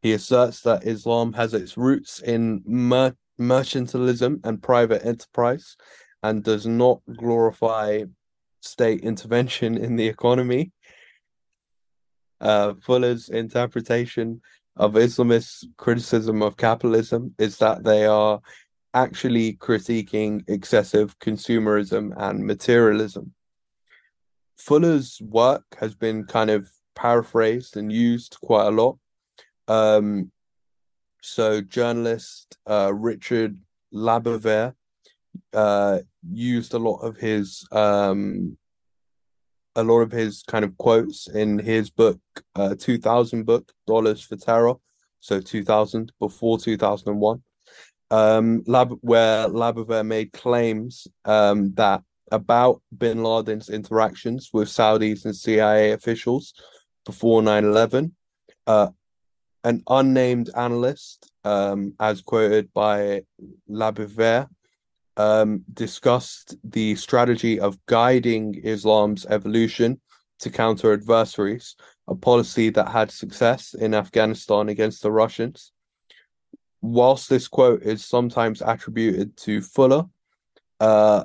He 0.00 0.14
asserts 0.14 0.62
that 0.62 0.86
Islam 0.86 1.34
has 1.34 1.52
its 1.52 1.76
roots 1.76 2.20
in 2.20 2.62
mer- 2.64 3.14
mercantilism 3.38 4.40
and 4.42 4.62
private 4.62 5.04
enterprise 5.04 5.76
and 6.22 6.42
does 6.42 6.66
not 6.66 7.02
glorify 7.18 8.04
state 8.62 9.02
intervention 9.02 9.76
in 9.76 9.96
the 9.96 10.08
economy. 10.08 10.72
Uh, 12.40 12.74
Fuller's 12.74 13.28
interpretation 13.28 14.40
of 14.76 14.94
Islamist 14.94 15.64
criticism 15.76 16.42
of 16.42 16.56
capitalism 16.56 17.34
is 17.38 17.58
that 17.58 17.84
they 17.84 18.06
are 18.06 18.40
actually 18.94 19.54
critiquing 19.54 20.44
excessive 20.48 21.18
consumerism 21.18 22.12
and 22.16 22.46
materialism. 22.46 23.34
Fuller's 24.56 25.20
work 25.22 25.64
has 25.80 25.94
been 25.94 26.24
kind 26.24 26.50
of 26.50 26.70
paraphrased 26.94 27.76
and 27.76 27.92
used 27.92 28.38
quite 28.42 28.66
a 28.66 28.70
lot. 28.70 28.98
Um, 29.68 30.32
so, 31.22 31.60
journalist 31.60 32.56
uh, 32.68 32.92
Richard 32.94 33.58
Labévière 33.92 34.74
uh, 35.52 35.98
used 36.30 36.74
a 36.74 36.78
lot 36.78 36.98
of 36.98 37.16
his 37.16 37.66
um, 37.72 38.56
a 39.78 39.82
lot 39.82 40.00
of 40.00 40.10
his 40.10 40.42
kind 40.42 40.64
of 40.64 40.76
quotes 40.76 41.28
in 41.28 41.58
his 41.58 41.88
book, 41.88 42.18
uh, 42.56 42.74
2000 42.74 43.44
book, 43.46 43.72
Dollars 43.86 44.20
for 44.20 44.36
Terror. 44.36 44.74
So 45.20 45.40
2000, 45.40 46.12
before 46.18 46.58
2001, 46.58 47.42
um, 48.10 48.62
Lab, 48.66 48.98
where 49.00 49.48
Labévière 49.48 50.06
made 50.06 50.32
claims 50.32 51.06
um, 51.24 51.74
that 51.74 52.02
about 52.30 52.82
bin 52.96 53.22
Laden's 53.22 53.68
interactions 53.68 54.50
with 54.52 54.68
Saudis 54.68 55.24
and 55.24 55.34
CIA 55.34 55.92
officials 55.92 56.54
before 57.06 57.42
9 57.42 57.64
11. 57.64 58.14
Uh, 58.66 58.88
an 59.64 59.82
unnamed 59.88 60.50
analyst, 60.56 61.30
um, 61.44 61.94
as 62.00 62.20
quoted 62.22 62.72
by 62.72 63.22
Labévière, 63.68 64.48
um, 65.18 65.64
discussed 65.74 66.56
the 66.64 66.94
strategy 66.94 67.60
of 67.60 67.84
guiding 67.86 68.54
Islam's 68.64 69.26
evolution 69.26 70.00
to 70.38 70.48
counter 70.48 70.92
adversaries, 70.92 71.74
a 72.06 72.14
policy 72.14 72.70
that 72.70 72.88
had 72.88 73.10
success 73.10 73.74
in 73.74 73.94
Afghanistan 73.94 74.68
against 74.68 75.02
the 75.02 75.10
Russians. 75.10 75.72
Whilst 76.80 77.28
this 77.28 77.48
quote 77.48 77.82
is 77.82 78.04
sometimes 78.04 78.62
attributed 78.64 79.36
to 79.38 79.60
Fuller, 79.60 80.04
uh, 80.78 81.24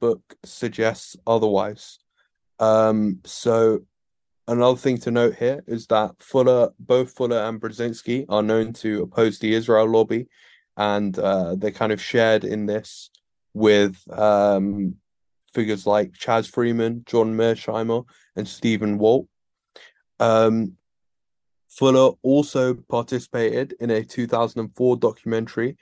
book 0.00 0.22
suggests 0.42 1.16
otherwise. 1.26 1.98
Um, 2.58 3.20
so 3.26 3.80
another 4.48 4.78
thing 4.78 4.96
to 4.98 5.10
note 5.10 5.34
here 5.34 5.62
is 5.66 5.86
that 5.88 6.12
Fuller, 6.18 6.70
both 6.78 7.12
Fuller 7.12 7.40
and 7.40 7.60
Brzezinski 7.60 8.24
are 8.30 8.42
known 8.42 8.72
to 8.74 9.02
oppose 9.02 9.38
the 9.38 9.52
Israel 9.52 9.90
lobby 9.90 10.28
and 10.76 11.18
uh, 11.18 11.54
they 11.56 11.70
kind 11.70 11.92
of 11.92 12.00
shared 12.00 12.44
in 12.44 12.66
this 12.66 13.10
with 13.54 13.96
um, 14.10 14.96
figures 15.52 15.86
like 15.86 16.14
Chas 16.14 16.46
Freeman, 16.46 17.04
John 17.06 17.36
Mearsheimer, 17.36 18.04
and 18.36 18.46
Stephen 18.46 18.98
Walt. 18.98 19.26
Um, 20.18 20.76
Fuller 21.68 22.12
also 22.22 22.74
participated 22.74 23.74
in 23.80 23.90
a 23.90 24.04
2004 24.04 24.96
documentary, 24.96 25.76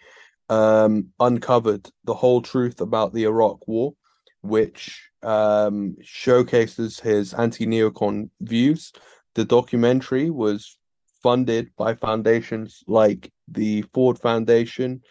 um, 0.49 1.09
uncovered 1.19 1.89
the 2.05 2.15
whole 2.15 2.43
truth 2.43 2.81
about 2.81 3.13
the 3.13 3.25
Iraq 3.25 3.67
War, 3.67 3.95
which 4.43 5.11
um, 5.23 5.97
showcases 6.03 7.01
his 7.01 7.35
anti-neocon 7.35 8.31
views. 8.41 8.93
The 9.35 9.45
documentary 9.45 10.31
was 10.31 10.79
funded 11.23 11.71
by 11.77 11.95
foundations 11.95 12.85
like 12.87 13.33
the 13.51 13.83
Ford 13.93 14.19
Foundation, 14.19 15.03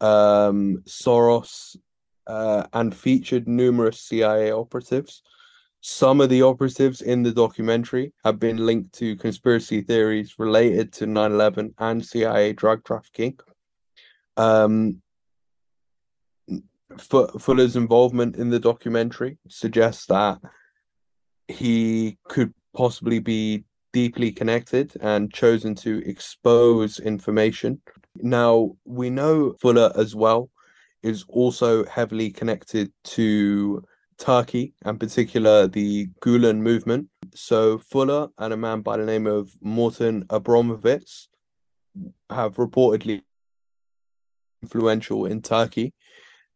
um, 0.00 0.82
Soros, 0.86 1.76
uh, 2.26 2.66
and 2.72 2.94
featured 2.94 3.48
numerous 3.48 4.00
CIA 4.00 4.52
operatives. 4.52 5.22
Some 5.80 6.20
of 6.20 6.30
the 6.30 6.42
operatives 6.42 7.00
in 7.00 7.22
the 7.22 7.32
documentary 7.32 8.12
have 8.24 8.40
been 8.40 8.56
linked 8.56 8.92
to 8.94 9.16
conspiracy 9.16 9.82
theories 9.82 10.34
related 10.38 10.92
to 10.94 11.06
9 11.06 11.32
11 11.32 11.74
and 11.78 12.04
CIA 12.04 12.52
drug 12.52 12.82
trafficking. 12.84 13.38
Um, 14.36 15.00
Fuller's 16.98 17.76
involvement 17.76 18.36
in 18.36 18.50
the 18.50 18.58
documentary 18.58 19.38
suggests 19.48 20.06
that 20.06 20.38
he 21.48 22.18
could 22.28 22.52
possibly 22.74 23.18
be 23.18 23.64
deeply 23.96 24.30
connected 24.30 24.92
and 25.00 25.32
chosen 25.32 25.74
to 25.74 26.02
expose 26.04 27.00
information. 27.00 27.80
Now, 28.16 28.76
we 28.84 29.08
know 29.08 29.54
Fuller 29.58 29.90
as 29.96 30.14
well 30.14 30.50
is 31.02 31.24
also 31.28 31.70
heavily 31.86 32.28
connected 32.30 32.92
to 33.16 33.82
Turkey, 34.18 34.74
and 34.84 35.00
particular 35.00 35.66
the 35.66 36.08
Gulen 36.20 36.58
movement. 36.58 37.08
So 37.34 37.78
Fuller 37.78 38.28
and 38.36 38.52
a 38.52 38.56
man 38.58 38.82
by 38.82 38.98
the 38.98 39.06
name 39.06 39.26
of 39.26 39.50
Morton 39.62 40.24
Abramovitz 40.24 41.28
have 42.28 42.56
reportedly 42.56 43.22
influential 44.62 45.24
in 45.24 45.40
Turkey. 45.40 45.94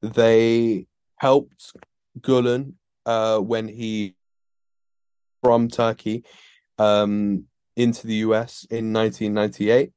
They 0.03 0.87
helped 1.17 1.73
Gulen 2.21 2.75
uh, 3.07 3.39
when 3.39 3.67
he 3.67 4.15
from 5.43 5.69
Turkey 5.69 6.25
um, 6.81 7.45
into 7.77 8.07
the 8.07 8.17
US 8.27 8.67
in 8.71 8.93
1998. 8.93 9.93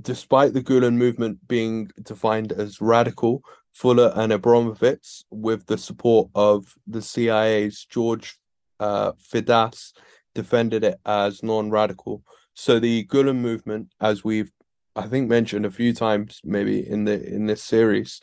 Despite 0.00 0.52
the 0.52 0.62
Gulen 0.62 0.96
movement 0.96 1.46
being 1.46 1.90
defined 2.02 2.52
as 2.52 2.80
radical, 2.80 3.42
Fuller 3.72 4.12
and 4.14 4.32
Abramovitz, 4.32 5.24
with 5.30 5.66
the 5.66 5.78
support 5.78 6.28
of 6.34 6.74
the 6.86 7.00
CIA's 7.00 7.86
George 7.88 8.36
uh, 8.80 9.12
Fidas, 9.12 9.92
defended 10.34 10.84
it 10.84 10.98
as 11.06 11.42
non-radical. 11.42 12.22
So 12.54 12.78
the 12.78 13.04
Gulen 13.06 13.36
movement, 13.36 13.88
as 14.00 14.24
we've 14.24 14.50
I 14.96 15.06
think 15.06 15.28
mentioned 15.28 15.66
a 15.66 15.70
few 15.70 15.92
times, 15.92 16.40
maybe 16.42 16.86
in 16.86 17.04
the 17.04 17.22
in 17.22 17.46
this 17.46 17.62
series, 17.62 18.20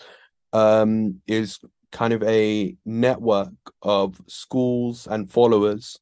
um, 0.51 1.21
is 1.27 1.59
kind 1.91 2.13
of 2.13 2.23
a 2.23 2.75
network 2.83 3.53
of 3.83 4.19
schools 4.27 5.07
and 5.07 5.31
followers 5.31 5.99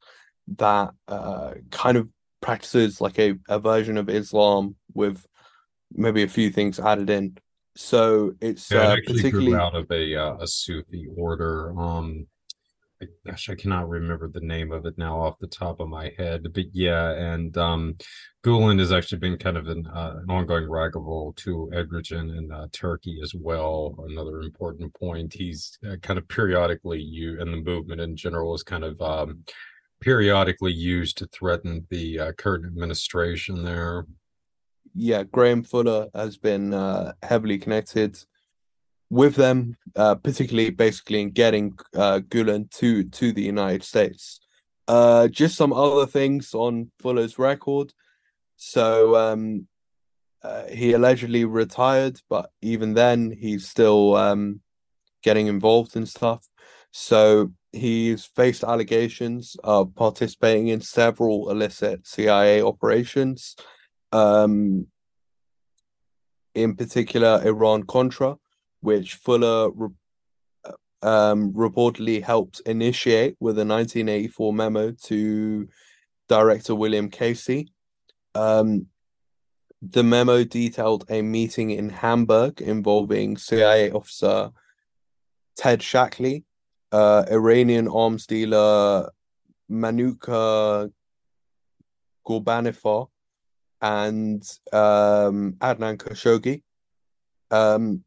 that 0.58 0.92
uh, 1.08 1.54
kind 1.72 1.98
of 1.98 2.10
practices 2.42 3.00
like 3.00 3.20
a, 3.20 3.36
a 3.48 3.60
version 3.60 3.98
of 3.98 4.10
Islam 4.10 4.76
with 4.94 5.26
maybe 5.94 6.24
a 6.24 6.28
few 6.28 6.50
things 6.50 6.80
added 6.80 7.10
in. 7.10 7.38
So 7.76 8.34
it's 8.42 8.70
yeah, 8.70 8.90
uh, 8.90 8.96
it 8.96 9.06
particularly 9.06 9.52
grew 9.52 9.60
out 9.60 9.76
of 9.76 9.90
a 9.92 10.16
uh, 10.16 10.38
a 10.40 10.48
Sufi 10.48 11.08
order. 11.16 11.74
Um, 11.80 12.28
I, 13.02 13.06
gosh, 13.26 13.50
I 13.50 13.56
cannot 13.56 13.90
remember 13.90 14.28
the 14.28 14.42
name 14.42 14.72
of 14.72 14.86
it 14.86 14.98
now 14.98 15.20
off 15.22 15.40
the 15.40 15.48
top 15.48 15.80
of 15.80 15.88
my 15.88 16.12
head, 16.18 16.54
but 16.54 16.66
yeah, 16.74 17.12
and 17.12 17.58
um, 17.58 17.96
Gulen 18.44 18.80
has 18.80 18.92
actually 18.92 19.20
been 19.20 19.38
kind 19.38 19.58
of 19.58 19.68
an, 19.68 19.88
uh, 19.88 20.20
an 20.22 20.30
ongoing 20.30 20.70
rival 20.70 21.34
to 21.38 21.72
Erdogan 21.74 22.38
in 22.38 22.52
uh, 22.52 22.68
Turkey 22.72 23.20
as 23.24 23.34
well. 23.34 23.96
Another 24.10 24.42
important 24.42 24.94
point. 24.94 25.34
He's 25.34 25.80
uh, 25.90 25.96
kind 26.02 26.20
of 26.20 26.28
periodically 26.28 27.02
you 27.02 27.40
and 27.40 27.54
the 27.54 27.58
movement 27.58 28.02
in 28.02 28.16
general 28.16 28.54
is 28.54 28.64
kind 28.64 28.84
of 28.84 29.02
um, 29.02 29.44
periodically 30.02 30.74
used 30.74 31.18
to 31.20 31.28
threaten 31.28 31.88
the 31.90 32.20
uh, 32.20 32.32
current 32.34 32.66
administration 32.66 33.64
there. 33.64 34.06
yeah, 34.94 35.24
Graham 35.24 35.64
Fuller 35.64 36.08
has 36.14 36.38
been 36.38 36.74
uh, 36.74 37.14
heavily 37.24 37.58
connected 37.58 38.18
with 39.10 39.36
them, 39.36 39.78
uh, 39.96 40.16
particularly 40.16 40.70
basically 40.70 41.22
in 41.22 41.32
getting 41.32 41.78
uh, 41.96 42.20
Gulen 42.20 42.70
to 42.72 43.04
to 43.04 43.32
the 43.32 43.44
United 43.44 43.84
States. 43.84 44.40
Uh, 44.88 45.28
just 45.28 45.56
some 45.56 45.74
other 45.74 46.06
things 46.06 46.54
on 46.54 46.92
Fuller's 47.00 47.38
record. 47.38 47.94
So 48.58 49.16
um, 49.16 49.68
uh, 50.44 50.68
he 50.68 50.94
allegedly 50.94 51.46
retired, 51.46 52.20
but 52.30 52.52
even 52.62 52.94
then, 52.94 53.32
he's 53.32 53.68
still 53.68 54.16
um, 54.16 54.62
getting 55.24 55.48
involved 55.48 55.96
in 55.96 56.06
stuff. 56.06 56.48
So 56.92 57.54
he's 57.72 58.26
faced 58.26 58.64
allegations 58.64 59.56
of 59.64 59.96
participating 59.96 60.70
in 60.70 60.82
several 60.82 61.50
illicit 61.50 62.06
CIA 62.06 62.62
operations, 62.62 63.56
um, 64.12 64.88
in 66.54 66.76
particular 66.76 67.42
Iran 67.46 67.84
Contra, 67.84 68.38
which 68.82 69.16
Fuller 69.16 69.72
re- 69.72 69.90
um, 71.02 71.54
reportedly 71.54 72.22
helped 72.22 72.62
initiate 72.66 73.36
with 73.40 73.58
a 73.58 73.66
1984 73.66 74.54
memo 74.54 74.92
to 75.04 75.68
Director 76.28 76.76
William 76.76 77.10
Casey. 77.10 77.72
Um, 78.36 78.88
the 79.82 80.04
memo 80.04 80.44
detailed 80.44 81.06
a 81.10 81.22
meeting 81.22 81.72
in 81.72 81.90
Hamburg 81.90 82.62
involving 82.62 83.38
CIA 83.38 83.92
officer 83.92 84.52
Ted 85.58 85.80
Shackley, 85.82 86.44
uh, 86.92 87.26
Iranian 87.32 87.88
arms 87.88 88.28
dealer 88.28 89.10
Manucher 89.70 90.92
Ghorbanifar, 92.28 93.08
and 93.82 94.44
um, 94.72 95.54
Adnan 95.54 95.98
Khashoggi. 95.98 96.62
Um, 97.50 98.04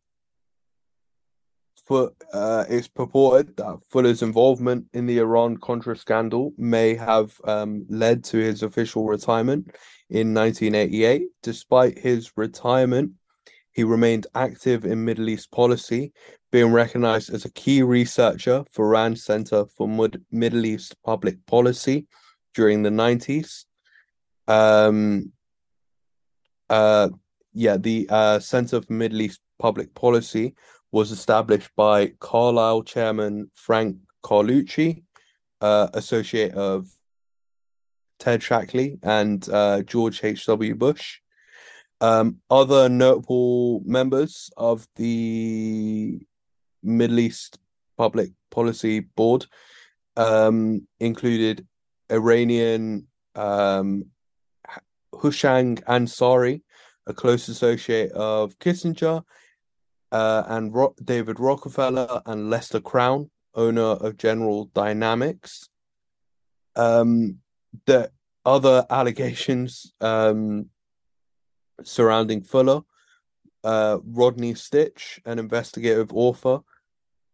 for 1.87 2.13
uh, 2.33 2.65
it's 2.69 2.89
purported 2.89 3.57
that 3.59 3.79
Fuller's 3.91 4.23
involvement 4.23 4.87
in 4.95 5.07
the 5.07 5.19
Iran 5.19 5.59
Contra 5.59 5.97
scandal 5.97 6.53
may 6.57 6.95
have 6.95 7.39
um, 7.45 7.85
led 7.91 8.25
to 8.25 8.39
his 8.39 8.63
official 8.63 9.05
retirement 9.05 9.75
in 10.09 10.33
1988. 10.33 11.29
Despite 11.43 11.99
his 11.99 12.33
retirement, 12.37 13.13
he 13.73 13.85
remained 13.85 14.27
active 14.35 14.87
in 14.87 15.05
Middle 15.05 15.29
East 15.29 15.51
policy, 15.51 16.13
being 16.55 16.71
recognized 16.71 17.35
as 17.35 17.45
a 17.45 17.51
key 17.51 17.83
researcher 17.83 18.63
for 18.71 18.87
RAND 18.87 19.19
Center 19.19 19.65
for 19.77 19.89
Mid- 19.89 20.25
Middle 20.31 20.65
East 20.65 20.95
Public 21.03 21.45
Policy 21.47 22.07
during 22.55 22.85
the 22.85 22.91
90s. 22.91 23.65
Um, 24.47 25.33
uh, 26.71 27.09
yeah, 27.55 27.77
the 27.77 28.07
uh, 28.09 28.39
Center 28.39 28.81
for 28.81 28.93
Middle 28.93 29.23
East 29.23 29.41
Public 29.59 29.93
Policy 29.97 30.55
was 30.93 31.11
established 31.11 31.71
by 31.75 32.13
Carlyle 32.21 32.85
chairman 32.85 33.51
Frank 33.53 33.97
Carlucci, 34.23 35.03
uh, 35.61 35.89
associate 35.93 36.55
of 36.55 36.87
Ted 38.21 38.43
Shackley 38.43 39.01
and 39.03 39.49
uh, 39.49 39.83
George 39.83 40.23
H.W. 40.23 40.77
Bush. 40.77 41.19
Um, 42.01 42.37
other 42.49 42.89
notable 42.89 43.83
members 43.85 44.51
of 44.57 44.87
the 44.95 46.25
Middle 46.85 47.19
East 47.19 47.59
Public 47.97 48.31
Policy 48.51 49.01
Board 49.01 49.47
um, 50.17 50.87
included 51.01 51.67
Iranian 52.11 53.07
um, 53.35 54.07
Hushang 55.15 55.77
Ansari, 55.89 56.63
a 57.07 57.15
close 57.15 57.49
associate 57.49 58.13
of 58.13 58.59
Kissinger, 58.59 59.25
uh, 60.13 60.45
and 60.47 60.75
Ro- 60.75 60.95
David 61.03 61.41
Rockefeller 61.41 62.23
and 62.27 62.51
Lester 62.51 62.81
Crown, 62.81 63.31
owner 63.55 63.83
of 63.83 64.17
General 64.17 64.67
Dynamics. 64.75 65.69
Um, 66.77 67.39
the 67.87 68.11
other 68.45 68.87
allegations 68.91 69.93
um, 70.01 70.67
surrounding 71.83 72.43
Fuller, 72.43 72.83
uh, 73.65 73.99
Rodney 74.05 74.55
Stich, 74.55 75.21
an 75.25 75.39
investigative 75.39 76.13
author, 76.13 76.61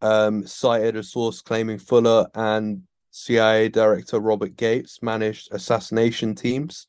um, 0.02 0.46
cited 0.46 0.96
a 0.96 1.02
source 1.02 1.42
claiming 1.42 1.78
Fuller 1.78 2.28
and 2.34 2.82
CIA 3.10 3.68
Director 3.68 4.20
Robert 4.20 4.56
Gates 4.56 5.02
managed 5.02 5.52
assassination 5.52 6.34
teams. 6.34 6.86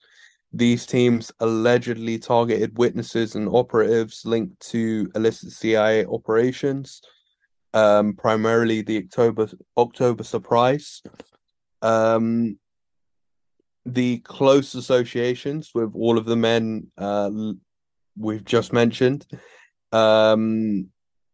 These 0.54 0.86
teams 0.86 1.32
allegedly 1.40 2.20
targeted 2.20 2.78
witnesses 2.78 3.36
and 3.36 3.48
operatives 3.48 4.26
linked 4.26 4.60
to 4.72 5.10
illicit 5.16 5.52
CIA 5.52 6.06
operations, 6.06 7.02
um, 7.74 8.14
primarily 8.14 8.82
the 8.82 8.98
October 8.98 9.50
October 9.78 10.24
surprise. 10.24 11.02
Um, 11.82 12.60
the 13.86 14.20
close 14.20 14.76
associations 14.76 15.72
with 15.74 15.96
all 15.96 16.18
of 16.18 16.26
the 16.26 16.36
men 16.36 16.92
uh, 16.98 17.32
we've 18.18 18.46
just 18.46 18.74
mentioned 18.74 19.26
um, 19.92 20.91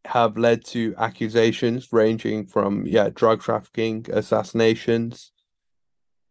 have 0.07 0.37
led 0.37 0.63
to 0.63 0.95
accusations 0.97 1.89
ranging 1.91 2.47
from 2.47 2.87
yeah 2.87 3.09
drug 3.13 3.41
trafficking, 3.41 4.05
assassinations. 4.11 5.31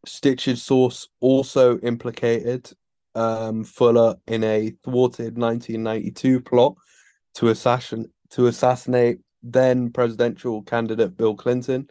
Stich's 0.06 0.62
source 0.62 1.08
also 1.20 1.78
implicated 1.80 2.72
um, 3.14 3.64
Fuller 3.64 4.16
in 4.26 4.44
a 4.44 4.70
thwarted 4.82 5.36
1992 5.36 6.40
plot 6.40 6.76
to 7.34 7.48
assassin 7.48 8.10
to 8.30 8.46
assassinate 8.46 9.18
then 9.42 9.90
presidential 9.90 10.62
candidate 10.62 11.16
Bill 11.16 11.34
Clinton, 11.34 11.88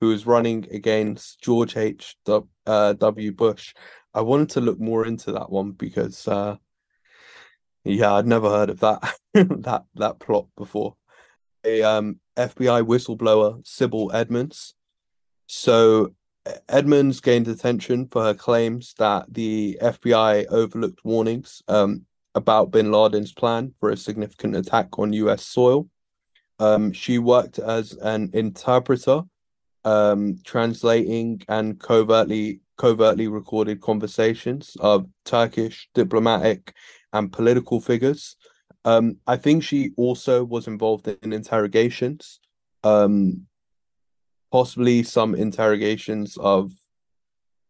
who 0.00 0.08
was 0.08 0.26
running 0.26 0.66
against 0.72 1.40
George 1.40 1.76
H. 1.76 2.16
W. 2.24 2.48
Uh, 2.66 2.94
w. 2.94 3.32
Bush. 3.32 3.74
I 4.12 4.22
wanted 4.22 4.50
to 4.50 4.60
look 4.60 4.80
more 4.80 5.06
into 5.06 5.32
that 5.32 5.50
one 5.50 5.70
because, 5.70 6.26
uh, 6.26 6.56
yeah, 7.84 8.14
I'd 8.14 8.26
never 8.26 8.48
heard 8.50 8.70
of 8.70 8.80
that 8.80 9.14
that 9.34 9.84
that 9.94 10.18
plot 10.18 10.46
before 10.56 10.96
a 11.64 11.82
um, 11.82 12.20
FBI 12.36 12.82
whistleblower, 12.86 13.64
Sibel 13.64 14.12
Edmonds. 14.14 14.74
So 15.46 16.14
Edmonds 16.68 17.20
gained 17.20 17.48
attention 17.48 18.06
for 18.06 18.22
her 18.22 18.34
claims 18.34 18.94
that 18.98 19.26
the 19.32 19.78
FBI 19.82 20.46
overlooked 20.46 21.04
warnings 21.04 21.62
um, 21.68 22.06
about 22.34 22.70
bin 22.70 22.92
Laden's 22.92 23.32
plan 23.32 23.72
for 23.78 23.90
a 23.90 23.96
significant 23.96 24.56
attack 24.56 24.98
on 24.98 25.12
US 25.12 25.44
soil. 25.44 25.88
Um, 26.58 26.92
she 26.92 27.18
worked 27.18 27.58
as 27.58 27.92
an 27.92 28.30
interpreter, 28.32 29.22
um, 29.84 30.38
translating 30.44 31.42
and 31.48 31.78
covertly 31.78 32.60
covertly 32.76 33.26
recorded 33.26 33.80
conversations 33.80 34.76
of 34.78 35.06
Turkish 35.24 35.88
diplomatic 35.94 36.74
and 37.12 37.32
political 37.32 37.80
figures 37.80 38.36
um, 38.84 39.16
I 39.26 39.36
think 39.36 39.62
she 39.62 39.90
also 39.96 40.44
was 40.44 40.66
involved 40.66 41.08
in 41.08 41.32
interrogations, 41.32 42.40
um, 42.84 43.46
possibly 44.50 45.02
some 45.02 45.34
interrogations 45.34 46.36
of 46.38 46.72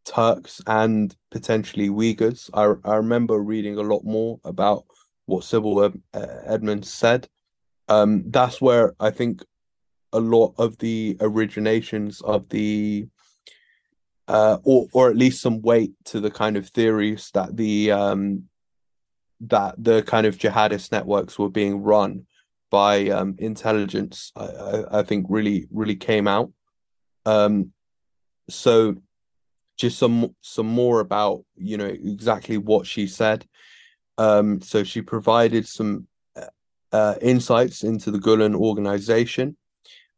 Turks 0.05 0.63
and 0.67 1.15
potentially 1.31 1.89
Uyghurs. 1.89 2.51
I 2.55 2.89
I 2.89 2.97
remember 2.97 3.39
reading 3.39 3.77
a 3.77 3.83
lot 3.83 4.05
more 4.05 4.41
about 4.45 4.85
what 5.27 5.45
Sibel 5.45 6.01
Edmonds 6.15 6.91
said. 6.91 7.29
Um, 7.89 8.25
that's 8.31 8.61
where 8.61 8.95
I 8.99 9.11
think 9.11 9.43
a 10.13 10.21
lot 10.21 10.55
of 10.57 10.79
the 10.79 11.17
originations 11.21 12.23
of 12.23 12.49
the 12.49 13.09
uh, 14.27 14.59
or 14.65 14.87
or 14.93 15.11
at 15.11 15.17
least 15.17 15.41
some 15.43 15.61
weight 15.63 15.93
to 16.05 16.21
the 16.21 16.31
kind 16.31 16.57
of 16.57 16.69
theories 16.69 17.31
that 17.35 17.57
the 17.57 17.93
um, 17.93 18.45
that 19.41 19.75
the 19.79 20.03
kind 20.03 20.27
of 20.27 20.39
jihadist 20.39 20.93
networks 20.93 21.39
were 21.39 21.51
being 21.51 21.83
run 21.83 22.27
by 22.71 23.09
um, 23.09 23.35
intelligence, 23.39 24.33
I, 24.37 24.85
I, 24.91 25.03
think 25.03 25.27
really 25.29 25.67
really 25.71 25.97
came 25.97 26.29
out. 26.29 26.53
Um, 27.25 27.73
so 28.51 28.97
just 29.79 29.99
some 29.99 30.35
some 30.43 30.67
more 30.67 31.01
about 31.01 31.45
you 31.57 31.77
know 31.77 31.87
exactly 31.87 32.59
what 32.59 32.87
she 32.87 33.07
said. 33.07 33.47
Um, 34.19 34.61
so 34.61 34.83
she 34.83 35.01
provided 35.01 35.67
some 35.67 36.09
uh, 36.93 37.15
insights 37.21 37.85
into 37.85 38.11
the 38.11 38.19
Gulen 38.19 38.55
organization. 38.55 39.57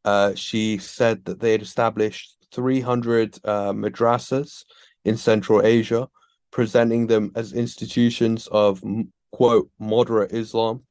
Uh, 0.05 0.35
she 0.35 0.79
said 0.79 1.25
that 1.25 1.41
they 1.41 1.53
had 1.53 1.63
established 1.63 2.37
300 2.53 3.39
uh, 3.45 3.73
madrasas 3.73 4.65
in 5.05 5.17
Central 5.17 5.65
Asia 5.65 6.09
presenting 6.51 7.07
them 7.07 7.33
as 7.35 7.53
institutions 7.53 8.49
of 8.49 8.83
quote 9.33 9.71
moderate 9.79 10.33
Islam. 10.33 10.83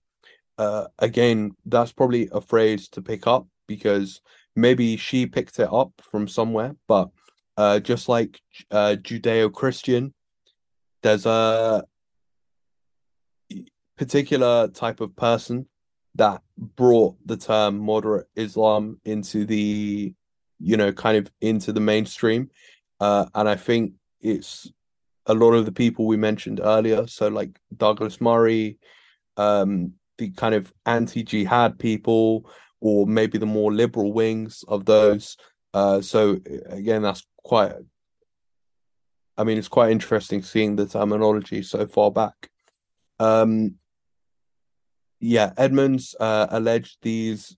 Uh, 0.58 0.88
again, 1.00 1.52
that's 1.66 1.92
probably 1.92 2.30
a 2.32 2.42
phrase 2.42 2.90
to 2.90 3.02
pick 3.02 3.28
up 3.28 3.48
because 3.68 4.22
maybe 4.56 4.98
she 4.98 5.26
picked 5.26 5.60
it 5.60 5.72
up 5.72 5.92
from 6.02 6.28
somewhere, 6.28 6.76
but 6.88 7.10
uh, 7.58 7.80
just 7.80 8.10
like 8.10 8.40
uh, 8.72 8.96
Judeo 9.00 9.52
Christian, 9.52 10.14
there's 11.04 11.26
a 11.26 11.84
particular 13.98 14.70
type 14.70 15.02
of 15.02 15.16
person 15.16 15.68
that 16.16 16.42
brought 16.58 17.16
the 17.26 17.38
term 17.38 17.78
moderate 17.78 18.28
Islam 18.36 19.00
into 19.06 19.46
the, 19.46 20.14
you 20.60 20.78
know, 20.78 20.92
kind 20.92 21.18
of 21.18 21.32
into 21.42 21.72
the 21.72 21.80
mainstream. 21.80 22.50
Uh, 23.00 23.26
and 23.36 23.48
I 23.48 23.56
think 23.56 23.94
it's 24.22 24.72
a 25.30 25.34
lot 25.34 25.54
of 25.54 25.66
the 25.66 25.72
people 25.72 26.06
we 26.06 26.18
mentioned 26.18 26.60
earlier. 26.62 27.08
So 27.08 27.28
like 27.30 27.52
Douglas 27.78 28.20
Murray, 28.20 28.80
um, 29.38 29.94
the 30.18 30.32
kind 30.32 30.56
of 30.56 30.74
anti-jihad 30.86 31.80
people, 31.80 32.50
or 32.82 33.06
maybe 33.06 33.38
the 33.38 33.46
more 33.46 33.72
liberal 33.72 34.12
wings 34.12 34.66
of 34.68 34.86
those. 34.86 35.38
Uh, 35.74 36.02
so 36.02 36.40
again, 36.66 37.04
that's 37.04 37.26
quite. 37.44 37.74
I 39.38 39.44
mean, 39.46 39.58
it's 39.58 39.70
quite 39.70 39.92
interesting 39.92 40.42
seeing 40.42 40.76
the 40.76 40.86
terminology 40.86 41.62
so 41.64 41.88
far 41.88 42.12
back. 42.12 42.50
Um, 43.20 43.76
yeah, 45.22 45.54
Edmonds 45.58 46.16
uh, 46.20 46.48
alleged 46.50 46.98
these 47.02 47.56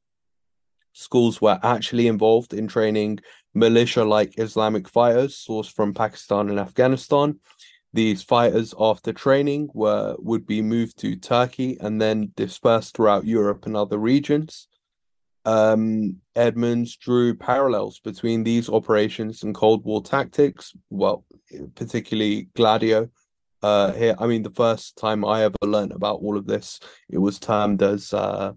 schools 0.93 1.41
were 1.41 1.59
actually 1.63 2.07
involved 2.07 2.53
in 2.53 2.67
training 2.67 3.19
militia 3.53 4.03
like 4.03 4.39
Islamic 4.39 4.87
fighters 4.87 5.45
sourced 5.47 5.71
from 5.71 5.93
Pakistan 5.93 6.49
and 6.49 6.59
Afghanistan. 6.59 7.39
These 7.93 8.23
fighters, 8.23 8.73
after 8.79 9.11
training, 9.11 9.69
were 9.73 10.15
would 10.19 10.47
be 10.47 10.61
moved 10.61 10.97
to 10.99 11.17
Turkey 11.17 11.77
and 11.81 12.01
then 12.01 12.31
dispersed 12.35 12.95
throughout 12.95 13.25
Europe 13.25 13.65
and 13.65 13.75
other 13.75 13.97
regions. 13.97 14.67
Um, 15.43 16.17
Edmonds 16.35 16.95
drew 16.95 17.35
parallels 17.35 17.99
between 17.99 18.43
these 18.43 18.69
operations 18.69 19.43
and 19.43 19.53
Cold 19.55 19.83
War 19.83 20.01
tactics, 20.01 20.73
well, 20.89 21.25
particularly 21.75 22.47
Gladio, 22.55 23.09
uh, 23.61 23.91
here. 23.93 24.15
I 24.17 24.27
mean, 24.27 24.43
the 24.43 24.51
first 24.51 24.97
time 24.97 25.25
I 25.25 25.43
ever 25.43 25.55
learned 25.63 25.91
about 25.91 26.21
all 26.21 26.37
of 26.37 26.47
this, 26.47 26.79
it 27.09 27.17
was 27.17 27.39
termed 27.39 27.81
as 27.83 28.13
uh, 28.13 28.53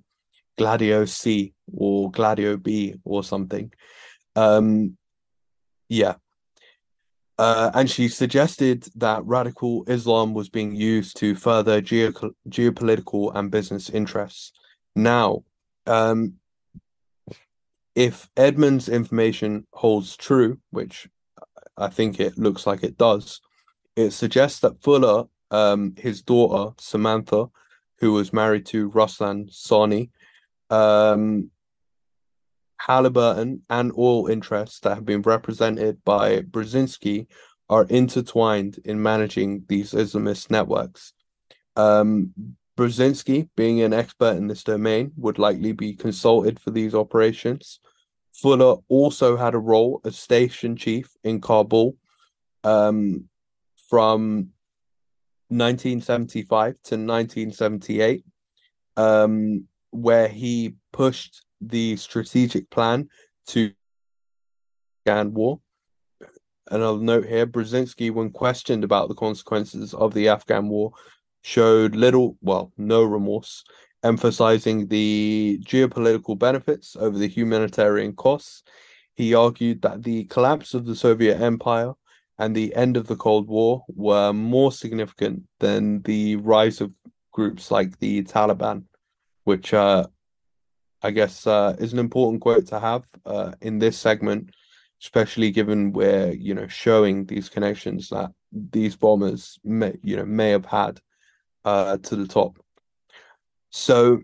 Gladio 0.59 1.05
C 1.07 1.55
or 1.73 2.11
Gladio 2.11 2.57
B 2.57 2.95
or 3.05 3.25
something. 3.25 3.73
Um, 4.37 4.97
yeah. 5.89 6.15
Uh, 7.37 7.71
and 7.75 7.91
she 7.91 8.09
suggested 8.09 8.87
that 8.95 9.25
radical 9.25 9.85
Islam 9.89 10.35
was 10.35 10.49
being 10.49 10.75
used 10.75 11.17
to 11.17 11.35
further 11.35 11.81
geo- 11.81 12.13
geopolitical 12.49 13.35
and 13.35 13.51
business 13.51 13.91
interests. 13.91 14.53
Now, 14.95 15.43
um, 15.87 16.35
if 17.95 18.29
Edmund's 18.37 18.89
information 18.89 19.67
holds 19.73 20.17
true, 20.17 20.59
which 20.71 21.09
I 21.77 21.89
think 21.89 22.21
it 22.21 22.39
looks 22.39 22.67
like 22.67 22.85
it 22.85 22.97
does, 22.97 23.41
it 23.97 24.11
suggests 24.13 24.61
that 24.61 24.83
Fuller, 24.83 25.25
um, 25.51 25.95
his 25.97 26.23
daughter 26.23 26.75
Samantha, 26.79 27.47
who 27.99 28.13
was 28.13 28.33
married 28.33 28.67
to 28.67 28.91
Ruslan 28.91 29.51
Tsarni, 29.51 30.11
um, 30.71 31.51
Halliburton, 32.79 33.63
and 33.71 33.93
oil 33.97 34.27
interests 34.27 34.81
that 34.81 34.95
have 34.95 35.05
been 35.05 35.23
represented 35.23 36.05
by 36.05 36.41
Brzezinski 36.41 37.27
are 37.69 37.87
intertwined 37.89 38.79
in 38.85 39.03
managing 39.03 39.65
these 39.69 39.93
Islamist 39.93 40.51
networks. 40.51 41.13
Um, 41.77 42.33
Brzezinski, 42.77 43.49
being 43.57 43.81
an 43.83 43.93
expert 43.93 44.37
in 44.37 44.49
this 44.49 44.65
domain, 44.65 45.13
would 45.17 45.39
likely 45.39 45.73
be 45.73 45.95
consulted 45.95 46.59
for 46.59 46.71
these 46.71 46.95
operations. 46.95 47.81
Fuller 48.33 48.77
also 48.89 49.37
had 49.37 49.55
a 49.55 49.59
role 49.59 50.01
as 50.05 50.19
station 50.19 50.77
chief 50.77 51.09
in 51.23 51.41
Kabul 51.41 51.97
um, 52.65 53.29
from 53.89 54.49
1975 55.49 56.73
to 56.85 56.97
1978, 56.97 58.25
um, 58.97 59.69
where 59.91 60.29
he 60.29 60.75
pushed 60.93 61.44
the 61.69 61.97
strategic 61.97 62.71
plan 62.71 63.09
to 63.49 63.73
Afghan 65.07 65.35
war. 65.35 65.61
And 66.71 66.83
I'll 66.83 66.97
note 66.97 67.27
here, 67.27 67.47
Brzezinski, 67.47 68.11
when 68.11 68.31
questioned 68.31 68.85
about 68.85 69.09
the 69.09 69.15
consequences 69.15 69.93
of 69.93 70.15
the 70.15 70.29
Afghan 70.29 70.69
war, 70.69 70.93
showed 71.43 71.95
little, 71.95 72.39
well, 72.41 72.73
no 72.79 73.03
remorse 73.03 73.65
emphasizing 74.03 74.87
the 74.89 75.59
geopolitical 75.65 76.39
benefits 76.39 76.95
over 76.97 77.19
the 77.19 77.27
humanitarian 77.27 78.15
costs. 78.15 78.63
He 79.15 79.35
argued 79.35 79.83
that 79.83 80.03
the 80.03 80.25
collapse 80.25 80.75
of 80.75 80.85
the 80.85 80.95
Soviet 80.95 81.41
Empire 81.41 81.95
and 82.39 82.55
the 82.55 82.75
end 82.75 82.97
of 82.97 83.07
the 83.07 83.17
Cold 83.17 83.49
War 83.49 83.85
were 83.89 84.33
more 84.33 84.73
significant 84.73 85.45
than 85.61 86.03
the 86.03 86.37
rise 86.37 86.81
of 86.81 86.93
groups 87.33 87.71
like 87.71 87.99
the 87.99 88.23
Taliban, 88.25 88.85
which 89.45 89.73
uh, 89.73 90.07
I 91.05 91.11
guess 91.11 91.47
uh, 91.47 91.77
is 91.79 91.93
an 91.93 91.99
important 91.99 92.41
quote 92.41 92.67
to 92.69 92.81
have 92.81 93.05
uh, 93.27 93.53
in 93.61 93.79
this 93.79 93.99
segment, 93.99 94.55
especially 95.03 95.51
given 95.51 95.93
we're 95.93 96.33
you 96.33 96.55
know 96.55 96.67
showing 96.67 97.27
these 97.27 97.51
connections 97.51 98.09
that 98.09 98.33
these 98.51 98.97
bombers 98.97 99.59
may 99.63 99.93
you 100.03 100.17
know 100.17 100.25
may 100.25 100.49
have 100.51 100.65
had 100.65 101.01
uh, 101.67 101.99
to 101.99 102.17
the 102.17 102.27
top. 102.27 102.59
So, 103.69 104.23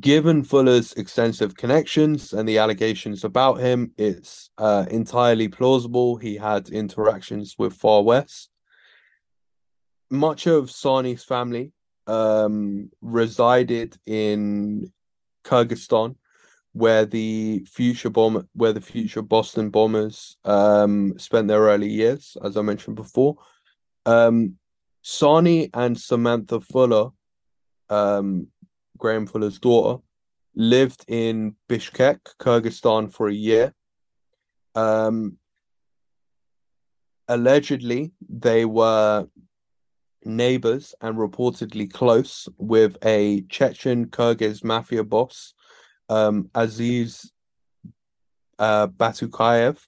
given 0.00 0.44
Fuller's 0.44 0.94
extensive 0.94 1.54
connections 1.56 2.32
and 2.32 2.48
the 2.48 2.56
allegations 2.56 3.22
about 3.22 3.60
him, 3.60 3.92
it's 3.98 4.48
uh, 4.56 4.86
entirely 4.90 5.48
plausible 5.48 6.16
he 6.16 6.36
had 6.36 6.70
interactions 6.70 7.56
with 7.58 7.74
Far 7.74 8.02
West. 8.02 8.48
Much 10.10 10.46
of 10.46 10.70
Tsarni's 10.70 11.22
family 11.22 11.72
um, 12.06 12.90
resided 13.02 13.98
in 14.06 14.90
Kyrgyzstan, 15.44 16.16
where 16.72 17.04
the 17.04 17.66
future 17.70 18.10
bomb, 18.10 18.48
where 18.54 18.72
the 18.72 18.80
future 18.80 19.22
Boston 19.22 19.70
bombers 19.70 20.36
um, 20.44 21.18
spent 21.18 21.48
their 21.48 21.62
early 21.62 21.88
years, 21.88 22.36
as 22.44 22.56
I 22.56 22.62
mentioned 22.62 22.96
before. 22.96 23.36
Um, 24.06 24.56
Tsarni 25.04 25.70
and 25.74 25.98
Samantha 25.98 26.60
Fuller 26.60 27.10
um, 27.90 28.46
Graham 28.96 29.26
Fuller's 29.26 29.58
daughter, 29.58 30.02
lived 30.54 31.04
in 31.08 31.56
Bishkek, 31.68 32.20
Kyrgyzstan 32.38 33.12
for 33.12 33.28
a 33.28 33.34
year. 33.34 33.74
Um, 34.74 35.36
allegedly, 37.28 38.12
they 38.28 38.64
were 38.64 39.26
neighbors 40.24 40.94
and 41.00 41.16
reportedly 41.16 41.90
close 41.92 42.48
with 42.58 42.96
a 43.04 43.42
Chechen 43.42 44.06
Kyrgyz 44.06 44.62
mafia 44.64 45.04
boss, 45.04 45.54
um, 46.08 46.50
Aziz 46.54 47.30
uh, 48.58 48.88
Batukayev. 48.88 49.78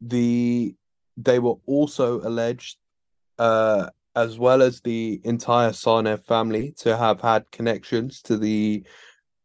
The 0.00 0.74
they 1.16 1.38
were 1.38 1.56
also 1.66 2.20
alleged 2.20 2.76
uh, 3.38 3.88
as 4.16 4.38
well 4.38 4.62
as 4.62 4.80
the 4.80 5.20
entire 5.24 5.70
Tsarnaev 5.70 6.24
family, 6.24 6.72
to 6.78 6.96
have 6.96 7.20
had 7.20 7.50
connections 7.50 8.22
to 8.22 8.38
the 8.38 8.82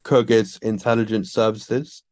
Kyrgyz 0.06 0.64
intelligence 0.64 1.32
services. 1.34 2.04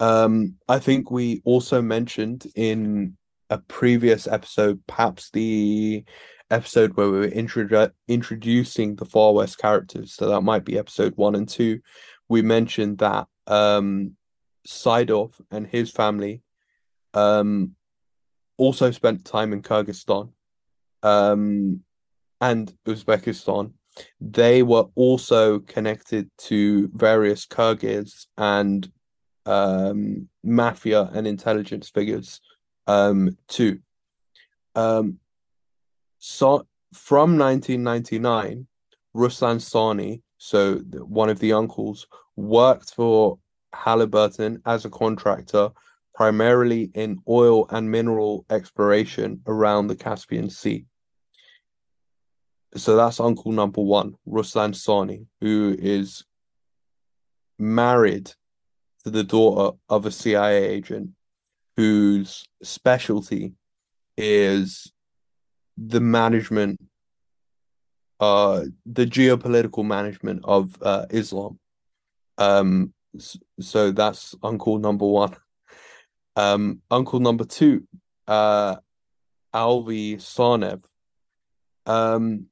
Um, 0.00 0.56
I 0.68 0.80
think 0.80 1.10
we 1.10 1.40
also 1.44 1.80
mentioned 1.80 2.46
in 2.56 3.16
a 3.48 3.58
previous 3.58 4.26
episode, 4.26 4.82
perhaps 4.88 5.30
the 5.30 6.04
episode 6.50 6.96
where 6.96 7.10
we 7.10 7.18
were 7.18 7.28
introdu- 7.28 7.92
introducing 8.06 8.96
the 8.96 9.04
Far 9.04 9.32
West 9.32 9.58
characters, 9.58 10.14
so 10.14 10.28
that 10.28 10.42
might 10.42 10.64
be 10.64 10.78
episode 10.78 11.14
one 11.16 11.34
and 11.34 11.48
two. 11.48 11.80
We 12.28 12.42
mentioned 12.42 12.98
that 12.98 13.26
um, 13.46 14.16
Saidov 14.66 15.32
and 15.50 15.66
his 15.66 15.90
family 15.90 16.42
um, 17.14 17.74
also 18.56 18.90
spent 18.90 19.24
time 19.24 19.52
in 19.52 19.62
Kyrgyzstan 19.62 20.30
um, 21.02 21.80
and 22.40 22.72
Uzbekistan, 22.86 23.72
they 24.20 24.62
were 24.62 24.86
also 24.94 25.60
connected 25.60 26.30
to 26.38 26.88
various 26.94 27.46
Kyrgyz 27.46 28.26
and 28.36 28.90
um, 29.46 30.28
mafia 30.44 31.10
and 31.12 31.26
intelligence 31.26 31.88
figures 31.88 32.40
um, 32.86 33.36
too. 33.48 33.80
Um, 34.74 35.18
so 36.18 36.66
from 36.92 37.38
1999, 37.38 38.66
Ruslan 39.14 39.56
Tsarni, 39.56 40.22
so 40.38 40.76
one 40.76 41.28
of 41.28 41.38
the 41.38 41.52
uncles, 41.52 42.06
worked 42.36 42.94
for 42.94 43.38
Halliburton 43.72 44.62
as 44.64 44.84
a 44.84 44.90
contractor 44.90 45.70
primarily 46.14 46.90
in 46.94 47.20
oil 47.28 47.68
and 47.70 47.90
mineral 47.90 48.44
exploration 48.50 49.40
around 49.46 49.86
the 49.86 49.96
Caspian 49.96 50.50
Sea. 50.50 50.84
So 52.74 52.96
that's 52.96 53.20
uncle 53.20 53.52
number 53.52 53.80
one, 53.80 54.14
Ruslan 54.28 54.72
Tsarni, 54.72 55.26
who 55.40 55.76
is 55.78 56.24
married 57.58 58.32
to 59.04 59.10
the 59.10 59.24
daughter 59.24 59.76
of 59.88 60.06
a 60.06 60.10
CIA 60.10 60.64
agent 60.64 61.10
whose 61.76 62.44
specialty 62.62 63.52
is 64.16 64.92
the 65.86 66.00
management, 66.00 66.80
uh, 68.20 68.64
the 68.84 69.06
geopolitical 69.06 69.84
management 69.84 70.40
of 70.44 70.76
uh, 70.82 71.06
Islam. 71.10 71.58
Um, 72.36 72.92
so 73.60 73.92
that's 73.92 74.34
uncle 74.42 74.78
number 74.78 75.06
one. 75.06 75.36
Um, 76.36 76.82
uncle 76.90 77.20
number 77.20 77.44
two, 77.44 77.86
uh, 78.26 78.76
Alvi 79.54 80.16
Tsarnaev. 80.16 80.82
Um, 81.86 82.46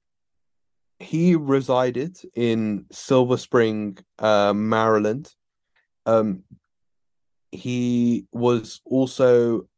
he 0.98 1.36
resided 1.36 2.19
in 2.35 2.86
Silver 2.90 3.36
Spring, 3.36 3.98
uh, 4.19 4.53
Maryland. 4.55 5.32
Um, 6.07 6.44
he 7.53 8.27
was 8.32 8.81
also 8.85 9.69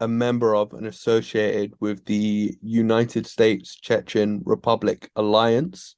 a 0.00 0.08
member 0.08 0.54
of 0.54 0.72
and 0.72 0.86
associated 0.86 1.74
with 1.80 2.04
the 2.04 2.56
United 2.62 3.26
States 3.26 3.74
Chechen 3.76 4.42
Republic 4.44 5.10
Alliance, 5.16 5.96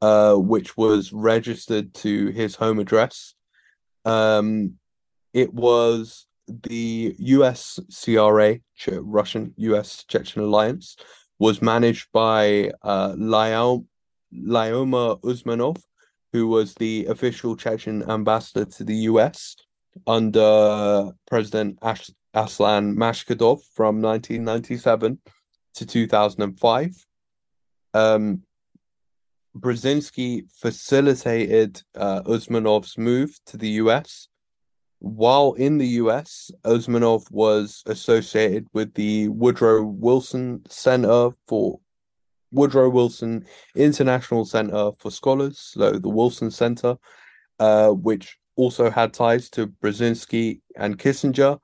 uh, 0.00 0.34
which 0.34 0.76
was 0.76 1.12
registered 1.12 1.94
to 1.94 2.28
his 2.28 2.54
home 2.54 2.78
address. 2.78 3.34
Um, 4.04 4.74
it 5.32 5.52
was 5.52 6.26
the 6.48 7.14
US 7.18 7.78
CRA, 8.04 8.58
Russian 8.88 9.54
US 9.56 10.04
Chechen 10.04 10.42
Alliance, 10.42 10.96
was 11.38 11.62
managed 11.62 12.08
by 12.12 12.70
uh, 12.82 13.12
Lyoma 13.12 13.84
Usmanov, 14.32 15.82
who 16.32 16.46
was 16.46 16.74
the 16.74 17.06
official 17.06 17.56
Chechen 17.56 18.08
ambassador 18.08 18.64
to 18.64 18.84
the 18.84 18.94
US 19.10 19.56
under 20.06 21.12
President 21.26 21.78
Ash- 21.82 22.10
Aslan 22.34 22.96
Mashkadov 22.96 23.62
from 23.74 24.00
1997 24.00 25.18
to 25.74 25.86
2005. 25.86 27.06
Um, 27.94 28.42
Brzezinski 29.56 30.50
facilitated 30.50 31.82
uh, 31.94 32.22
Usmanov's 32.22 32.96
move 32.96 33.38
to 33.46 33.56
the 33.56 33.68
US. 33.82 34.28
While 34.98 35.54
in 35.54 35.78
the 35.78 35.88
US, 36.02 36.50
Usmanov 36.64 37.30
was 37.30 37.82
associated 37.86 38.66
with 38.72 38.94
the 38.94 39.28
Woodrow 39.28 39.82
Wilson 39.82 40.62
Center 40.68 41.30
for 41.48 41.80
Woodrow 42.52 42.88
Wilson 42.88 43.44
International 43.74 44.44
Center 44.44 44.92
for 44.98 45.10
Scholars, 45.10 45.58
so 45.58 45.92
the 45.92 46.08
Wilson 46.08 46.50
Center, 46.50 46.96
uh, 47.58 47.90
which 47.90 48.38
also 48.56 48.90
had 48.90 49.12
ties 49.12 49.50
to 49.50 49.66
Brzezinski 49.66 50.60
and 50.76 50.98
Kissinger. 50.98 51.58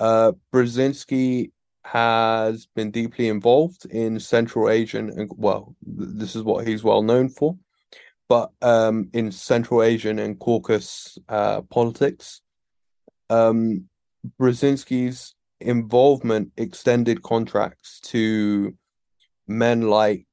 Uh, 0.00 0.32
Brzezinski 0.52 1.52
has 1.84 2.66
been 2.74 2.90
deeply 2.90 3.28
involved 3.28 3.84
in 3.84 4.18
Central 4.18 4.70
Asian 4.70 5.10
and 5.10 5.30
well, 5.36 5.76
this 5.82 6.34
is 6.34 6.42
what 6.42 6.66
he's 6.66 6.82
well 6.82 7.02
known 7.02 7.28
for, 7.28 7.56
but 8.26 8.50
um, 8.62 9.10
in 9.12 9.30
Central 9.30 9.82
Asian 9.82 10.18
and 10.18 10.38
Caucasus 10.38 11.18
uh, 11.28 11.60
politics. 11.62 12.40
Um, 13.28 13.88
Brzezinski's 14.40 15.34
involvement 15.60 16.52
extended 16.56 17.22
contracts 17.22 18.00
to 18.00 18.74
men 19.46 19.82
like 19.82 20.26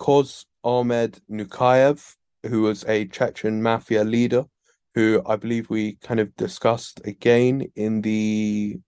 Koz 0.00 0.46
Ahmed 0.64 1.20
Nukayev, 1.30 2.16
who 2.44 2.62
was 2.62 2.84
a 2.88 3.06
Chechen 3.06 3.62
mafia 3.62 4.02
leader, 4.02 4.46
who 4.94 5.22
I 5.24 5.36
believe 5.36 5.70
we 5.70 5.94
kind 6.02 6.18
of 6.18 6.34
discussed 6.36 7.00
again 7.04 7.66
in 7.76 8.02
the 8.02 8.80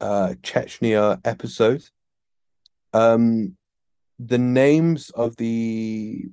uh, 0.00 0.34
Chechnya 0.42 1.20
episode. 1.24 1.84
Um, 2.92 3.56
the 4.18 4.38
names 4.38 5.10
of 5.10 5.36
the 5.36 6.26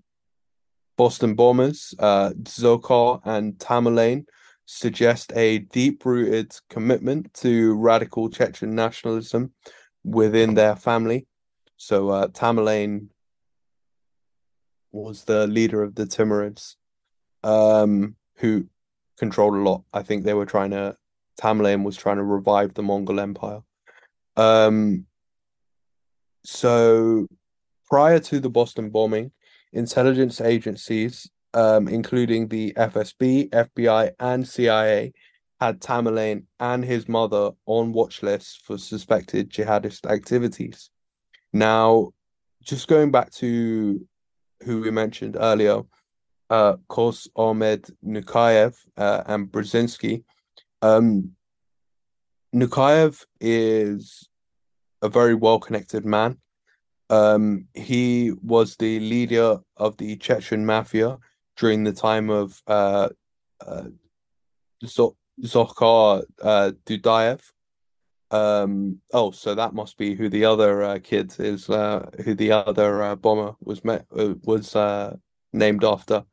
Boston 0.98 1.36
bombers, 1.36 1.94
uh, 2.00 2.32
Dzhokhar 2.32 3.22
and 3.24 3.54
Tamerlan, 3.54 4.26
suggest 4.66 5.32
a 5.36 5.60
deep 5.60 6.06
rooted 6.06 6.54
commitment 6.70 7.34
to 7.36 7.76
radical 7.76 8.30
Chechen 8.30 8.76
nationalism 8.76 9.54
within 10.04 10.56
their 10.56 10.76
family. 10.76 11.28
So, 11.78 12.10
uh, 12.10 12.28
Tamerlane 12.28 13.08
was 14.92 15.24
the 15.24 15.48
leader 15.48 15.84
of 15.84 15.96
the 15.96 16.06
Timurids, 16.06 16.76
um, 17.44 18.16
who 18.38 18.68
controlled 19.18 19.54
a 19.54 19.58
lot. 19.58 19.84
I 19.94 20.02
think 20.02 20.24
they 20.24 20.34
were 20.34 20.46
trying 20.46 20.72
to 20.72 20.98
Tamerlane 21.40 21.84
was 21.84 21.98
trying 21.98 22.18
to 22.18 22.24
revive 22.24 22.74
the 22.74 22.84
Mongol 22.84 23.20
Empire. 23.20 23.62
Um, 24.36 25.06
so 26.44 27.28
prior 27.88 28.20
to 28.20 28.40
the 28.40 28.50
Boston 28.50 28.90
bombing, 28.90 29.32
intelligence 29.74 30.42
agencies, 30.42 31.30
um, 31.54 31.88
including 31.88 32.48
the 32.48 32.74
FSB, 32.74 33.50
FBI, 33.50 34.12
and 34.20 34.48
CIA, 34.48 35.14
had 35.60 35.82
Tamerlan 35.82 36.44
and 36.60 36.86
his 36.86 37.10
mother 37.10 37.52
on 37.66 37.92
watch 37.92 38.22
lists 38.22 38.60
for 38.64 38.78
suspected 38.78 39.50
jihadist 39.50 40.10
activities. 40.10 40.90
Now, 41.52 42.12
just 42.64 42.88
going 42.88 43.12
back 43.12 43.32
to 43.36 44.06
who 44.64 44.82
we 44.82 44.92
mentioned 44.92 45.38
earlier, 45.40 45.82
uh, 46.50 46.76
Koz 46.90 47.28
Ahmed 47.36 47.88
Nukayev 48.06 48.76
uh, 48.98 49.24
and 49.26 49.52
Brzezinski, 49.52 50.24
um, 50.82 51.32
Nukayev 52.54 53.26
is 53.40 54.28
a 55.02 55.10
very 55.10 55.36
well 55.36 55.60
connected 55.60 56.06
man. 56.06 56.38
Um, 57.10 57.68
he 57.74 58.34
was 58.42 58.76
the 58.76 59.00
leader 59.00 59.60
of 59.78 59.98
the 59.98 60.18
Chechen 60.18 60.66
mafia 60.66 61.18
during 61.56 61.84
the 61.84 61.94
time 61.94 62.30
of 62.30 62.62
uh, 62.68 63.10
uh, 63.66 63.84
Dzhokhar 64.84 66.24
uh, 66.42 66.72
Dudayev. 66.86 67.42
Um, 68.30 69.00
oh, 69.14 69.32
so 69.32 69.56
that 69.56 69.74
must 69.74 69.98
be 69.98 70.16
who 70.16 70.28
the 70.28 70.46
other 70.46 70.84
uh, 70.84 71.00
kid 71.02 71.34
is, 71.40 71.70
uh, 71.70 72.10
who 72.26 72.34
the 72.36 72.52
other 72.52 73.02
uh, 73.02 73.16
bomber 73.16 73.56
was 73.62 73.86
met 73.86 74.06
uh, 74.16 74.34
was 74.44 74.76
uh, 74.76 75.16
named 75.54 75.86
after, 75.86 76.26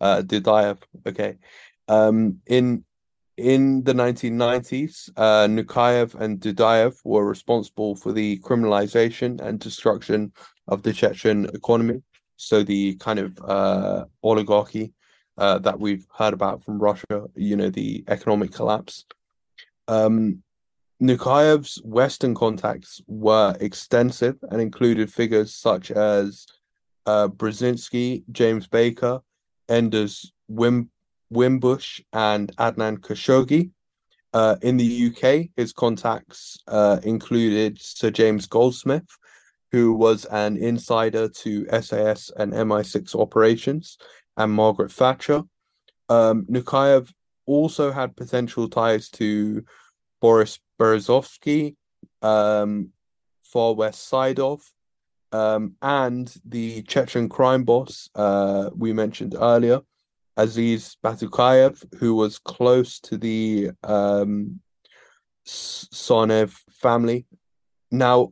uh, 0.00 0.22
Dudayev. 0.22 0.78
Okay. 1.06 1.38
Um, 1.88 2.38
in 2.46 2.84
in 3.36 3.82
the 3.84 3.92
1990s, 3.92 5.10
uh, 5.16 5.46
Nukayev 5.46 6.14
and 6.14 6.40
Dudayev 6.40 6.98
were 7.04 7.26
responsible 7.26 7.96
for 7.96 8.12
the 8.12 8.38
criminalization 8.40 9.40
and 9.40 9.58
destruction 9.58 10.32
of 10.68 10.82
the 10.82 10.92
Chechen 10.92 11.46
economy. 11.54 12.02
So 12.36 12.62
the 12.62 12.94
kind 12.96 13.18
of 13.18 13.38
uh, 13.42 14.04
oligarchy 14.22 14.92
uh, 15.38 15.58
that 15.58 15.78
we've 15.78 16.06
heard 16.16 16.34
about 16.34 16.62
from 16.62 16.78
Russia, 16.78 17.28
you 17.34 17.56
know, 17.56 17.70
the 17.70 18.04
economic 18.08 18.52
collapse. 18.52 19.04
Um, 19.88 20.42
Nukayev's 21.02 21.80
Western 21.82 22.34
contacts 22.34 23.00
were 23.06 23.56
extensive 23.58 24.36
and 24.50 24.60
included 24.60 25.12
figures 25.12 25.54
such 25.54 25.90
as 25.90 26.46
uh, 27.06 27.28
Brzezinski, 27.28 28.22
James 28.30 28.66
Baker, 28.66 29.20
Enders 29.68 30.32
Wim 30.50 30.88
Wimbush 31.30 32.00
and 32.12 32.54
Adnan 32.56 32.98
Khashoggi. 32.98 33.70
Uh, 34.32 34.56
in 34.62 34.76
the 34.76 35.08
UK, 35.08 35.48
his 35.56 35.72
contacts 35.72 36.58
uh, 36.68 37.00
included 37.02 37.80
Sir 37.80 38.10
James 38.10 38.46
Goldsmith, 38.46 39.08
who 39.72 39.92
was 39.92 40.24
an 40.26 40.56
insider 40.56 41.28
to 41.28 41.66
SAS 41.80 42.30
and 42.36 42.52
MI6 42.52 43.14
operations, 43.14 43.98
and 44.36 44.52
Margaret 44.52 44.92
Thatcher. 44.92 45.42
Um, 46.08 46.44
Nukayev 46.46 47.12
also 47.46 47.90
had 47.90 48.16
potential 48.16 48.68
ties 48.68 49.08
to 49.10 49.64
Boris 50.20 50.60
Berezovsky, 50.78 51.76
um, 52.22 52.90
Far 53.42 53.74
West 53.74 54.10
Saidov, 54.10 54.60
um, 55.32 55.74
and 55.82 56.32
the 56.44 56.82
Chechen 56.82 57.28
crime 57.28 57.64
boss 57.64 58.08
uh, 58.14 58.70
we 58.76 58.92
mentioned 58.92 59.34
earlier, 59.38 59.80
Aziz 60.36 60.96
Batukayev, 61.04 61.82
who 61.98 62.14
was 62.14 62.38
close 62.38 63.00
to 63.00 63.16
the 63.16 63.70
um, 63.82 64.60
Tsarnaev 65.46 66.54
family. 66.70 67.26
Now, 67.90 68.30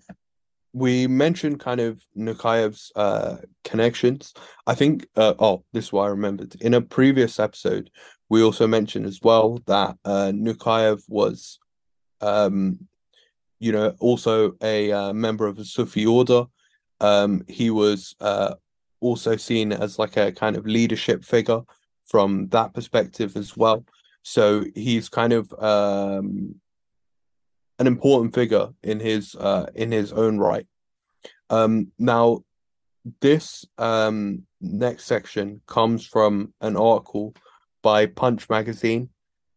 we 0.73 1.07
mentioned 1.07 1.61
kind 1.61 1.81
of 1.81 2.03
Nukayev's 2.17 2.93
uh, 2.95 3.37
connections. 3.65 4.35
I 4.67 4.75
think, 4.75 5.07
uh, 5.17 5.35
oh, 5.39 5.65
this 5.73 5.87
is 5.87 5.93
what 5.93 6.05
I 6.05 6.09
remembered. 6.09 6.55
In 6.61 6.75
a 6.75 6.81
previous 6.81 7.41
episode, 7.41 7.91
we 8.29 8.43
also 8.43 8.67
mentioned 8.67 9.07
as 9.07 9.21
well 9.23 9.59
that 9.67 9.97
uh, 10.05 10.33
Nukayev 10.35 11.03
was, 11.09 11.59
um, 12.21 12.79
you 13.59 13.73
know, 13.73 13.95
also 13.99 14.53
a 14.63 14.93
uh, 14.93 15.13
member 15.13 15.47
of 15.47 15.59
a 15.59 15.65
Sufi 15.65 16.07
order. 16.07 16.45
Um, 17.01 17.43
he 17.49 17.71
was 17.71 18.15
uh, 18.21 18.55
also 19.01 19.37
seen 19.37 19.73
as 19.73 19.99
like 19.99 20.17
a 20.17 20.33
kind 20.33 20.57
of 20.57 20.67
leadership 20.67 21.25
figure 21.25 21.63
from 22.09 22.49
that 22.49 22.75
perspective 22.75 23.37
as 23.37 23.57
well. 23.57 23.85
So 24.23 24.65
he's 24.75 25.09
kind 25.09 25.33
of 25.33 25.53
um, 25.59 26.57
an 27.79 27.87
important 27.87 28.35
figure 28.35 28.69
in 28.83 29.01
his 29.01 29.35
uh, 29.35 29.67
in 29.75 29.93
his 29.93 30.13
own 30.13 30.39
right. 30.39 30.67
Um, 31.51 31.93
now, 31.99 32.43
this 33.21 33.65
um, 33.79 34.43
next 34.61 35.05
section 35.05 35.61
comes 35.67 36.07
from 36.07 36.53
an 36.61 36.77
article 36.77 37.35
by 37.83 38.07
Punch 38.07 38.51
magazine, 38.51 39.11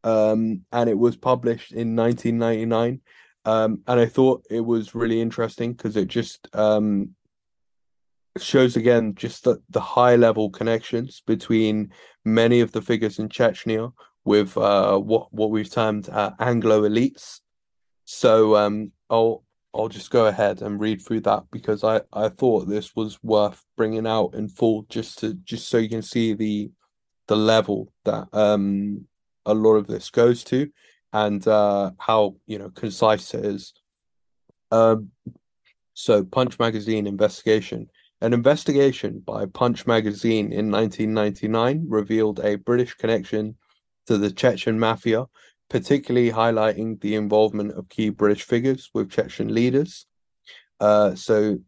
um, 0.03 0.65
and 0.71 0.89
it 0.89 0.97
was 0.97 1.17
published 1.17 1.71
in 1.71 1.95
1999. 1.95 3.01
Um, 3.43 3.81
and 3.87 3.99
I 3.99 4.05
thought 4.05 4.45
it 4.51 4.61
was 4.61 4.93
really 4.93 5.19
interesting 5.19 5.73
because 5.73 5.97
it 5.97 6.07
just 6.07 6.47
um, 6.53 7.15
shows 8.37 8.77
again 8.77 9.13
just 9.15 9.43
the, 9.43 9.61
the 9.69 9.81
high 9.81 10.15
level 10.15 10.49
connections 10.49 11.21
between 11.25 11.91
many 12.23 12.61
of 12.61 12.71
the 12.71 12.81
figures 12.81 13.19
in 13.19 13.29
Chechnya 13.29 13.91
with 14.23 14.57
uh, 14.57 14.97
what 14.97 15.33
what 15.33 15.51
we've 15.51 15.69
termed 15.69 16.09
uh, 16.09 16.31
Anglo 16.39 16.83
elites. 16.83 17.39
So 18.05 18.55
um, 18.55 18.91
I'll 19.09 19.43
I'll 19.73 19.89
just 19.89 20.11
go 20.11 20.27
ahead 20.27 20.61
and 20.61 20.79
read 20.79 21.01
through 21.01 21.21
that 21.21 21.43
because 21.51 21.83
I 21.83 22.01
I 22.13 22.29
thought 22.29 22.67
this 22.67 22.95
was 22.95 23.21
worth 23.23 23.63
bringing 23.75 24.07
out 24.07 24.33
in 24.33 24.49
full 24.49 24.85
just 24.89 25.19
to 25.19 25.33
just 25.33 25.69
so 25.69 25.77
you 25.77 25.89
can 25.89 26.01
see 26.01 26.33
the 26.33 26.71
the 27.27 27.35
level 27.35 27.91
that 28.05 28.27
um 28.33 29.05
a 29.45 29.53
lot 29.53 29.75
of 29.75 29.87
this 29.87 30.09
goes 30.09 30.43
to 30.43 30.69
and 31.13 31.47
uh 31.47 31.91
how 31.97 32.35
you 32.45 32.59
know 32.59 32.69
concise 32.69 33.33
it 33.33 33.45
is. 33.45 33.73
Um, 34.71 35.11
so 35.93 36.23
Punch 36.23 36.57
Magazine 36.57 37.05
investigation 37.05 37.89
an 38.21 38.33
investigation 38.33 39.19
by 39.25 39.45
Punch 39.45 39.87
magazine 39.87 40.51
in 40.53 40.71
1999 40.71 41.85
revealed 41.87 42.39
a 42.39 42.55
British 42.55 42.93
connection 42.93 43.55
to 44.07 44.17
the 44.17 44.31
Chechen 44.31 44.79
mafia, 44.79 45.25
particularly 45.69 46.31
highlighting 46.31 46.99
the 47.01 47.15
involvement 47.15 47.73
of 47.73 47.89
key 47.89 48.09
British 48.09 48.43
figures 48.43 48.89
with 48.93 49.09
Chechen 49.09 49.53
leaders. 49.53 50.05
Uh, 50.79 51.15
so 51.15 51.59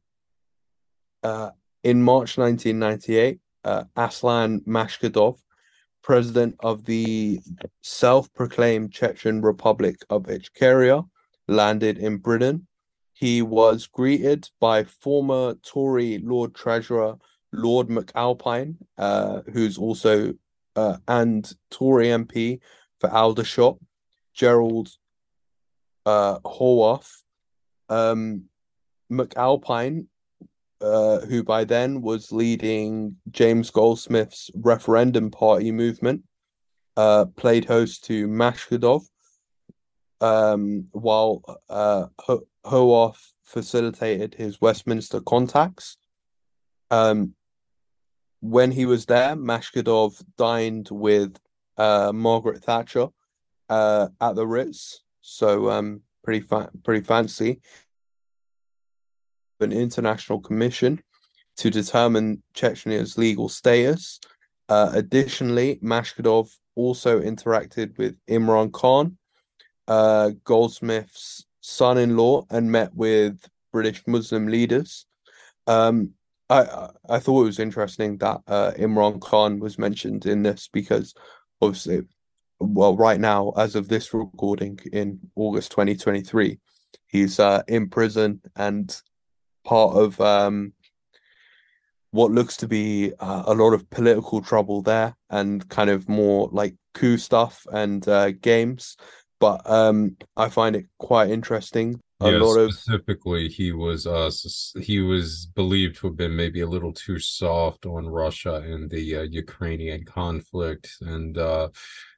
Uh, 1.23 1.51
in 1.83 2.03
March 2.03 2.37
1998, 2.37 3.39
uh, 3.63 3.83
Aslan 3.95 4.59
Mashkadov, 4.67 5.39
president 6.01 6.55
of 6.59 6.83
the 6.83 7.39
self-proclaimed 7.81 8.91
Chechen 8.91 9.41
Republic 9.41 9.95
of 10.09 10.23
Ichkeria, 10.23 11.07
landed 11.47 11.97
in 11.97 12.17
Britain. 12.17 12.67
He 13.23 13.41
was 13.41 13.87
greeted 13.87 14.49
by 14.59 14.83
former 14.83 15.53
Tory 15.63 16.17
Lord 16.17 16.53
Treasurer 16.53 17.15
Lord 17.53 17.87
McAlpine, 17.87 18.75
uh, 18.97 19.43
who's 19.53 19.77
also 19.77 20.33
uh, 20.75 20.97
and 21.07 21.49
Tory 21.71 22.07
MP 22.07 22.59
for 22.99 23.09
Aldershot, 23.09 23.77
Gerald 24.33 24.89
uh, 26.05 26.39
Howarth. 26.43 27.23
Um, 27.87 28.49
McAlpine, 29.09 30.07
uh, 30.81 31.21
who 31.21 31.45
by 31.45 31.63
then 31.63 32.01
was 32.01 32.33
leading 32.33 33.15
James 33.31 33.69
Goldsmith's 33.69 34.51
referendum 34.53 35.31
party 35.31 35.71
movement, 35.71 36.23
uh, 36.97 37.23
played 37.37 37.63
host 37.63 38.03
to 38.03 38.27
Mashkadov, 38.27 39.05
um, 40.19 40.87
while 40.91 41.41
uh, 41.69 42.07
Howarth 42.65 43.33
facilitated 43.43 44.35
his 44.35 44.59
Westminster 44.61 45.21
contacts. 45.21 45.97
Um, 46.91 47.35
when 48.39 48.71
he 48.71 48.85
was 48.85 49.05
there, 49.05 49.35
Mashkadov 49.35 50.21
dined 50.37 50.89
with 50.91 51.37
uh, 51.77 52.11
Margaret 52.13 52.63
Thatcher 52.63 53.07
uh, 53.69 54.09
at 54.19 54.35
the 54.35 54.45
Ritz, 54.45 55.01
so 55.21 55.71
um, 55.71 56.01
pretty 56.23 56.41
fa- 56.41 56.69
pretty 56.83 57.05
fancy. 57.05 57.61
An 59.59 59.71
international 59.71 60.41
commission 60.41 61.01
to 61.57 61.69
determine 61.69 62.43
Chechny's 62.53 63.17
legal 63.17 63.47
status. 63.47 64.19
Uh, 64.67 64.91
additionally, 64.93 65.79
Mashkadov 65.81 66.49
also 66.75 67.21
interacted 67.21 67.97
with 67.97 68.17
Imran 68.27 68.71
Khan, 68.73 69.17
uh, 71.63 71.69
Goldsmith's 71.69 71.69
son-in-law, 71.69 72.45
and 72.49 72.71
met 72.71 72.93
with 72.93 73.49
British 73.71 74.01
Muslim 74.07 74.47
leaders. 74.47 75.05
Um, 75.67 76.13
I 76.49 76.89
I 77.09 77.19
thought 77.19 77.41
it 77.41 77.45
was 77.45 77.59
interesting 77.59 78.17
that 78.17 78.41
uh, 78.47 78.71
Imran 78.77 79.21
Khan 79.21 79.59
was 79.59 79.79
mentioned 79.79 80.25
in 80.25 80.43
this 80.43 80.69
because 80.71 81.13
obviously, 81.61 82.01
well, 82.59 82.95
right 82.97 83.19
now, 83.19 83.53
as 83.57 83.75
of 83.75 83.87
this 83.87 84.13
recording 84.13 84.79
in 84.91 85.19
August 85.35 85.71
2023, 85.71 86.59
he's 87.07 87.39
uh, 87.39 87.61
in 87.67 87.89
prison 87.89 88.41
and 88.55 89.01
part 89.63 89.95
of 89.95 90.19
um, 90.19 90.73
what 92.11 92.31
looks 92.31 92.57
to 92.57 92.67
be 92.67 93.11
uh, 93.19 93.43
a 93.47 93.53
lot 93.53 93.73
of 93.73 93.89
political 93.89 94.41
trouble 94.41 94.81
there 94.81 95.15
and 95.29 95.67
kind 95.69 95.89
of 95.89 96.07
more 96.07 96.49
like 96.51 96.75
coup 96.93 97.17
stuff 97.17 97.65
and 97.71 98.07
uh, 98.07 98.31
games. 98.31 98.97
But 99.43 99.69
um, 99.69 100.15
I 100.37 100.47
find 100.47 100.73
it 100.73 100.85
quite 100.99 101.29
interesting. 101.29 101.99
A 102.21 102.31
yeah, 102.31 102.37
lot 102.37 102.55
of 102.55 102.71
specifically 102.71 103.49
he 103.49 103.73
was 103.73 104.07
uh 104.07 104.31
he 104.81 105.01
was 105.01 105.47
believed 105.47 105.97
to 105.97 106.07
have 106.07 106.15
been 106.15 106.33
maybe 106.33 106.61
a 106.61 106.65
little 106.65 106.93
too 106.93 107.19
soft 107.19 107.85
on 107.85 108.07
Russia 108.07 108.63
and 108.65 108.89
the 108.89 109.17
uh, 109.17 109.21
Ukrainian 109.23 110.05
conflict. 110.05 110.87
And 111.01 111.37
uh 111.37 111.67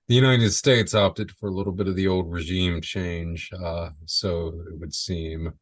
the 0.08 0.14
United 0.14 0.52
States 0.52 0.94
opted 0.94 1.32
for 1.32 1.50
a 1.50 1.52
little 1.52 1.74
bit 1.74 1.88
of 1.88 1.96
the 1.96 2.08
old 2.08 2.32
regime 2.32 2.80
change 2.80 3.50
uh 3.60 3.90
so 4.06 4.50
it 4.70 4.78
would 4.80 4.94
seem. 4.94 5.54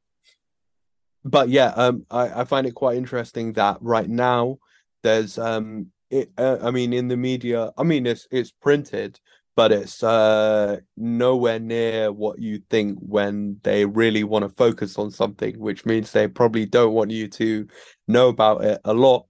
But 1.24 1.48
yeah 1.48 1.72
um 1.84 2.06
I 2.12 2.42
I 2.42 2.44
find 2.44 2.68
it 2.68 2.76
quite 2.76 2.98
interesting 2.98 3.54
that 3.54 3.78
right 3.80 4.10
now 4.10 4.58
there's 5.02 5.38
um 5.38 5.94
it 6.10 6.28
uh, 6.38 6.58
I 6.62 6.72
mean 6.72 6.92
in 6.92 7.08
the 7.08 7.16
media 7.16 7.72
I 7.78 7.84
mean 7.84 8.06
it's 8.06 8.28
it's 8.32 8.52
printed 8.52 9.22
but 9.56 9.72
it's 9.72 10.04
uh, 10.04 10.80
nowhere 10.98 11.60
near 11.60 12.12
what 12.12 12.40
you 12.40 12.62
think 12.70 12.98
when 13.00 13.60
they 13.64 13.86
really 13.86 14.24
want 14.24 14.44
to 14.44 14.50
focus 14.50 14.98
on 14.98 15.12
something, 15.12 15.60
which 15.60 15.86
means 15.86 16.12
they 16.12 16.28
probably 16.28 16.66
don't 16.66 16.94
want 16.94 17.12
you 17.12 17.28
to 17.28 17.68
know 18.08 18.30
about 18.30 18.64
it 18.64 18.82
a 18.84 18.94
lot. 18.94 19.28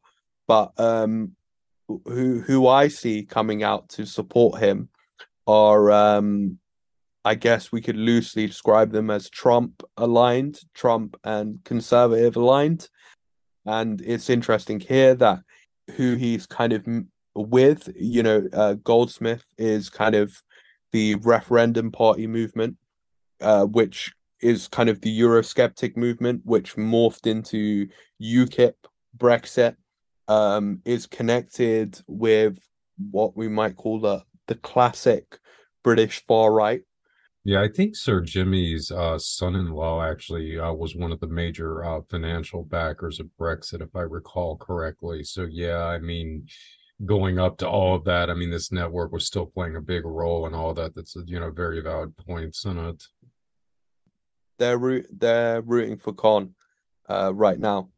But 0.48 0.72
um, 0.80 1.36
who 1.88 2.40
who 2.40 2.68
I 2.68 2.88
see 2.88 3.24
coming 3.24 3.64
out 3.64 3.90
to 3.90 4.06
support 4.06 4.62
him 4.62 4.90
are, 5.46 5.92
um, 5.92 6.60
I 7.26 7.36
guess 7.36 7.72
we 7.72 7.82
could 7.82 7.98
loosely 7.98 8.48
describe 8.48 8.92
them 8.92 9.10
as 9.10 9.30
Trump 9.30 9.84
aligned, 9.98 10.60
Trump 10.74 11.18
and 11.24 11.62
conservative 11.66 12.38
aligned. 12.38 12.88
And 13.66 14.02
it's 14.02 14.30
interesting 14.30 14.80
here 14.80 15.16
that 15.16 15.40
who 15.96 16.16
he's 16.16 16.46
kind 16.46 16.74
of 16.74 16.86
with 17.36 17.90
you 17.96 18.24
know 18.24 18.48
uh, 18.54 18.74
goldsmith 18.84 19.44
is 19.58 19.90
kind 19.90 20.16
of 20.16 20.42
the 20.92 21.16
referendum 21.16 21.92
party 21.92 22.28
movement 22.28 22.78
uh, 23.42 23.66
which 23.66 24.14
is 24.42 24.68
kind 24.68 24.90
of 24.90 25.02
the 25.02 25.20
eurosceptic 25.22 25.98
movement 25.98 26.42
which 26.44 26.76
morphed 26.76 27.26
into 27.26 27.88
ukip 28.22 28.76
brexit 29.18 29.76
um, 30.28 30.82
is 30.86 31.08
connected 31.08 32.00
with 32.08 32.60
what 33.12 33.36
we 33.36 33.48
might 33.48 33.76
call 33.76 34.00
the 34.00 34.22
the 34.48 34.56
classic 34.56 35.40
british 35.84 36.24
far 36.28 36.52
right 36.52 36.82
yeah, 37.46 37.62
I 37.62 37.68
think 37.68 37.98
Sir 37.98 38.22
Jimmy's 38.22 38.90
uh, 38.90 39.20
son-in-law 39.20 40.02
actually 40.02 40.58
uh, 40.58 40.72
was 40.72 40.96
one 40.96 41.12
of 41.12 41.20
the 41.20 41.28
major 41.28 41.84
uh, 41.84 42.00
financial 42.10 42.64
backers 42.64 43.20
of 43.20 43.28
Brexit, 43.38 43.82
if 43.82 43.94
I 43.98 44.02
recall 44.04 44.56
correctly. 44.56 45.26
So 45.26 45.46
yeah, 45.52 45.84
I 45.84 46.00
mean, 46.00 46.48
going 47.06 47.40
up 47.40 47.58
to 47.58 47.68
all 47.68 47.96
of 47.96 48.04
that, 48.06 48.30
I 48.30 48.34
mean, 48.34 48.50
this 48.50 48.72
network 48.72 49.12
was 49.12 49.26
still 49.26 49.46
playing 49.46 49.76
a 49.76 49.82
big 49.82 50.06
role 50.06 50.48
in 50.48 50.54
all 50.54 50.74
that. 50.74 50.96
That's 50.96 51.16
you 51.26 51.40
know 51.40 51.52
very 51.52 51.82
valid 51.82 52.16
points 52.18 52.66
in 52.66 52.78
it. 52.78 53.04
They're 54.60 54.78
root 54.78 55.08
they're 55.12 55.62
rooting 55.62 55.98
for 55.98 56.14
Khan 56.14 56.56
uh, 57.10 57.34
right 57.34 57.60
now. 57.60 57.90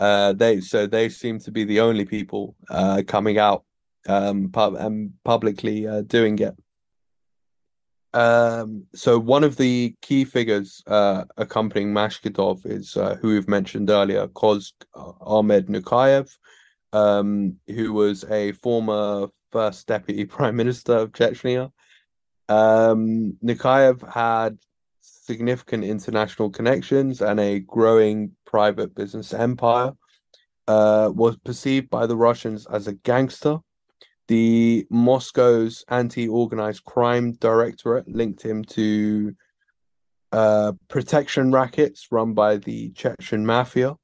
Uh, 0.00 0.32
they 0.32 0.60
so 0.60 0.86
they 0.86 1.08
seem 1.08 1.38
to 1.40 1.50
be 1.50 1.64
the 1.64 1.80
only 1.80 2.04
people 2.04 2.54
uh, 2.70 3.02
coming 3.06 3.38
out 3.38 3.64
um, 4.08 4.50
pub 4.50 4.74
and 4.74 5.12
publicly 5.24 5.86
uh, 5.86 6.02
doing 6.02 6.38
it. 6.38 6.54
Um, 8.14 8.86
so 8.94 9.18
one 9.18 9.44
of 9.44 9.56
the 9.56 9.94
key 10.00 10.24
figures 10.24 10.82
uh, 10.86 11.24
accompanying 11.36 11.92
Mashkadov 11.92 12.64
is 12.64 12.96
uh, 12.96 13.16
who 13.20 13.28
we've 13.28 13.48
mentioned 13.48 13.90
earlier, 13.90 14.26
Koz 14.28 14.72
Ahmed 14.94 15.66
Nukayev, 15.66 16.30
um, 16.92 17.58
who 17.66 17.92
was 17.92 18.24
a 18.24 18.52
former 18.52 19.28
first 19.52 19.86
deputy 19.86 20.24
prime 20.36 20.56
minister 20.56 20.94
of 20.94 21.12
Chechnya. 21.12 21.70
Um, 22.48 23.36
Nukayev 23.44 24.10
had 24.12 24.58
significant 25.00 25.84
international 25.84 26.50
connections 26.50 27.20
and 27.20 27.38
a 27.38 27.60
growing 27.60 28.32
private 28.46 28.94
business 28.94 29.34
empire. 29.34 29.92
Uh, 30.66 31.10
was 31.14 31.34
perceived 31.38 31.88
by 31.88 32.06
the 32.06 32.16
Russians 32.16 32.66
as 32.66 32.86
a 32.86 32.92
gangster. 32.92 33.56
The 34.26 34.86
Moscow's 34.90 35.82
anti-organized 35.88 36.84
crime 36.84 37.32
directorate 37.32 38.06
linked 38.06 38.42
him 38.42 38.64
to 38.76 39.34
uh, 40.30 40.72
protection 40.88 41.52
rackets 41.52 42.08
run 42.10 42.34
by 42.34 42.58
the 42.58 42.90
Chechen 42.90 43.46
mafia. 43.46 43.96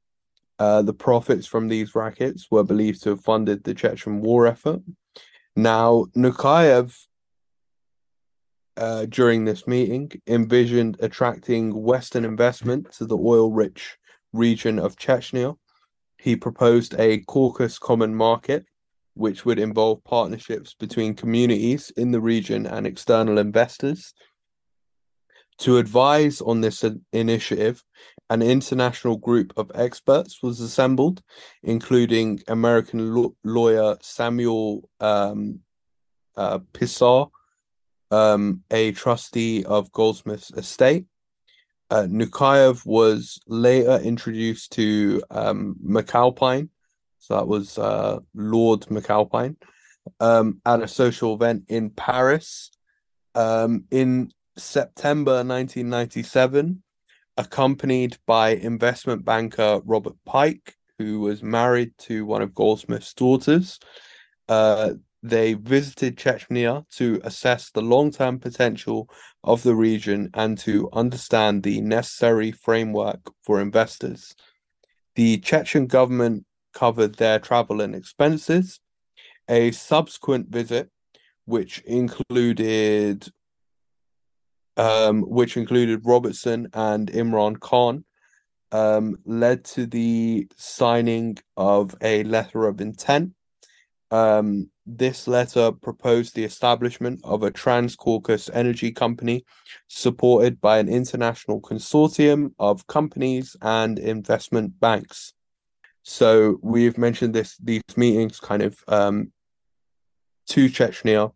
Uh, 0.59 0.83
the 0.83 0.95
profits 0.95 1.47
from 1.47 1.69
these 1.69 1.95
rackets 1.95 2.49
were 2.51 2.63
believed 2.63 3.03
to 3.03 3.11
have 3.11 3.21
funded 3.21 3.65
the 3.65 3.75
Chechen 3.75 4.21
war 4.21 4.47
effort. 4.47 4.81
Now, 5.57 6.07
Nukayev, 6.17 6.97
uh, 8.77 9.07
during 9.07 9.45
this 9.45 9.67
meeting, 9.67 10.11
envisioned 10.27 10.97
attracting 11.01 11.75
Western 11.75 12.25
investment 12.25 12.93
to 12.93 13.07
the 13.07 13.17
oil 13.17 13.51
rich 13.51 13.97
region 14.33 14.79
of 14.79 14.97
Chechnya. 14.97 15.57
He 16.19 16.37
proposed 16.37 16.95
a 16.99 17.19
Caucasus 17.21 17.79
Common 17.79 18.15
Market, 18.15 18.65
which 19.15 19.45
would 19.45 19.59
involve 19.59 20.03
partnerships 20.05 20.75
between 20.75 21.15
communities 21.15 21.93
in 21.97 22.11
the 22.11 22.21
region 22.21 22.67
and 22.67 22.87
external 22.87 23.39
investors. 23.39 24.13
To 25.59 25.79
advise 25.79 26.41
on 26.41 26.61
this 26.61 26.85
initiative, 27.13 27.85
an 28.31 28.43
international 28.43 29.17
group 29.17 29.53
of 29.57 29.71
experts 29.75 30.43
was 30.43 30.61
assembled, 30.61 31.23
including 31.63 32.41
American 32.49 33.33
lawyer 33.45 33.97
Samuel 34.01 34.89
um, 35.01 35.61
uh, 36.37 36.59
Pisar, 36.73 37.31
um, 38.11 38.63
a 38.71 38.93
trustee 38.93 39.65
of 39.65 39.93
Goldsmith's 39.93 40.51
estate. 40.53 41.07
Uh, 41.91 42.07
Nukayev 42.09 42.85
was 42.87 43.39
later 43.47 43.97
introduced 43.97 44.73
to 44.73 45.23
um, 45.31 45.77
McAlpine, 45.85 46.71
so 47.19 47.37
that 47.37 47.47
was 47.47 47.79
uh, 47.79 48.21
Lord 48.35 48.81
McAlpine, 48.83 49.57
um, 50.19 50.61
at 50.65 50.83
a 50.83 50.89
social 50.89 51.35
event 51.35 51.65
in 51.69 51.91
Paris. 51.91 52.71
Um, 53.35 53.85
in 53.91 54.31
September 54.57 55.33
1997, 55.33 56.84
accompanied 57.37 58.17
by 58.27 58.51
investment 58.51 59.25
banker 59.25 59.81
Robert 59.85 60.17
Pike, 60.25 60.77
who 60.99 61.21
was 61.21 61.43
married 61.43 61.93
to 61.99 62.25
one 62.25 62.43
of 62.43 62.55
Goldsmith's 62.55 63.15
daughters. 63.15 63.79
Uh, 64.49 64.95
they 65.23 65.55
visited 65.55 66.17
Chechnya 66.17 66.85
to 66.97 67.21
assess 67.25 67.71
the 67.71 67.81
long 67.81 68.11
term 68.11 68.39
potential 68.39 69.09
of 69.43 69.63
the 69.63 69.75
region 69.75 70.31
and 70.35 70.59
to 70.59 70.91
understand 70.93 71.63
the 71.63 71.81
necessary 71.81 72.53
framework 72.53 73.21
for 73.43 73.61
investors. 73.61 74.35
The 75.17 75.39
Chechen 75.39 75.87
government 75.87 76.45
covered 76.75 77.15
their 77.15 77.39
travel 77.39 77.81
and 77.81 77.95
expenses. 77.95 78.81
A 79.49 79.71
subsequent 79.71 80.49
visit, 80.49 80.91
which 81.47 81.79
included 81.81 83.27
um, 84.77 85.23
which 85.23 85.57
included 85.57 86.05
Robertson 86.05 86.69
and 86.73 87.11
Imran 87.13 87.61
Khan, 87.61 88.05
um, 88.73 89.17
led 89.25 89.65
to 89.65 89.87
the 89.87 90.49
signing 90.57 91.39
of 91.57 91.95
a 92.01 92.25
letter 92.25 92.67
of 92.67 92.81
intent. 92.81 93.33
Um, 94.11 94.71
this 94.87 95.27
letter 95.27 95.73
proposed 95.73 96.35
the 96.35 96.45
establishment 96.45 97.21
of 97.25 97.43
a 97.43 97.51
Trans-Caucasus 97.51 98.51
energy 98.53 98.93
company 98.93 99.45
supported 99.89 100.61
by 100.61 100.79
an 100.79 100.89
international 100.89 101.61
consortium 101.61 102.53
of 102.59 102.87
companies 102.87 103.57
and 103.63 103.99
investment 103.99 104.79
banks. 104.79 105.33
So 106.03 106.59
we've 106.63 106.99
mentioned 106.99 107.35
this 107.35 107.57
these 107.57 107.83
meetings 107.97 108.39
kind 108.39 108.63
of 108.63 108.79
um, 108.89 109.33
to 110.49 110.69
Chechnya 110.69 111.33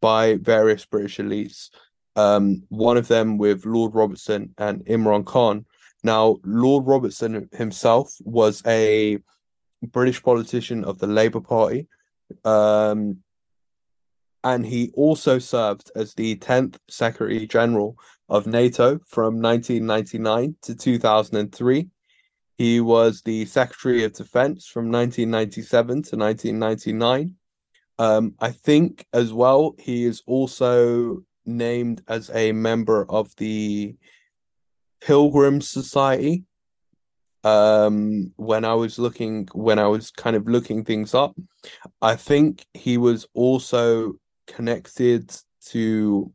by 0.00 0.36
various 0.36 0.84
British 0.84 1.16
elites. 1.16 1.70
Um, 2.14 2.64
one 2.68 2.96
of 2.96 3.08
them 3.08 3.38
with 3.38 3.64
Lord 3.64 3.94
Robertson 3.94 4.54
and 4.58 4.84
Imran 4.84 5.24
Khan. 5.24 5.64
Now, 6.04 6.38
Lord 6.44 6.86
Robertson 6.86 7.48
himself 7.52 8.14
was 8.20 8.62
a 8.66 9.18
British 9.82 10.22
politician 10.22 10.84
of 10.84 10.98
the 10.98 11.06
Labour 11.06 11.40
Party 11.40 11.88
um, 12.44 13.18
and 14.44 14.66
he 14.66 14.90
also 14.94 15.38
served 15.38 15.90
as 15.94 16.14
the 16.14 16.36
10th 16.36 16.76
Secretary 16.88 17.46
General 17.46 17.96
of 18.28 18.46
NATO 18.46 18.98
from 19.06 19.40
1999 19.40 20.56
to 20.62 20.74
2003. 20.74 21.88
He 22.58 22.80
was 22.80 23.22
the 23.22 23.44
Secretary 23.44 24.04
of 24.04 24.12
Defense 24.12 24.66
from 24.66 24.90
1997 24.90 25.88
to 26.02 26.16
1999. 26.16 27.36
Um, 27.98 28.34
I 28.40 28.50
think 28.50 29.06
as 29.12 29.32
well, 29.32 29.74
he 29.78 30.04
is 30.04 30.22
also 30.26 31.22
named 31.44 32.02
as 32.08 32.30
a 32.30 32.52
member 32.52 33.04
of 33.08 33.34
the 33.36 33.96
Pilgrim 35.00 35.60
Society. 35.60 36.44
Um 37.44 38.32
when 38.36 38.64
i 38.64 38.72
was 38.72 39.00
looking 39.00 39.48
when 39.52 39.80
i 39.80 39.88
was 39.88 40.12
kind 40.12 40.36
of 40.36 40.46
looking 40.46 40.84
things 40.84 41.12
up 41.12 41.34
i 42.00 42.14
think 42.14 42.64
he 42.72 42.98
was 42.98 43.26
also 43.34 44.12
connected 44.46 45.34
to 45.70 46.32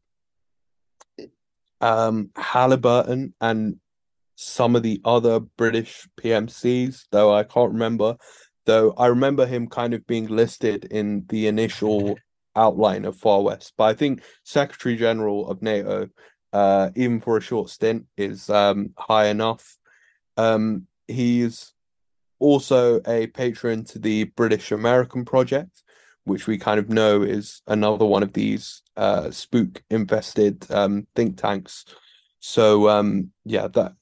um 1.80 2.30
halliburton 2.36 3.34
and 3.40 3.78
some 4.36 4.76
of 4.76 4.84
the 4.84 5.00
other 5.06 5.40
british 5.40 6.08
pmcs 6.20 7.06
though 7.12 7.34
i 7.34 7.44
can't 7.44 7.72
remember 7.72 8.18
though 8.66 8.92
i 8.98 9.08
remember 9.08 9.46
him 9.46 9.68
kind 9.68 9.94
of 9.94 10.06
being 10.08 10.28
listed 10.28 10.86
in 10.92 11.26
the 11.30 11.48
initial 11.48 12.18
outline 12.58 13.06
of 13.06 13.16
far 13.16 13.42
west. 13.42 13.74
But 13.78 13.86
i 13.86 13.94
think 13.94 14.24
secretary 14.44 14.96
general 14.96 15.50
of 15.50 15.62
nato 15.62 16.10
uh 16.54 16.90
even 16.96 17.22
for 17.22 17.38
a 17.38 17.42
short 17.42 17.70
stint 17.70 18.06
is 18.18 18.50
um 18.50 18.92
high 18.98 19.28
enough. 19.28 19.78
Um 20.36 20.88
he's 21.08 21.74
also 22.40 23.02
a 23.08 23.28
patron 23.28 23.84
to 23.86 24.00
the 24.00 24.26
British 24.26 24.72
American 24.72 25.26
Project, 25.26 25.84
which 26.26 26.48
we 26.48 26.58
kind 26.58 26.80
of 26.80 26.90
know 26.90 27.22
is 27.22 27.62
another 27.68 28.06
one 28.06 28.24
of 28.24 28.34
these 28.34 28.84
uh, 28.96 29.32
spook 29.32 29.84
invested 29.90 30.66
um, 30.72 31.08
think 31.16 31.38
tanks. 31.38 31.86
So 32.40 32.90
um, 32.90 33.32
yeah, 33.46 33.68
that 33.70 33.94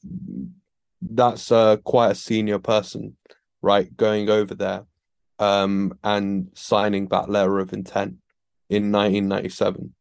that's 1.02 1.52
uh, 1.52 1.78
quite 1.78 2.12
a 2.12 2.16
senior 2.16 2.60
person, 2.60 3.16
right, 3.62 3.96
going 3.96 4.30
over 4.30 4.56
there 4.56 4.86
um, 5.40 5.98
and 6.04 6.50
signing 6.54 7.08
that 7.08 7.30
letter 7.30 7.60
of 7.60 7.74
intent 7.74 8.16
in 8.76 8.92
1997. 8.92 9.94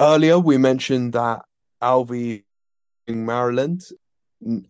Earlier, 0.00 0.38
we 0.38 0.56
mentioned 0.56 1.12
that 1.12 1.42
Alvi 1.82 2.44
in 3.06 3.26
Maryland 3.26 3.82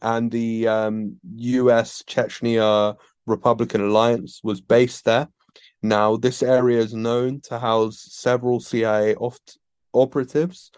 and 0.02 0.30
the 0.30 0.66
um, 0.66 1.16
U.S. 1.36 2.02
Chechnya 2.06 2.96
Republican 3.26 3.82
Alliance 3.82 4.40
was 4.42 4.60
based 4.60 5.04
there. 5.04 5.28
Now, 5.82 6.16
this 6.16 6.42
area 6.42 6.80
is 6.80 6.94
known 6.94 7.40
to 7.42 7.58
house 7.58 8.06
several 8.10 8.60
CIA 8.60 9.14
operatives, 9.94 10.70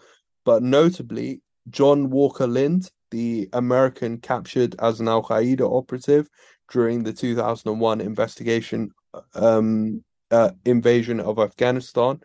but 0.45 0.63
notably 0.63 1.41
John 1.69 2.09
Walker 2.09 2.47
Lindh, 2.47 2.89
the 3.11 3.49
American 3.53 4.17
captured 4.19 4.75
as 4.79 4.99
an 4.99 5.07
Al 5.07 5.23
Qaeda 5.23 5.61
operative 5.61 6.29
during 6.71 7.03
the 7.03 7.13
2001 7.13 8.01
investigation 8.01 8.91
um, 9.35 10.03
uh, 10.33 10.51
invasion 10.65 11.19
of 11.19 11.39
Afghanistan, 11.39 12.19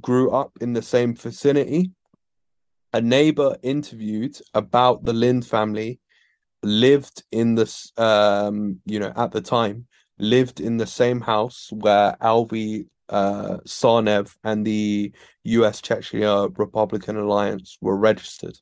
grew 0.00 0.30
up 0.30 0.52
in 0.60 0.74
the 0.74 0.82
same 0.82 1.14
vicinity. 1.14 1.90
A 2.92 3.00
neighbor 3.00 3.56
interviewed 3.62 4.36
about 4.54 5.04
the 5.04 5.12
Lindh 5.12 5.46
family 5.46 6.00
lived 6.62 7.22
in 7.30 7.54
this 7.54 7.92
um 7.96 8.80
you 8.86 8.98
know 8.98 9.12
at 9.16 9.30
the 9.30 9.40
time 9.40 9.86
lived 10.18 10.60
in 10.60 10.78
the 10.78 10.86
same 10.86 11.20
house 11.20 11.70
where 11.72 12.16
Alvi 12.20 12.86
uh 13.08 13.58
Tsarnaev 13.66 14.34
and 14.42 14.66
the 14.66 15.12
US 15.44 15.80
Chechnya 15.80 16.50
Republican 16.58 17.16
Alliance 17.16 17.78
were 17.80 17.96
registered 17.96 18.58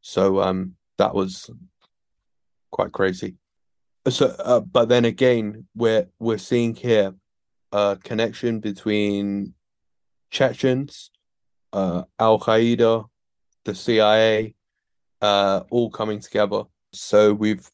so 0.00 0.40
um 0.40 0.76
that 0.96 1.14
was 1.14 1.50
quite 2.70 2.92
crazy 2.92 3.34
so 4.08 4.28
uh, 4.38 4.60
but 4.60 4.88
then 4.88 5.04
again 5.04 5.66
we're 5.74 6.06
we're 6.18 6.38
seeing 6.38 6.74
here 6.74 7.12
a 7.72 7.98
connection 8.02 8.60
between 8.60 9.54
Chechens 10.30 11.10
uh 11.72 12.02
Al 12.18 12.38
Qaeda 12.38 13.06
the 13.64 13.74
CIA 13.74 14.54
uh 15.20 15.62
all 15.70 15.90
coming 15.90 16.20
together 16.20 16.64
so 16.92 17.32
we've 17.32 17.68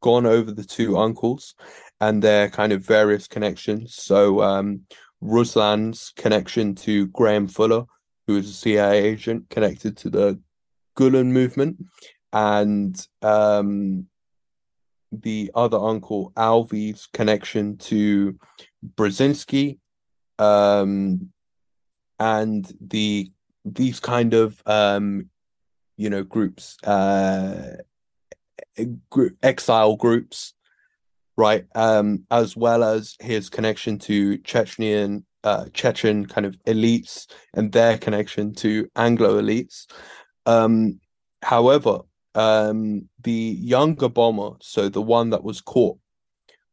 gone 0.00 0.26
over 0.26 0.50
the 0.50 0.64
two 0.64 0.96
uncles 0.96 1.54
and 2.00 2.22
their 2.22 2.48
kind 2.48 2.72
of 2.72 2.84
various 2.84 3.26
connections. 3.26 3.94
So 3.96 4.42
um, 4.42 4.82
Ruslan's 5.20 6.12
connection 6.16 6.74
to 6.76 7.08
Graham 7.08 7.48
Fuller, 7.48 7.84
who 8.26 8.36
is 8.36 8.48
a 8.48 8.52
CIA 8.52 9.04
agent 9.04 9.50
connected 9.50 9.96
to 9.98 10.10
the 10.10 10.40
Gulen 10.96 11.26
movement, 11.26 11.84
and 12.32 13.06
um, 13.22 14.06
the 15.10 15.50
other 15.54 15.78
uncle 15.78 16.32
Alvi's 16.36 17.08
connection 17.12 17.78
to 17.78 18.38
Brzezinski, 18.84 19.78
um, 20.38 21.30
and 22.18 22.70
the 22.80 23.30
these 23.64 24.00
kind 24.00 24.34
of 24.34 24.62
um, 24.66 25.30
you 25.96 26.10
know 26.10 26.22
groups. 26.22 26.76
Uh, 26.82 27.76
exile 29.42 29.96
groups, 29.96 30.54
right? 31.36 31.66
Um, 31.74 32.24
as 32.30 32.56
well 32.56 32.84
as 32.84 33.16
his 33.20 33.48
connection 33.48 33.98
to 34.00 34.38
Chechnyan, 34.38 35.24
uh, 35.44 35.66
Chechen 35.72 36.26
kind 36.26 36.46
of 36.46 36.56
elites 36.64 37.26
and 37.54 37.72
their 37.72 37.98
connection 37.98 38.54
to 38.56 38.88
Anglo 38.96 39.40
elites. 39.40 39.86
Um, 40.46 41.00
however, 41.42 42.00
um, 42.34 43.08
the 43.22 43.32
younger 43.32 44.08
bomber, 44.08 44.56
so 44.60 44.88
the 44.88 45.02
one 45.02 45.30
that 45.30 45.44
was 45.44 45.60
caught, 45.60 45.98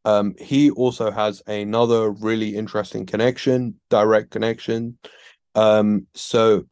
um, 0.06 0.36
he 0.38 0.70
also 0.70 1.10
has 1.10 1.42
another 1.48 2.10
really 2.10 2.54
interesting 2.54 3.06
connection, 3.06 3.80
direct 3.90 4.30
connection. 4.30 4.98
Um, 5.56 6.06
so 6.14 6.66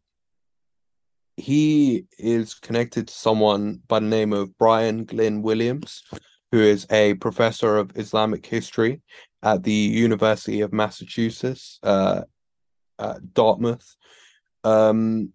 he 1.37 2.05
is 2.17 2.55
connected 2.55 3.09
to 3.09 3.15
someone 3.15 3.81
by 3.89 3.99
the 3.99 4.07
name 4.07 4.33
of 4.33 4.57
Brian 4.57 5.05
Glynn 5.05 5.43
Williams, 5.43 6.05
who 6.53 6.61
is 6.61 6.87
a 6.91 7.15
professor 7.15 7.77
of 7.77 7.91
Islamic 7.97 8.47
history 8.47 9.03
at 9.43 9.65
the 9.65 9.73
University 9.73 10.61
of 10.61 10.73
Massachusetts, 10.73 11.81
uh, 11.83 12.23
Dartmouth. 13.33 13.97
Um, 14.63 15.33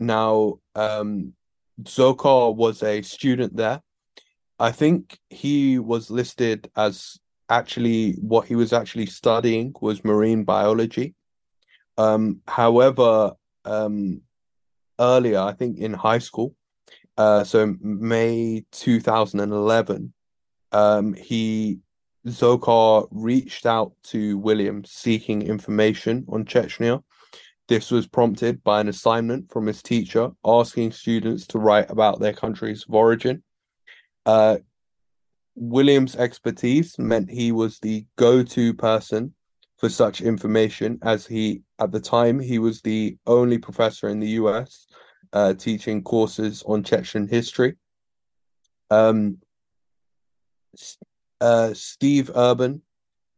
now, 0.00 0.54
um, 0.74 1.34
Dzhokhar 1.82 2.56
was 2.56 2.82
a 2.82 3.02
student 3.02 3.54
there. 3.56 3.82
I 4.58 4.70
think 4.72 5.18
he 5.30 5.78
was 5.78 6.10
listed 6.10 6.70
as 6.76 7.18
actually 7.48 8.12
what 8.12 8.46
he 8.46 8.54
was 8.54 8.72
actually 8.72 9.06
studying 9.06 9.74
was 9.80 10.04
marine 10.04 10.44
biology. 10.44 11.14
Um, 11.98 12.40
however, 12.46 13.32
um, 13.64 14.22
earlier, 14.98 15.40
I 15.40 15.52
think 15.52 15.78
in 15.78 15.92
high 15.92 16.18
school. 16.18 16.54
Uh, 17.16 17.44
so 17.44 17.74
May 17.80 18.64
2011, 18.72 20.12
Um, 20.72 21.14
he 21.14 21.78
Dzhokhar 22.26 23.06
reached 23.12 23.66
out 23.66 23.92
to 24.04 24.38
William 24.38 24.84
seeking 24.84 25.42
information 25.42 26.24
on 26.28 26.44
Chechnya. 26.44 27.02
This 27.68 27.90
was 27.90 28.06
prompted 28.06 28.64
by 28.64 28.80
an 28.80 28.88
assignment 28.88 29.52
from 29.52 29.66
his 29.66 29.82
teacher 29.82 30.30
asking 30.44 30.92
students 30.92 31.46
to 31.48 31.58
write 31.58 31.90
about 31.90 32.18
their 32.20 32.32
countries 32.32 32.84
of 32.88 32.94
origin. 32.94 33.42
Uh, 34.26 34.58
Williams' 35.54 36.16
expertise 36.16 36.98
meant 36.98 37.30
he 37.30 37.52
was 37.52 37.78
the 37.78 38.06
go-to 38.16 38.74
person 38.74 39.34
for 39.76 39.88
such 39.88 40.20
information, 40.20 40.98
as 41.02 41.26
he 41.26 41.62
at 41.78 41.92
the 41.92 42.00
time 42.00 42.38
he 42.38 42.58
was 42.58 42.80
the 42.80 43.16
only 43.26 43.58
professor 43.58 44.08
in 44.08 44.20
the 44.20 44.30
U.S. 44.40 44.86
Uh, 45.32 45.54
teaching 45.54 46.02
courses 46.02 46.62
on 46.66 46.82
Chechen 46.82 47.28
history. 47.28 47.76
Um, 48.90 49.38
uh, 51.40 51.74
Steve 51.74 52.30
Urban 52.34 52.82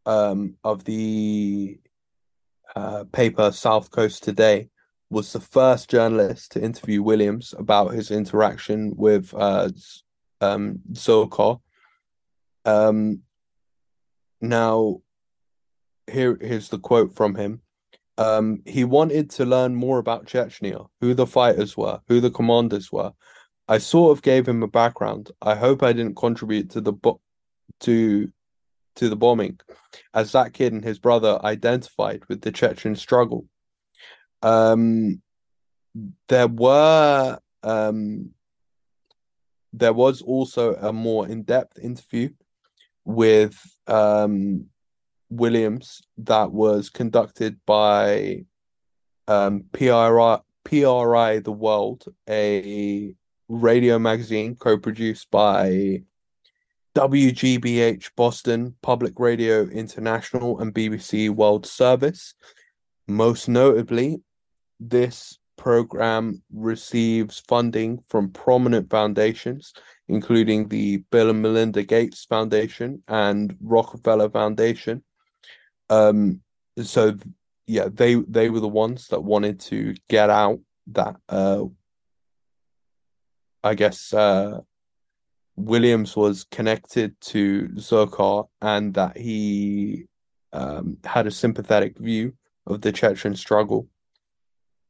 um, 0.04 0.56
of 0.62 0.84
the 0.84 1.78
uh, 2.74 3.04
paper 3.12 3.50
South 3.52 3.90
Coast 3.90 4.22
Today 4.22 4.68
was 5.10 5.32
the 5.32 5.40
first 5.40 5.88
journalist 5.88 6.52
to 6.52 6.62
interview 6.62 7.02
Williams 7.02 7.54
about 7.56 7.94
his 7.94 8.10
interaction 8.10 8.92
with 8.96 9.32
uh, 9.34 9.68
um, 10.40 10.80
Dzhokhar. 10.92 11.60
Um, 12.64 13.22
now, 14.40 15.00
here 16.10 16.36
here's 16.40 16.68
the 16.68 16.78
quote 16.78 17.14
from 17.14 17.34
him. 17.34 17.62
Um, 18.18 18.62
he 18.64 18.84
wanted 18.84 19.30
to 19.30 19.44
learn 19.44 19.74
more 19.74 19.98
about 19.98 20.26
Chechnya, 20.26 20.88
who 21.00 21.14
the 21.14 21.26
fighters 21.26 21.76
were, 21.76 22.00
who 22.08 22.20
the 22.20 22.30
commanders 22.30 22.90
were. 22.90 23.12
I 23.68 23.78
sort 23.78 24.16
of 24.16 24.22
gave 24.22 24.48
him 24.48 24.62
a 24.62 24.68
background. 24.68 25.30
I 25.42 25.54
hope 25.54 25.82
I 25.82 25.92
didn't 25.92 26.16
contribute 26.16 26.70
to 26.70 26.80
the 26.80 26.92
bo- 26.92 27.20
to 27.80 28.32
to 28.96 29.08
the 29.10 29.16
bombing, 29.16 29.60
as 30.14 30.32
that 30.32 30.54
kid 30.54 30.72
and 30.72 30.84
his 30.84 30.98
brother 30.98 31.38
identified 31.44 32.22
with 32.28 32.40
the 32.40 32.52
Chechen 32.52 32.96
struggle. 32.96 33.46
Um, 34.42 35.20
there 36.28 36.48
were 36.48 37.38
um, 37.62 38.30
there 39.76 39.92
was 39.92 40.22
also 40.22 40.74
a 40.76 40.92
more 40.92 41.28
in-depth 41.28 41.78
interview 41.78 42.30
with 43.04 43.54
um, 43.86 44.66
Williams 45.28 46.02
that 46.16 46.50
was 46.50 46.88
conducted 46.88 47.60
by 47.66 48.46
um, 49.28 49.64
PRI, 49.72 50.38
PRI 50.64 51.38
The 51.40 51.52
World, 51.52 52.04
a 52.28 53.14
radio 53.48 53.98
magazine 53.98 54.56
co-produced 54.56 55.30
by 55.30 56.02
WGBH 56.94 58.10
Boston, 58.16 58.74
Public 58.80 59.20
Radio 59.20 59.64
International, 59.64 60.58
and 60.60 60.72
BBC 60.72 61.28
World 61.28 61.66
Service. 61.66 62.32
Most 63.06 63.46
notably, 63.46 64.22
this 64.80 65.38
program 65.56 66.42
receives 66.52 67.42
funding 67.48 68.02
from 68.08 68.30
prominent 68.30 68.90
foundations, 68.90 69.72
including 70.08 70.68
the 70.68 70.98
Bill 71.10 71.30
and 71.30 71.42
Melinda 71.42 71.82
Gates 71.82 72.24
Foundation 72.24 73.02
and 73.08 73.56
Rockefeller 73.60 74.30
Foundation. 74.30 75.02
Um, 75.90 76.40
so 76.82 77.16
yeah, 77.66 77.88
they 77.92 78.14
they 78.14 78.50
were 78.50 78.60
the 78.60 78.68
ones 78.68 79.08
that 79.08 79.24
wanted 79.24 79.60
to 79.60 79.94
get 80.08 80.30
out 80.30 80.60
that 80.88 81.16
uh, 81.28 81.64
I 83.64 83.74
guess 83.74 84.12
uh, 84.12 84.60
Williams 85.56 86.14
was 86.14 86.44
connected 86.50 87.20
to 87.22 87.68
Dzhokhar 87.68 88.48
and 88.60 88.94
that 88.94 89.16
he 89.16 90.06
um, 90.52 90.98
had 91.04 91.26
a 91.26 91.30
sympathetic 91.30 91.98
view 91.98 92.34
of 92.66 92.80
the 92.80 92.92
Chechen 92.92 93.34
struggle. 93.34 93.88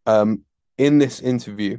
Um, 0.06 0.42
in 0.78 0.98
this 0.98 1.20
interview, 1.20 1.78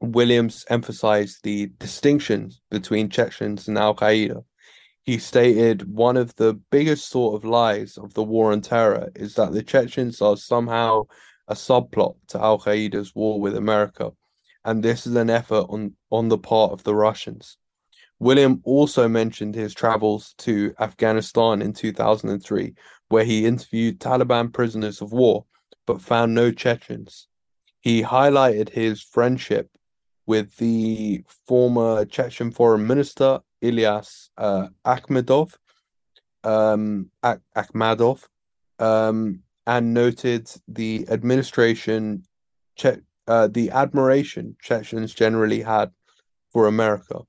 Williams 0.00 0.64
emphasized 0.68 1.40
the 1.42 1.66
distinctions 1.78 2.60
between 2.70 3.08
Chechens 3.08 3.68
and 3.68 3.78
Al 3.78 3.94
Qaeda. 3.94 4.44
He 5.04 5.18
stated 5.18 5.94
one 5.94 6.16
of 6.16 6.34
the 6.36 6.54
biggest 6.70 7.08
sort 7.08 7.34
of 7.34 7.48
lies 7.48 7.98
of 7.98 8.14
the 8.14 8.22
war 8.22 8.52
on 8.52 8.60
terror 8.60 9.10
is 9.14 9.34
that 9.34 9.52
the 9.52 9.62
Chechens 9.62 10.20
are 10.20 10.36
somehow 10.36 11.04
a 11.48 11.54
subplot 11.54 12.16
to 12.28 12.40
Al 12.40 12.58
Qaeda's 12.58 13.14
war 13.14 13.40
with 13.40 13.56
America, 13.56 14.12
and 14.64 14.82
this 14.82 15.06
is 15.06 15.16
an 15.16 15.30
effort 15.30 15.66
on, 15.68 15.94
on 16.10 16.28
the 16.28 16.38
part 16.38 16.72
of 16.72 16.84
the 16.84 16.94
Russians. 16.94 17.58
William 18.18 18.60
also 18.64 19.08
mentioned 19.08 19.54
his 19.54 19.74
travels 19.74 20.34
to 20.38 20.72
Afghanistan 20.78 21.60
in 21.60 21.72
2003, 21.72 22.74
where 23.08 23.24
he 23.24 23.46
interviewed 23.46 23.98
Taliban 23.98 24.52
prisoners 24.52 25.00
of 25.00 25.12
war 25.12 25.44
but 25.86 26.00
found 26.00 26.32
no 26.32 26.52
Chechens. 26.52 27.26
He 27.82 28.02
highlighted 28.02 28.68
his 28.70 29.02
friendship 29.02 29.68
with 30.24 30.56
the 30.56 31.24
former 31.46 32.04
Chechen 32.04 32.52
foreign 32.52 32.86
minister 32.86 33.40
Ilyas 33.60 34.30
uh, 34.38 34.68
Akhmedov, 34.86 35.54
um, 36.44 37.10
Ak- 37.24 37.42
Akhmadov, 37.56 38.24
um, 38.78 39.40
and 39.66 39.92
noted 39.92 40.48
the 40.68 41.06
administration, 41.10 42.24
che- 42.76 43.02
uh, 43.26 43.48
the 43.48 43.70
admiration 43.70 44.56
Chechens 44.62 45.12
generally 45.12 45.62
had 45.62 45.90
for 46.52 46.68
America. 46.68 47.20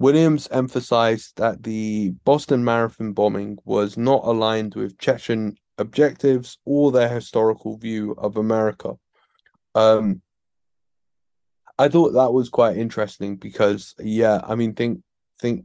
Williams 0.00 0.48
emphasized 0.50 1.36
that 1.36 1.62
the 1.62 2.10
Boston 2.24 2.64
Marathon 2.64 3.12
bombing 3.12 3.58
was 3.64 3.96
not 3.96 4.22
aligned 4.24 4.74
with 4.74 4.98
Chechen 4.98 5.56
objectives 5.78 6.58
or 6.64 6.90
their 6.90 7.08
historical 7.08 7.76
view 7.76 8.14
of 8.18 8.36
America. 8.36 8.94
Um, 9.74 10.22
I 11.78 11.88
thought 11.88 12.12
that 12.12 12.32
was 12.32 12.50
quite 12.50 12.76
interesting 12.76 13.36
because, 13.36 13.94
yeah, 13.98 14.40
I 14.44 14.54
mean, 14.54 14.74
think 14.74 15.02
think 15.38 15.64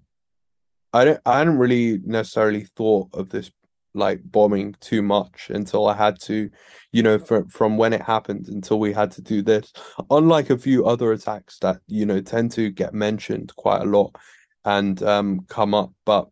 I 0.93 1.03
don't 1.03 1.19
I 1.25 1.39
hadn't 1.39 1.57
really 1.57 1.99
necessarily 2.05 2.67
thought 2.77 3.09
of 3.13 3.29
this 3.29 3.51
like 3.93 4.21
bombing 4.23 4.75
too 4.79 5.01
much 5.01 5.49
until 5.49 5.87
I 5.87 5.95
had 5.95 6.19
to, 6.21 6.49
you 6.93 7.03
know, 7.03 7.19
from 7.19 7.49
from 7.49 7.77
when 7.77 7.91
it 7.91 8.01
happened 8.01 8.47
until 8.47 8.79
we 8.79 8.93
had 8.93 9.11
to 9.11 9.21
do 9.21 9.41
this. 9.41 9.73
Unlike 10.09 10.51
a 10.51 10.57
few 10.57 10.85
other 10.85 11.11
attacks 11.11 11.59
that 11.59 11.81
you 11.87 12.05
know 12.05 12.21
tend 12.21 12.51
to 12.53 12.69
get 12.69 12.93
mentioned 12.93 13.53
quite 13.57 13.81
a 13.81 13.85
lot 13.85 14.15
and 14.63 15.01
um 15.03 15.41
come 15.49 15.73
up, 15.73 15.91
but 16.05 16.29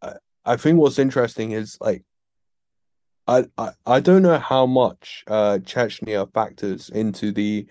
I, 0.00 0.12
I 0.44 0.56
think 0.56 0.78
what's 0.78 0.98
interesting 0.98 1.52
is 1.52 1.76
like. 1.80 2.04
I, 3.28 3.70
I, 3.86 4.00
don't 4.00 4.22
know 4.22 4.38
how 4.38 4.64
much 4.64 5.22
uh, 5.26 5.58
Chechnya 5.62 6.32
factors 6.32 6.88
into 6.88 7.30
the 7.30 7.66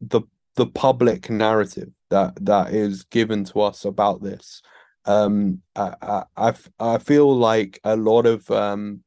the 0.00 0.22
the 0.54 0.66
public 0.66 1.28
narrative 1.28 1.90
that 2.10 2.34
that 2.46 2.72
is 2.72 3.04
given 3.04 3.44
to 3.44 3.60
us 3.60 3.84
about 3.84 4.22
this. 4.22 4.62
Um 5.04 5.62
I, 5.76 6.24
I 6.36 6.54
i 6.80 6.98
feel 6.98 7.36
like 7.36 7.78
a 7.84 7.94
lot 7.94 8.26
of 8.26 8.50
um 8.50 9.04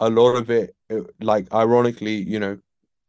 a 0.00 0.10
lot 0.10 0.34
of 0.34 0.50
it 0.50 0.74
like 1.20 1.52
ironically 1.54 2.16
you 2.16 2.40
know 2.40 2.58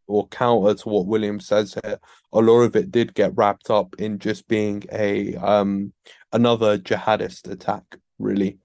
or 0.05 0.27
counter 0.27 0.75
to 0.75 0.89
what 0.89 1.07
william 1.07 1.39
says 1.39 1.75
here 1.83 1.97
a 2.31 2.39
lot 2.39 2.59
of 2.61 2.75
it 2.75 2.91
did 2.91 3.15
get 3.15 3.35
wrapped 3.35 3.71
up 3.71 3.95
in 3.97 4.19
just 4.19 4.47
being 4.47 4.83
a 4.91 5.35
um 5.37 5.91
another 6.33 6.77
jihadist 6.77 7.49
attack 7.49 7.97
really. 8.19 8.57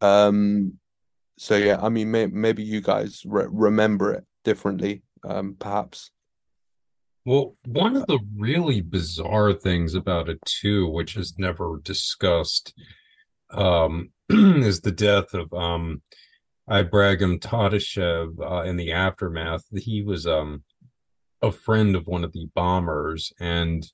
Um 0.00 0.78
so 1.38 1.56
yeah 1.56 1.78
i 1.82 1.88
mean 1.88 2.10
may, 2.10 2.26
maybe 2.26 2.62
you 2.62 2.80
guys 2.80 3.22
re- 3.26 3.48
remember 3.50 4.12
it 4.12 4.24
differently 4.44 5.02
um 5.24 5.56
perhaps 5.58 6.10
well, 7.26 7.56
one 7.66 7.96
of 7.96 8.06
the 8.06 8.20
really 8.36 8.80
bizarre 8.80 9.52
things 9.52 9.94
about 9.94 10.28
it 10.28 10.38
too, 10.44 10.86
which 10.86 11.16
is 11.16 11.34
never 11.36 11.80
discussed, 11.82 12.72
um, 13.50 14.10
is 14.30 14.80
the 14.80 14.92
death 14.92 15.34
of 15.34 15.52
um, 15.52 16.02
Ibrahim 16.72 17.40
Todashev 17.40 18.40
uh, 18.40 18.62
in 18.62 18.76
the 18.76 18.92
aftermath. 18.92 19.64
He 19.76 20.02
was 20.02 20.24
um, 20.28 20.62
a 21.42 21.50
friend 21.50 21.96
of 21.96 22.06
one 22.06 22.22
of 22.22 22.32
the 22.32 22.48
bombers, 22.54 23.32
and 23.40 23.84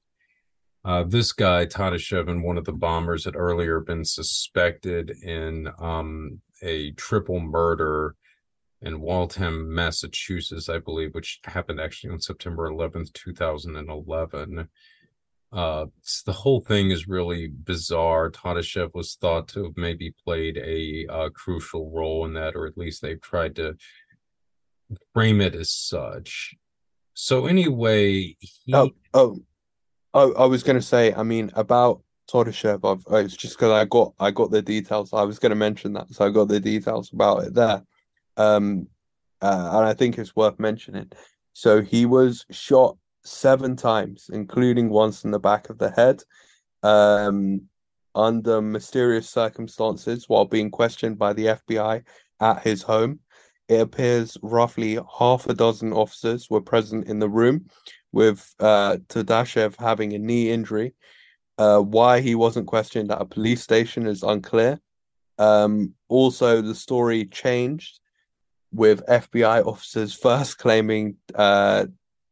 uh, 0.84 1.04
this 1.04 1.32
guy 1.32 1.66
Todashev 1.66 2.28
and 2.28 2.42
one 2.42 2.58
of 2.58 2.64
the 2.64 2.72
bombers 2.72 3.24
had 3.24 3.36
earlier 3.36 3.80
been 3.80 4.04
suspected 4.04 5.10
in 5.22 5.68
um, 5.78 6.40
a 6.62 6.90
triple 6.92 7.40
murder 7.40 8.16
in 8.80 9.00
Waltham, 9.00 9.72
Massachusetts, 9.72 10.68
I 10.68 10.78
believe, 10.78 11.14
which 11.14 11.40
happened 11.44 11.80
actually 11.80 12.10
on 12.10 12.20
September 12.20 12.68
11th, 12.68 13.12
2011. 13.12 14.68
Uh, 15.52 15.86
the 16.26 16.32
whole 16.32 16.60
thing 16.60 16.90
is 16.90 17.06
really 17.06 17.46
bizarre. 17.46 18.30
Todashev 18.30 18.92
was 18.94 19.14
thought 19.14 19.46
to 19.48 19.64
have 19.64 19.76
maybe 19.76 20.14
played 20.24 20.56
a 20.58 21.06
uh, 21.08 21.28
crucial 21.28 21.90
role 21.90 22.24
in 22.24 22.32
that, 22.34 22.56
or 22.56 22.66
at 22.66 22.78
least 22.78 23.02
they've 23.02 23.20
tried 23.20 23.54
to 23.56 23.76
frame 25.12 25.40
it 25.40 25.54
as 25.54 25.70
such. 25.70 26.54
So 27.14 27.46
anyway, 27.46 28.36
he... 28.40 28.74
oh, 28.74 28.90
oh, 29.14 29.36
oh, 30.14 30.32
I 30.34 30.46
was 30.46 30.62
going 30.62 30.76
to 30.76 30.82
say, 30.82 31.12
I 31.14 31.22
mean, 31.22 31.50
about 31.54 32.02
Todashev. 32.30 32.80
I've, 32.84 33.04
oh, 33.06 33.16
it's 33.16 33.36
just 33.36 33.56
because 33.56 33.72
I 33.72 33.84
got 33.84 34.14
I 34.18 34.30
got 34.30 34.50
the 34.50 34.62
details. 34.62 35.12
I 35.12 35.22
was 35.22 35.38
going 35.38 35.50
to 35.50 35.56
mention 35.56 35.92
that, 35.94 36.10
so 36.10 36.26
I 36.26 36.30
got 36.30 36.48
the 36.48 36.60
details 36.60 37.12
about 37.12 37.44
it 37.44 37.54
there. 37.54 37.82
Um, 38.36 38.88
uh, 39.40 39.70
and 39.74 39.86
I 39.86 39.94
think 39.94 40.18
it's 40.18 40.36
worth 40.36 40.58
mentioning. 40.58 41.10
So 41.52 41.82
he 41.82 42.06
was 42.06 42.46
shot 42.50 42.96
seven 43.24 43.76
times, 43.76 44.30
including 44.32 44.88
once 44.88 45.24
in 45.24 45.30
the 45.30 45.40
back 45.40 45.68
of 45.68 45.78
the 45.78 45.90
head, 45.90 46.22
um, 46.82 47.62
under 48.14 48.62
mysterious 48.62 49.28
circumstances 49.28 50.28
while 50.28 50.44
being 50.44 50.70
questioned 50.70 51.18
by 51.18 51.32
the 51.32 51.46
FBI 51.46 52.02
at 52.40 52.62
his 52.62 52.82
home. 52.82 53.20
It 53.68 53.80
appears 53.80 54.36
roughly 54.42 54.98
half 55.18 55.46
a 55.48 55.54
dozen 55.54 55.92
officers 55.92 56.50
were 56.50 56.60
present 56.60 57.08
in 57.08 57.18
the 57.18 57.28
room, 57.28 57.66
with 58.12 58.54
uh, 58.60 58.98
Todashev 59.08 59.78
having 59.80 60.12
a 60.12 60.18
knee 60.18 60.50
injury. 60.50 60.94
Uh, 61.58 61.80
why 61.80 62.20
he 62.20 62.34
wasn't 62.34 62.66
questioned 62.66 63.10
at 63.10 63.20
a 63.20 63.26
police 63.26 63.62
station 63.62 64.06
is 64.06 64.22
unclear. 64.22 64.80
Um, 65.38 65.94
also, 66.08 66.62
the 66.62 66.74
story 66.74 67.26
changed 67.26 68.00
with 68.72 69.06
FBI 69.06 69.66
officers 69.66 70.14
first 70.14 70.58
claiming 70.58 71.16
uh, 71.34 71.86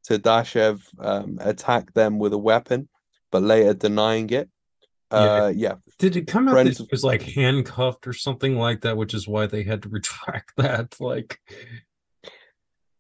Todashev 0.09 0.83
um, 0.99 1.39
attacked 1.41 1.95
them 1.95 2.19
with 2.19 2.33
a 2.33 2.39
weapon, 2.39 2.89
but 3.31 3.43
later 3.43 3.75
denying 3.75 4.31
it. 4.31 4.49
Uh, 5.11 5.53
yeah. 5.55 5.69
yeah. 5.69 5.75
Did 5.99 6.17
it 6.17 6.27
come 6.27 6.49
out 6.49 6.53
Friends... 6.53 6.79
that 6.79 6.85
he 6.85 6.89
was 6.91 7.05
like 7.05 7.23
handcuffed 7.23 8.07
or 8.07 8.13
something 8.13 8.57
like 8.57 8.83
that, 8.83 8.97
which 8.97 9.13
is 9.13 9.29
why 9.29 9.47
they 9.47 9.65
had 9.65 9.83
to 9.83 9.89
retract 9.99 10.53
that? 10.57 10.97
Like, 11.01 11.41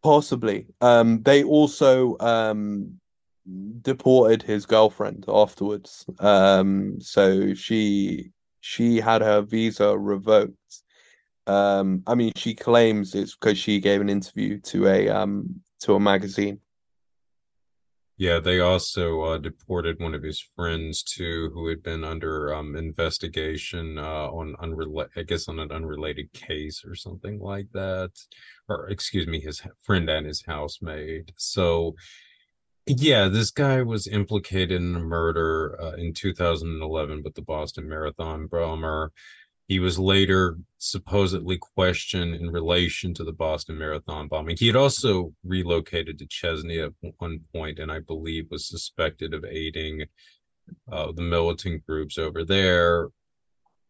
possibly. 0.02 0.66
Um, 0.80 1.22
they 1.22 1.42
also 1.44 2.16
um 2.20 3.00
deported 3.82 4.42
his 4.42 4.66
girlfriend 4.66 5.24
afterwards. 5.28 6.04
Um, 6.18 7.00
so 7.00 7.54
she 7.54 8.30
she 8.60 9.00
had 9.00 9.22
her 9.22 9.42
visa 9.42 9.96
revoked. 9.96 10.54
Um, 11.46 12.02
I 12.06 12.14
mean, 12.14 12.32
she 12.36 12.54
claims 12.54 13.14
it's 13.14 13.34
because 13.34 13.58
she 13.58 13.80
gave 13.80 14.00
an 14.00 14.08
interview 14.08 14.60
to 14.60 14.86
a 14.88 15.08
um 15.08 15.60
to 15.80 15.94
a 15.94 16.00
magazine. 16.00 16.60
Yeah, 18.20 18.38
they 18.38 18.60
also 18.60 19.22
uh, 19.22 19.38
deported 19.38 19.98
one 19.98 20.12
of 20.14 20.22
his 20.22 20.44
friends 20.54 21.02
too, 21.02 21.50
who 21.54 21.68
had 21.68 21.82
been 21.82 22.04
under 22.04 22.54
um, 22.54 22.76
investigation 22.76 23.96
uh, 23.96 24.28
on 24.28 24.54
unrelated, 24.60 25.12
I 25.16 25.22
guess, 25.22 25.48
on 25.48 25.58
an 25.58 25.72
unrelated 25.72 26.30
case 26.34 26.84
or 26.84 26.94
something 26.94 27.40
like 27.40 27.68
that, 27.72 28.10
or 28.68 28.90
excuse 28.90 29.26
me, 29.26 29.40
his 29.40 29.62
friend 29.84 30.10
and 30.10 30.26
his 30.26 30.44
housemaid. 30.46 31.32
So, 31.38 31.94
yeah, 32.86 33.28
this 33.28 33.50
guy 33.50 33.80
was 33.80 34.06
implicated 34.06 34.82
in 34.82 34.96
a 34.96 35.00
murder 35.00 35.80
uh, 35.80 35.92
in 35.92 36.12
2011 36.12 37.22
with 37.24 37.34
the 37.34 37.40
Boston 37.40 37.88
Marathon 37.88 38.48
bomber. 38.48 39.12
He 39.70 39.78
was 39.78 40.00
later 40.00 40.58
supposedly 40.78 41.56
questioned 41.56 42.34
in 42.34 42.50
relation 42.50 43.14
to 43.14 43.22
the 43.22 43.32
Boston 43.32 43.78
Marathon 43.78 44.26
bombing. 44.26 44.56
He 44.58 44.66
had 44.66 44.74
also 44.74 45.32
relocated 45.44 46.18
to 46.18 46.26
Chechnya 46.26 46.86
at 46.86 47.14
one 47.18 47.38
point, 47.54 47.78
and 47.78 47.92
I 47.92 48.00
believe 48.00 48.48
was 48.50 48.66
suspected 48.66 49.32
of 49.32 49.44
aiding 49.44 50.06
uh, 50.90 51.12
the 51.12 51.22
militant 51.22 51.86
groups 51.86 52.18
over 52.18 52.44
there. 52.44 53.10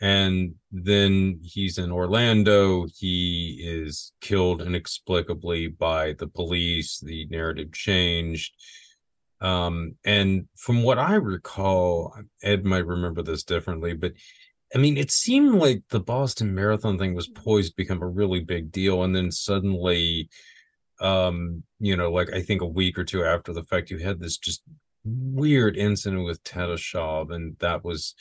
And 0.02 0.57
then 0.70 1.40
he's 1.43 1.78
in 1.78 1.90
Orlando. 1.90 2.86
He 2.98 3.62
is 3.65 4.12
killed 4.20 4.61
inexplicably 4.61 5.69
by 5.69 6.12
the 6.12 6.28
police. 6.28 7.01
The 7.01 7.24
narrative 7.31 7.73
changed. 7.73 8.52
Um, 9.40 9.94
and 10.05 10.47
from 10.59 10.82
what 10.82 10.98
I 10.98 11.15
recall, 11.15 12.15
Ed 12.43 12.66
might 12.66 12.85
remember 12.85 13.23
this 13.23 13.44
differently, 13.44 13.94
but 13.94 14.12
I 14.74 14.78
mean, 14.78 14.97
it 14.97 15.10
seemed 15.10 15.56
like 15.56 15.82
the 15.90 16.01
Boston 16.01 16.55
Marathon 16.55 16.98
thing 16.98 17.14
was 17.14 17.26
poised 17.28 17.72
to 17.72 17.76
become 17.76 18.02
a 18.02 18.06
really 18.06 18.40
big 18.40 18.70
deal, 18.70 19.02
and 19.02 19.14
then 19.14 19.30
suddenly, 19.30 20.28
um, 21.01 21.64
you 21.80 21.97
know, 21.97 22.12
like 22.12 22.32
I 22.32 22.42
think 22.42 22.62
a 22.62 22.66
week 22.66 22.98
or 22.98 23.05
two 23.05 23.24
after 23.24 23.52
the 23.52 23.64
fact, 23.64 23.90
you 23.90 23.98
had 23.98 24.20
this 24.20 24.38
just 24.38 24.62
weird 25.05 25.76
incident 25.76 26.24
with 26.24 26.42
Todashev, 26.44 27.34
and 27.34 27.56
that 27.59 27.84
was 27.84 28.14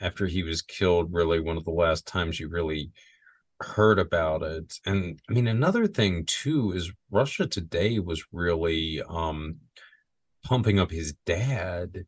after 0.00 0.26
he 0.26 0.42
was 0.42 0.62
killed. 0.62 1.12
Really, 1.12 1.40
one 1.40 1.56
of 1.56 1.64
the 1.64 1.70
last 1.70 2.06
times 2.06 2.40
you 2.40 2.48
really 2.48 2.90
heard 3.60 3.98
about 3.98 4.42
it. 4.42 4.78
And 4.84 5.20
I 5.28 5.32
mean, 5.32 5.46
another 5.46 5.86
thing 5.86 6.24
too 6.26 6.72
is 6.72 6.92
Russia 7.10 7.46
Today 7.46 7.98
was 7.98 8.24
really 8.32 9.02
um 9.08 9.56
pumping 10.44 10.78
up 10.78 10.90
his 10.90 11.14
dad 11.24 12.04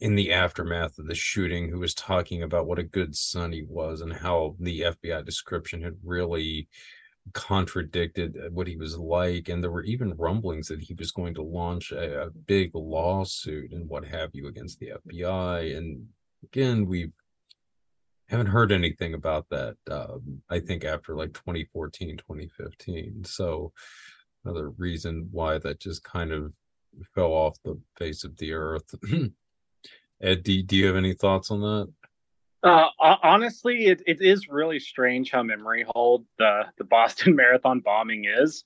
in 0.00 0.14
the 0.14 0.32
aftermath 0.32 0.98
of 0.98 1.06
the 1.06 1.14
shooting 1.14 1.68
who 1.68 1.78
was 1.78 1.94
talking 1.94 2.42
about 2.42 2.66
what 2.66 2.78
a 2.78 2.84
good 2.84 3.16
son 3.16 3.52
he 3.52 3.62
was 3.62 4.00
and 4.00 4.12
how 4.12 4.54
the 4.60 4.80
FBI 4.80 5.24
description 5.24 5.82
had 5.82 5.96
really 6.04 6.68
contradicted 7.32 8.36
what 8.50 8.66
he 8.66 8.76
was 8.76 8.96
like. 8.96 9.48
And 9.48 9.62
there 9.62 9.70
were 9.70 9.84
even 9.84 10.16
rumblings 10.16 10.68
that 10.68 10.80
he 10.80 10.94
was 10.94 11.12
going 11.12 11.34
to 11.34 11.42
launch 11.42 11.92
a, 11.92 12.24
a 12.24 12.30
big 12.30 12.72
lawsuit 12.74 13.72
and 13.72 13.88
what 13.88 14.04
have 14.04 14.30
you 14.32 14.48
against 14.48 14.78
the 14.78 14.92
FBI 15.06 15.76
and 15.76 16.06
again 16.42 16.86
we 16.86 17.10
haven't 18.28 18.46
heard 18.46 18.72
anything 18.72 19.14
about 19.14 19.46
that 19.50 19.76
um, 19.90 20.42
I 20.50 20.58
think 20.58 20.84
after 20.84 21.14
like 21.14 21.32
2014 21.34 22.16
2015 22.16 23.24
so 23.24 23.72
another 24.44 24.70
reason 24.70 25.28
why 25.30 25.58
that 25.58 25.80
just 25.80 26.02
kind 26.02 26.32
of 26.32 26.54
fell 27.14 27.32
off 27.32 27.56
the 27.62 27.78
face 27.96 28.24
of 28.24 28.36
the 28.38 28.52
earth 28.52 28.94
Ed, 30.22 30.44
do, 30.44 30.62
do 30.62 30.76
you 30.76 30.86
have 30.86 30.96
any 30.96 31.14
thoughts 31.14 31.50
on 31.50 31.60
that? 31.60 31.92
Uh, 32.62 32.88
honestly, 33.00 33.86
it, 33.86 34.02
it 34.06 34.20
is 34.20 34.48
really 34.48 34.78
strange 34.78 35.32
how 35.32 35.42
memory 35.42 35.84
hold 35.88 36.24
the 36.38 36.62
the 36.78 36.84
Boston 36.84 37.34
Marathon 37.36 37.80
bombing 37.80 38.24
is. 38.24 38.64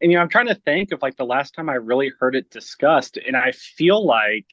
And 0.00 0.10
you 0.10 0.18
know, 0.18 0.22
I'm 0.22 0.28
trying 0.28 0.48
to 0.48 0.54
think 0.54 0.92
of 0.92 1.00
like 1.00 1.16
the 1.16 1.24
last 1.24 1.54
time 1.54 1.68
I 1.68 1.74
really 1.74 2.10
heard 2.18 2.34
it 2.34 2.50
discussed, 2.50 3.18
and 3.18 3.36
I 3.36 3.52
feel 3.52 4.04
like 4.04 4.46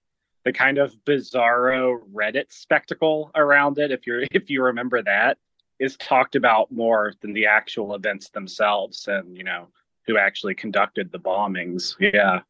the 0.45 0.53
kind 0.53 0.77
of 0.77 0.93
bizarro 1.05 1.99
Reddit 2.13 2.51
spectacle 2.51 3.31
around 3.33 3.79
it, 3.79 3.91
if 3.91 4.05
you're 4.05 4.23
if 4.31 4.49
you 4.51 4.63
remember 4.63 5.01
that, 5.01 5.39
is 5.79 5.97
talked 5.97 6.35
about 6.35 6.71
more 6.71 7.13
than 7.21 7.33
the 7.33 7.47
actual 7.47 7.95
events 7.95 8.29
themselves, 8.29 9.07
and 9.07 9.35
you 9.35 9.43
know 9.43 9.69
who 10.05 10.17
actually 10.17 10.53
conducted 10.53 11.11
the 11.11 11.19
bombings. 11.19 11.95
Yeah, 11.99 12.41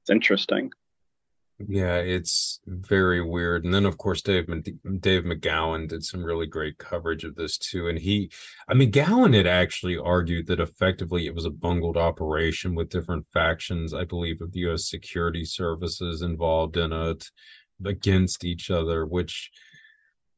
it's 0.00 0.10
interesting. 0.10 0.72
Yeah, 1.68 1.96
it's 1.96 2.60
very 2.66 3.22
weird. 3.22 3.64
And 3.64 3.72
then, 3.72 3.84
of 3.84 3.98
course, 3.98 4.22
Dave 4.22 4.46
Dave 4.46 5.22
McGowan 5.24 5.88
did 5.88 6.04
some 6.04 6.24
really 6.24 6.46
great 6.46 6.78
coverage 6.78 7.24
of 7.24 7.34
this 7.34 7.58
too. 7.58 7.88
And 7.88 7.98
he, 7.98 8.30
I 8.68 8.74
mean, 8.74 8.90
McGowan 8.90 9.34
had 9.34 9.46
actually 9.46 9.96
argued 9.96 10.46
that 10.46 10.60
effectively 10.60 11.26
it 11.26 11.34
was 11.34 11.44
a 11.44 11.50
bungled 11.50 11.96
operation 11.96 12.74
with 12.74 12.88
different 12.88 13.26
factions, 13.32 13.94
I 13.94 14.04
believe, 14.04 14.40
of 14.40 14.52
the 14.52 14.60
U.S. 14.60 14.88
security 14.88 15.44
services 15.44 16.22
involved 16.22 16.76
in 16.76 16.92
it 16.92 17.30
against 17.84 18.44
each 18.44 18.70
other, 18.70 19.04
which 19.06 19.50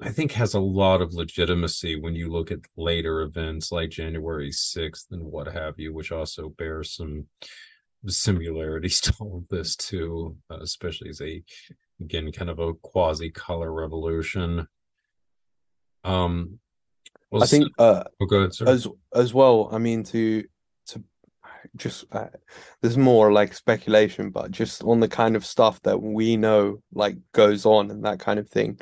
I 0.01 0.11
think 0.11 0.33
has 0.33 0.55
a 0.55 0.61
lot 0.61 1.01
of 1.01 1.15
legitimacy 1.15 2.01
when 2.01 2.15
you 2.15 2.31
look 2.31 2.51
at 2.51 2.59
later 2.77 3.23
events 3.23 3.71
like 3.71 3.91
January 3.91 4.51
6th 4.51 5.13
and 5.13 5.23
what 5.23 5.47
have 5.47 5.79
you, 5.79 5.95
which 5.95 6.13
also 6.13 6.49
bears 6.51 6.95
some 6.95 7.27
similarities 8.07 9.01
to 9.03 9.15
all 9.21 9.39
of 9.39 9.49
this 9.49 9.77
too, 9.77 10.37
uh, 10.51 10.59
especially 10.61 11.11
as 11.11 11.21
a 11.21 11.43
again 12.01 12.33
kind 12.33 12.51
of 12.51 12.59
a 12.59 12.75
quasi 12.75 13.31
color 13.31 13.73
revolution. 13.73 14.67
Um, 16.03 16.59
well, 17.31 17.43
I 17.43 17.47
think 17.47 17.69
uh, 17.79 18.05
oh, 18.21 18.27
go 18.27 18.39
ahead, 18.39 18.55
sir. 18.55 18.69
as 18.69 18.87
as 19.15 19.35
well. 19.35 19.69
I 19.73 19.79
mean, 19.79 20.05
to 20.05 20.45
to 20.89 21.03
just 21.77 22.05
uh, 22.13 22.27
there's 22.81 22.99
more 22.99 23.33
like 23.33 23.55
speculation, 23.55 24.31
but 24.31 24.51
just 24.51 24.83
on 24.85 25.01
the 25.01 25.09
kind 25.09 25.35
of 25.37 25.45
stuff 25.45 25.81
that 25.83 26.01
we 26.01 26.37
know 26.37 26.83
like 26.93 27.17
goes 27.33 27.67
on 27.67 27.91
and 27.91 28.05
that 28.05 28.21
kind 28.21 28.39
of 28.39 28.49
thing. 28.49 28.79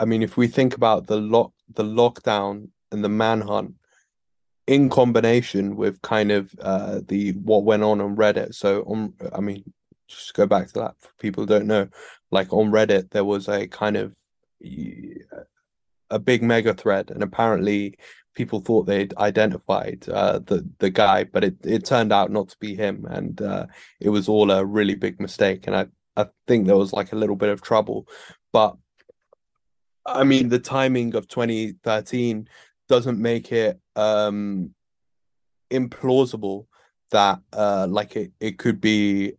I 0.00 0.04
mean, 0.04 0.22
if 0.22 0.36
we 0.36 0.48
think 0.48 0.74
about 0.74 1.06
the 1.06 1.16
lock, 1.16 1.52
the 1.72 1.84
lockdown 1.84 2.68
and 2.90 3.02
the 3.04 3.08
manhunt 3.08 3.74
in 4.66 4.88
combination 4.88 5.76
with 5.76 6.00
kind 6.02 6.32
of 6.32 6.54
uh, 6.60 7.00
the 7.06 7.32
what 7.32 7.64
went 7.64 7.82
on 7.82 8.00
on 8.00 8.16
Reddit. 8.16 8.54
So 8.54 8.82
on, 8.82 9.14
I 9.34 9.40
mean, 9.40 9.64
just 10.08 10.34
go 10.34 10.46
back 10.46 10.68
to 10.68 10.80
that 10.80 10.94
for 11.00 11.10
people 11.18 11.46
don't 11.46 11.66
know. 11.66 11.88
Like 12.30 12.52
on 12.52 12.70
Reddit, 12.70 13.10
there 13.10 13.24
was 13.24 13.48
a 13.48 13.66
kind 13.66 13.96
of 13.96 14.14
a 16.10 16.18
big 16.18 16.42
mega 16.42 16.74
thread, 16.74 17.10
and 17.10 17.22
apparently 17.22 17.98
people 18.34 18.60
thought 18.60 18.86
they'd 18.86 19.16
identified 19.16 20.06
uh, 20.08 20.40
the 20.40 20.68
the 20.78 20.90
guy, 20.90 21.24
but 21.24 21.44
it 21.44 21.56
it 21.64 21.84
turned 21.84 22.12
out 22.12 22.30
not 22.30 22.48
to 22.48 22.56
be 22.58 22.74
him, 22.74 23.06
and 23.10 23.40
uh, 23.42 23.66
it 24.00 24.08
was 24.08 24.28
all 24.28 24.50
a 24.50 24.64
really 24.64 24.94
big 24.94 25.20
mistake. 25.20 25.66
And 25.66 25.76
I 25.76 25.86
I 26.16 26.26
think 26.46 26.66
there 26.66 26.76
was 26.76 26.92
like 26.92 27.12
a 27.12 27.16
little 27.16 27.36
bit 27.36 27.50
of 27.50 27.62
trouble, 27.62 28.08
but 28.52 28.76
I 30.06 30.24
mean 30.24 30.48
the 30.48 30.58
timing 30.58 31.14
of 31.14 31.28
2013 31.28 32.48
doesn't 32.94 33.18
make 33.18 33.50
it 33.52 33.80
um 33.96 34.72
implausible 35.70 36.66
that 37.10 37.40
uh 37.52 37.86
like 37.88 38.16
it, 38.16 38.32
it 38.40 38.58
could 38.58 38.80
be 38.80 39.34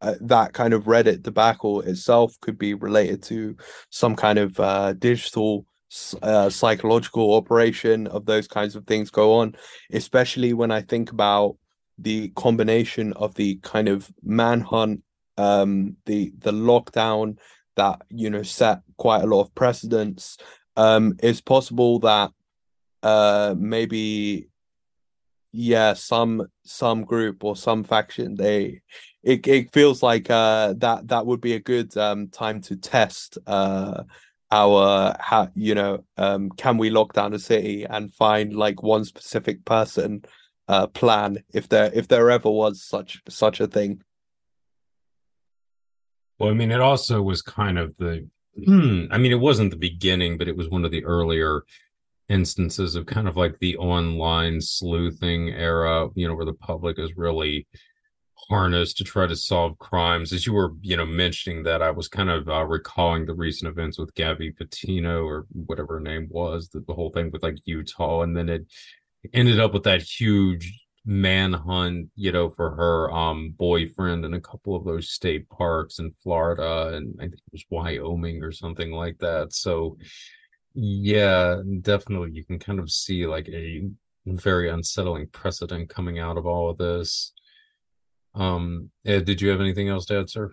uh, 0.00 0.14
that 0.20 0.52
kind 0.52 0.74
of 0.74 0.84
Reddit 0.84 1.22
debacle 1.22 1.80
itself 1.80 2.38
could 2.40 2.58
be 2.58 2.74
related 2.74 3.22
to 3.24 3.56
some 3.90 4.14
kind 4.14 4.38
of 4.38 4.58
uh, 4.60 4.92
digital 4.92 5.66
uh, 6.22 6.48
psychological 6.48 7.34
operation 7.34 8.06
of 8.06 8.24
those 8.24 8.46
kinds 8.48 8.76
of 8.76 8.86
things 8.86 9.10
go 9.10 9.34
on, 9.34 9.54
especially 9.92 10.52
when 10.52 10.70
I 10.70 10.82
think 10.82 11.10
about 11.10 11.56
the 11.98 12.28
combination 12.30 13.12
of 13.14 13.34
the 13.34 13.56
kind 13.62 13.88
of 13.88 14.10
manhunt, 14.22 15.02
um, 15.36 15.96
the 16.06 16.32
the 16.38 16.52
lockdown 16.52 17.38
that 17.76 18.02
you 18.08 18.30
know 18.30 18.42
set 18.42 18.80
quite 18.96 19.22
a 19.22 19.26
lot 19.26 19.42
of 19.42 19.54
precedents. 19.54 20.38
Um, 20.76 21.16
it's 21.22 21.40
possible 21.40 21.98
that 22.00 22.30
uh, 23.02 23.54
maybe 23.58 24.48
yeah 25.52 25.92
some 25.92 26.46
some 26.64 27.04
group 27.04 27.44
or 27.44 27.54
some 27.54 27.84
faction 27.84 28.34
they 28.34 28.80
it, 29.22 29.46
it 29.46 29.72
feels 29.72 30.02
like 30.02 30.30
uh 30.30 30.72
that 30.78 31.06
that 31.08 31.26
would 31.26 31.40
be 31.40 31.52
a 31.52 31.60
good 31.60 31.94
um 31.98 32.28
time 32.28 32.60
to 32.60 32.74
test 32.74 33.36
uh 33.46 34.02
our 34.50 35.14
how 35.20 35.48
you 35.54 35.74
know 35.74 36.04
um 36.16 36.48
can 36.50 36.78
we 36.78 36.90
lock 36.90 37.12
down 37.12 37.34
a 37.34 37.38
city 37.38 37.84
and 37.84 38.14
find 38.14 38.54
like 38.54 38.82
one 38.82 39.04
specific 39.04 39.62
person 39.66 40.24
uh 40.68 40.86
plan 40.88 41.42
if 41.52 41.68
there 41.68 41.90
if 41.94 42.08
there 42.08 42.30
ever 42.30 42.50
was 42.50 42.82
such 42.82 43.20
such 43.28 43.60
a 43.60 43.66
thing. 43.66 44.02
Well 46.38 46.50
i 46.50 46.54
mean 46.54 46.70
it 46.70 46.80
also 46.80 47.20
was 47.22 47.42
kind 47.42 47.78
of 47.78 47.94
the 47.98 48.26
i 49.10 49.18
mean 49.18 49.32
it 49.32 49.40
wasn't 49.40 49.70
the 49.70 49.76
beginning 49.76 50.38
but 50.38 50.48
it 50.48 50.56
was 50.56 50.68
one 50.68 50.84
of 50.84 50.90
the 50.90 51.04
earlier 51.04 51.62
instances 52.28 52.94
of 52.94 53.06
kind 53.06 53.28
of 53.28 53.36
like 53.36 53.58
the 53.58 53.76
online 53.76 54.60
sleuthing 54.60 55.50
era, 55.50 56.08
you 56.14 56.26
know, 56.26 56.34
where 56.34 56.46
the 56.46 56.52
public 56.54 56.98
is 56.98 57.16
really 57.16 57.66
harnessed 58.48 58.96
to 58.98 59.04
try 59.04 59.26
to 59.26 59.36
solve 59.36 59.78
crimes. 59.78 60.32
As 60.32 60.46
you 60.46 60.52
were, 60.52 60.72
you 60.80 60.96
know, 60.96 61.06
mentioning 61.06 61.62
that, 61.64 61.82
I 61.82 61.90
was 61.90 62.08
kind 62.08 62.30
of 62.30 62.48
uh, 62.48 62.64
recalling 62.64 63.26
the 63.26 63.34
recent 63.34 63.70
events 63.70 63.98
with 63.98 64.14
Gabby 64.14 64.50
Petito 64.50 65.24
or 65.24 65.46
whatever 65.52 65.94
her 65.94 66.00
name 66.00 66.28
was, 66.30 66.68
the, 66.68 66.80
the 66.80 66.94
whole 66.94 67.10
thing 67.10 67.30
with 67.30 67.42
like 67.42 67.58
Utah, 67.64 68.22
and 68.22 68.36
then 68.36 68.48
it 68.48 68.66
ended 69.32 69.60
up 69.60 69.72
with 69.72 69.84
that 69.84 70.02
huge 70.02 70.72
manhunt, 71.04 72.08
you 72.14 72.30
know, 72.30 72.50
for 72.50 72.70
her 72.76 73.10
um 73.12 73.54
boyfriend 73.58 74.24
in 74.24 74.34
a 74.34 74.40
couple 74.40 74.76
of 74.76 74.84
those 74.84 75.10
state 75.10 75.48
parks 75.48 75.98
in 75.98 76.14
Florida 76.22 76.92
and 76.94 77.14
I 77.18 77.22
think 77.24 77.34
it 77.34 77.52
was 77.52 77.64
Wyoming 77.70 78.42
or 78.42 78.52
something 78.52 78.92
like 78.92 79.18
that. 79.18 79.52
So 79.52 79.96
yeah, 80.74 81.60
definitely. 81.80 82.30
You 82.32 82.44
can 82.44 82.58
kind 82.58 82.78
of 82.78 82.90
see 82.90 83.26
like 83.26 83.48
a 83.48 83.88
very 84.26 84.70
unsettling 84.70 85.26
precedent 85.28 85.88
coming 85.88 86.18
out 86.18 86.36
of 86.36 86.46
all 86.46 86.70
of 86.70 86.78
this. 86.78 87.32
Um, 88.34 88.90
Ed, 89.04 89.24
did 89.24 89.40
you 89.40 89.50
have 89.50 89.60
anything 89.60 89.88
else 89.88 90.06
to 90.06 90.20
add, 90.20 90.30
sir? 90.30 90.52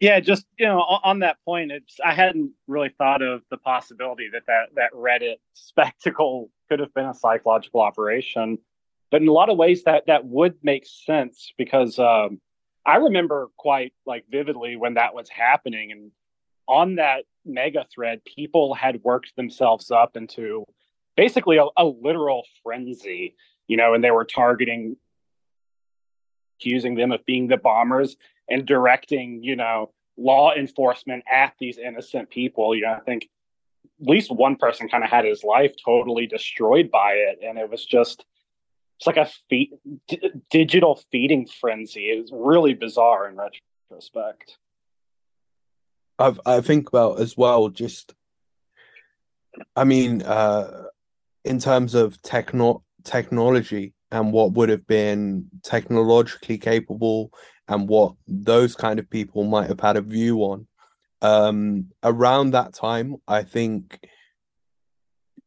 Yeah, 0.00 0.20
just 0.20 0.44
you 0.58 0.66
know, 0.66 0.80
on 0.80 1.20
that 1.20 1.36
point, 1.44 1.72
it's 1.72 1.96
I 2.04 2.12
hadn't 2.12 2.52
really 2.66 2.90
thought 2.98 3.22
of 3.22 3.42
the 3.50 3.56
possibility 3.56 4.28
that 4.32 4.42
that 4.46 4.68
that 4.74 4.92
Reddit 4.92 5.36
spectacle 5.54 6.50
could 6.68 6.80
have 6.80 6.92
been 6.94 7.06
a 7.06 7.14
psychological 7.14 7.80
operation, 7.80 8.58
but 9.10 9.22
in 9.22 9.28
a 9.28 9.32
lot 9.32 9.48
of 9.48 9.56
ways 9.56 9.84
that 9.84 10.06
that 10.08 10.26
would 10.26 10.56
make 10.62 10.84
sense 10.86 11.52
because 11.56 11.98
um, 11.98 12.40
I 12.84 12.96
remember 12.96 13.48
quite 13.56 13.94
like 14.04 14.24
vividly 14.28 14.76
when 14.76 14.94
that 14.94 15.14
was 15.14 15.28
happening, 15.30 15.92
and 15.92 16.10
on 16.66 16.96
that 16.96 17.24
mega 17.44 17.86
thread, 17.94 18.24
people 18.24 18.74
had 18.74 19.02
worked 19.02 19.36
themselves 19.36 19.90
up 19.90 20.16
into 20.16 20.64
basically 21.16 21.58
a, 21.58 21.66
a 21.76 21.84
literal 21.84 22.44
frenzy, 22.62 23.36
you 23.66 23.76
know, 23.76 23.94
and 23.94 24.02
they 24.02 24.10
were 24.10 24.24
targeting, 24.24 24.96
accusing 26.58 26.94
them 26.94 27.12
of 27.12 27.24
being 27.26 27.48
the 27.48 27.56
bombers 27.56 28.16
and 28.48 28.66
directing, 28.66 29.42
you 29.42 29.56
know, 29.56 29.90
law 30.16 30.52
enforcement 30.54 31.24
at 31.30 31.54
these 31.58 31.78
innocent 31.78 32.30
people. 32.30 32.74
You 32.74 32.82
know, 32.82 32.92
I 32.92 33.00
think 33.00 33.28
at 34.00 34.08
least 34.08 34.30
one 34.30 34.56
person 34.56 34.88
kind 34.88 35.04
of 35.04 35.10
had 35.10 35.24
his 35.24 35.44
life 35.44 35.72
totally 35.84 36.26
destroyed 36.26 36.90
by 36.90 37.12
it. 37.12 37.40
And 37.44 37.58
it 37.58 37.70
was 37.70 37.84
just, 37.84 38.24
it's 38.98 39.06
like 39.06 39.16
a 39.16 39.28
feed, 39.48 39.70
d- 40.08 40.30
digital 40.50 41.00
feeding 41.10 41.46
frenzy. 41.46 42.10
It 42.10 42.22
was 42.22 42.30
really 42.32 42.74
bizarre 42.74 43.28
in 43.28 43.36
retrospect. 43.36 44.58
I 46.18 46.34
I 46.46 46.60
think 46.60 46.88
about 46.88 47.20
as 47.20 47.36
well. 47.36 47.68
Just, 47.68 48.14
I 49.76 49.84
mean, 49.84 50.22
uh, 50.22 50.84
in 51.44 51.58
terms 51.58 51.94
of 51.94 52.20
techno 52.22 52.82
technology 53.04 53.94
and 54.10 54.32
what 54.32 54.52
would 54.52 54.68
have 54.68 54.86
been 54.86 55.46
technologically 55.62 56.58
capable 56.58 57.30
and 57.68 57.88
what 57.88 58.14
those 58.26 58.74
kind 58.74 58.98
of 58.98 59.10
people 59.10 59.44
might 59.44 59.68
have 59.68 59.80
had 59.80 59.96
a 59.96 60.02
view 60.02 60.38
on. 60.40 60.66
Um, 61.22 61.90
around 62.02 62.50
that 62.50 62.74
time, 62.74 63.16
I 63.26 63.42
think 63.42 63.98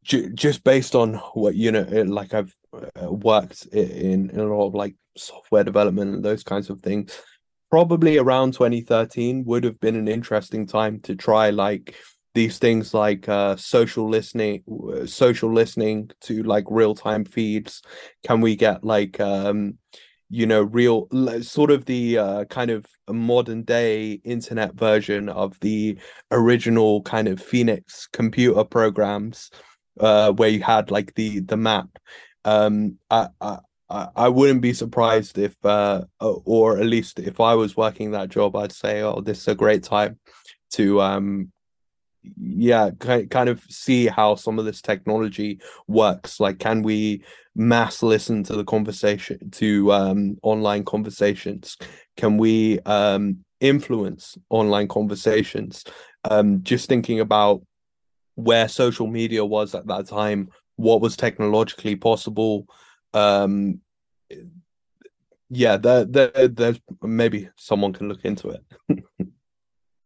j- 0.04 0.30
just 0.34 0.64
based 0.64 0.96
on 0.96 1.16
what 1.34 1.56
you 1.56 1.72
know, 1.72 1.84
like 2.08 2.34
I've 2.34 2.54
uh, 2.74 3.12
worked 3.12 3.68
in, 3.68 4.30
in 4.32 4.40
a 4.40 4.46
lot 4.56 4.68
of 4.68 4.76
like 4.76 4.96
software 5.16 5.64
development 5.64 6.16
and 6.16 6.26
those 6.26 6.44
kinds 6.44 6.70
of 6.70 6.82
things 6.82 7.20
probably 7.70 8.18
around 8.18 8.54
2013 8.54 9.44
would 9.46 9.64
have 9.64 9.80
been 9.80 9.96
an 9.96 10.08
interesting 10.08 10.66
time 10.66 11.00
to 11.02 11.16
try 11.16 11.50
like 11.50 11.96
these 12.34 12.60
things 12.60 12.94
like 12.94 13.28
uh, 13.28 13.56
social 13.56 14.08
listening 14.08 14.64
social 15.06 15.52
listening 15.52 16.12
to 16.22 16.44
like 16.44 16.66
real 16.70 16.94
time 16.94 17.26
feeds. 17.26 17.82
Can 18.24 18.42
we 18.42 18.56
get 18.56 18.84
like 18.84 19.20
um 19.20 19.78
you 20.30 20.46
know 20.46 20.62
real 20.62 21.08
sort 21.42 21.72
of 21.72 21.86
the 21.86 22.18
uh, 22.18 22.46
kind 22.46 22.70
of 22.70 22.86
modern 23.10 23.64
day 23.64 24.20
internet 24.24 24.76
version 24.76 25.30
of 25.30 25.60
the 25.62 25.98
original 26.32 27.02
kind 27.04 27.28
of 27.28 27.42
phoenix 27.42 28.08
computer 28.12 28.64
programs 28.64 29.50
uh 30.00 30.32
where 30.34 30.50
you 30.50 30.62
had 30.62 30.92
like 30.92 31.14
the 31.16 31.40
the 31.40 31.58
map. 31.58 31.88
Um 32.46 32.98
I, 33.10 33.30
I 33.42 33.60
I, 33.90 34.08
I 34.16 34.30
wouldn't 34.30 34.62
be 34.62 34.74
surprised 34.74 35.38
if, 35.38 35.56
uh, 35.66 36.04
or 36.20 36.78
at 36.78 36.86
least 36.86 37.20
if 37.20 37.40
I 37.40 37.56
was 37.56 37.78
working 37.78 38.12
that 38.12 38.30
job, 38.30 38.56
I'd 38.56 38.72
say, 38.72 39.02
oh, 39.02 39.22
this 39.22 39.40
is 39.40 39.48
a 39.48 39.56
great 39.56 39.84
time 39.84 40.20
to, 40.72 41.02
um, 41.02 41.52
yeah, 42.40 42.90
kind 43.00 43.50
of 43.50 43.64
see 43.70 44.08
how 44.08 44.36
some 44.36 44.60
of 44.60 44.66
this 44.66 44.82
technology 44.82 45.62
works. 45.88 46.40
Like, 46.40 46.60
can 46.60 46.82
we 46.82 47.24
mass 47.56 48.04
listen 48.04 48.44
to 48.44 48.56
the 48.56 48.66
conversation, 48.66 49.50
to 49.52 49.92
um, 49.94 50.38
online 50.44 50.84
conversations? 50.84 51.78
Can 52.18 52.38
we 52.38 52.80
um, 52.82 53.46
influence 53.62 54.38
online 54.50 54.90
conversations? 54.90 55.86
Um, 56.30 56.64
just 56.64 56.90
thinking 56.90 57.22
about 57.22 57.62
where 58.36 58.68
social 58.68 59.08
media 59.08 59.46
was 59.46 59.74
at 59.74 59.88
that 59.88 60.08
time, 60.08 60.50
what 60.76 61.02
was 61.02 61.16
technologically 61.16 61.96
possible 61.96 62.68
um 63.14 63.82
yeah 65.50 65.78
there, 65.78 66.06
there 66.06 66.48
there's 66.48 66.80
maybe 67.02 67.50
someone 67.56 67.94
can 67.94 68.10
look 68.10 68.24
into 68.26 68.50
it. 68.50 68.64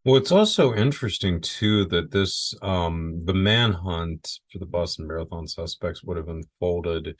Well 0.03 0.15
it's 0.15 0.31
also 0.31 0.73
interesting 0.73 1.41
too 1.41 1.85
that 1.85 2.09
this 2.09 2.55
um 2.63 3.21
the 3.25 3.35
manhunt 3.35 4.39
for 4.51 4.57
the 4.57 4.65
boston 4.65 5.05
marathon 5.05 5.47
suspects 5.47 6.03
would 6.03 6.17
have 6.17 6.27
unfolded 6.27 7.15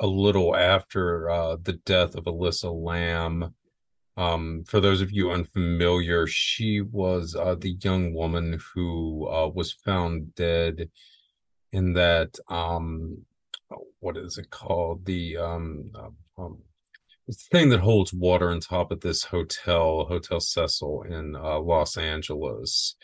a 0.00 0.06
little 0.08 0.56
after 0.56 1.30
uh 1.30 1.56
the 1.62 1.74
death 1.74 2.16
of 2.16 2.26
Elisa 2.26 2.70
Lam 2.70 3.54
um 4.16 4.64
for 4.66 4.80
those 4.80 5.00
of 5.00 5.12
you 5.12 5.30
unfamiliar 5.30 6.26
she 6.26 6.80
was 6.80 7.36
uh 7.36 7.54
the 7.54 7.76
young 7.82 8.12
woman 8.12 8.58
who 8.74 9.28
uh 9.28 9.46
was 9.46 9.72
found 9.72 10.34
dead 10.34 10.90
in 11.70 11.92
that 11.92 12.36
um 12.48 13.24
what 14.00 14.16
is 14.16 14.38
it 14.38 14.50
called? 14.50 15.04
The 15.06 15.36
um, 15.36 15.90
uh, 15.94 16.42
um 16.42 16.58
it's 17.28 17.48
the 17.48 17.58
thing 17.58 17.68
that 17.70 17.80
holds 17.80 18.12
water 18.12 18.50
on 18.50 18.60
top 18.60 18.90
of 18.90 19.00
this 19.00 19.24
hotel, 19.24 20.06
Hotel 20.06 20.40
Cecil 20.40 21.04
in 21.08 21.36
uh, 21.36 21.60
Los 21.60 21.96
Angeles. 21.96 22.96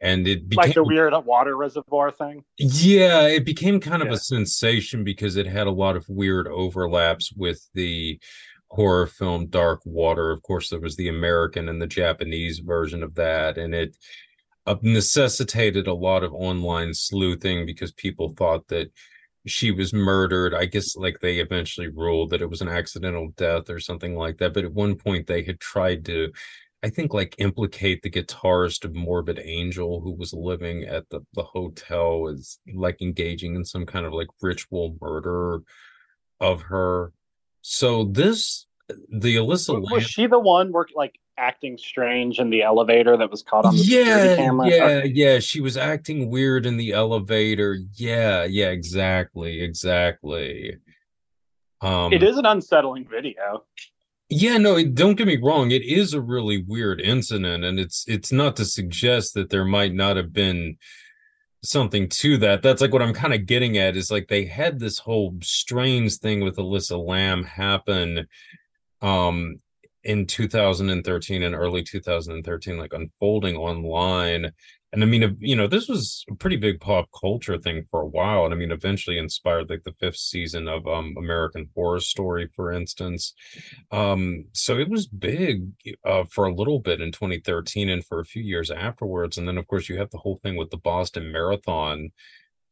And 0.00 0.28
it 0.28 0.48
became 0.48 0.68
like 0.68 0.74
the 0.74 0.84
weird 0.84 1.14
water 1.24 1.56
reservoir 1.56 2.10
thing. 2.10 2.44
Yeah, 2.58 3.26
it 3.26 3.44
became 3.44 3.80
kind 3.80 4.02
of 4.02 4.08
yeah. 4.08 4.14
a 4.14 4.18
sensation 4.18 5.04
because 5.04 5.36
it 5.36 5.46
had 5.46 5.66
a 5.66 5.72
lot 5.72 5.96
of 5.96 6.04
weird 6.08 6.48
overlaps 6.48 7.32
with 7.32 7.66
the 7.72 8.20
horror 8.68 9.06
film 9.06 9.46
Dark 9.46 9.80
Water. 9.86 10.30
Of 10.30 10.42
course, 10.42 10.68
there 10.68 10.80
was 10.80 10.96
the 10.96 11.08
American 11.08 11.68
and 11.68 11.80
the 11.80 11.86
Japanese 11.86 12.58
version 12.58 13.02
of 13.02 13.14
that, 13.14 13.56
and 13.56 13.74
it 13.74 13.96
uh, 14.66 14.76
necessitated 14.82 15.86
a 15.86 15.94
lot 15.94 16.22
of 16.22 16.34
online 16.34 16.92
sleuthing 16.92 17.64
because 17.64 17.92
people 17.92 18.34
thought 18.36 18.68
that 18.68 18.90
she 19.46 19.70
was 19.70 19.92
murdered. 19.92 20.54
I 20.54 20.66
guess 20.66 20.96
like 20.96 21.18
they 21.20 21.38
eventually 21.38 21.88
ruled 21.88 22.30
that 22.30 22.42
it 22.42 22.50
was 22.50 22.60
an 22.60 22.68
accidental 22.68 23.28
death 23.36 23.70
or 23.70 23.80
something 23.80 24.16
like 24.16 24.38
that. 24.38 24.52
But 24.52 24.64
at 24.64 24.72
one 24.72 24.96
point 24.96 25.26
they 25.26 25.42
had 25.42 25.60
tried 25.60 26.04
to, 26.06 26.32
I 26.82 26.90
think, 26.90 27.14
like 27.14 27.34
implicate 27.38 28.02
the 28.02 28.10
guitarist 28.10 28.84
of 28.84 28.94
Morbid 28.94 29.40
Angel 29.42 30.00
who 30.00 30.12
was 30.12 30.32
living 30.32 30.84
at 30.84 31.08
the, 31.10 31.20
the 31.34 31.44
hotel 31.44 32.28
as 32.28 32.58
like 32.74 33.00
engaging 33.00 33.54
in 33.54 33.64
some 33.64 33.86
kind 33.86 34.04
of 34.04 34.12
like 34.12 34.28
ritual 34.42 34.96
murder 35.00 35.60
of 36.40 36.62
her. 36.62 37.12
So 37.62 38.04
this 38.04 38.66
the 39.10 39.36
Elisa 39.36 39.74
was, 39.74 40.04
she 40.04 40.26
the 40.26 40.38
one 40.38 40.72
where 40.72 40.86
like 40.94 41.18
acting 41.38 41.76
strange 41.78 42.38
in 42.38 42.50
the 42.50 42.62
elevator 42.62 43.16
that 43.16 43.30
was 43.30 43.42
caught 43.42 43.64
on 43.64 43.76
the 43.76 43.82
yeah, 43.82 44.36
camera. 44.36 44.68
Yeah, 44.68 45.04
yeah, 45.04 45.38
she 45.38 45.60
was 45.60 45.76
acting 45.76 46.30
weird 46.30 46.66
in 46.66 46.76
the 46.76 46.92
elevator. 46.92 47.78
Yeah, 47.94 48.44
yeah, 48.44 48.68
exactly, 48.68 49.62
exactly. 49.62 50.76
Um, 51.80 52.12
it 52.12 52.22
is 52.22 52.38
an 52.38 52.46
unsettling 52.46 53.06
video. 53.08 53.64
Yeah, 54.28 54.58
no, 54.58 54.82
don't 54.84 55.14
get 55.14 55.26
me 55.26 55.38
wrong. 55.40 55.70
It 55.70 55.84
is 55.84 56.12
a 56.12 56.20
really 56.20 56.62
weird 56.62 57.00
incident, 57.00 57.64
and 57.64 57.78
it's 57.78 58.04
it's 58.08 58.32
not 58.32 58.56
to 58.56 58.64
suggest 58.64 59.34
that 59.34 59.50
there 59.50 59.64
might 59.64 59.94
not 59.94 60.16
have 60.16 60.32
been 60.32 60.78
something 61.62 62.08
to 62.08 62.36
that. 62.38 62.62
That's 62.62 62.80
like 62.80 62.92
what 62.92 63.02
I'm 63.02 63.14
kind 63.14 63.34
of 63.34 63.46
getting 63.46 63.76
at 63.76 63.96
is 63.96 64.10
like 64.10 64.28
they 64.28 64.44
had 64.44 64.78
this 64.78 64.98
whole 64.98 65.36
strange 65.42 66.16
thing 66.16 66.40
with 66.40 66.58
Elisa 66.58 66.96
Lam 66.96 67.44
happen 67.44 68.26
um 69.02 69.60
in 70.06 70.24
2013 70.24 71.42
and 71.42 71.54
early 71.54 71.82
2013 71.82 72.78
like 72.78 72.92
unfolding 72.92 73.56
online. 73.56 74.50
And 74.92 75.02
i 75.02 75.06
mean 75.06 75.36
you 75.40 75.56
know 75.56 75.66
this 75.66 75.88
was 75.88 76.24
a 76.30 76.34
pretty 76.36 76.56
big 76.56 76.80
pop 76.80 77.08
culture 77.20 77.58
thing 77.58 77.84
for 77.90 78.00
a 78.00 78.06
while 78.06 78.44
and 78.44 78.54
i 78.54 78.56
mean 78.56 78.70
eventually 78.70 79.18
inspired 79.18 79.68
like 79.68 79.82
the 79.82 79.92
fifth 80.00 80.16
season 80.16 80.68
of 80.68 80.86
um 80.86 81.12
american 81.18 81.68
horror 81.74 82.00
story 82.00 82.48
for 82.54 82.72
instance. 82.72 83.34
Um 83.90 84.46
so 84.52 84.78
it 84.78 84.88
was 84.88 85.06
big 85.06 85.64
uh 86.04 86.24
for 86.30 86.46
a 86.46 86.54
little 86.54 86.78
bit 86.78 87.02
in 87.02 87.12
2013 87.12 87.90
and 87.90 88.06
for 88.06 88.20
a 88.20 88.24
few 88.24 88.42
years 88.42 88.70
afterwards. 88.70 89.36
And 89.36 89.46
then 89.46 89.58
of 89.58 89.66
course 89.66 89.88
you 89.88 89.98
have 89.98 90.10
the 90.10 90.18
whole 90.18 90.38
thing 90.42 90.56
with 90.56 90.70
the 90.70 90.78
boston 90.78 91.30
marathon 91.30 92.10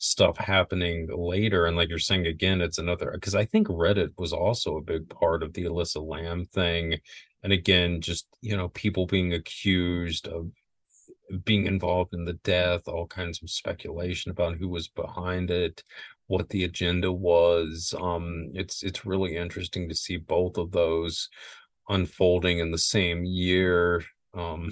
stuff 0.05 0.37
happening 0.37 1.09
later 1.11 1.65
and 1.65 1.79
like 1.79 1.89
you're 1.89 1.99
saying 1.99 2.27
again 2.27 2.61
it's 2.61 2.77
another 2.77 3.11
because 3.15 3.35
i 3.35 3.43
think 3.43 3.67
reddit 3.69 4.11
was 4.19 4.35
also 4.35 4.77
a 4.77 4.83
big 4.83 5.09
part 5.09 5.43
of 5.43 5.55
the 5.55 5.65
Elisa 5.65 5.99
Lam 5.99 6.45
thing 6.45 7.01
and 7.43 7.55
again 7.55 8.03
just 8.03 8.27
you 8.43 8.55
know 8.55 8.69
people 8.69 9.07
being 9.07 9.33
accused 9.33 10.29
of 10.29 10.51
being 11.45 11.67
involved 11.67 12.13
in 12.13 12.27
the 12.27 12.35
death 12.45 12.87
all 12.87 13.07
kinds 13.07 13.43
of 13.43 13.49
speculation 13.49 14.31
about 14.31 14.57
who 14.57 14.69
was 14.69 14.89
behind 14.89 15.51
it 15.51 15.83
what 16.27 16.51
the 16.51 16.65
agenda 16.65 17.11
was 17.11 17.95
um 17.99 18.51
it's 18.53 18.83
it's 18.83 19.07
really 19.07 19.35
interesting 19.35 19.89
to 19.89 19.95
see 19.95 20.19
both 20.19 20.59
of 20.59 20.71
those 20.71 21.31
unfolding 21.89 22.59
in 22.59 22.71
the 22.71 22.79
same 22.79 23.25
year 23.25 24.05
um 24.35 24.71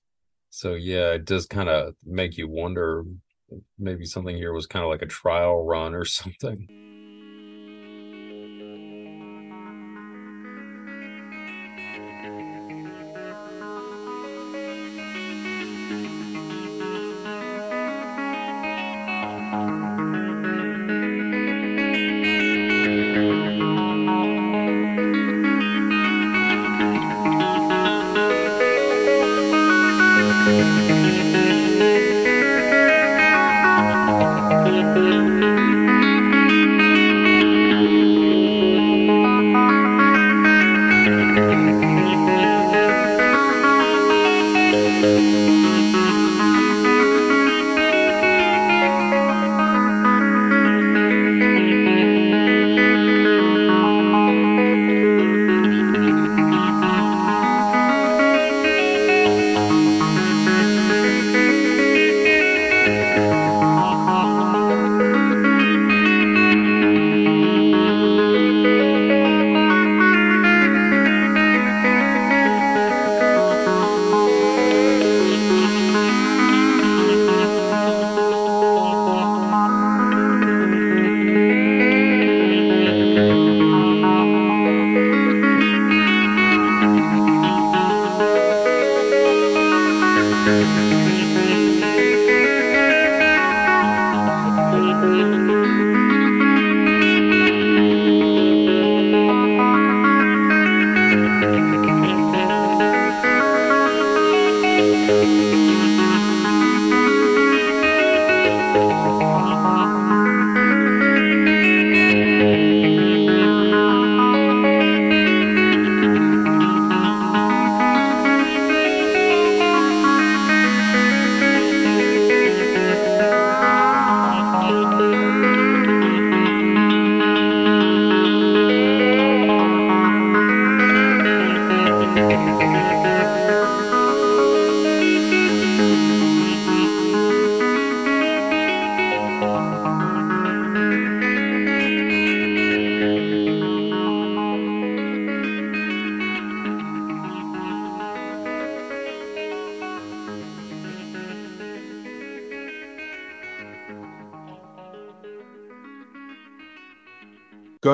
so 0.50 0.74
yeah 0.74 1.10
it 1.10 1.24
does 1.24 1.46
kind 1.46 1.68
of 1.68 1.94
make 2.04 2.38
you 2.38 2.46
wonder 2.46 3.02
maybe 3.78 4.04
something 4.04 4.36
here 4.36 4.52
was 4.52 4.66
kind 4.66 4.84
of 4.84 4.90
like 4.90 5.02
a 5.02 5.06
trial 5.06 5.64
run 5.64 5.94
or 5.94 6.04
something. 6.04 6.68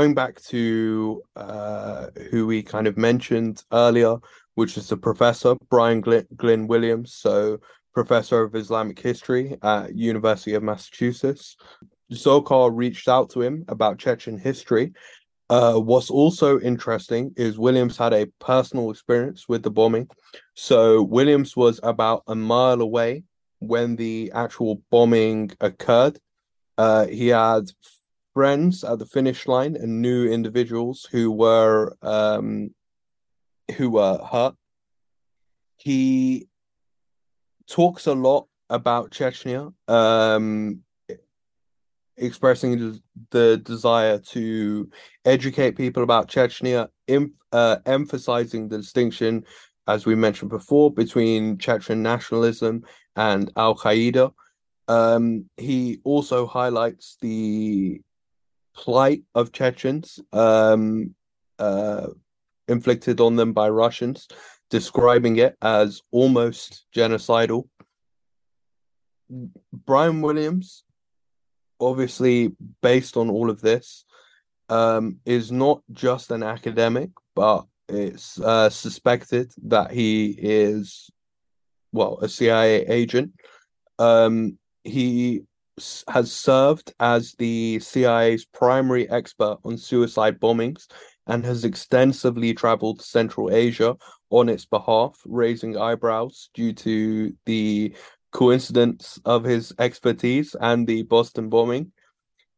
Going 0.05 0.15
back 0.15 0.39
to 0.43 1.23
uh, 1.35 2.09
who 2.31 2.47
we 2.47 2.63
kind 2.63 2.87
of 2.87 2.99
mentioned 2.99 3.65
earlier, 3.73 4.19
which 4.55 4.77
is 4.77 4.87
the 4.89 4.97
professor 4.99 5.55
Brian 5.71 6.03
Glynn, 6.03 6.27
Glynn 6.37 6.67
Williams, 6.67 7.15
so 7.15 7.59
professor 7.95 8.43
of 8.43 8.55
Islamic 8.55 8.99
history 8.99 9.57
at 9.63 9.95
University 9.97 10.53
of 10.53 10.63
Massachusetts. 10.63 11.57
Dzhokhar 12.13 12.71
reached 12.75 13.09
out 13.09 13.31
to 13.31 13.41
him 13.41 13.65
about 13.69 13.99
Chechen 13.99 14.37
history. 14.37 14.93
Uh, 15.49 15.77
what's 15.77 16.11
also 16.11 16.61
interesting 16.61 17.33
is 17.39 17.59
Williams 17.59 17.97
had 17.97 18.13
a 18.13 18.27
personal 18.41 18.91
experience 18.91 19.49
with 19.49 19.63
the 19.63 19.71
bombing. 19.71 20.07
So 20.53 21.03
Williams 21.03 21.57
was 21.57 21.81
about 21.83 22.25
a 22.27 22.35
mile 22.35 22.83
away 22.83 23.23
when 23.61 23.97
the 23.97 24.33
actual 24.35 24.83
bombing 24.91 25.53
occurred. 25.63 26.19
Uh, 26.77 27.07
he 27.07 27.29
had 27.29 27.71
friends 28.35 28.85
at 28.85 28.99
the 28.99 29.07
finish 29.07 29.47
line 29.47 29.77
and 29.77 30.03
new 30.03 30.27
individuals 30.27 31.09
who 31.11 31.31
were 31.31 31.97
um, 32.03 32.75
who 33.77 33.91
were 33.91 34.19
hurt. 34.19 34.55
He 35.77 36.49
talks 37.69 38.07
a 38.07 38.13
lot 38.13 38.47
about 38.69 39.11
Chechnya, 39.11 39.73
um, 39.89 40.81
expressing 42.17 43.01
the 43.31 43.59
desire 43.59 44.19
to 44.19 44.91
educate 45.25 45.77
people 45.77 46.03
about 46.03 46.29
Chechnya, 46.29 46.89
em- 47.09 47.35
uh, 47.53 47.77
emphasizing 47.87 48.69
the 48.69 48.79
distinction, 48.79 49.45
as 49.87 50.07
we 50.07 50.15
mentioned 50.15 50.51
before, 50.51 50.93
between 50.93 51.59
Chechen 51.59 52.03
nationalism 52.03 52.85
and 53.17 53.51
Al 53.57 53.77
Qaeda. 53.77 54.33
Um, 54.87 55.49
he 55.57 56.01
also 56.05 56.47
highlights 56.47 57.17
the 57.21 58.03
plight 58.75 59.23
of 59.35 59.53
Chechens 59.53 60.21
um, 60.33 61.15
uh, 61.59 62.09
inflicted 62.69 63.21
on 63.21 63.37
them 63.37 63.53
by 63.53 63.69
Russians. 63.69 64.29
describing 64.71 65.37
it 65.37 65.57
as 65.63 66.03
almost 66.11 66.85
genocidal. 66.93 67.69
Brian 69.73 70.21
Williams, 70.21 70.85
obviously, 71.81 72.57
based 72.83 73.17
on 73.17 73.31
all 73.31 73.51
of 73.51 73.61
this, 73.61 74.05
um, 74.69 75.19
is 75.25 75.53
not 75.53 75.83
just 75.93 76.31
an 76.31 76.43
academic, 76.43 77.11
but 77.37 77.67
it's 77.89 78.41
uh, 78.41 78.71
suspected 78.71 79.53
that 79.65 79.93
he 79.93 80.35
is, 80.39 81.11
well, 81.93 82.19
a 82.21 82.29
CIA 82.29 82.87
agent. 82.87 83.33
Um, 83.99 84.59
he 84.83 85.43
has 86.09 86.33
served 86.33 86.93
as 87.01 87.35
the 87.39 87.81
CIA's 87.81 88.45
primary 88.45 89.09
expert 89.11 89.59
on 89.65 89.77
suicide 89.77 90.39
bombings 90.39 90.87
and 91.27 91.45
has 91.45 91.65
extensively 91.65 92.55
traveled 92.55 93.01
to 93.01 93.05
Central 93.05 93.53
Asia 93.53 93.97
on 94.31 94.49
its 94.49 94.67
behalf, 94.67 95.19
raising 95.25 95.77
eyebrows 95.77 96.51
due 96.55 96.73
to 96.73 97.33
the 97.47 97.95
coincidence 98.33 99.19
of 99.25 99.45
his 99.45 99.73
expertise 99.79 100.55
and 100.61 100.87
the 100.87 101.03
Boston 101.05 101.49
bombing. 101.49 101.93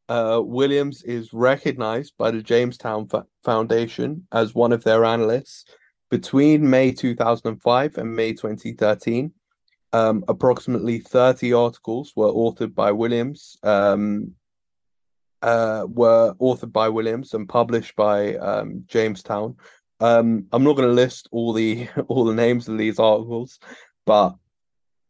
Uh, 0.09 0.41
Williams 0.43 1.03
is 1.03 1.33
recognized 1.33 2.15
by 2.17 2.31
the 2.31 2.43
Jamestown 2.43 3.09
F- 3.13 3.25
Foundation 3.45 4.27
as 4.33 4.55
one 4.55 4.73
of 4.73 4.85
their 4.85 5.05
analysts 5.05 5.65
between 6.11 6.69
May 6.69 6.93
2005 6.93 7.99
and 7.99 8.15
May 8.15 8.33
2013. 8.33 9.33
Um, 9.93 10.25
approximately 10.29 10.99
30 10.99 11.53
articles 11.53 12.13
were 12.17 12.33
authored 12.33 12.75
by 12.75 12.93
Williams, 12.93 13.57
um, 13.63 14.33
uh, 15.43 15.87
were 15.89 16.35
authored 16.41 16.73
by 16.73 16.89
Williams 16.89 17.35
and 17.35 17.49
published 17.49 17.95
by 17.97 18.35
um, 18.37 18.85
Jamestown. 18.87 19.57
Um, 20.01 20.47
I'm 20.53 20.65
not 20.65 20.77
going 20.77 20.89
to 20.89 20.95
list 20.95 21.29
all 21.31 21.53
the 21.53 21.89
all 22.09 22.25
the 22.25 22.35
names 22.35 22.69
of 22.69 22.79
these 22.79 22.99
articles, 22.99 23.59
but 24.05 24.35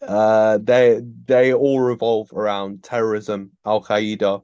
uh, 0.03 0.59
they 0.63 1.01
they 1.25 1.55
all 1.55 1.81
revolve 1.81 2.33
around 2.33 2.83
terrorism, 2.83 3.53
Al 3.65 3.83
Qaeda, 3.83 4.43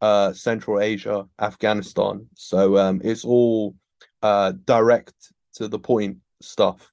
uh, 0.00 0.32
Central 0.32 0.80
Asia, 0.80 1.26
Afghanistan. 1.38 2.26
So 2.34 2.78
um, 2.78 3.00
it's 3.04 3.24
all 3.24 3.76
uh, 4.22 4.52
direct 4.64 5.14
to 5.54 5.68
the 5.68 5.78
point 5.78 6.18
stuff. 6.40 6.90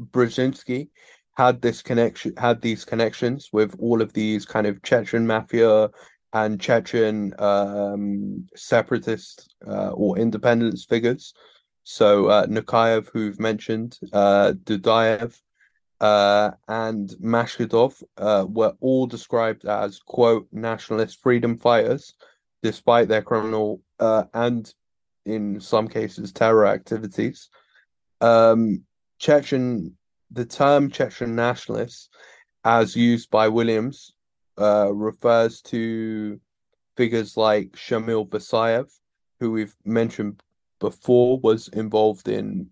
Brzezinski 0.00 0.88
had 1.34 1.62
this 1.62 1.82
connection, 1.82 2.34
had 2.36 2.60
these 2.60 2.84
connections 2.84 3.50
with 3.52 3.74
all 3.78 4.02
of 4.02 4.12
these 4.12 4.44
kind 4.44 4.66
of 4.66 4.82
Chechen 4.82 5.26
mafia 5.26 5.90
and 6.32 6.60
Chechen 6.60 7.34
um, 7.38 8.46
separatist 8.54 9.54
uh, 9.66 9.90
or 9.90 10.18
independence 10.18 10.84
figures. 10.84 11.34
So 11.84 12.26
uh, 12.26 12.46
Nukayev, 12.46 13.08
who've 13.12 13.40
mentioned, 13.40 13.98
uh, 14.12 14.52
Dudayev, 14.64 15.38
uh, 16.00 16.50
and 16.68 17.10
Maskhadov 17.22 18.02
uh, 18.18 18.44
were 18.48 18.74
all 18.80 19.06
described 19.06 19.64
as 19.64 20.00
quote 20.00 20.48
nationalist 20.50 21.22
freedom 21.22 21.56
fighters, 21.58 22.14
despite 22.62 23.08
their 23.08 23.22
criminal 23.22 23.80
uh, 24.00 24.24
and 24.34 24.72
in 25.24 25.60
some 25.60 25.86
cases 25.86 26.32
terror 26.32 26.66
activities. 26.66 27.48
Um, 28.20 28.82
Chechen, 29.18 29.96
the 30.32 30.44
term 30.44 30.90
Chechen 30.90 31.34
nationalists, 31.34 32.08
as 32.64 32.96
used 32.96 33.30
by 33.30 33.48
Williams, 33.48 34.12
uh, 34.58 34.92
refers 34.92 35.60
to 35.62 36.40
figures 36.96 37.36
like 37.36 37.72
Shamil 37.72 38.28
Basayev, 38.28 38.90
who 39.40 39.50
we've 39.52 39.74
mentioned 39.84 40.42
before, 40.78 41.38
was 41.40 41.68
involved 41.68 42.28
in 42.28 42.68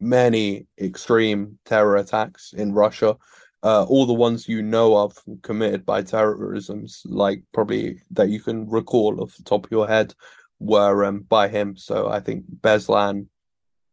many 0.00 0.66
extreme 0.80 1.58
terror 1.64 1.96
attacks 1.96 2.52
in 2.52 2.72
Russia. 2.72 3.16
Uh, 3.62 3.84
all 3.84 4.04
the 4.04 4.12
ones 4.12 4.46
you 4.46 4.60
know 4.62 4.96
of 4.96 5.16
committed 5.42 5.86
by 5.86 6.02
terrorisms, 6.02 7.02
like 7.06 7.42
probably 7.52 7.98
that 8.10 8.28
you 8.28 8.38
can 8.38 8.68
recall 8.68 9.22
off 9.22 9.36
the 9.36 9.42
top 9.42 9.64
of 9.64 9.72
your 9.72 9.88
head, 9.88 10.14
were 10.60 11.04
um, 11.04 11.20
by 11.20 11.48
him. 11.48 11.76
So 11.76 12.08
I 12.08 12.20
think 12.20 12.44
Beslan, 12.60 13.26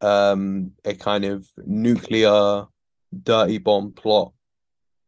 um, 0.02 0.72
a 0.84 0.94
kind 0.94 1.24
of 1.24 1.48
nuclear 1.66 2.66
dirty 3.24 3.58
bomb 3.58 3.94
plot, 3.94 4.34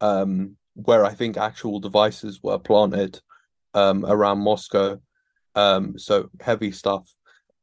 um, 0.02 0.58
where 0.76 1.06
I 1.06 1.14
think 1.14 1.38
actual 1.38 1.80
devices 1.80 2.42
were 2.42 2.60
planted 2.60 3.20
um, 3.74 4.06
around 4.06 4.40
Moscow. 4.40 5.00
Um, 5.56 5.98
so 5.98 6.30
heavy 6.42 6.72
stuff. 6.72 7.14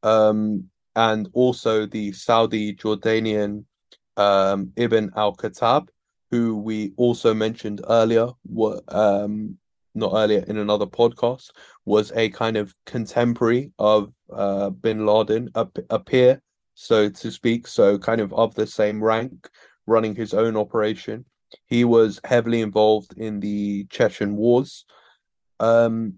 Um, 0.03 0.69
and 0.95 1.29
also 1.33 1.85
the 1.85 2.11
Saudi 2.11 2.75
Jordanian 2.75 3.65
um, 4.17 4.71
Ibn 4.75 5.11
al 5.15 5.35
Khattab, 5.35 5.87
who 6.31 6.57
we 6.57 6.93
also 6.97 7.33
mentioned 7.33 7.81
earlier, 7.87 8.27
were, 8.45 8.81
um, 8.87 9.57
not 9.93 10.13
earlier 10.15 10.43
in 10.47 10.57
another 10.57 10.85
podcast, 10.85 11.51
was 11.85 12.11
a 12.15 12.29
kind 12.29 12.57
of 12.57 12.73
contemporary 12.85 13.71
of 13.77 14.13
uh, 14.33 14.69
bin 14.69 15.05
Laden, 15.05 15.49
a, 15.55 15.67
a 15.89 15.99
peer, 15.99 16.41
so 16.73 17.09
to 17.09 17.31
speak, 17.31 17.67
so 17.67 17.97
kind 17.97 18.21
of 18.21 18.33
of 18.33 18.55
the 18.55 18.65
same 18.65 19.03
rank, 19.03 19.49
running 19.87 20.15
his 20.15 20.33
own 20.33 20.55
operation. 20.55 21.25
He 21.65 21.83
was 21.83 22.19
heavily 22.23 22.61
involved 22.61 23.13
in 23.17 23.39
the 23.39 23.85
Chechen 23.85 24.35
wars. 24.35 24.85
Um, 25.59 26.15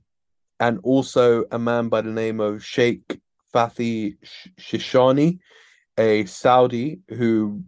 and 0.59 0.79
also 0.83 1.43
a 1.51 1.59
man 1.59 1.89
by 1.89 2.01
the 2.01 2.11
name 2.11 2.39
of 2.39 2.63
Sheikh 2.63 3.19
Fathi 3.53 4.17
Shishani, 4.59 5.39
a 5.97 6.25
Saudi 6.25 7.01
who 7.09 7.63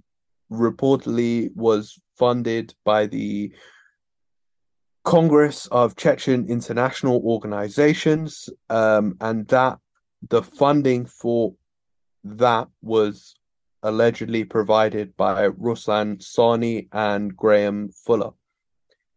reportedly 0.51 1.53
was 1.55 1.99
funded 2.17 2.73
by 2.85 3.07
the 3.07 3.51
Congress 5.03 5.67
of 5.67 5.95
Chechen 5.95 6.47
International 6.47 7.21
Organizations, 7.23 8.49
um, 8.69 9.17
and 9.21 9.47
that 9.49 9.77
the 10.29 10.41
funding 10.41 11.05
for 11.05 11.53
that 12.23 12.67
was 12.81 13.35
allegedly 13.85 14.43
provided 14.43 15.15
by 15.15 15.47
Ruslan 15.49 16.17
Tsarni 16.17 16.87
and 16.91 17.37
Graham 17.37 17.91
Fuller. 18.03 18.31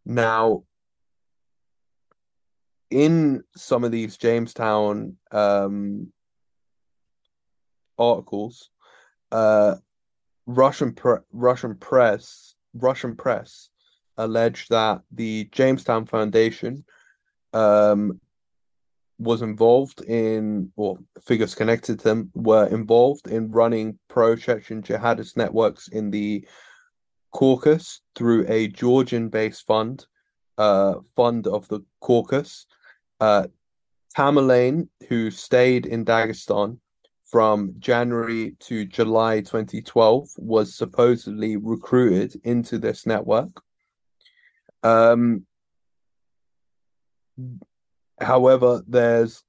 Now, 0.05 0.63
in 2.91 3.43
some 3.55 3.83
of 3.83 3.91
these 3.91 4.15
Jamestown 4.17 5.17
um, 5.31 6.13
articles, 7.97 8.69
uh, 9.31 9.75
Russian 10.45 10.93
pre- 10.93 11.25
Russian 11.31 11.75
press 11.75 12.55
Russian 12.73 13.15
press 13.15 13.69
alleged 14.17 14.69
that 14.69 15.01
the 15.11 15.49
Jamestown 15.51 16.05
Foundation 16.05 16.85
um, 17.53 18.19
was 19.19 19.41
involved 19.41 20.01
in, 20.01 20.71
or 20.75 20.97
figures 21.25 21.53
connected 21.53 21.99
to 21.99 22.03
them 22.05 22.31
were 22.33 22.67
involved 22.67 23.27
in 23.27 23.51
running 23.51 23.99
pro 24.07 24.35
Chechen 24.35 24.81
jihadist 24.81 25.37
networks 25.37 25.89
in 25.89 26.09
the 26.09 26.47
Caucasus 27.31 28.01
through 28.15 28.45
a 28.47 28.67
Georgian 28.69 29.29
based 29.29 29.67
fund, 29.67 30.05
uh, 30.57 30.95
fund 31.15 31.45
of 31.47 31.67
the 31.67 31.81
Caucasus. 32.01 32.65
Uh, 33.19 33.47
Tamerlan, 34.17 34.87
who 35.07 35.29
stayed 35.29 35.85
in 35.85 36.05
Dagestan, 36.05 36.79
from 37.29 37.75
January 37.77 38.55
to 38.59 38.85
July 38.85 39.39
2012 39.41 40.29
was 40.37 40.75
supposedly 40.75 41.57
recruited 41.57 42.39
into 42.43 42.79
this 42.79 43.05
network. 43.05 43.49
Um, 44.81 45.45
however, 48.21 48.81
there's 48.87 49.43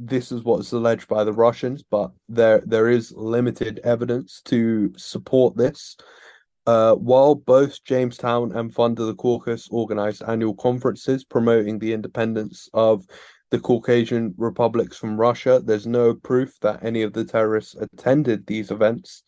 this 0.00 0.30
is 0.30 0.44
what's 0.44 0.70
alleged 0.72 1.08
by 1.08 1.24
the 1.24 1.32
Russians, 1.32 1.82
but 1.82 2.12
there 2.28 2.62
there 2.64 2.88
is 2.88 3.12
limited 3.12 3.80
evidence 3.84 4.40
to 4.46 4.92
support 4.96 5.56
this. 5.56 5.96
Uh, 6.66 6.94
while 6.94 7.34
both 7.34 7.82
Jamestown 7.84 8.54
and 8.54 8.74
Fund 8.74 9.00
of 9.00 9.06
the 9.06 9.14
Caucasus 9.14 9.68
organized 9.70 10.22
annual 10.26 10.54
conferences 10.54 11.24
promoting 11.24 11.78
the 11.78 11.94
independence 11.94 12.68
of 12.74 13.06
the 13.50 13.58
Caucasian 13.58 14.34
republics 14.36 14.96
from 14.96 15.18
Russia. 15.18 15.60
There's 15.64 15.86
no 15.86 16.14
proof 16.14 16.58
that 16.60 16.84
any 16.84 17.02
of 17.02 17.12
the 17.12 17.24
terrorists 17.24 17.74
attended 17.74 18.46
these 18.46 18.70
events. 18.70 19.22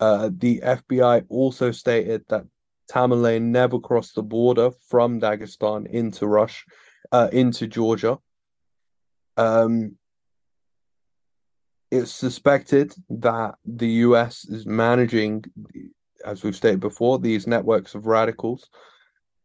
Uh, 0.00 0.30
the 0.36 0.60
FBI 0.64 1.24
also 1.28 1.70
stated 1.70 2.24
that 2.28 2.44
Tamerlan 2.90 3.42
never 3.42 3.78
crossed 3.78 4.16
the 4.16 4.22
border 4.22 4.70
from 4.88 5.20
Dagestan 5.20 5.86
into 5.86 6.26
Russia, 6.26 6.64
uh, 7.12 7.28
into 7.32 7.66
Georgia. 7.66 8.18
Um, 9.36 9.96
it's 11.90 12.10
suspected 12.10 12.94
that 13.08 13.54
the 13.64 13.88
US 13.88 14.44
is 14.46 14.66
managing, 14.66 15.44
as 16.24 16.42
we've 16.42 16.56
stated 16.56 16.80
before, 16.80 17.18
these 17.18 17.46
networks 17.46 17.94
of 17.94 18.06
radicals. 18.06 18.68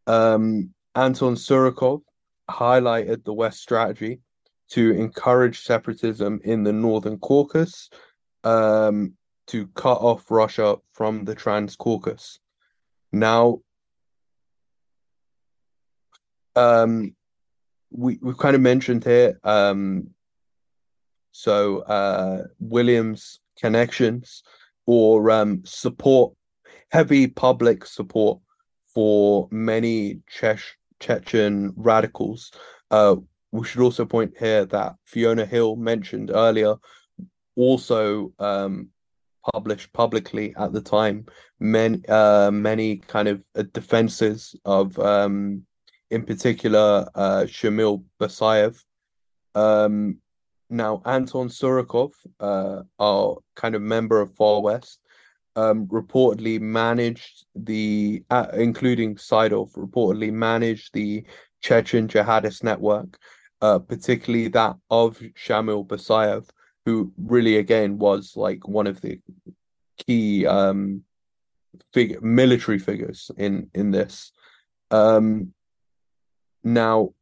Um, 0.07 0.73
Anton 0.95 1.35
Surikov 1.35 2.01
highlighted 2.49 3.23
the 3.23 3.33
West 3.33 3.61
strategy 3.61 4.21
to 4.69 4.91
encourage 4.91 5.61
separatism 5.61 6.39
in 6.43 6.63
the 6.63 6.73
Northern 6.73 7.17
Caucasus, 7.19 7.89
um, 8.43 9.13
to 9.47 9.67
cut 9.67 9.97
off 9.99 10.29
Russia 10.29 10.77
from 10.93 11.25
the 11.25 11.35
Transcaucasus. 11.35 12.37
Now, 13.11 13.59
um, 16.55 17.15
we 17.91 18.19
we've 18.21 18.37
kind 18.37 18.55
of 18.55 18.61
mentioned 18.61 19.03
here, 19.03 19.39
um, 19.43 20.09
so 21.31 21.79
uh, 21.79 22.43
Williams 22.59 23.39
connections 23.57 24.43
or 24.85 25.29
um, 25.31 25.61
support, 25.65 26.33
heavy 26.91 27.27
public 27.27 27.85
support 27.85 28.39
for 28.93 29.47
many 29.51 30.19
Czech 30.27 30.59
Chechen 30.99 31.73
radicals. 31.75 32.51
Uh, 32.89 33.15
we 33.51 33.65
should 33.65 33.81
also 33.81 34.05
point 34.05 34.33
here 34.37 34.65
that 34.65 34.95
Fiona 35.05 35.45
Hill 35.45 35.75
mentioned 35.75 36.31
earlier 36.33 36.75
also 37.55 38.31
um, 38.39 38.89
published 39.53 39.91
publicly 39.93 40.53
at 40.57 40.71
the 40.71 40.81
time 40.81 41.25
many 41.59 42.05
uh, 42.07 42.51
many 42.51 42.97
kind 42.97 43.27
of 43.27 43.43
uh, 43.55 43.63
defenses 43.73 44.55
of 44.65 44.97
um, 44.99 45.65
in 46.11 46.23
particular 46.23 47.07
uh, 47.15 47.43
Shamil 47.45 48.03
Basayev. 48.19 48.83
Um, 49.55 50.17
now 50.69 51.01
Anton 51.05 51.49
Surikov, 51.49 52.11
uh, 52.39 52.83
our 52.99 53.37
kind 53.55 53.75
of 53.75 53.81
member 53.81 54.21
of 54.21 54.35
Far 54.35 54.61
West, 54.61 54.99
um, 55.55 55.87
reportedly 55.87 56.59
managed 56.59 57.45
the, 57.55 58.23
uh, 58.29 58.47
including 58.53 59.15
Saidov, 59.15 59.73
reportedly 59.73 60.31
managed 60.31 60.93
the 60.93 61.23
Chechen 61.61 62.07
jihadist 62.07 62.63
network, 62.63 63.17
uh, 63.61 63.79
particularly 63.79 64.47
that 64.49 64.75
of 64.89 65.17
Shamil 65.17 65.85
Basayev, 65.85 66.47
who 66.85 67.11
really 67.17 67.57
again 67.57 67.97
was 67.97 68.37
like 68.37 68.67
one 68.67 68.87
of 68.87 69.01
the 69.01 69.19
key 69.97 70.45
um, 70.45 71.03
figure 71.93 72.21
military 72.21 72.79
figures 72.79 73.31
in 73.37 73.69
in 73.73 73.91
this. 73.91 74.31
Um, 74.91 75.53
now, 76.63 77.13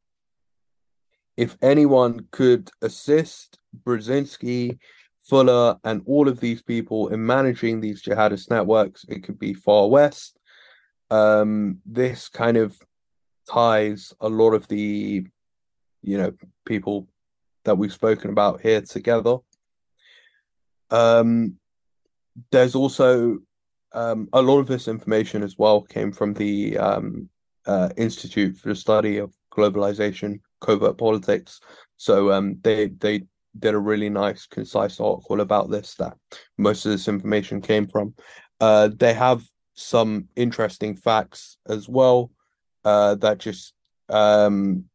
if 1.35 1.57
anyone 1.61 2.27
could 2.31 2.69
assist 2.81 3.59
Brzezinski, 3.83 4.79
Fuller, 5.19 5.77
and 5.83 6.01
all 6.05 6.27
of 6.27 6.39
these 6.39 6.61
people 6.61 7.09
in 7.09 7.25
managing 7.25 7.79
these 7.79 8.01
jihadist 8.01 8.49
networks, 8.49 9.05
it 9.09 9.23
could 9.23 9.37
be 9.37 9.53
Far 9.53 9.87
West. 9.87 10.39
Um, 11.11 11.79
this 11.85 12.29
kind 12.29 12.57
of 12.57 12.77
ties 13.49 14.13
a 14.19 14.29
lot 14.29 14.53
of 14.53 14.67
the, 14.67 15.25
you 16.01 16.17
know, 16.17 16.33
people 16.65 17.07
that 17.65 17.77
we've 17.77 17.93
spoken 17.93 18.29
about 18.29 18.61
here 18.61 18.81
together. 18.81 19.37
Um, 20.89 21.57
there's 22.51 22.75
also 22.75 23.39
um, 23.93 24.29
a 24.33 24.41
lot 24.41 24.59
of 24.59 24.67
this 24.67 24.87
information 24.87 25.43
as 25.43 25.57
well 25.57 25.81
came 25.81 26.11
from 26.11 26.33
the 26.33 26.77
um, 26.77 27.29
uh, 27.67 27.89
Institute 27.97 28.57
for 28.57 28.69
the 28.69 28.75
Study 28.75 29.17
of 29.17 29.33
Globalization, 29.51 30.39
Covert 30.61 30.97
Politics. 30.97 31.59
So 31.97 32.31
um, 32.31 32.57
they 32.63 32.87
they 32.87 33.23
did 33.59 33.73
a 33.73 33.79
really 33.79 34.09
nice, 34.09 34.45
concise 34.45 34.99
article 34.99 35.41
about 35.41 35.69
this 35.69 35.95
that 35.95 36.17
most 36.57 36.85
of 36.85 36.91
this 36.91 37.07
information 37.07 37.61
came 37.61 37.87
from. 37.87 38.13
Uh, 38.59 38.89
they 38.95 39.13
have 39.13 39.43
some 39.73 40.27
interesting 40.35 40.95
facts 40.95 41.57
as 41.67 41.87
well 41.87 42.31
uh, 42.85 43.15
that 43.15 43.37
just 43.37 43.73
um, 44.09 44.85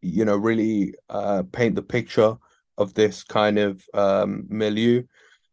you 0.00 0.24
know 0.24 0.36
really 0.36 0.94
uh, 1.08 1.42
paint 1.52 1.74
the 1.74 1.82
picture 1.82 2.36
of 2.78 2.94
this 2.94 3.22
kind 3.24 3.58
of 3.58 3.82
um, 3.94 4.46
milieu. 4.48 5.02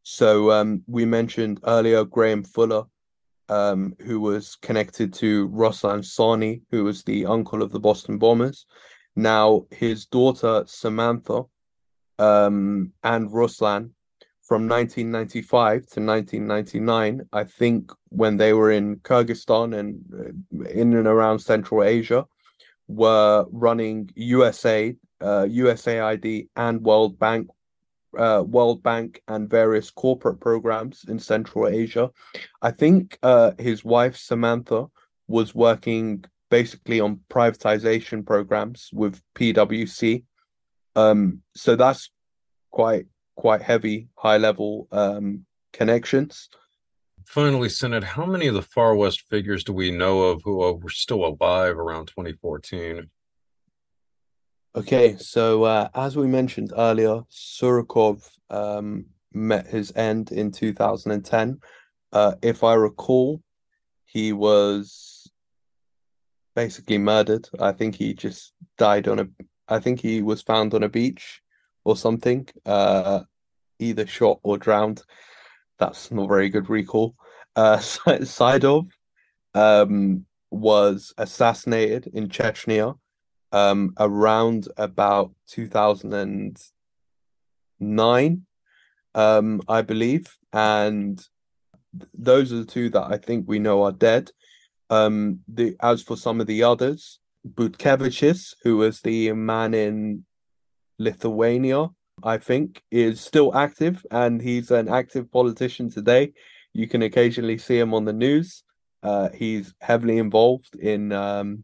So 0.03 0.51
um, 0.51 0.83
we 0.87 1.03
mentioned 1.03 1.59
earlier 1.65 2.05
Graham 2.05 2.43
Fuller, 2.43 2.83
um, 3.49 3.95
who 3.99 4.19
was 4.19 4.55
connected 4.55 5.13
to 5.15 5.49
Ruslan 5.49 5.99
Tsarni, 5.99 6.61
who 6.71 6.83
was 6.83 7.03
the 7.03 7.25
uncle 7.25 7.61
of 7.61 7.71
the 7.71 7.79
Boston 7.79 8.17
bombers. 8.17 8.65
Now 9.15 9.65
his 9.71 10.05
daughter 10.05 10.63
Samantha 10.67 11.43
um, 12.19 12.93
and 13.03 13.29
Ruslan 13.29 13.91
from 14.47 14.69
1995 14.69 15.87
to 15.87 15.99
1999, 15.99 17.27
I 17.33 17.43
think 17.43 17.91
when 18.09 18.37
they 18.37 18.53
were 18.53 18.71
in 18.71 18.95
Kyrgyzstan 18.97 19.77
and 19.77 19.99
uh, 20.13 20.69
in 20.69 20.93
and 20.93 21.07
around 21.07 21.39
Central 21.39 21.83
Asia, 21.83 22.25
were 22.87 23.45
running 23.51 24.09
USA, 24.15 24.95
uh, 25.19 25.45
USAID, 25.49 26.47
and 26.55 26.81
World 26.81 27.19
Bank, 27.19 27.49
uh, 28.17 28.43
World 28.43 28.83
Bank, 28.83 29.21
and 29.27 29.49
various 29.49 29.89
corporate 29.89 30.39
programs 30.39 31.05
in 31.07 31.19
Central 31.19 31.67
Asia. 31.67 32.09
I 32.61 32.71
think 32.71 33.17
uh, 33.23 33.51
his 33.57 33.83
wife 33.83 34.17
Samantha 34.17 34.87
was 35.27 35.53
working 35.53 36.23
basically 36.49 36.99
on 36.99 37.19
privatization 37.29 38.25
programs 38.25 38.89
with 38.93 39.21
PwC. 39.35 40.23
Um, 40.95 41.41
so 41.55 41.75
that's 41.75 42.09
quite 42.71 43.05
quite 43.35 43.61
heavy, 43.61 44.07
high 44.15 44.37
level 44.37 44.87
um, 44.91 45.45
connections. 45.71 46.49
Finally, 47.25 47.69
Senate, 47.69 48.03
how 48.03 48.25
many 48.25 48.47
of 48.47 48.55
the 48.55 48.61
Far 48.61 48.95
West 48.95 49.21
figures 49.29 49.63
do 49.63 49.73
we 49.73 49.91
know 49.91 50.21
of 50.21 50.41
who 50.43 50.57
were 50.57 50.89
still 50.89 51.25
alive 51.25 51.77
around 51.77 52.07
2014? 52.07 53.09
Okay, 54.77 55.17
so 55.17 55.63
uh, 55.63 55.89
as 55.95 56.15
we 56.15 56.27
mentioned 56.27 56.71
earlier, 56.77 57.21
Surikov 57.31 58.21
um, 58.51 59.07
met 59.33 59.65
his 59.65 59.91
end 59.95 60.31
in 60.31 60.51
2010. 60.51 61.59
Uh, 62.13 62.35
if 62.43 62.63
I 62.63 62.75
recall, 62.75 63.41
he 64.05 64.33
was 64.33 65.31
basically 66.55 66.99
murdered. 66.99 67.49
I 67.59 67.71
think 67.71 67.95
he 67.95 68.13
just 68.13 68.53
died 68.77 69.07
on 69.07 69.17
a. 69.17 69.27
I 69.67 69.79
think 69.79 69.99
he 69.99 70.21
was 70.21 70.43
found 70.43 70.75
on 70.75 70.83
a 70.83 70.89
beach 70.89 71.41
or 71.83 71.97
something. 71.97 72.47
Uh, 72.63 73.21
either 73.79 74.05
shot 74.05 74.39
or 74.43 74.59
drowned. 74.59 75.01
That's 75.79 76.11
not 76.11 76.27
very 76.27 76.49
good 76.49 76.69
recall. 76.69 77.15
Uh, 77.55 77.77
Saidov 77.81 78.89
um, 79.55 80.27
was 80.51 81.15
assassinated 81.17 82.11
in 82.13 82.27
Chechnya 82.27 82.95
um, 83.51 83.93
around 83.99 84.69
about 84.77 85.33
2009, 85.47 88.45
um, 89.15 89.61
I 89.67 89.81
believe. 89.81 90.37
And 90.53 91.19
those 92.13 92.53
are 92.53 92.57
the 92.57 92.65
two 92.65 92.91
that 92.91 93.11
I 93.11 93.17
think 93.17 93.47
we 93.47 93.57
know 93.59 93.83
are 93.83 93.91
dead. 93.91 94.31
Um, 94.89 95.41
the 95.47 95.75
as 95.81 96.01
for 96.01 96.15
some 96.15 96.39
of 96.39 96.47
the 96.47 96.63
others, 96.63 97.19
Butkevičius, 97.47 98.55
who 98.63 98.77
was 98.77 99.01
the 99.01 99.33
man 99.33 99.73
in 99.73 100.23
Lithuania, 100.97 101.89
I 102.23 102.37
think, 102.37 102.81
is 102.91 103.21
still 103.21 103.55
active 103.55 104.05
and 104.11 104.41
he's 104.41 104.71
an 104.71 104.89
active 104.89 105.31
politician 105.31 105.89
today. 105.89 106.33
You 106.73 106.87
can 106.87 107.01
occasionally 107.01 107.57
see 107.57 107.77
him 107.77 107.93
on 107.93 108.05
the 108.05 108.13
news. 108.13 108.63
Uh, 109.03 109.29
he's 109.33 109.73
heavily 109.81 110.17
involved 110.17 110.75
in 110.75 111.11
um, 111.11 111.63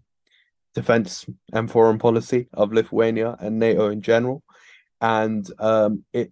defense 0.74 1.26
and 1.54 1.70
foreign 1.70 2.00
policy 2.00 2.48
of 2.54 2.74
Lithuania 2.74 3.36
and 3.40 3.60
NATO 3.60 3.90
in 3.90 4.02
general. 4.02 4.44
And 5.02 5.46
um, 5.60 6.06
it 6.14 6.32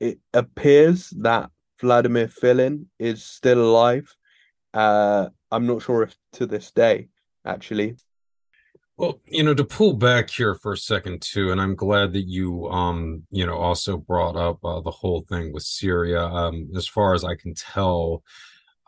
it 0.00 0.18
appears 0.32 1.10
that 1.10 1.50
Vladimir 1.80 2.28
Filin 2.28 2.88
is 2.98 3.24
still 3.24 3.60
alive. 3.60 4.14
Uh, 4.72 5.28
I'm 5.50 5.66
not 5.66 5.82
sure 5.82 6.02
if 6.02 6.16
to 6.34 6.46
this 6.46 6.70
day, 6.70 7.08
actually. 7.44 7.96
Well, 8.96 9.20
you 9.26 9.44
know, 9.44 9.54
to 9.54 9.64
pull 9.64 9.94
back 9.94 10.28
here 10.28 10.56
for 10.56 10.72
a 10.72 10.76
second 10.76 11.22
too, 11.22 11.52
and 11.52 11.60
I'm 11.60 11.76
glad 11.76 12.12
that 12.14 12.26
you, 12.26 12.68
um, 12.68 13.22
you 13.30 13.46
know, 13.46 13.56
also 13.56 13.96
brought 13.96 14.36
up 14.36 14.64
uh, 14.64 14.80
the 14.80 14.90
whole 14.90 15.24
thing 15.28 15.52
with 15.52 15.62
Syria. 15.62 16.24
Um, 16.24 16.68
as 16.76 16.88
far 16.88 17.14
as 17.14 17.24
I 17.24 17.36
can 17.36 17.54
tell, 17.54 18.24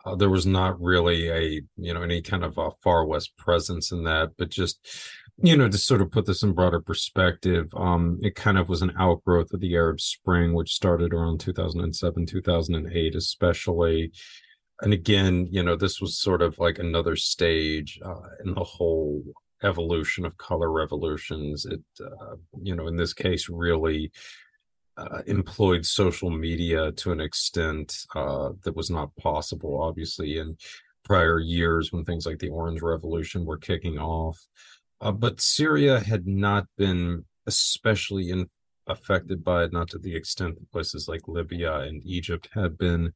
uh, 0.05 0.15
there 0.15 0.29
was 0.29 0.45
not 0.45 0.79
really 0.81 1.29
a, 1.29 1.61
you 1.77 1.93
know, 1.93 2.01
any 2.01 2.21
kind 2.21 2.43
of 2.43 2.57
a 2.57 2.71
far 2.83 3.05
west 3.05 3.35
presence 3.37 3.91
in 3.91 4.03
that, 4.03 4.31
but 4.37 4.49
just, 4.49 4.79
you 5.37 5.55
know, 5.55 5.69
to 5.69 5.77
sort 5.77 6.01
of 6.01 6.11
put 6.11 6.25
this 6.25 6.43
in 6.43 6.53
broader 6.53 6.79
perspective, 6.79 7.67
um, 7.75 8.19
it 8.21 8.35
kind 8.35 8.57
of 8.57 8.69
was 8.69 8.81
an 8.81 8.93
outgrowth 8.99 9.53
of 9.53 9.59
the 9.59 9.75
Arab 9.75 9.99
Spring, 9.99 10.53
which 10.53 10.73
started 10.73 11.13
around 11.13 11.39
2007, 11.39 12.25
2008, 12.25 13.15
especially. 13.15 14.11
And 14.81 14.93
again, 14.93 15.47
you 15.51 15.63
know, 15.63 15.75
this 15.75 16.01
was 16.01 16.19
sort 16.19 16.41
of 16.41 16.57
like 16.57 16.79
another 16.79 17.15
stage 17.15 17.99
uh, 18.03 18.21
in 18.43 18.53
the 18.53 18.63
whole 18.63 19.23
evolution 19.63 20.25
of 20.25 20.37
color 20.37 20.71
revolutions. 20.71 21.65
It, 21.65 21.81
uh, 22.03 22.35
you 22.61 22.75
know, 22.75 22.87
in 22.87 22.95
this 22.95 23.13
case, 23.13 23.47
really 23.49 24.11
uh, 24.97 25.21
employed 25.27 25.85
social 25.85 26.29
media 26.29 26.91
to 26.93 27.11
an 27.11 27.21
extent 27.21 28.05
uh, 28.15 28.49
that 28.63 28.75
was 28.75 28.89
not 28.89 29.15
possible, 29.15 29.81
obviously, 29.81 30.37
in 30.37 30.57
prior 31.03 31.39
years 31.39 31.91
when 31.91 32.05
things 32.05 32.25
like 32.25 32.39
the 32.39 32.49
Orange 32.49 32.81
Revolution 32.81 33.45
were 33.45 33.57
kicking 33.57 33.97
off. 33.97 34.45
Uh, 34.99 35.11
but 35.11 35.41
Syria 35.41 35.99
had 35.99 36.27
not 36.27 36.67
been 36.77 37.25
especially 37.47 38.47
affected 38.87 39.43
by 39.43 39.63
it, 39.63 39.73
not 39.73 39.89
to 39.89 39.97
the 39.97 40.15
extent 40.15 40.55
that 40.55 40.71
places 40.71 41.07
like 41.07 41.27
Libya 41.27 41.79
and 41.79 42.01
Egypt 42.05 42.49
had 42.53 42.77
been. 42.77 43.13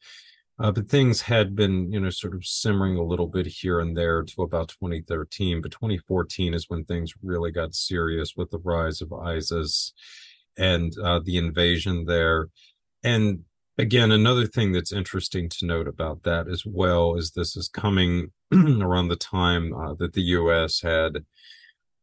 Uh, 0.57 0.71
but 0.71 0.89
things 0.89 1.21
had 1.21 1.53
been, 1.55 1.91
you 1.91 1.99
know, 1.99 2.09
sort 2.09 2.33
of 2.33 2.45
simmering 2.45 2.97
a 2.97 3.03
little 3.03 3.27
bit 3.27 3.45
here 3.45 3.81
and 3.81 3.95
there 3.95 4.23
to 4.23 4.41
about 4.41 4.69
2013. 4.69 5.61
But 5.61 5.71
2014 5.71 6.53
is 6.53 6.69
when 6.69 6.85
things 6.85 7.13
really 7.21 7.51
got 7.51 7.75
serious 7.75 8.35
with 8.37 8.51
the 8.51 8.59
rise 8.59 9.01
of 9.01 9.11
ISIS 9.11 9.93
and 10.57 10.97
uh, 10.99 11.19
the 11.23 11.37
invasion 11.37 12.05
there. 12.05 12.49
And 13.03 13.43
again, 13.77 14.11
another 14.11 14.47
thing 14.47 14.71
that's 14.71 14.91
interesting 14.91 15.49
to 15.49 15.65
note 15.65 15.87
about 15.87 16.23
that 16.23 16.47
as 16.47 16.65
well 16.65 17.15
is 17.15 17.31
this 17.31 17.55
is 17.55 17.67
coming 17.67 18.31
around 18.53 19.09
the 19.09 19.15
time 19.15 19.73
uh, 19.73 19.93
that 19.95 20.13
the 20.13 20.21
U.S. 20.21 20.81
had 20.81 21.25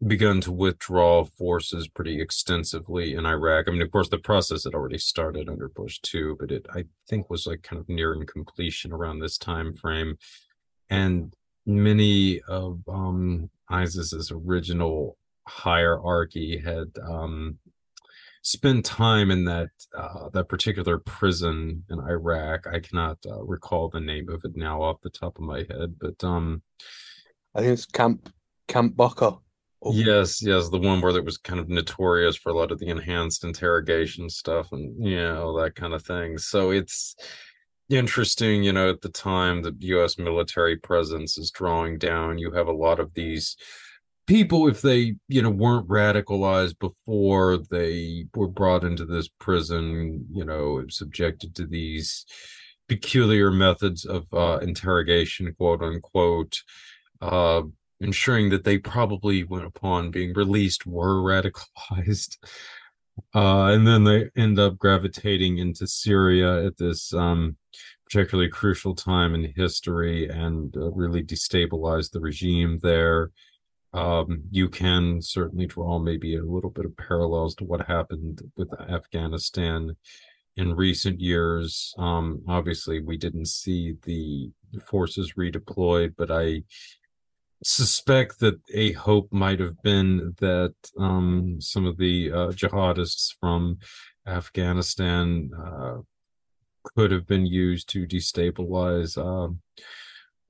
begun 0.06 0.40
to 0.40 0.52
withdraw 0.52 1.24
forces 1.24 1.86
pretty 1.88 2.20
extensively 2.20 3.14
in 3.14 3.24
Iraq. 3.24 3.66
I 3.68 3.70
mean, 3.70 3.82
of 3.82 3.90
course, 3.90 4.08
the 4.08 4.18
process 4.18 4.64
had 4.64 4.74
already 4.74 4.98
started 4.98 5.48
under 5.48 5.68
Bush 5.68 6.00
too, 6.00 6.36
but 6.40 6.50
it 6.50 6.66
I 6.74 6.84
think 7.08 7.30
was 7.30 7.46
like 7.46 7.62
kind 7.62 7.80
of 7.80 7.88
nearing 7.88 8.26
completion 8.26 8.92
around 8.92 9.20
this 9.20 9.38
time 9.38 9.74
frame, 9.74 10.18
and 10.90 11.34
many 11.64 12.40
of 12.42 12.80
um, 12.88 13.50
ISIS's 13.70 14.32
original 14.32 15.16
hierarchy 15.46 16.58
had 16.58 16.88
um, 17.08 17.58
spent 18.42 18.84
time 18.84 19.30
in 19.30 19.44
that 19.44 19.70
uh, 19.96 20.28
that 20.30 20.48
particular 20.48 20.98
prison 20.98 21.84
in 21.88 22.00
Iraq. 22.00 22.66
I 22.66 22.80
cannot 22.80 23.18
uh, 23.26 23.42
recall 23.42 23.88
the 23.88 24.00
name 24.00 24.28
of 24.28 24.44
it 24.44 24.56
now 24.56 24.82
off 24.82 25.00
the 25.02 25.10
top 25.10 25.38
of 25.38 25.44
my 25.44 25.58
head, 25.58 25.94
but 26.00 26.22
um, 26.22 26.62
I 27.54 27.60
think 27.60 27.72
it's 27.72 27.86
Camp 27.86 28.32
Camp 28.68 28.96
Bucca. 28.96 29.38
Oh. 29.84 29.92
Yes, 29.92 30.40
yes, 30.40 30.68
the 30.68 30.78
one 30.78 31.00
where 31.00 31.16
it 31.16 31.24
was 31.24 31.38
kind 31.38 31.58
of 31.58 31.68
notorious 31.68 32.36
for 32.36 32.50
a 32.50 32.54
lot 32.56 32.70
of 32.70 32.78
the 32.78 32.86
enhanced 32.86 33.42
interrogation 33.42 34.30
stuff 34.30 34.70
and 34.70 35.04
yeah, 35.04 35.38
all 35.38 35.54
that 35.54 35.74
kind 35.74 35.92
of 35.92 36.04
thing. 36.04 36.38
So 36.38 36.70
it's 36.70 37.16
interesting, 37.88 38.62
you 38.62 38.72
know, 38.72 38.90
at 38.90 39.00
the 39.00 39.08
time 39.08 39.62
the 39.62 39.74
US 39.78 40.18
military 40.18 40.76
presence 40.76 41.36
is 41.36 41.50
drawing 41.50 41.98
down, 41.98 42.38
you 42.38 42.52
have 42.52 42.68
a 42.68 42.72
lot 42.72 43.00
of 43.00 43.12
these 43.14 43.56
people 44.26 44.68
if 44.68 44.82
they, 44.82 45.16
you 45.28 45.42
know, 45.42 45.50
weren't 45.50 45.88
radicalized 45.88 46.78
before 46.78 47.58
they 47.70 48.26
were 48.34 48.48
brought 48.48 48.84
into 48.84 49.04
this 49.04 49.28
prison, 49.40 50.26
you 50.32 50.44
know, 50.44 50.84
subjected 50.88 51.54
to 51.56 51.66
these 51.66 52.24
peculiar 52.88 53.50
methods 53.50 54.04
of 54.04 54.26
uh, 54.32 54.58
interrogation, 54.62 55.54
quote 55.54 55.82
unquote. 55.82 56.62
Uh, 57.20 57.62
ensuring 58.00 58.50
that 58.50 58.64
they 58.64 58.78
probably 58.78 59.44
went 59.44 59.64
upon 59.64 60.10
being 60.10 60.34
released 60.34 60.86
were 60.86 61.22
radicalized 61.22 62.36
uh, 63.34 63.66
and 63.66 63.86
then 63.86 64.04
they 64.04 64.28
end 64.36 64.58
up 64.58 64.76
gravitating 64.76 65.58
into 65.58 65.86
syria 65.86 66.66
at 66.66 66.76
this 66.78 67.14
um, 67.14 67.56
particularly 68.04 68.50
crucial 68.50 68.94
time 68.94 69.34
in 69.34 69.52
history 69.54 70.28
and 70.28 70.76
uh, 70.76 70.90
really 70.90 71.22
destabilize 71.22 72.10
the 72.10 72.20
regime 72.20 72.78
there 72.82 73.30
um, 73.92 74.42
you 74.50 74.68
can 74.68 75.20
certainly 75.20 75.66
draw 75.66 75.98
maybe 75.98 76.36
a 76.36 76.44
little 76.44 76.70
bit 76.70 76.84
of 76.84 76.96
parallels 76.96 77.54
to 77.56 77.64
what 77.64 77.86
happened 77.86 78.40
with 78.56 78.68
afghanistan 78.88 79.94
in 80.56 80.74
recent 80.74 81.20
years. 81.20 81.94
Um, 81.98 82.42
obviously 82.48 83.00
we 83.00 83.16
didn't 83.16 83.48
see 83.48 83.96
the 84.02 84.50
forces 84.86 85.34
redeployed 85.34 86.14
but 86.16 86.30
i 86.30 86.62
suspect 87.64 88.40
that 88.40 88.60
a 88.74 88.92
hope 88.92 89.32
might 89.32 89.60
have 89.60 89.80
been 89.82 90.34
that 90.40 90.74
um, 90.98 91.56
some 91.60 91.86
of 91.86 91.96
the 91.96 92.30
uh, 92.30 92.48
jihadists 92.48 93.34
from 93.40 93.78
Afghanistan 94.26 95.50
uh, 95.56 95.98
could 96.84 97.10
have 97.10 97.26
been 97.26 97.46
used 97.46 97.88
to 97.90 98.06
destabilize 98.06 99.16
uh, 99.16 99.52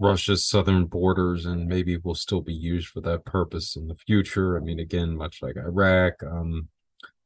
Russia's 0.02 0.44
southern 0.44 0.86
borders 0.86 1.46
and 1.46 1.68
maybe 1.68 1.96
will 1.96 2.16
still 2.16 2.40
be 2.40 2.52
used 2.52 2.88
for 2.88 3.00
that 3.02 3.24
purpose 3.24 3.76
in 3.76 3.86
the 3.86 3.94
future. 3.94 4.56
I 4.56 4.60
mean, 4.60 4.80
again, 4.80 5.16
much 5.16 5.40
like 5.40 5.56
Iraq, 5.56 6.14
um, 6.24 6.68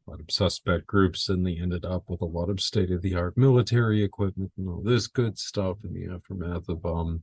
a 0.06 0.10
lot 0.10 0.20
of 0.20 0.30
suspect 0.30 0.86
groups 0.86 1.24
suddenly 1.24 1.58
ended 1.58 1.86
up 1.86 2.04
with 2.08 2.20
a 2.20 2.26
lot 2.26 2.50
of 2.50 2.60
state 2.60 2.90
of 2.90 3.00
the 3.00 3.14
art 3.14 3.36
military 3.36 4.04
equipment 4.04 4.52
and 4.58 4.68
all 4.68 4.82
this 4.82 5.06
good 5.06 5.38
stuff 5.38 5.78
in 5.84 5.94
the 5.94 6.14
aftermath 6.14 6.68
of 6.68 6.84
um, 6.84 7.22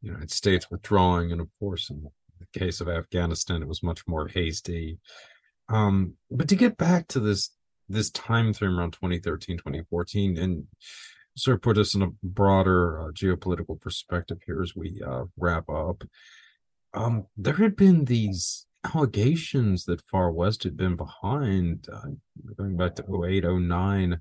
United 0.00 0.30
States 0.30 0.70
withdrawing, 0.70 1.32
and 1.32 1.40
of 1.40 1.48
course, 1.60 1.90
in 1.90 2.08
the 2.40 2.58
case 2.58 2.80
of 2.80 2.88
Afghanistan, 2.88 3.62
it 3.62 3.68
was 3.68 3.82
much 3.82 4.06
more 4.08 4.28
hasty. 4.28 4.98
Um, 5.68 6.14
but 6.30 6.48
to 6.48 6.56
get 6.56 6.78
back 6.78 7.08
to 7.08 7.20
this 7.20 7.50
this 7.90 8.10
time 8.10 8.54
frame 8.54 8.78
around 8.78 8.94
2013, 8.94 9.58
2014, 9.58 10.38
and 10.38 10.66
sort 11.36 11.56
of 11.56 11.62
put 11.62 11.78
us 11.78 11.94
in 11.94 12.02
a 12.02 12.10
broader 12.22 13.00
uh, 13.00 13.10
geopolitical 13.12 13.80
perspective 13.80 14.38
here 14.46 14.62
as 14.62 14.74
we 14.76 15.00
uh, 15.06 15.24
wrap 15.36 15.68
up. 15.68 16.04
Um, 16.92 17.26
there 17.36 17.54
had 17.54 17.76
been 17.76 18.04
these 18.04 18.66
allegations 18.84 19.84
that 19.86 20.04
Far 20.10 20.30
West 20.30 20.62
had 20.62 20.76
been 20.76 20.96
behind, 20.96 21.88
uh, 21.92 22.10
going 22.56 22.76
back 22.76 22.94
to 22.96 23.24
08, 23.24 23.44
09, 23.44 24.20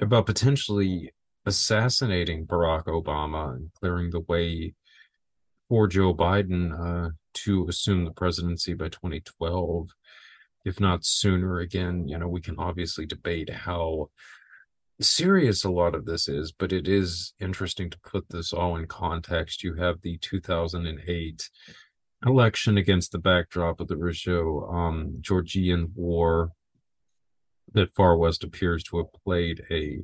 about 0.00 0.26
potentially 0.26 1.12
assassinating 1.46 2.46
Barack 2.46 2.84
Obama 2.84 3.54
and 3.54 3.70
clearing 3.78 4.10
the 4.10 4.20
way 4.20 4.74
for 5.68 5.86
Joe 5.86 6.14
Biden 6.14 6.72
uh, 6.78 7.10
to 7.34 7.66
assume 7.68 8.04
the 8.04 8.10
presidency 8.10 8.74
by 8.74 8.88
2012, 8.88 9.90
if 10.64 10.80
not 10.80 11.04
sooner. 11.04 11.60
Again, 11.60 12.08
you 12.08 12.18
know, 12.18 12.28
we 12.28 12.40
can 12.40 12.56
obviously 12.58 13.06
debate 13.06 13.50
how 13.50 14.10
serious 15.00 15.64
a 15.64 15.70
lot 15.70 15.94
of 15.94 16.06
this 16.06 16.28
is, 16.28 16.52
but 16.52 16.72
it 16.72 16.88
is 16.88 17.34
interesting 17.40 17.90
to 17.90 17.98
put 18.00 18.28
this 18.30 18.52
all 18.52 18.76
in 18.76 18.86
context. 18.86 19.62
You 19.62 19.74
have 19.74 20.00
the 20.00 20.18
2008 20.18 21.50
election 22.24 22.78
against 22.78 23.12
the 23.12 23.18
backdrop 23.18 23.80
of 23.80 23.88
the 23.88 23.96
Russo 23.96 24.66
um, 24.68 25.18
Georgian 25.20 25.92
war 25.94 26.52
that 27.72 27.94
Far 27.94 28.16
West 28.16 28.42
appears 28.42 28.82
to 28.84 28.98
have 28.98 29.12
played 29.24 29.62
a 29.70 30.00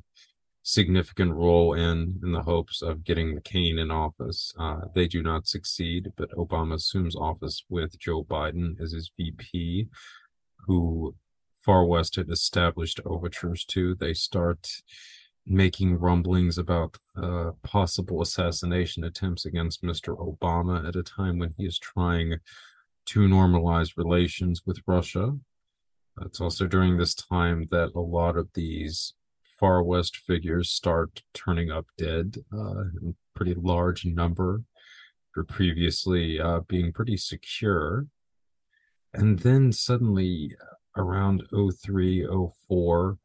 significant 0.62 1.32
role 1.32 1.74
in 1.74 2.20
in 2.22 2.32
the 2.32 2.42
hopes 2.42 2.82
of 2.82 3.04
getting 3.04 3.36
McCain 3.36 3.80
in 3.80 3.90
office. 3.90 4.52
Uh, 4.58 4.82
they 4.94 5.08
do 5.08 5.22
not 5.22 5.46
succeed, 5.46 6.12
but 6.16 6.30
Obama 6.32 6.74
assumes 6.74 7.16
office 7.16 7.64
with 7.68 7.98
Joe 7.98 8.22
Biden 8.22 8.80
as 8.80 8.92
his 8.92 9.10
VP, 9.16 9.88
who 10.66 11.14
Far 11.64 11.84
West 11.84 12.16
had 12.16 12.30
established 12.30 13.00
overtures 13.04 13.64
to. 13.66 13.94
They 13.94 14.14
start 14.14 14.68
making 15.46 15.98
rumblings 15.98 16.58
about 16.58 16.98
uh, 17.16 17.52
possible 17.62 18.22
assassination 18.22 19.04
attempts 19.04 19.44
against 19.44 19.82
Mr. 19.82 20.16
Obama 20.16 20.86
at 20.86 20.96
a 20.96 21.02
time 21.02 21.38
when 21.38 21.54
he 21.56 21.66
is 21.66 21.78
trying 21.78 22.38
to 23.06 23.20
normalize 23.20 23.96
relations 23.96 24.62
with 24.64 24.80
Russia. 24.86 25.36
It's 26.20 26.40
also 26.40 26.66
during 26.66 26.96
this 26.96 27.14
time 27.14 27.68
that 27.70 27.92
a 27.94 28.00
lot 28.00 28.36
of 28.36 28.48
these 28.54 29.14
far 29.58 29.82
west 29.82 30.16
figures 30.16 30.70
start 30.70 31.22
turning 31.34 31.70
up 31.70 31.86
dead 31.96 32.36
uh, 32.52 32.82
in 33.00 33.14
pretty 33.34 33.54
large 33.54 34.04
number 34.04 34.62
for 35.32 35.44
previously 35.44 36.40
uh, 36.40 36.60
being 36.68 36.92
pretty 36.92 37.16
secure. 37.16 38.06
And 39.14 39.40
then 39.40 39.72
suddenly 39.72 40.54
around 40.96 41.42
03, 41.52 42.26
04, 42.68 43.18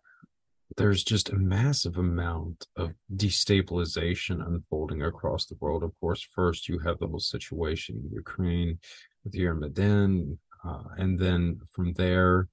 there's 0.75 1.03
just 1.03 1.29
a 1.29 1.35
massive 1.35 1.97
amount 1.97 2.67
of 2.75 2.93
destabilization 3.15 4.45
unfolding 4.45 5.01
across 5.01 5.45
the 5.45 5.57
world. 5.59 5.83
Of 5.83 5.97
course, 5.99 6.21
first 6.21 6.67
you 6.67 6.79
have 6.79 6.99
the 6.99 7.07
whole 7.07 7.19
situation 7.19 8.01
in 8.03 8.13
Ukraine 8.13 8.79
with 9.23 9.33
Euromaidan, 9.33 10.37
uh, 10.63 10.83
and 10.97 11.17
then 11.19 11.61
from 11.71 11.93
there 11.93 12.49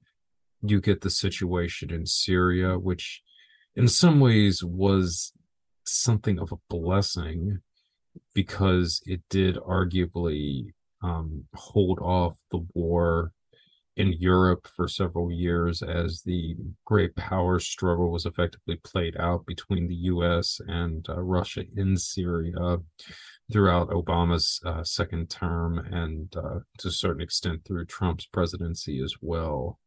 you 0.63 0.81
get 0.81 1.03
the 1.03 1.11
situation 1.11 1.93
in 1.93 2.07
Syria, 2.07 2.79
which 2.79 3.23
in 3.77 3.89
some 3.89 4.21
ways 4.21 4.65
was 4.65 5.33
something 5.85 6.39
of 6.39 6.53
a 6.53 6.57
blessing 6.71 7.61
because 8.33 9.03
it 9.05 9.21
did 9.29 9.57
arguably 9.57 10.73
um, 11.03 11.45
hold 11.55 11.99
off 11.99 12.39
the 12.51 12.65
war 12.73 13.33
in 13.97 14.13
Europe 14.15 14.67
for 14.67 14.89
several 14.89 15.31
years 15.31 15.83
as 15.83 16.23
the 16.23 16.57
great 16.85 17.15
power 17.15 17.61
struggle 17.61 18.11
was 18.11 18.27
effectively 18.27 18.77
played 18.83 19.17
out 19.19 19.47
between 19.47 19.87
the 19.87 19.95
US 19.95 20.61
and 20.67 21.07
uh, 21.09 21.21
Russia 21.21 21.65
in 21.77 21.97
Syria 21.97 22.79
throughout 23.53 23.91
Obama's 23.91 24.61
uh, 24.65 24.83
second 24.83 25.31
term 25.31 25.79
and 25.79 26.35
uh, 26.37 26.61
to 26.79 26.89
a 26.89 26.93
certain 26.93 27.23
extent 27.23 27.65
through 27.65 27.87
Trump's 27.87 28.27
presidency 28.27 29.01
as 29.03 29.15
well. 29.21 29.79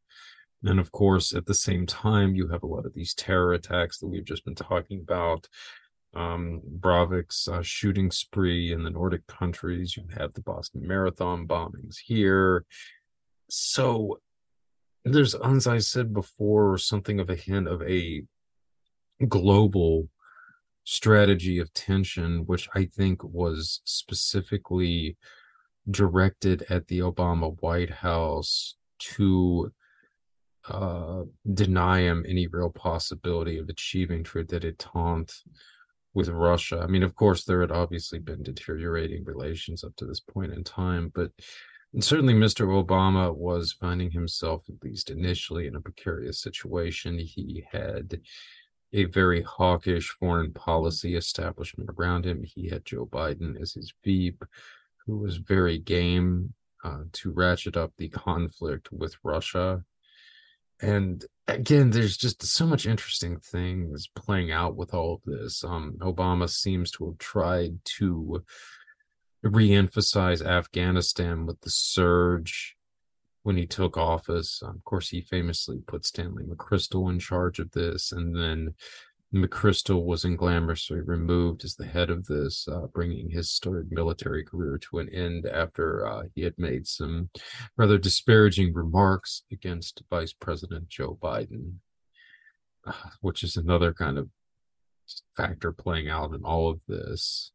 And 0.64 0.80
of 0.80 0.92
course, 0.92 1.34
at 1.34 1.46
the 1.46 1.54
same 1.54 1.86
time, 1.86 2.34
you 2.34 2.48
have 2.48 2.64
a 2.64 2.68
lot 2.68 2.86
of 2.86 2.94
these 2.94 3.14
terror 3.14 3.54
attacks 3.54 4.00
that 4.00 4.08
we've 4.08 4.26
just 4.26 4.46
been 4.46 4.56
talking 4.56 5.02
about. 5.02 5.48
Um, 6.16 6.62
Breivik's 6.80 7.48
uh, 7.48 7.62
shooting 7.62 8.10
spree 8.10 8.72
in 8.72 8.84
the 8.84 8.90
Nordic 8.90 9.28
countries. 9.28 9.96
You 9.96 10.06
have 10.18 10.34
the 10.34 10.42
Boston 10.42 10.88
Marathon 10.88 11.46
bombings 11.46 11.98
here. 12.04 12.66
So 13.50 14.20
there's, 15.06 15.36
as 15.36 15.68
I 15.68 15.78
said 15.80 16.14
before, 16.14 16.78
something 16.78 17.20
of 17.20 17.30
a 17.30 17.36
hint 17.36 17.68
of 17.68 17.82
a 17.84 18.24
global 19.28 20.10
strategy 20.84 21.60
of 21.60 21.74
tension, 21.74 22.46
which 22.46 22.68
I 22.76 22.86
think 22.86 23.24
was 23.24 23.82
specifically 23.86 25.18
directed 25.90 26.66
at 26.70 26.88
the 26.88 27.00
Obama 27.00 27.56
White 27.62 27.90
House 27.90 28.76
to 29.00 29.72
uh, 30.70 31.24
deny 31.54 32.02
him 32.02 32.26
any 32.28 32.48
real 32.48 32.70
possibility 32.70 33.58
of 33.58 33.70
achieving 33.70 34.24
true 34.24 34.44
detente 34.46 35.34
with 36.14 36.30
Russia. 36.30 36.82
I 36.84 36.88
mean, 36.88 37.04
of 37.04 37.16
course, 37.16 37.44
there 37.44 37.62
had 37.62 37.72
obviously 37.72 38.20
been 38.20 38.44
deteriorating 38.44 39.24
relations 39.24 39.84
up 39.84 39.96
to 39.98 40.06
this 40.06 40.20
point 40.20 40.52
in 40.52 40.64
time, 40.64 41.12
but 41.14 41.32
certainly 42.04 42.34
Mr. 42.34 42.68
Obama 42.68 43.36
was 43.36 43.72
finding 43.74 44.12
himself, 44.12 44.64
at 44.70 44.84
least 44.84 45.10
initially, 45.10 45.68
in 45.68 45.76
a 45.76 45.82
precarious 45.82 46.42
situation. 46.42 47.18
He 47.20 47.66
had 47.72 48.20
a 48.94 49.06
very 49.06 49.42
hawkish 49.42 50.10
foreign 50.20 50.54
policy 50.54 51.16
establishment 51.16 51.90
around 51.98 52.26
him. 52.26 52.44
He 52.44 52.70
had 52.70 52.86
Joe 52.86 53.06
Biden 53.06 53.60
as 53.62 53.74
his 53.74 53.94
veep, 54.04 54.44
who 55.06 55.18
was 55.18 55.38
very 55.38 55.78
game 55.78 56.54
uh, 56.84 57.04
to 57.14 57.32
ratchet 57.32 57.76
up 57.76 57.94
the 57.98 58.10
conflict 58.10 58.92
with 58.92 59.16
Russia. 59.24 59.84
And 60.80 61.26
again, 61.48 61.90
there's 61.90 62.18
just 62.18 62.44
so 62.44 62.68
much 62.68 62.86
interesting 62.86 63.40
things 63.40 64.08
playing 64.16 64.52
out 64.52 64.76
with 64.76 64.94
all 64.94 65.16
of 65.16 65.22
this. 65.26 65.64
Um, 65.64 65.98
Obama 66.00 66.50
seems 66.50 66.92
to 66.92 67.08
have 67.08 67.18
tried 67.18 67.80
to 67.98 68.44
re-emphasize 69.44 70.42
Afghanistan 70.42 71.46
with 71.46 71.62
the 71.62 71.70
surge 71.70 72.76
when 73.44 73.58
he 73.58 73.66
took 73.66 73.98
office. 73.98 74.62
Of 74.62 74.84
course, 74.84 75.10
he 75.10 75.22
famously 75.22 75.80
put 75.88 76.06
Stanley 76.06 76.44
McChrystal 76.44 77.10
in 77.10 77.20
charge 77.20 77.60
of 77.60 77.72
this, 77.72 78.12
and 78.12 78.36
then 78.36 78.76
McChrystal 79.34 80.04
was 80.06 80.24
unglamorously 80.24 81.02
removed 81.06 81.64
as 81.64 81.76
the 81.76 81.86
head 81.86 82.10
of 82.10 82.26
this, 82.26 82.68
uh, 82.68 82.88
bringing 82.88 83.30
his 83.30 83.52
storied 83.52 83.92
military 83.92 84.44
career 84.44 84.78
to 84.78 85.00
an 85.00 85.10
end 85.10 85.46
after 85.46 86.08
uh, 86.08 86.24
he 86.34 86.44
had 86.44 86.58
made 86.58 86.88
some 86.88 87.30
rather 87.76 87.98
disparaging 87.98 88.74
remarks 88.74 89.44
against 89.52 90.04
Vice 90.10 90.34
President 90.34 90.88
Joe 90.88 91.18
Biden, 91.22 91.76
uh, 92.86 92.94
which 93.22 93.44
is 93.44 93.58
another 93.58 93.94
kind 93.94 94.18
of 94.18 94.30
factor 95.36 95.72
playing 95.72 96.10
out 96.10 96.34
in 96.34 96.44
all 96.44 96.70
of 96.70 96.82
this. 96.88 97.52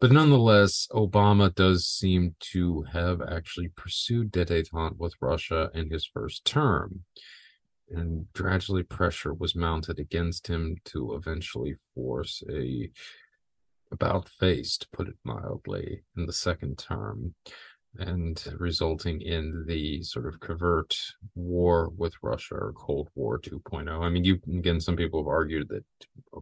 But 0.00 0.12
nonetheless, 0.12 0.86
Obama 0.92 1.54
does 1.54 1.86
seem 1.86 2.34
to 2.52 2.82
have 2.92 3.22
actually 3.22 3.68
pursued 3.68 4.32
detente 4.32 4.96
with 4.98 5.14
Russia 5.20 5.70
in 5.72 5.90
his 5.90 6.04
first 6.04 6.44
term. 6.44 7.04
And 7.90 8.26
gradually, 8.32 8.82
pressure 8.82 9.32
was 9.32 9.54
mounted 9.54 9.98
against 9.98 10.46
him 10.48 10.76
to 10.86 11.14
eventually 11.14 11.76
force 11.94 12.42
a 12.50 12.90
about 13.92 14.28
face, 14.28 14.76
to 14.78 14.88
put 14.92 15.08
it 15.08 15.16
mildly, 15.24 16.02
in 16.16 16.26
the 16.26 16.32
second 16.32 16.78
term 16.78 17.34
and 17.98 18.44
resulting 18.58 19.20
in 19.20 19.64
the 19.66 20.02
sort 20.02 20.26
of 20.26 20.40
covert 20.40 20.96
war 21.34 21.90
with 21.96 22.14
Russia 22.22 22.54
or 22.56 22.72
Cold 22.72 23.08
War 23.14 23.38
2.0. 23.38 24.00
I 24.00 24.08
mean, 24.08 24.24
you 24.24 24.40
again, 24.48 24.80
some 24.80 24.96
people 24.96 25.20
have 25.20 25.28
argued 25.28 25.68
that 25.68 25.84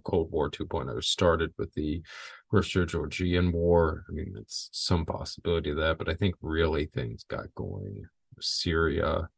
Cold 0.04 0.30
War 0.30 0.50
2.0 0.50 1.02
started 1.04 1.52
with 1.58 1.72
the 1.74 2.02
Russo-Georgian 2.50 3.52
War. 3.52 4.04
I 4.08 4.12
mean, 4.12 4.34
it's 4.38 4.70
some 4.72 5.04
possibility 5.04 5.70
of 5.70 5.76
that, 5.76 5.98
but 5.98 6.08
I 6.08 6.14
think 6.14 6.34
really 6.40 6.86
things 6.86 7.24
got 7.24 7.54
going. 7.54 8.06
Syria. 8.40 9.28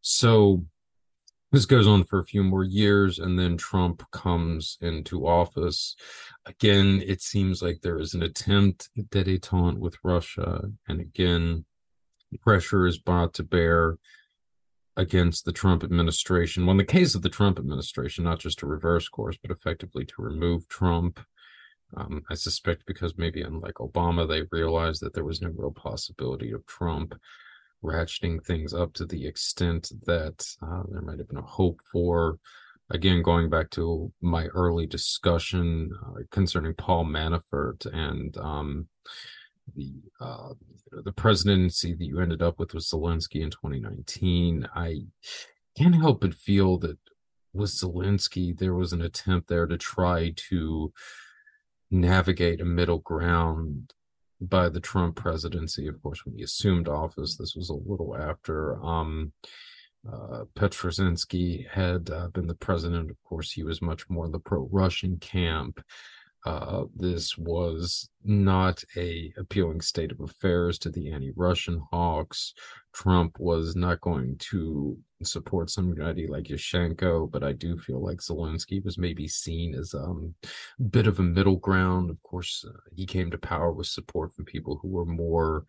So 0.00 0.64
this 1.52 1.66
goes 1.66 1.86
on 1.86 2.04
for 2.04 2.18
a 2.18 2.24
few 2.24 2.42
more 2.42 2.64
years, 2.64 3.18
and 3.18 3.38
then 3.38 3.58
Trump 3.58 4.02
comes 4.10 4.78
into 4.80 5.26
office. 5.26 5.94
Again, 6.46 7.02
it 7.06 7.20
seems 7.20 7.62
like 7.62 7.82
there 7.82 7.98
is 7.98 8.14
an 8.14 8.22
attempt 8.22 8.88
at 8.98 9.10
detente 9.10 9.78
with 9.78 9.96
Russia, 10.02 10.62
and 10.88 11.00
again, 11.00 11.66
pressure 12.40 12.86
is 12.86 12.98
brought 12.98 13.34
to 13.34 13.42
bear 13.42 13.98
against 14.96 15.44
the 15.44 15.52
Trump 15.52 15.84
administration. 15.84 16.64
Well, 16.64 16.72
in 16.72 16.78
the 16.78 16.84
case 16.84 17.14
of 17.14 17.22
the 17.22 17.28
Trump 17.28 17.58
administration, 17.58 18.24
not 18.24 18.38
just 18.38 18.58
to 18.60 18.66
reverse 18.66 19.08
course, 19.08 19.36
but 19.40 19.50
effectively 19.50 20.04
to 20.06 20.14
remove 20.18 20.68
Trump. 20.68 21.20
Um, 21.94 22.22
I 22.30 22.34
suspect 22.34 22.86
because 22.86 23.18
maybe 23.18 23.42
unlike 23.42 23.74
Obama, 23.74 24.26
they 24.26 24.44
realized 24.50 25.02
that 25.02 25.12
there 25.12 25.24
was 25.24 25.42
no 25.42 25.50
real 25.54 25.70
possibility 25.70 26.50
of 26.52 26.66
Trump 26.66 27.14
ratcheting 27.82 28.44
things 28.44 28.72
up 28.72 28.92
to 28.94 29.06
the 29.06 29.26
extent 29.26 29.92
that 30.06 30.46
uh, 30.62 30.82
there 30.88 31.02
might 31.02 31.18
have 31.18 31.28
been 31.28 31.38
a 31.38 31.42
hope 31.42 31.80
for. 31.90 32.38
Again, 32.90 33.22
going 33.22 33.48
back 33.48 33.70
to 33.70 34.12
my 34.20 34.46
early 34.48 34.86
discussion 34.86 35.90
uh, 36.04 36.20
concerning 36.30 36.74
Paul 36.74 37.06
Manafort 37.06 37.86
and 37.86 38.36
um, 38.36 38.88
the 39.74 39.92
uh, 40.20 40.54
the 40.90 41.12
presidency 41.12 41.94
that 41.94 42.04
you 42.04 42.20
ended 42.20 42.42
up 42.42 42.58
with 42.58 42.74
with 42.74 42.84
Zelensky 42.84 43.40
in 43.40 43.50
2019, 43.50 44.68
I 44.74 45.04
can't 45.76 45.94
help 45.94 46.20
but 46.20 46.34
feel 46.34 46.78
that 46.78 46.98
with 47.54 47.70
Zelensky 47.70 48.56
there 48.56 48.74
was 48.74 48.92
an 48.92 49.00
attempt 49.00 49.48
there 49.48 49.66
to 49.66 49.78
try 49.78 50.32
to 50.50 50.92
navigate 51.90 52.60
a 52.60 52.64
middle 52.64 52.98
ground 52.98 53.92
by 54.48 54.68
the 54.68 54.80
Trump 54.80 55.16
presidency. 55.16 55.86
Of 55.86 56.02
course, 56.02 56.24
when 56.24 56.36
he 56.36 56.42
assumed 56.42 56.88
office, 56.88 57.36
this 57.36 57.54
was 57.54 57.70
a 57.70 57.74
little 57.74 58.16
after 58.16 58.82
um, 58.84 59.32
uh, 60.10 60.44
Petrosinski 60.54 61.68
had 61.68 62.10
uh, 62.10 62.28
been 62.28 62.46
the 62.48 62.54
president. 62.54 63.10
Of 63.10 63.22
course, 63.22 63.52
he 63.52 63.62
was 63.62 63.80
much 63.80 64.08
more 64.10 64.28
the 64.28 64.38
pro-Russian 64.38 65.18
camp. 65.18 65.80
Uh, 66.44 66.84
this 66.96 67.38
was 67.38 68.08
not 68.24 68.82
a 68.96 69.32
appealing 69.36 69.80
state 69.80 70.10
of 70.10 70.20
affairs 70.20 70.76
to 70.80 70.90
the 70.90 71.12
anti-Russian 71.12 71.80
hawks. 71.92 72.52
Trump 72.92 73.38
was 73.38 73.76
not 73.76 74.00
going 74.00 74.36
to 74.38 74.98
support 75.26 75.70
somebody 75.70 76.26
like 76.26 76.44
Yashenko, 76.44 77.30
but 77.30 77.42
I 77.42 77.52
do 77.52 77.78
feel 77.78 78.00
like 78.00 78.18
Zelensky 78.18 78.84
was 78.84 78.98
maybe 78.98 79.28
seen 79.28 79.74
as 79.74 79.94
um, 79.94 80.34
a 80.80 80.82
bit 80.82 81.06
of 81.06 81.18
a 81.18 81.22
middle 81.22 81.56
ground. 81.56 82.10
Of 82.10 82.22
course, 82.22 82.64
uh, 82.68 82.72
he 82.94 83.06
came 83.06 83.30
to 83.30 83.38
power 83.38 83.72
with 83.72 83.86
support 83.86 84.34
from 84.34 84.44
people 84.44 84.78
who 84.80 84.88
were 84.88 85.06
more 85.06 85.64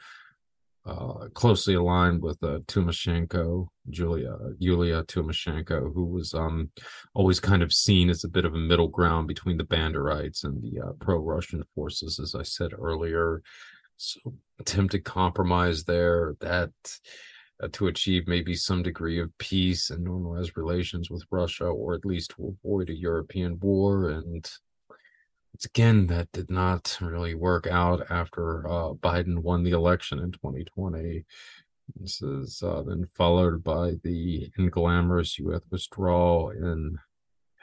uh, 0.86 1.30
closely 1.34 1.76
aligned 1.76 2.22
with 2.22 2.44
uh, 2.44 2.60
Tymoshenko, 2.68 3.68
Julia 3.90 4.38
Yulia 4.60 5.04
Tymoshenko, 5.04 5.94
who 5.94 6.06
was 6.06 6.34
um, 6.34 6.72
always 7.14 7.40
kind 7.40 7.64
of 7.64 7.72
seen 7.72 8.10
as 8.10 8.24
a 8.24 8.30
bit 8.30 8.44
of 8.44 8.54
a 8.54 8.58
middle 8.58 8.90
ground 8.90 9.28
between 9.28 9.58
the 9.58 9.64
Banderites 9.64 10.44
and 10.44 10.62
the 10.62 10.82
uh, 10.82 10.92
pro-Russian 11.00 11.64
forces, 11.74 12.20
as 12.20 12.36
I 12.36 12.44
said 12.44 12.72
earlier. 12.78 13.42
So 13.96 14.34
attempted 14.60 15.06
compromise 15.06 15.86
there 15.86 16.36
that 16.42 16.72
uh, 17.62 17.68
to 17.74 17.88
achieve 17.88 18.28
maybe 18.28 18.56
some 18.56 18.84
degree 18.84 19.20
of 19.20 19.38
peace 19.38 19.90
and 19.90 20.06
normalize 20.06 20.56
relations 20.56 21.10
with 21.10 21.24
Russia, 21.32 21.66
or 21.66 21.94
at 21.94 22.06
least 22.06 22.32
to 22.32 22.56
avoid 22.64 22.90
a 22.90 22.96
European 22.96 23.60
war. 23.60 24.10
And 24.10 24.50
again 25.66 26.08
that 26.08 26.32
did 26.32 26.50
not 26.50 26.98
really 27.02 27.36
work 27.36 27.68
out 27.68 28.10
after 28.10 28.68
uh, 28.68 28.94
Biden 28.94 29.40
won 29.40 29.64
the 29.64 29.72
election 29.72 30.20
in 30.20 30.32
2020. 30.32 31.26
This 31.96 32.22
is 32.22 32.64
uh, 32.64 32.82
then 32.84 33.06
followed 33.06 33.64
by 33.64 33.94
the 34.04 34.52
inglamorous 34.58 35.38
U.S. 35.40 35.62
withdrawal 35.70 36.50
in 36.50 36.98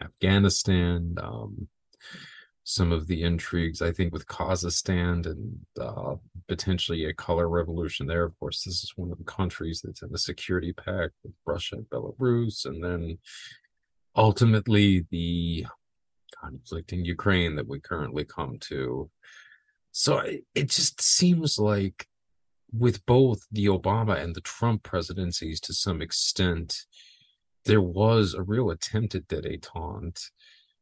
Afghanistan. 0.00 1.16
Um, 1.20 1.68
some 2.70 2.92
of 2.92 3.08
the 3.08 3.24
intrigues, 3.24 3.82
I 3.82 3.90
think, 3.90 4.12
with 4.12 4.28
Kazakhstan 4.28 5.26
and 5.26 5.58
uh, 5.80 6.14
potentially 6.46 7.04
a 7.04 7.12
color 7.12 7.48
revolution 7.48 8.06
there. 8.06 8.22
Of 8.24 8.38
course, 8.38 8.62
this 8.62 8.84
is 8.84 8.92
one 8.94 9.10
of 9.10 9.18
the 9.18 9.24
countries 9.24 9.80
that's 9.82 10.02
in 10.02 10.12
the 10.12 10.18
security 10.18 10.72
pact 10.72 11.14
with 11.24 11.32
Russia 11.44 11.76
and 11.78 11.90
Belarus, 11.90 12.66
and 12.66 12.82
then 12.82 13.18
ultimately 14.14 15.04
the 15.10 15.66
conflict 16.40 16.92
in 16.92 17.04
Ukraine 17.04 17.56
that 17.56 17.66
we 17.66 17.80
currently 17.80 18.24
come 18.24 18.58
to. 18.68 19.10
So 19.90 20.22
it 20.54 20.70
just 20.70 21.02
seems 21.02 21.58
like 21.58 22.06
with 22.72 23.04
both 23.04 23.40
the 23.50 23.66
Obama 23.66 24.22
and 24.22 24.32
the 24.32 24.42
Trump 24.42 24.84
presidencies 24.84 25.58
to 25.62 25.74
some 25.74 26.00
extent, 26.00 26.86
there 27.64 27.82
was 27.82 28.32
a 28.32 28.42
real 28.44 28.70
attempt 28.70 29.16
at 29.16 29.26
detente 29.26 30.30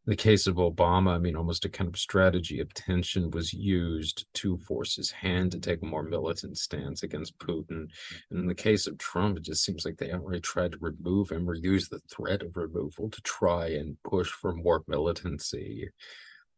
the 0.09 0.17
case 0.17 0.47
of 0.47 0.57
Obama, 0.57 1.11
I 1.11 1.19
mean, 1.19 1.37
almost 1.37 1.67
a 1.67 1.69
kind 1.69 1.87
of 1.87 1.99
strategy 1.99 2.61
of 2.61 2.73
tension 2.73 3.31
was 3.31 3.53
used 3.53 4.25
to 4.37 4.57
force 4.57 4.97
his 4.97 5.11
hand 5.11 5.53
to 5.53 5.61
take 5.61 5.83
a 5.83 5.87
more 5.87 6.03
militant 6.03 6.57
stance 6.57 7.03
against 7.03 7.39
Putin. 7.39 7.89
And 8.31 8.41
in 8.41 8.47
the 8.47 8.55
case 8.55 8.87
of 8.87 8.97
Trump, 8.97 9.37
it 9.37 9.43
just 9.43 9.63
seems 9.63 9.85
like 9.85 9.99
they 9.99 10.11
outright 10.11 10.43
tried 10.43 10.73
to 10.73 10.79
remove 10.81 11.31
him 11.31 11.47
or 11.47 11.55
use 11.55 11.91
the 11.91 12.01
threat 12.11 12.41
of 12.41 12.57
removal 12.57 13.11
to 13.11 13.21
try 13.21 13.67
and 13.67 14.03
push 14.03 14.31
for 14.31 14.55
more 14.55 14.83
militancy. 14.89 15.91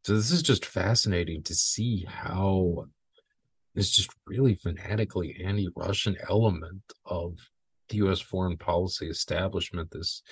So 0.04 0.14
this 0.14 0.30
is 0.30 0.42
just 0.42 0.64
fascinating 0.64 1.42
to 1.42 1.54
see 1.56 2.06
how 2.08 2.86
this 3.74 3.90
just 3.90 4.10
really 4.28 4.54
fanatically 4.54 5.42
anti-Russian 5.44 6.16
element 6.28 6.82
of 7.04 7.50
the 7.88 7.96
U.S. 7.96 8.20
foreign 8.20 8.56
policy 8.56 9.08
establishment, 9.08 9.90
this 9.90 10.22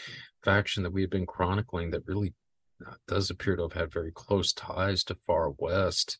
faction 0.45 0.85
that 0.85 0.93
we've 0.93 1.11
been 1.11 1.27
chronicling 1.27 1.91
that 1.91 2.07
really 2.07 2.33
does 3.07 3.31
appear 3.31 3.57
to 3.57 3.63
have 3.63 3.73
had 3.73 3.93
very 3.93 4.13
close 4.13 4.53
ties 4.53 5.05
to 5.05 5.17
far 5.27 5.51
west 5.59 6.19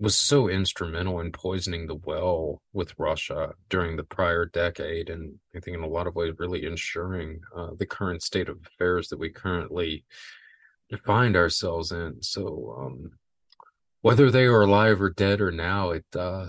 was 0.00 0.16
so 0.16 0.48
instrumental 0.48 1.20
in 1.20 1.30
poisoning 1.30 1.86
the 1.86 1.94
well 1.94 2.60
with 2.72 2.98
Russia 2.98 3.52
during 3.68 3.96
the 3.96 4.02
prior 4.02 4.44
decade, 4.46 5.08
and 5.08 5.34
I 5.54 5.60
think 5.60 5.76
in 5.76 5.84
a 5.84 5.88
lot 5.88 6.06
of 6.06 6.16
ways 6.16 6.34
really 6.38 6.66
ensuring 6.66 7.40
uh, 7.56 7.70
the 7.78 7.86
current 7.86 8.22
state 8.22 8.48
of 8.48 8.58
affairs 8.66 9.08
that 9.08 9.18
we 9.18 9.30
currently 9.30 10.04
find 11.04 11.36
ourselves 11.36 11.92
in. 11.92 12.22
So, 12.22 12.76
um, 12.78 13.12
whether 14.02 14.30
they 14.30 14.44
are 14.44 14.62
alive 14.62 15.00
or 15.00 15.10
dead 15.10 15.40
or 15.40 15.50
now, 15.50 15.90
it 15.90 16.04
uh, 16.16 16.48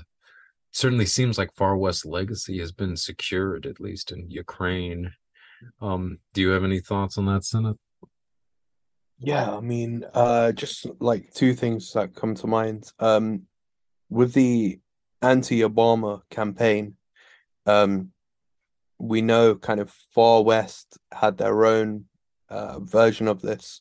certainly 0.71 1.05
seems 1.05 1.37
like 1.37 1.55
Far 1.55 1.77
West 1.77 2.05
legacy 2.05 2.59
has 2.59 2.71
been 2.71 2.97
secured, 2.97 3.65
at 3.65 3.79
least 3.79 4.11
in 4.11 4.29
Ukraine. 4.29 5.13
Um, 5.81 6.19
do 6.33 6.41
you 6.41 6.49
have 6.49 6.63
any 6.63 6.79
thoughts 6.79 7.17
on 7.17 7.27
that, 7.27 7.45
Senate? 7.45 7.77
Yeah, 9.19 9.55
I 9.55 9.61
mean, 9.61 10.05
uh, 10.13 10.51
just 10.51 10.87
like 10.99 11.33
two 11.33 11.53
things 11.53 11.93
that 11.93 12.15
come 12.15 12.35
to 12.35 12.47
mind. 12.47 12.91
Um, 12.99 13.43
with 14.09 14.33
the 14.33 14.79
anti-Obama 15.21 16.21
campaign, 16.29 16.95
um, 17.65 18.11
we 18.99 19.21
know 19.21 19.55
kind 19.55 19.79
of 19.79 19.89
Far 20.13 20.43
West 20.43 20.97
had 21.13 21.37
their 21.37 21.65
own 21.65 22.05
uh, 22.49 22.79
version 22.79 23.27
of 23.27 23.41
this, 23.41 23.79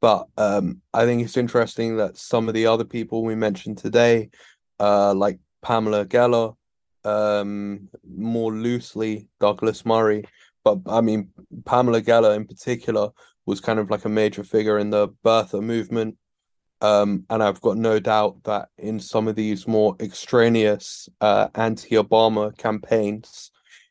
but 0.00 0.28
um, 0.36 0.82
I 0.94 1.04
think 1.04 1.22
it's 1.22 1.36
interesting 1.36 1.96
that 1.96 2.16
some 2.16 2.48
of 2.48 2.54
the 2.54 2.66
other 2.66 2.84
people 2.84 3.24
we 3.24 3.34
mentioned 3.34 3.78
today, 3.78 4.30
uh, 4.78 5.14
like 5.14 5.38
Pamela 5.62 6.06
Geller, 6.06 6.54
um, 7.04 7.88
more 8.04 8.52
loosely 8.52 9.28
Douglas 9.40 9.84
Murray, 9.84 10.24
but 10.64 10.78
I 10.86 11.00
mean 11.00 11.30
Pamela 11.64 12.02
Geller 12.02 12.34
in 12.34 12.46
particular 12.46 13.10
was 13.46 13.60
kind 13.60 13.78
of 13.78 13.90
like 13.90 14.04
a 14.04 14.10
major 14.10 14.44
figure 14.44 14.78
in 14.78 14.90
the 14.90 15.08
birther 15.24 15.62
movement. 15.62 16.16
Um, 16.82 17.24
and 17.30 17.42
I've 17.42 17.60
got 17.62 17.78
no 17.78 17.98
doubt 17.98 18.42
that 18.44 18.68
in 18.76 19.00
some 19.00 19.28
of 19.28 19.36
these 19.36 19.66
more 19.66 19.96
extraneous 19.98 21.08
uh, 21.20 21.48
anti-Obama 21.54 22.56
campaigns, 22.58 23.50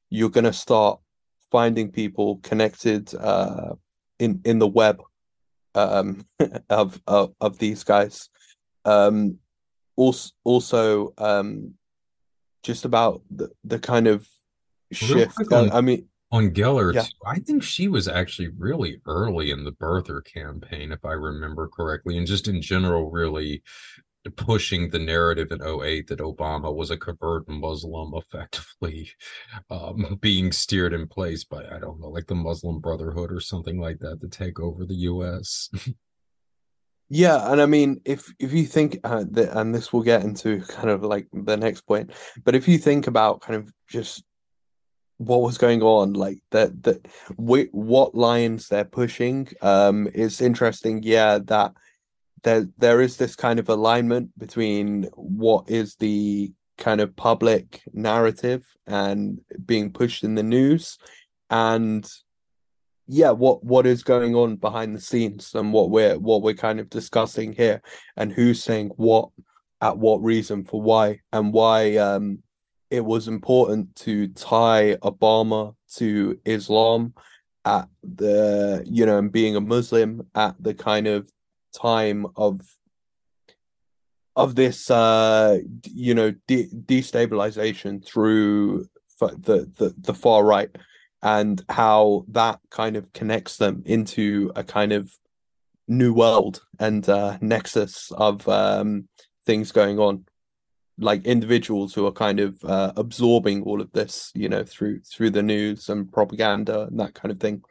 you're 0.09 0.29
going 0.29 0.43
to 0.43 0.53
start 0.53 0.99
finding 1.51 1.91
people 1.91 2.37
connected 2.43 3.13
uh, 3.15 3.73
in 4.19 4.41
in 4.45 4.59
the 4.59 4.67
web 4.67 5.01
um, 5.73 6.25
of, 6.69 7.01
of, 7.07 7.33
of 7.41 7.57
these 7.57 7.83
guys. 7.83 8.29
Um, 8.83 9.39
also, 9.95 10.31
also 10.43 11.13
um, 11.17 11.73
just 12.61 12.85
about 12.85 13.21
the 13.31 13.49
the 13.63 13.79
kind 13.79 14.07
of 14.07 14.27
shift. 14.91 15.37
On, 15.51 15.71
I 15.71 15.81
mean, 15.81 16.07
on 16.35 16.51
Geller, 16.51 16.93
yeah. 16.93 17.05
I 17.25 17.39
think 17.39 17.63
she 17.63 17.87
was 17.87 18.09
actually 18.09 18.49
really 18.57 18.99
early 19.05 19.51
in 19.51 19.63
the 19.63 19.71
birther 19.71 20.23
campaign, 20.23 20.91
if 20.91 21.05
I 21.05 21.13
remember 21.13 21.69
correctly, 21.69 22.17
and 22.17 22.27
just 22.27 22.49
in 22.49 22.61
general, 22.61 23.09
really 23.09 23.63
pushing 24.35 24.89
the 24.89 24.99
narrative 24.99 25.51
in 25.51 25.61
08 25.61 26.07
that 26.07 26.19
Obama 26.19 26.75
was 26.75 26.91
a 26.91 26.97
convert 26.97 27.47
Muslim, 27.47 28.13
effectively 28.15 29.11
um, 29.69 30.17
being 30.21 30.51
steered 30.51 30.93
in 30.93 31.07
place 31.07 31.45
by, 31.45 31.63
I 31.63 31.79
don't 31.79 32.01
know, 32.01 32.09
like 32.09 32.27
the 32.27 32.35
Muslim 32.35 32.79
Brotherhood 32.79 33.31
or 33.31 33.39
something 33.39 33.79
like 33.79 33.99
that 33.99 34.19
to 34.19 34.27
take 34.27 34.59
over 34.59 34.85
the 34.85 34.95
US. 34.95 35.69
yeah, 37.09 37.49
and 37.49 37.61
I 37.61 37.65
mean, 37.65 38.01
if 38.03 38.33
if 38.39 38.51
you 38.51 38.65
think, 38.65 38.99
uh, 39.05 39.23
that, 39.31 39.57
and 39.57 39.73
this 39.73 39.93
will 39.93 40.03
get 40.03 40.23
into 40.23 40.61
kind 40.61 40.89
of 40.89 41.01
like 41.03 41.27
the 41.31 41.55
next 41.55 41.81
point, 41.81 42.11
but 42.43 42.55
if 42.55 42.67
you 42.67 42.77
think 42.77 43.07
about 43.07 43.39
kind 43.39 43.55
of 43.55 43.71
just 43.87 44.23
what 45.17 45.41
was 45.41 45.57
going 45.57 45.81
on 45.81 46.13
like 46.13 46.39
that 46.51 46.83
that 46.83 47.07
what 47.37 48.15
lines 48.15 48.67
they're 48.67 48.83
pushing 48.83 49.47
um 49.61 50.09
it's 50.13 50.41
interesting 50.41 51.01
yeah 51.03 51.39
that 51.39 51.71
there 52.43 52.67
there 52.77 53.01
is 53.01 53.17
this 53.17 53.35
kind 53.35 53.59
of 53.59 53.69
alignment 53.69 54.37
between 54.37 55.03
what 55.15 55.69
is 55.69 55.95
the 55.95 56.51
kind 56.77 56.99
of 56.99 57.15
public 57.15 57.81
narrative 57.93 58.65
and 58.85 59.39
being 59.65 59.91
pushed 59.91 60.23
in 60.23 60.35
the 60.35 60.43
news 60.43 60.97
and 61.49 62.09
yeah 63.07 63.31
what 63.31 63.63
what 63.63 63.85
is 63.85 64.03
going 64.03 64.35
on 64.35 64.55
behind 64.55 64.95
the 64.95 65.01
scenes 65.01 65.53
and 65.55 65.71
what 65.71 65.89
we're 65.89 66.17
what 66.17 66.41
we're 66.41 66.53
kind 66.53 66.79
of 66.79 66.89
discussing 66.89 67.53
here 67.53 67.81
and 68.17 68.33
who's 68.33 68.61
saying 68.61 68.89
what 68.97 69.29
at 69.81 69.97
what 69.97 70.21
reason 70.23 70.65
for 70.65 70.81
why 70.81 71.19
and 71.31 71.53
why 71.53 71.95
um 71.97 72.39
it 72.89 73.03
was 73.03 73.27
important 73.27 73.95
to 73.95 74.27
tie 74.29 74.95
obama 75.01 75.75
to 75.95 76.39
islam 76.45 77.13
at 77.65 77.87
the 78.03 78.83
you 78.85 79.05
know 79.05 79.17
and 79.17 79.31
being 79.31 79.55
a 79.55 79.61
muslim 79.61 80.25
at 80.35 80.55
the 80.59 80.73
kind 80.73 81.07
of 81.07 81.29
time 81.73 82.25
of 82.35 82.61
of 84.35 84.55
this 84.55 84.89
uh 84.91 85.59
you 85.85 86.13
know 86.13 86.31
de- 86.47 86.67
destabilization 86.67 88.05
through 88.05 88.87
the, 89.19 89.71
the 89.77 89.93
the 89.97 90.13
far 90.13 90.43
right 90.43 90.75
and 91.21 91.63
how 91.69 92.25
that 92.27 92.59
kind 92.69 92.95
of 92.95 93.11
connects 93.13 93.57
them 93.57 93.81
into 93.85 94.51
a 94.55 94.63
kind 94.63 94.91
of 94.91 95.11
new 95.87 96.13
world 96.13 96.61
and 96.79 97.07
uh 97.07 97.37
nexus 97.41 98.11
of 98.17 98.47
um 98.49 99.07
things 99.45 99.71
going 99.71 99.99
on 99.99 100.25
like 100.97 101.25
individuals 101.25 101.93
who 101.93 102.05
are 102.05 102.11
kind 102.11 102.39
of 102.39 102.63
uh, 102.63 102.93
absorbing 102.95 103.63
all 103.63 103.81
of 103.81 103.91
this 103.91 104.31
you 104.33 104.47
know 104.47 104.63
through 104.63 105.01
through 105.01 105.29
the 105.29 105.43
news 105.43 105.89
and 105.89 106.11
propaganda 106.11 106.83
and 106.83 106.99
that 106.99 107.13
kind 107.13 107.31
of 107.31 107.39
thing 107.39 107.61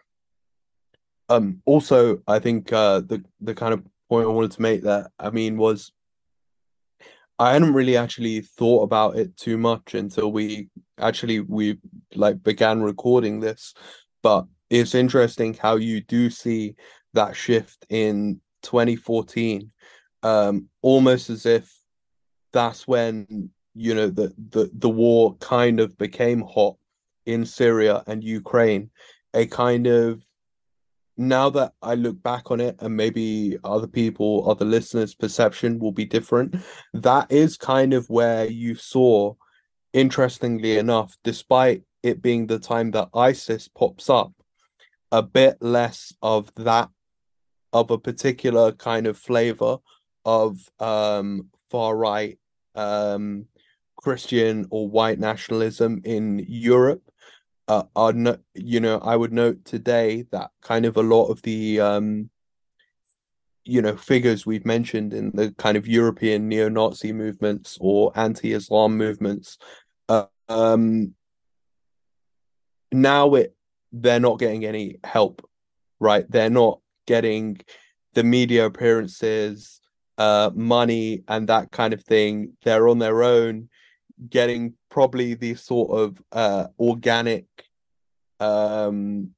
um 1.30 1.62
also 1.64 2.20
i 2.28 2.38
think 2.38 2.70
uh 2.72 3.00
the 3.00 3.24
the 3.40 3.54
kind 3.54 3.72
of 3.72 3.82
point 4.08 4.26
I 4.26 4.30
wanted 4.30 4.52
to 4.52 4.62
make 4.62 4.82
there, 4.82 5.10
I 5.18 5.30
mean, 5.30 5.56
was 5.56 5.92
I 7.38 7.52
hadn't 7.52 7.74
really 7.74 7.96
actually 7.96 8.42
thought 8.42 8.82
about 8.84 9.16
it 9.16 9.36
too 9.36 9.58
much 9.58 9.94
until 9.94 10.30
we 10.30 10.68
actually 11.00 11.40
we 11.40 11.78
like 12.14 12.42
began 12.42 12.82
recording 12.82 13.40
this. 13.40 13.74
But 14.22 14.46
it's 14.70 14.94
interesting 14.94 15.54
how 15.54 15.76
you 15.76 16.00
do 16.00 16.30
see 16.30 16.76
that 17.14 17.36
shift 17.36 17.86
in 17.88 18.40
2014, 18.62 19.70
um, 20.22 20.68
almost 20.80 21.28
as 21.28 21.44
if 21.44 21.72
that's 22.54 22.88
when 22.88 23.50
you 23.74 23.94
know 23.94 24.08
the 24.08 24.32
the 24.50 24.70
the 24.72 24.88
war 24.88 25.36
kind 25.36 25.80
of 25.80 25.98
became 25.98 26.40
hot 26.40 26.76
in 27.26 27.44
Syria 27.44 28.02
and 28.06 28.24
Ukraine, 28.24 28.90
a 29.34 29.46
kind 29.46 29.86
of 29.86 30.22
now 31.16 31.50
that 31.50 31.72
I 31.82 31.94
look 31.94 32.22
back 32.22 32.50
on 32.50 32.60
it 32.60 32.76
and 32.80 32.96
maybe 32.96 33.58
other 33.62 33.86
people, 33.86 34.50
other 34.50 34.64
listeners' 34.64 35.14
perception 35.14 35.78
will 35.78 35.92
be 35.92 36.04
different, 36.04 36.56
that 36.92 37.30
is 37.30 37.56
kind 37.56 37.94
of 37.94 38.10
where 38.10 38.46
you 38.46 38.74
saw, 38.74 39.34
interestingly 39.92 40.76
enough, 40.76 41.16
despite 41.22 41.84
it 42.02 42.20
being 42.20 42.46
the 42.46 42.58
time 42.58 42.90
that 42.92 43.10
ISIS 43.14 43.68
pops 43.68 44.10
up, 44.10 44.32
a 45.12 45.22
bit 45.22 45.56
less 45.60 46.12
of 46.20 46.52
that, 46.56 46.88
of 47.72 47.92
a 47.92 47.98
particular 47.98 48.72
kind 48.72 49.06
of 49.06 49.16
flavor 49.16 49.78
of 50.24 50.58
um, 50.80 51.48
far 51.70 51.96
right 51.96 52.38
um, 52.74 53.46
Christian 53.96 54.66
or 54.70 54.88
white 54.88 55.18
nationalism 55.18 56.00
in 56.04 56.44
Europe 56.48 57.02
uh, 57.68 57.84
are 57.96 58.12
no, 58.12 58.36
you 58.54 58.80
know 58.80 58.98
I 58.98 59.16
would 59.16 59.32
note 59.32 59.64
today 59.64 60.26
that 60.32 60.50
kind 60.60 60.84
of 60.84 60.96
a 60.96 61.02
lot 61.02 61.26
of 61.26 61.42
the 61.42 61.80
um, 61.80 62.30
you 63.64 63.80
know 63.80 63.96
figures 63.96 64.44
we've 64.44 64.66
mentioned 64.66 65.14
in 65.14 65.30
the 65.34 65.52
kind 65.56 65.76
of 65.76 65.88
European 65.88 66.48
neo-Nazi 66.48 67.12
movements 67.12 67.78
or 67.80 68.12
anti-Islam 68.14 68.96
movements, 68.96 69.58
uh, 70.08 70.26
um, 70.48 71.14
now 72.92 73.34
it 73.34 73.54
they're 73.92 74.20
not 74.20 74.38
getting 74.38 74.64
any 74.64 74.98
help, 75.04 75.48
right? 76.00 76.28
They're 76.28 76.50
not 76.50 76.80
getting 77.06 77.60
the 78.14 78.24
media 78.24 78.66
appearances, 78.66 79.80
uh, 80.18 80.50
money, 80.54 81.22
and 81.28 81.48
that 81.48 81.70
kind 81.70 81.92
of 81.92 82.02
thing. 82.02 82.56
They're 82.62 82.88
on 82.88 82.98
their 82.98 83.22
own 83.22 83.68
getting 84.28 84.74
probably 84.90 85.34
the 85.34 85.54
sort 85.54 85.90
of 85.90 86.22
uh, 86.32 86.68
organic 86.78 87.46
um, 88.40 89.30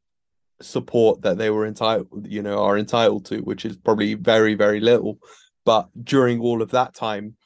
support 0.61 1.23
that 1.23 1.39
they 1.39 1.51
were 1.51 1.67
entitled, 1.67 2.27
you 2.27 2.43
know, 2.43 2.63
are 2.63 2.79
entitled 2.79 3.25
to, 3.27 3.39
which 3.39 3.65
is 3.65 3.77
probably 3.77 4.15
very, 4.15 4.55
very 4.55 4.81
little. 4.81 5.19
But 5.65 5.89
during 6.05 6.41
all 6.41 6.63
of 6.63 6.71
that 6.71 6.95
time, 6.95 7.37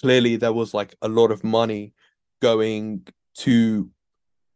clearly 0.00 0.36
there 0.36 0.52
was 0.52 0.74
like 0.74 0.94
a 1.02 1.08
lot 1.08 1.30
of 1.30 1.44
money 1.44 1.94
going 2.40 3.06
to 3.34 3.90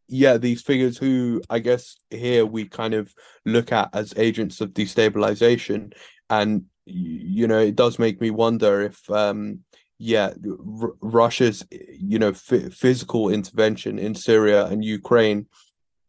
yeah 0.07 0.37
these 0.37 0.61
figures 0.61 0.97
who 0.97 1.41
i 1.49 1.57
guess 1.57 1.95
here 2.09 2.45
we 2.45 2.65
kind 2.65 2.93
of 2.93 3.13
look 3.45 3.71
at 3.71 3.89
as 3.93 4.13
agents 4.17 4.59
of 4.61 4.69
destabilization 4.71 5.93
and 6.29 6.65
you 6.85 7.47
know 7.47 7.59
it 7.59 7.75
does 7.75 7.99
make 7.99 8.19
me 8.21 8.31
wonder 8.31 8.81
if 8.81 9.09
um 9.09 9.59
yeah, 10.01 10.33
R- 10.81 10.95
Russia's 10.99 11.63
you 11.69 12.17
know 12.17 12.29
f- 12.29 12.73
physical 12.73 13.29
intervention 13.29 13.99
in 13.99 14.15
Syria 14.15 14.65
and 14.65 14.83
Ukraine 14.83 15.45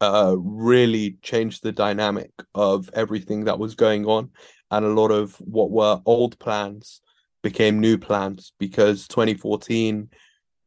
uh, 0.01 0.35
really 0.39 1.17
changed 1.21 1.61
the 1.61 1.71
dynamic 1.71 2.31
of 2.55 2.89
everything 2.95 3.45
that 3.45 3.59
was 3.59 3.75
going 3.75 4.07
on, 4.07 4.31
and 4.71 4.83
a 4.83 4.89
lot 4.89 5.11
of 5.11 5.35
what 5.35 5.69
were 5.69 6.01
old 6.07 6.39
plans 6.39 7.01
became 7.43 7.79
new 7.79 7.97
plans 7.99 8.53
because 8.57 9.07
2014 9.07 10.09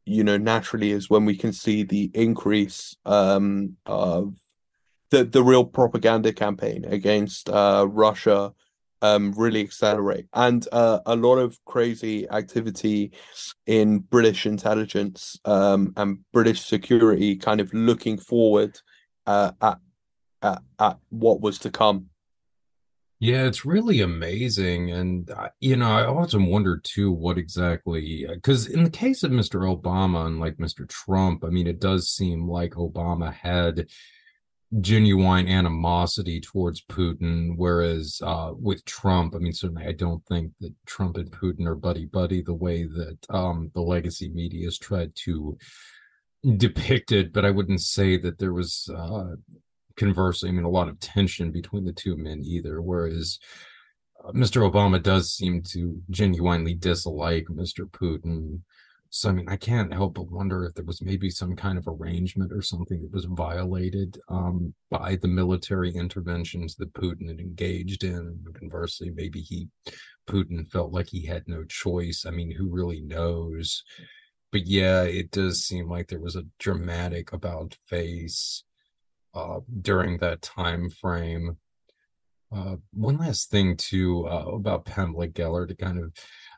you 0.05 0.23
know 0.23 0.37
naturally 0.37 0.91
is 0.91 1.09
when 1.09 1.25
we 1.25 1.35
can 1.35 1.51
see 1.51 1.83
the 1.83 2.09
increase 2.13 2.95
um, 3.05 3.75
of 3.85 4.35
the 5.09 5.25
the 5.25 5.43
real 5.43 5.65
propaganda 5.65 6.31
campaign 6.31 6.85
against 6.85 7.49
uh, 7.49 7.85
Russia 7.89 8.53
um, 9.01 9.33
really 9.33 9.61
accelerate, 9.61 10.27
and 10.33 10.67
uh, 10.71 10.99
a 11.05 11.15
lot 11.15 11.37
of 11.37 11.57
crazy 11.65 12.29
activity 12.29 13.11
in 13.65 13.99
British 13.99 14.45
intelligence 14.45 15.39
um, 15.45 15.93
and 15.97 16.19
British 16.33 16.65
security, 16.65 17.35
kind 17.35 17.61
of 17.61 17.73
looking 17.73 18.17
forward 18.17 18.79
uh, 19.25 19.51
at, 19.61 19.77
at 20.41 20.61
at 20.79 20.97
what 21.09 21.41
was 21.41 21.59
to 21.59 21.71
come. 21.71 22.09
Yeah, 23.19 23.45
it's 23.45 23.65
really 23.65 24.01
amazing. 24.01 24.91
And, 24.91 25.29
uh, 25.31 25.49
you 25.59 25.75
know, 25.75 25.89
I 25.89 26.05
often 26.05 26.45
wonder 26.45 26.77
too 26.77 27.11
what 27.11 27.39
exactly, 27.39 28.27
because 28.29 28.67
in 28.67 28.83
the 28.83 28.91
case 28.91 29.23
of 29.23 29.31
Mr. 29.31 29.75
Obama 29.75 30.27
and 30.27 30.39
like 30.39 30.57
Mr. 30.57 30.87
Trump, 30.87 31.43
I 31.43 31.49
mean, 31.49 31.65
it 31.65 31.79
does 31.79 32.09
seem 32.09 32.47
like 32.47 32.73
Obama 32.73 33.33
had 33.33 33.87
genuine 34.81 35.47
animosity 35.47 36.41
towards 36.41 36.83
Putin, 36.83 37.53
whereas 37.55 38.19
uh, 38.23 38.51
with 38.53 38.83
Trump, 38.85 39.33
I 39.35 39.39
mean, 39.39 39.53
certainly 39.53 39.85
I 39.85 39.93
don't 39.93 40.25
think 40.25 40.51
that 40.59 40.73
Trump 40.85 41.17
and 41.17 41.31
Putin 41.31 41.65
are 41.65 41.75
buddy 41.75 42.05
buddy 42.05 42.41
the 42.41 42.53
way 42.53 42.83
that 42.83 43.17
um, 43.29 43.71
the 43.73 43.81
legacy 43.81 44.29
media 44.29 44.65
has 44.65 44.77
tried 44.77 45.15
to 45.23 45.57
depict 46.57 47.11
it, 47.11 47.33
but 47.33 47.45
I 47.45 47.51
wouldn't 47.51 47.81
say 47.81 48.17
that 48.17 48.39
there 48.39 48.53
was 48.53 48.89
uh, 48.95 49.35
conversely, 49.97 50.49
I 50.49 50.51
mean, 50.53 50.63
a 50.63 50.69
lot 50.69 50.87
of 50.87 50.99
tension 50.99 51.51
between 51.51 51.83
the 51.83 51.91
two 51.91 52.15
men 52.15 52.41
either. 52.45 52.81
Whereas 52.81 53.39
uh, 54.23 54.31
Mr. 54.31 54.69
Obama 54.69 55.01
does 55.01 55.33
seem 55.33 55.61
to 55.63 56.01
genuinely 56.09 56.73
dislike 56.73 57.45
Mr. 57.51 57.89
Putin. 57.89 58.61
So, 59.17 59.29
I 59.29 59.31
mean, 59.31 59.49
I 59.49 59.55
can't 59.55 59.91
help 59.91 60.13
but 60.13 60.29
wonder 60.29 60.63
if 60.63 60.75
there 60.75 60.85
was 60.85 61.01
maybe 61.01 61.31
some 61.31 61.55
kind 61.55 61.79
of 61.79 61.87
arrangement 61.87 62.53
or 62.53 62.61
something 62.61 63.01
that 63.01 63.11
was 63.11 63.25
violated 63.25 64.21
um, 64.29 64.75
by 64.91 65.15
the 65.15 65.27
military 65.27 65.89
interventions 65.89 66.75
that 66.75 66.93
Putin 66.93 67.27
had 67.27 67.39
engaged 67.39 68.03
in. 68.03 68.45
Conversely, 68.53 69.09
maybe 69.09 69.41
he, 69.41 69.69
Putin 70.29 70.69
felt 70.71 70.93
like 70.93 71.07
he 71.09 71.25
had 71.25 71.47
no 71.47 71.63
choice. 71.63 72.25
I 72.27 72.29
mean, 72.29 72.51
who 72.51 72.69
really 72.69 73.01
knows? 73.01 73.83
But 74.51 74.67
yeah, 74.67 75.01
it 75.01 75.31
does 75.31 75.63
seem 75.63 75.89
like 75.89 76.09
there 76.09 76.21
was 76.21 76.35
a 76.35 76.45
dramatic 76.59 77.33
about 77.33 77.75
face 77.87 78.65
uh, 79.33 79.61
during 79.81 80.19
that 80.19 80.43
time 80.43 80.91
frame. 80.91 81.57
Uh, 82.55 82.75
one 82.93 83.17
last 83.17 83.49
thing 83.49 83.77
too 83.77 84.27
uh, 84.27 84.45
about 84.45 84.85
Pamela 84.85 85.27
Geller 85.27 85.67
to 85.67 85.73
kind 85.73 85.97
of 85.97 86.13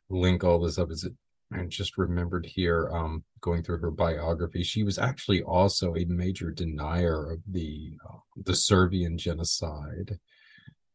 link 0.09 0.43
all 0.43 0.59
this 0.59 0.77
up 0.77 0.91
is 0.91 1.07
I 1.51 1.63
just 1.65 1.97
remembered 1.97 2.45
here 2.45 2.89
um, 2.93 3.23
going 3.41 3.63
through 3.63 3.79
her 3.79 3.91
biography 3.91 4.63
she 4.63 4.83
was 4.83 4.99
actually 4.99 5.41
also 5.41 5.95
a 5.95 6.05
major 6.05 6.51
denier 6.51 7.31
of 7.31 7.39
the 7.47 7.93
uh, 8.07 8.17
the 8.45 8.55
Serbian 8.55 9.17
genocide 9.17 10.19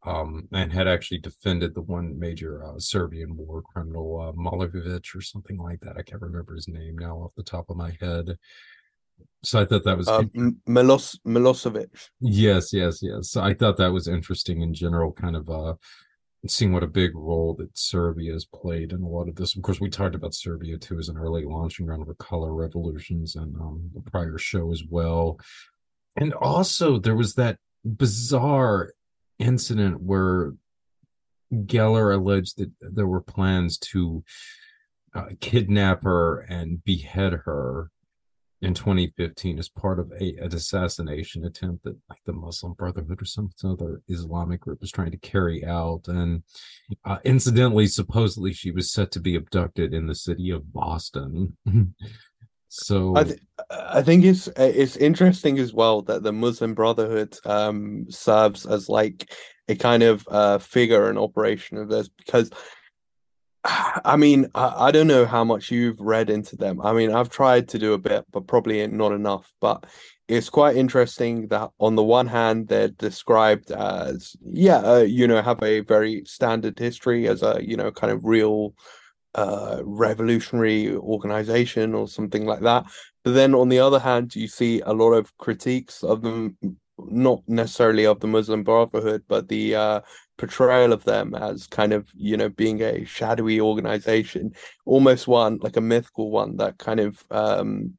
um, 0.07 0.49
and 0.53 0.73
had 0.73 0.87
actually 0.87 1.19
defended 1.19 1.75
the 1.75 1.83
one 1.83 2.19
major 2.19 2.65
uh, 2.65 2.79
Serbian 2.79 3.37
war 3.37 3.63
criminal 3.63 4.21
uh, 4.21 4.51
or 4.51 5.21
something 5.21 5.59
like 5.59 5.81
that 5.81 5.97
I 5.97 6.03
can't 6.03 6.23
remember 6.23 6.55
his 6.55 6.69
name 6.69 6.99
now 6.99 7.17
off 7.17 7.33
the 7.37 7.43
top 7.43 7.71
of 7.71 7.77
my 7.77 7.97
head 8.01 8.37
so 9.43 9.61
I 9.61 9.67
thought 9.67 9.85
that 9.85 9.99
was 9.99 10.09
uh, 10.09 10.23
Milos 10.67 11.19
Milosevic. 11.27 12.09
Yes, 12.21 12.73
yes, 12.73 13.01
yes. 13.03 13.31
So 13.31 13.43
I 13.43 13.55
thought 13.55 13.77
that 13.77 13.93
was 13.93 14.09
interesting 14.09 14.63
in 14.63 14.73
general, 14.73 15.13
kind 15.13 15.37
of 15.37 15.49
uh 16.45 16.49
seeing 16.49 16.73
what 16.73 16.83
a 16.83 16.89
big 16.89 17.15
role 17.15 17.55
that 17.59 17.77
Serbia 17.77 18.33
has 18.33 18.45
played 18.45 18.93
in 18.93 19.03
a 19.03 19.09
lot 19.09 19.29
of 19.29 19.37
this. 19.37 19.57
Of 19.57 19.63
course, 19.63 19.81
we 19.81 19.91
talked 19.91 20.15
about 20.15 20.35
Serbia 20.35 20.79
too 20.79 20.99
as 20.99 21.09
an 21.09 21.17
early 21.17 21.45
launching 21.45 21.87
ground 21.87 22.07
for 22.07 22.15
color 22.15 22.53
revolutions 22.53 23.37
and 23.37 23.55
um, 23.57 23.91
the 23.95 24.01
prior 24.01 24.39
show 24.39 24.73
as 24.73 24.83
well. 24.89 25.39
And 26.17 26.33
also 26.35 26.99
there 26.99 27.17
was 27.17 27.35
that 27.35 27.59
bizarre 27.85 28.93
incident 29.39 30.01
where 30.01 30.53
Geller 31.53 32.15
alleged 32.15 32.59
that 32.59 32.71
there 32.81 33.07
were 33.07 33.21
plans 33.21 33.79
to 33.79 34.25
uh, 35.15 35.29
kidnap 35.41 36.03
her 36.03 36.41
and 36.41 36.83
behead 36.85 37.33
her 37.45 37.91
in 38.65 38.75
2015 38.75 39.59
as 39.59 39.69
part 39.69 39.99
of 39.99 40.11
a, 40.21 40.37
an 40.37 40.55
assassination 40.55 41.45
attempt 41.45 41.85
that 41.85 41.97
like 42.09 42.19
the 42.25 42.33
Muslim 42.33 42.73
Brotherhood 42.73 43.21
or 43.21 43.25
some 43.25 43.51
other 43.65 44.01
Islamic 44.09 44.61
group 44.61 44.81
was 44.81 44.91
trying 44.91 45.11
to 45.11 45.19
carry 45.19 45.65
out. 45.65 46.09
And 46.09 46.43
uh, 47.05 47.19
incidentally, 47.25 47.87
supposedly 47.87 48.53
she 48.53 48.71
was 48.71 48.93
set 48.93 49.11
to 49.13 49.21
be 49.21 49.37
abducted 49.37 49.93
in 49.93 50.07
the 50.07 50.15
city 50.15 50.51
of 50.51 50.73
Boston. 50.73 51.57
so 52.69 53.17
I, 53.17 53.25
th- 53.25 53.41
I 53.71 54.03
think 54.03 54.25
it's 54.25 54.49
it's 54.57 54.97
interesting 54.97 55.59
as 55.59 55.73
well 55.73 56.03
that 56.03 56.23
the 56.23 56.33
Muslim 56.33 56.75
Brotherhood 56.75 57.37
um, 57.45 58.07
serves 58.09 58.67
as 58.67 58.89
like 58.89 59.31
a 59.69 59.75
kind 59.75 60.03
of 60.03 60.27
uh, 60.31 60.59
figure 60.59 61.09
and 61.09 61.19
operation 61.19 61.79
of 61.79 61.89
this 61.89 62.09
because 62.09 62.51
I 64.05 64.17
mean, 64.17 64.49
I, 64.55 64.87
I, 64.89 64.91
don't 64.91 65.07
know 65.07 65.25
how 65.25 65.45
much 65.45 65.71
you've 65.71 66.01
read 66.01 66.31
into 66.31 66.57
them. 66.57 66.81
I 66.83 66.93
mean, 66.93 67.13
I've 67.13 67.31
tried 67.31 67.69
to 67.69 67.79
do 67.79 67.95
a 67.95 67.99
bit, 67.99 68.25
but 68.31 68.47
probably 68.47 68.87
not 68.87 69.13
enough. 69.13 69.53
But 69.61 69.87
it's 70.29 70.51
quite 70.51 70.77
interesting 70.77 71.49
that 71.49 71.71
on 71.79 71.95
the 71.97 72.03
one 72.03 72.27
hand, 72.27 72.69
they're 72.69 72.89
described 72.89 73.71
as, 73.71 74.37
yeah, 74.43 74.79
uh, 74.79 74.99
you 74.99 75.27
know, 75.27 75.41
have 75.43 75.63
a 75.63 75.81
very 75.81 76.25
standard 76.25 76.79
history 76.79 77.29
as 77.29 77.43
a, 77.43 77.61
you 77.63 77.77
know, 77.77 77.91
kind 77.91 78.13
of 78.13 78.25
real 78.25 78.75
uh, 79.35 79.81
revolutionary 79.85 80.95
organization 80.95 81.95
or 81.95 82.07
something 82.07 82.47
like 82.47 82.61
that. 82.61 82.85
But 83.25 83.35
then 83.35 83.55
on 83.55 83.69
the 83.69 83.81
other 83.81 83.99
hand, 83.99 84.37
you 84.37 84.49
see 84.49 84.81
a 84.81 84.93
lot 84.93 85.13
of 85.13 85.37
critiques 85.39 86.03
of 86.03 86.23
them, 86.23 86.57
not 86.99 87.43
necessarily 87.49 88.07
of 88.07 88.21
the 88.21 88.27
Muslim 88.27 88.63
Brotherhood, 88.63 89.25
but 89.29 89.49
the 89.49 89.75
uh, 89.75 90.01
portrayal 90.39 90.93
of 90.93 91.05
them 91.05 91.35
as 91.35 91.67
kind 91.67 91.93
of 91.93 92.09
you 92.15 92.37
know 92.37 92.49
being 92.49 92.83
a 92.83 93.05
shadowy 93.05 93.61
organization 93.61 94.53
almost 94.85 95.29
one 95.29 95.59
like 95.63 95.77
a 95.77 95.81
mythical 95.81 96.31
one 96.31 96.57
that 96.57 96.77
kind 96.77 96.99
of 96.99 97.25
um 97.31 97.93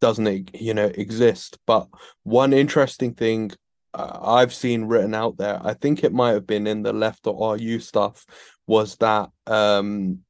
doesn't 0.00 0.54
you 0.54 0.74
know 0.74 0.90
exist. 0.94 1.58
But 1.66 1.88
one 2.22 2.52
interesting 2.52 3.14
thing 3.14 3.52
uh, 3.94 4.18
i've 4.22 4.54
seen 4.54 4.84
written 4.84 5.14
out 5.14 5.36
there 5.36 5.60
i 5.64 5.74
think 5.74 6.04
it 6.04 6.12
might 6.12 6.32
have 6.32 6.46
been 6.46 6.66
in 6.66 6.82
the 6.82 6.92
left.ru 6.92 7.80
stuff 7.80 8.24
was 8.66 8.96
that 8.96 9.30
um 9.46 10.20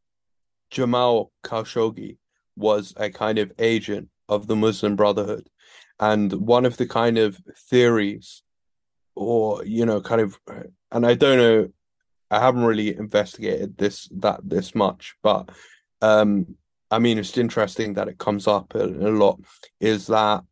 jamal 0.70 1.30
khashoggi 1.44 2.16
was 2.56 2.94
a 2.96 3.10
kind 3.10 3.38
of 3.38 3.52
agent 3.58 4.08
of 4.28 4.46
the 4.46 4.56
muslim 4.56 4.96
brotherhood 4.96 5.48
and 6.00 6.32
one 6.32 6.64
of 6.64 6.78
the 6.78 6.86
kind 6.86 7.18
of 7.18 7.38
theories 7.68 8.42
or 9.14 9.64
you 9.64 9.86
know 9.86 10.00
kind 10.00 10.20
of 10.20 10.40
and 10.90 11.06
I 11.06 11.14
don't 11.14 11.38
know, 11.38 11.68
I 12.30 12.40
haven't 12.40 12.64
really 12.64 12.96
investigated 12.96 13.76
this 13.76 14.08
that 14.16 14.40
this 14.42 14.74
much, 14.74 15.14
but 15.22 15.50
um, 16.02 16.56
I 16.90 16.98
mean, 16.98 17.18
it's 17.18 17.38
interesting 17.38 17.94
that 17.94 18.08
it 18.08 18.18
comes 18.18 18.48
up 18.48 18.74
a, 18.74 18.84
a 18.84 19.12
lot. 19.12 19.40
Is 19.78 20.08
that 20.08 20.42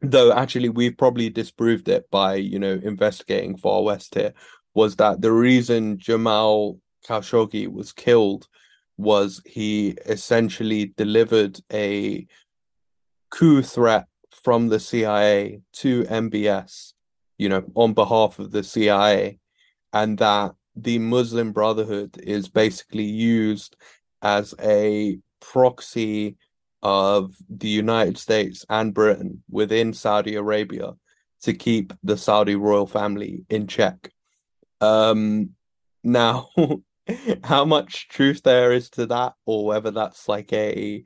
though 0.00 0.32
actually 0.32 0.68
we've 0.68 0.98
probably 0.98 1.30
disproved 1.30 1.88
it 1.88 2.10
by 2.10 2.34
you 2.34 2.58
know 2.58 2.80
investigating 2.82 3.56
far 3.56 3.82
west 3.82 4.14
here 4.14 4.32
was 4.74 4.96
that 4.96 5.20
the 5.20 5.30
reason 5.30 5.98
Jamal 5.98 6.78
Khashoggi 7.06 7.68
was 7.68 7.92
killed 7.92 8.48
was 8.96 9.40
he 9.46 9.90
essentially 10.06 10.86
delivered 10.96 11.60
a 11.72 12.26
coup 13.30 13.62
threat 13.62 14.06
from 14.42 14.68
the 14.68 14.80
CIA 14.80 15.60
to 15.74 16.04
MBS 16.04 16.92
you 17.42 17.48
know, 17.48 17.64
on 17.74 17.92
behalf 17.92 18.38
of 18.38 18.52
the 18.52 18.62
CIA, 18.62 19.40
and 19.92 20.16
that 20.18 20.52
the 20.76 21.00
Muslim 21.00 21.50
Brotherhood 21.50 22.16
is 22.22 22.48
basically 22.48 23.02
used 23.02 23.74
as 24.22 24.54
a 24.60 25.18
proxy 25.40 26.36
of 26.84 27.34
the 27.50 27.68
United 27.68 28.16
States 28.16 28.64
and 28.70 28.94
Britain 28.94 29.42
within 29.50 29.92
Saudi 29.92 30.36
Arabia 30.36 30.92
to 31.42 31.52
keep 31.52 31.92
the 32.04 32.16
Saudi 32.16 32.54
royal 32.54 32.86
family 32.86 33.44
in 33.50 33.66
check. 33.66 34.12
Um, 34.80 35.50
now, 36.04 36.48
how 37.42 37.64
much 37.64 38.08
truth 38.08 38.42
there 38.44 38.70
is 38.70 38.88
to 38.90 39.06
that, 39.06 39.34
or 39.46 39.66
whether 39.66 39.90
that's 39.90 40.28
like 40.28 40.52
a 40.52 41.02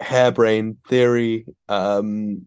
harebrained 0.00 0.78
theory, 0.88 1.46
um, 1.68 2.46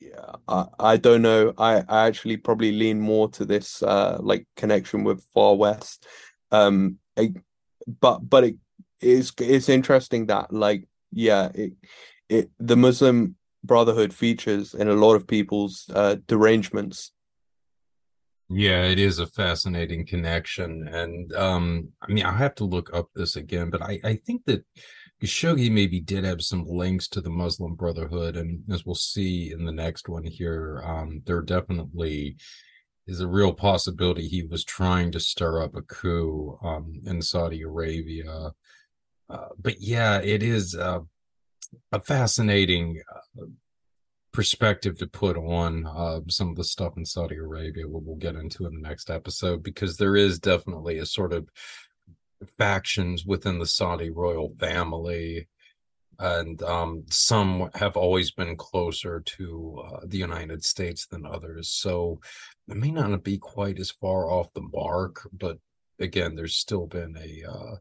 yeah, 0.00 0.32
I, 0.48 0.66
I 0.78 0.96
don't 0.96 1.22
know. 1.22 1.52
I, 1.58 1.84
I 1.88 2.06
actually 2.06 2.36
probably 2.36 2.72
lean 2.72 3.00
more 3.00 3.28
to 3.30 3.44
this 3.44 3.82
uh 3.82 4.18
like 4.20 4.46
connection 4.56 5.04
with 5.04 5.22
Far 5.34 5.56
West. 5.56 6.06
Um 6.50 6.98
I, 7.18 7.34
but 8.00 8.18
but 8.20 8.44
it 8.44 8.56
is 9.00 9.32
it's 9.38 9.68
interesting 9.68 10.26
that 10.26 10.52
like 10.52 10.88
yeah, 11.12 11.50
it 11.54 11.72
it 12.28 12.50
the 12.58 12.76
Muslim 12.76 13.36
Brotherhood 13.62 14.14
features 14.14 14.74
in 14.74 14.88
a 14.88 14.94
lot 14.94 15.14
of 15.14 15.26
people's 15.26 15.90
uh, 15.94 16.16
derangements. 16.26 17.12
Yeah, 18.48 18.84
it 18.84 18.98
is 18.98 19.18
a 19.18 19.26
fascinating 19.26 20.06
connection. 20.06 20.88
And 20.88 21.32
um, 21.34 21.90
I 22.02 22.10
mean, 22.10 22.24
I 22.24 22.32
have 22.32 22.54
to 22.56 22.64
look 22.64 22.90
up 22.94 23.08
this 23.14 23.36
again, 23.36 23.70
but 23.70 23.82
I, 23.82 24.00
I 24.02 24.14
think 24.16 24.44
that 24.46 24.64
Khashoggi 25.22 25.70
maybe 25.70 26.00
did 26.00 26.24
have 26.24 26.42
some 26.42 26.64
links 26.66 27.06
to 27.08 27.20
the 27.20 27.30
Muslim 27.30 27.74
Brotherhood. 27.74 28.36
And 28.36 28.62
as 28.72 28.86
we'll 28.86 28.94
see 28.94 29.52
in 29.52 29.64
the 29.64 29.72
next 29.72 30.08
one 30.08 30.24
here, 30.24 30.82
um, 30.84 31.22
there 31.26 31.42
definitely 31.42 32.36
is 33.06 33.20
a 33.20 33.28
real 33.28 33.52
possibility 33.52 34.26
he 34.26 34.44
was 34.44 34.64
trying 34.64 35.12
to 35.12 35.20
stir 35.20 35.62
up 35.62 35.74
a 35.74 35.82
coup 35.82 36.58
um, 36.62 37.00
in 37.04 37.20
Saudi 37.20 37.62
Arabia. 37.62 38.52
Uh, 39.28 39.48
but 39.60 39.80
yeah, 39.80 40.20
it 40.20 40.42
is 40.42 40.74
uh, 40.74 41.00
a 41.92 42.00
fascinating 42.00 43.02
uh, 43.12 43.44
perspective 44.32 44.96
to 44.98 45.06
put 45.06 45.36
on 45.36 45.86
uh, 45.86 46.20
some 46.28 46.48
of 46.48 46.56
the 46.56 46.64
stuff 46.64 46.96
in 46.96 47.04
Saudi 47.04 47.36
Arabia, 47.36 47.88
what 47.88 48.04
we'll 48.04 48.16
get 48.16 48.36
into 48.36 48.66
in 48.66 48.74
the 48.74 48.88
next 48.88 49.10
episode, 49.10 49.62
because 49.62 49.96
there 49.96 50.16
is 50.16 50.38
definitely 50.38 50.98
a 50.98 51.06
sort 51.06 51.32
of 51.32 51.48
factions 52.46 53.24
within 53.26 53.58
the 53.58 53.66
Saudi 53.66 54.10
royal 54.10 54.54
family. 54.58 55.48
And 56.18 56.62
um, 56.62 57.04
some 57.08 57.70
have 57.74 57.96
always 57.96 58.30
been 58.30 58.56
closer 58.56 59.20
to 59.20 59.82
uh, 59.86 60.00
the 60.04 60.18
United 60.18 60.64
States 60.64 61.06
than 61.06 61.24
others. 61.24 61.70
So 61.70 62.20
it 62.68 62.76
may 62.76 62.90
not 62.90 63.24
be 63.24 63.38
quite 63.38 63.78
as 63.78 63.90
far 63.90 64.30
off 64.30 64.52
the 64.52 64.68
mark, 64.72 65.26
but 65.32 65.58
again, 65.98 66.34
there's 66.34 66.56
still 66.56 66.86
been 66.86 67.16
a 67.16 67.50
uh, 67.50 67.76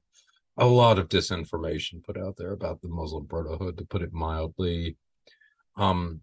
a 0.57 0.65
lot 0.65 0.99
of 0.99 1.07
disinformation 1.07 2.03
put 2.03 2.17
out 2.17 2.35
there 2.37 2.51
about 2.51 2.81
the 2.81 2.89
Muslim 2.89 3.25
Brotherhood, 3.25 3.77
to 3.77 3.85
put 3.85 4.01
it 4.01 4.11
mildly. 4.11 4.97
Um, 5.77 6.21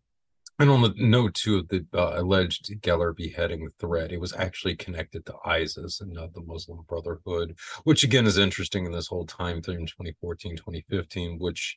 and 0.58 0.70
on 0.70 0.82
the 0.82 0.94
note 0.96 1.34
too 1.34 1.58
of 1.58 1.68
the 1.68 1.84
uh, 1.92 2.14
alleged 2.16 2.70
Geller 2.80 3.14
beheading 3.14 3.68
threat, 3.78 4.12
it 4.12 4.20
was 4.20 4.34
actually 4.34 4.74
connected 4.74 5.26
to 5.26 5.34
ISIS 5.44 6.00
and 6.00 6.12
not 6.12 6.32
the 6.32 6.40
Muslim 6.40 6.80
Brotherhood, 6.88 7.56
which 7.84 8.04
again 8.04 8.26
is 8.26 8.38
interesting 8.38 8.86
in 8.86 8.92
this 8.92 9.06
whole 9.06 9.26
time 9.26 9.60
through 9.60 9.80
2014, 9.80 10.56
2015, 10.56 11.38
which 11.38 11.76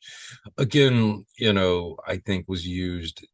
again, 0.56 1.26
you 1.38 1.52
know, 1.52 1.96
I 2.06 2.16
think 2.18 2.46
was 2.48 2.66
used 2.66 3.26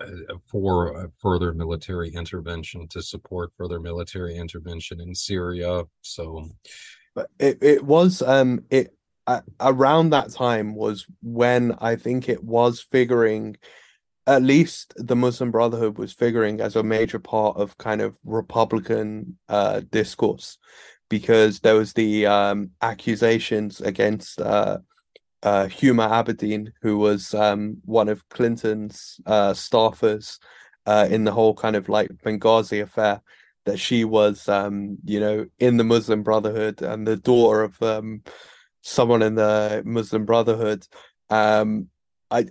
uh, 0.00 0.34
for 0.50 1.10
further 1.18 1.52
military 1.52 2.10
intervention 2.10 2.88
to 2.88 3.02
support 3.02 3.52
further 3.56 3.80
military 3.80 4.36
intervention 4.36 5.00
in 5.00 5.14
Syria. 5.14 5.84
So, 6.02 6.50
it 7.38 7.62
it 7.62 7.84
was 7.84 8.20
um 8.22 8.64
it 8.70 8.94
uh, 9.26 9.40
around 9.60 10.10
that 10.10 10.30
time 10.30 10.74
was 10.74 11.06
when 11.22 11.76
I 11.80 11.96
think 11.96 12.28
it 12.28 12.44
was 12.44 12.80
figuring 12.80 13.56
at 14.26 14.42
least 14.42 14.92
the 14.96 15.16
Muslim 15.16 15.50
Brotherhood 15.50 15.98
was 15.98 16.12
figuring 16.12 16.60
as 16.60 16.76
a 16.76 16.82
major 16.82 17.18
part 17.18 17.56
of 17.56 17.78
kind 17.78 18.00
of 18.00 18.16
Republican 18.24 19.38
uh, 19.48 19.82
discourse 19.90 20.58
because 21.08 21.60
there 21.60 21.76
was 21.76 21.92
the 21.92 22.26
um, 22.26 22.70
accusations 22.82 23.80
against 23.80 24.40
uh, 24.40 24.78
uh, 25.42 25.66
Huma 25.66 26.10
Abedin, 26.10 26.72
who 26.82 26.98
was 26.98 27.32
um, 27.34 27.76
one 27.84 28.08
of 28.08 28.28
Clinton's 28.28 29.20
uh, 29.26 29.52
staffers 29.52 30.38
uh, 30.86 31.06
in 31.08 31.22
the 31.22 31.32
whole 31.32 31.54
kind 31.54 31.76
of 31.76 31.88
like 31.88 32.08
Benghazi 32.24 32.82
affair, 32.82 33.20
that 33.64 33.78
she 33.78 34.04
was, 34.04 34.48
um, 34.48 34.98
you 35.04 35.20
know, 35.20 35.46
in 35.60 35.76
the 35.76 35.84
Muslim 35.84 36.24
Brotherhood 36.24 36.82
and 36.82 37.06
the 37.06 37.16
daughter 37.16 37.62
of 37.62 37.80
um, 37.82 38.22
someone 38.82 39.22
in 39.22 39.36
the 39.36 39.82
Muslim 39.84 40.24
Brotherhood. 40.24 40.86
Um, 41.30 41.88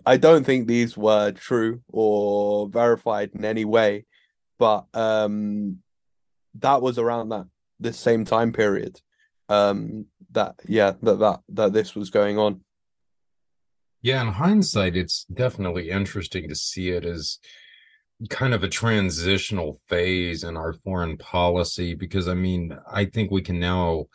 I, 0.06 0.18
don't 0.18 0.46
think 0.46 0.68
these 0.68 0.98
were 0.98 1.32
true 1.32 1.82
or 1.90 2.68
verified 2.70 3.32
in 3.34 3.46
any 3.46 3.66
way, 3.66 4.06
but 4.58 4.86
um, 4.94 5.80
that 6.60 6.82
was 6.82 6.98
around 6.98 7.30
that 7.30 7.46
the 7.80 7.94
same 7.94 8.26
time 8.26 8.52
period. 8.54 9.02
Um, 9.50 10.08
that 10.32 10.56
yeah, 10.68 10.94
that 11.02 11.20
that 11.20 11.40
that 11.50 11.74
this 11.74 11.96
was 11.96 12.10
going 12.10 12.38
on. 12.38 12.62
Yeah, 14.02 14.22
in 14.22 14.28
hindsight, 14.28 14.96
it's 14.96 15.26
definitely 15.34 15.90
interesting 15.90 16.50
to 16.50 16.56
see 16.56 16.90
it 16.90 17.06
as 17.06 17.40
kind 18.30 18.54
of 18.54 18.64
a 18.64 18.70
transitional 18.70 19.80
phase 19.88 20.44
in 20.44 20.56
our 20.56 20.74
foreign 20.74 21.18
policy 21.18 21.96
because 21.96 22.28
I 22.28 22.34
mean, 22.34 22.78
I 22.92 23.06
think 23.06 23.32
we 23.32 23.42
can 23.42 23.60
now 23.60 24.06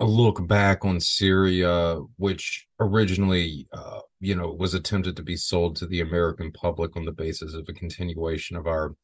look 0.00 0.46
back 0.46 0.84
on 0.84 1.00
Syria, 1.00 2.00
which 2.16 2.66
originally, 2.80 3.68
uh, 3.72 4.00
you 4.20 4.34
know, 4.34 4.50
was 4.50 4.74
attempted 4.74 5.16
to 5.16 5.22
be 5.22 5.36
sold 5.36 5.76
to 5.76 5.86
the 5.86 6.00
American 6.00 6.50
public 6.52 6.96
on 6.96 7.04
the 7.04 7.12
basis 7.12 7.54
of 7.54 7.68
a 7.68 7.72
continuation 7.72 8.56
of 8.56 8.66
our 8.66 8.94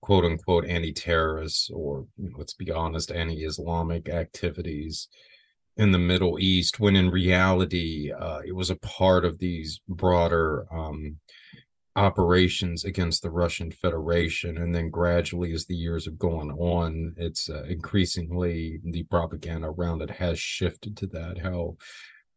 quote 0.00 0.24
unquote 0.24 0.64
anti 0.66 0.92
terrorist 0.92 1.70
or, 1.74 2.06
you 2.16 2.30
know, 2.30 2.36
let's 2.38 2.54
be 2.54 2.70
honest, 2.70 3.10
anti 3.10 3.44
Islamic 3.44 4.08
activities 4.08 5.08
in 5.76 5.92
the 5.92 5.98
Middle 5.98 6.38
East, 6.40 6.80
when 6.80 6.96
in 6.96 7.10
reality, 7.10 8.12
uh, 8.12 8.40
it 8.44 8.54
was 8.54 8.68
a 8.68 8.76
part 8.76 9.24
of 9.24 9.38
these 9.38 9.80
broader 9.88 10.66
um, 10.72 11.16
operations 11.98 12.84
against 12.84 13.22
the 13.22 13.30
Russian 13.30 13.72
Federation. 13.72 14.58
And 14.58 14.72
then 14.72 14.88
gradually, 14.88 15.52
as 15.52 15.66
the 15.66 15.74
years 15.74 16.04
have 16.04 16.18
gone 16.18 16.52
on, 16.52 17.14
it's 17.16 17.50
uh, 17.50 17.64
increasingly 17.64 18.80
the 18.84 19.02
propaganda 19.02 19.66
around 19.66 20.02
it 20.02 20.10
has 20.10 20.38
shifted 20.38 20.96
to 20.98 21.08
that. 21.08 21.38
How, 21.38 21.76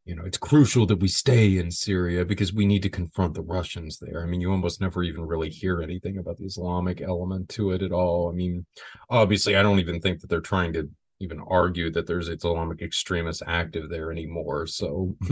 you 0.04 0.16
know, 0.16 0.26
it's 0.26 0.40
crucial 0.40 0.88
that 0.88 1.00
we 1.00 1.08
stay 1.08 1.60
in 1.60 1.70
Syria 1.70 2.26
because 2.26 2.52
we 2.52 2.66
need 2.66 2.82
to 2.82 2.90
confront 2.90 3.36
the 3.36 3.44
Russians 3.44 4.00
there. 4.00 4.24
I 4.24 4.26
mean, 4.26 4.42
you 4.42 4.52
almost 4.52 4.82
never 4.82 5.04
even 5.04 5.22
really 5.22 5.52
hear 5.52 5.84
anything 5.84 6.18
about 6.18 6.38
the 6.38 6.46
Islamic 6.46 7.00
element 7.00 7.48
to 7.50 7.72
it 7.72 7.84
at 7.84 7.92
all. 7.92 8.30
I 8.30 8.34
mean, 8.34 8.66
obviously, 9.12 9.56
I 9.56 9.62
don't 9.62 9.80
even 9.80 10.02
think 10.02 10.22
that 10.22 10.28
they're 10.28 10.42
trying 10.42 10.74
to 10.74 10.90
even 11.20 11.40
argue 11.48 11.92
that 11.92 12.08
there's 12.08 12.30
Islamic 12.30 12.82
extremists 12.82 13.44
active 13.46 13.90
there 13.90 14.12
anymore. 14.12 14.66
So. 14.66 15.16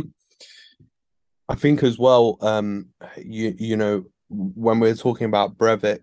I 1.52 1.56
think 1.56 1.82
as 1.82 1.98
well, 1.98 2.38
um, 2.42 2.90
you 3.18 3.56
you 3.58 3.76
know, 3.76 4.06
when 4.30 4.80
we 4.80 4.90
are 4.90 4.96
talking 4.96 5.26
about 5.26 5.58
Breivik, 5.58 6.02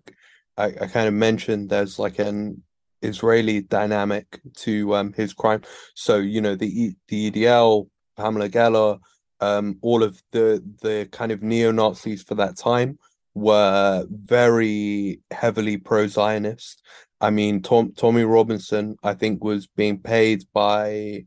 I, 0.57 0.65
I 0.65 0.87
kind 0.87 1.07
of 1.07 1.13
mentioned 1.13 1.69
there's 1.69 1.99
like 1.99 2.19
an 2.19 2.63
Israeli 3.01 3.61
dynamic 3.61 4.39
to 4.57 4.95
um, 4.95 5.13
his 5.13 5.33
crime. 5.33 5.61
So 5.95 6.17
you 6.17 6.41
know 6.41 6.55
the 6.55 6.95
the 7.07 7.31
EDL, 7.31 7.87
Pamela 8.17 8.49
Geller, 8.49 8.99
um, 9.39 9.77
all 9.81 10.03
of 10.03 10.21
the 10.31 10.63
the 10.81 11.07
kind 11.11 11.31
of 11.31 11.43
neo 11.43 11.71
Nazis 11.71 12.23
for 12.23 12.35
that 12.35 12.57
time 12.57 12.97
were 13.33 14.05
very 14.09 15.21
heavily 15.31 15.77
pro 15.77 16.07
Zionist. 16.07 16.81
I 17.21 17.29
mean, 17.29 17.61
Tom, 17.61 17.93
Tommy 17.93 18.23
Robinson, 18.23 18.97
I 19.03 19.13
think, 19.13 19.43
was 19.43 19.67
being 19.67 19.99
paid 19.99 20.43
by 20.53 21.25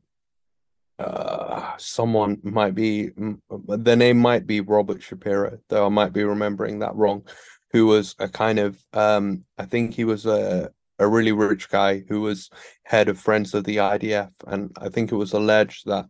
uh, 1.00 1.76
someone 1.78 2.38
might 2.42 2.74
be 2.74 3.10
the 3.68 3.96
name 3.96 4.18
might 4.18 4.46
be 4.46 4.60
Robert 4.60 5.02
Shapiro, 5.02 5.58
though 5.68 5.86
I 5.86 5.88
might 5.88 6.12
be 6.12 6.24
remembering 6.24 6.80
that 6.80 6.94
wrong. 6.94 7.26
Who 7.72 7.86
was 7.86 8.14
a 8.18 8.28
kind 8.28 8.58
of 8.58 8.78
um, 8.92 9.44
I 9.56 9.64
think 9.64 9.94
he 9.94 10.04
was 10.04 10.26
a 10.26 10.70
a 10.98 11.08
really 11.08 11.32
rich 11.32 11.70
guy 11.70 12.04
who 12.08 12.20
was 12.20 12.50
head 12.84 13.08
of 13.08 13.18
Friends 13.18 13.54
of 13.54 13.64
the 13.64 13.76
IDF, 13.76 14.30
and 14.46 14.70
I 14.78 14.90
think 14.90 15.10
it 15.10 15.16
was 15.16 15.32
alleged 15.32 15.86
that 15.86 16.06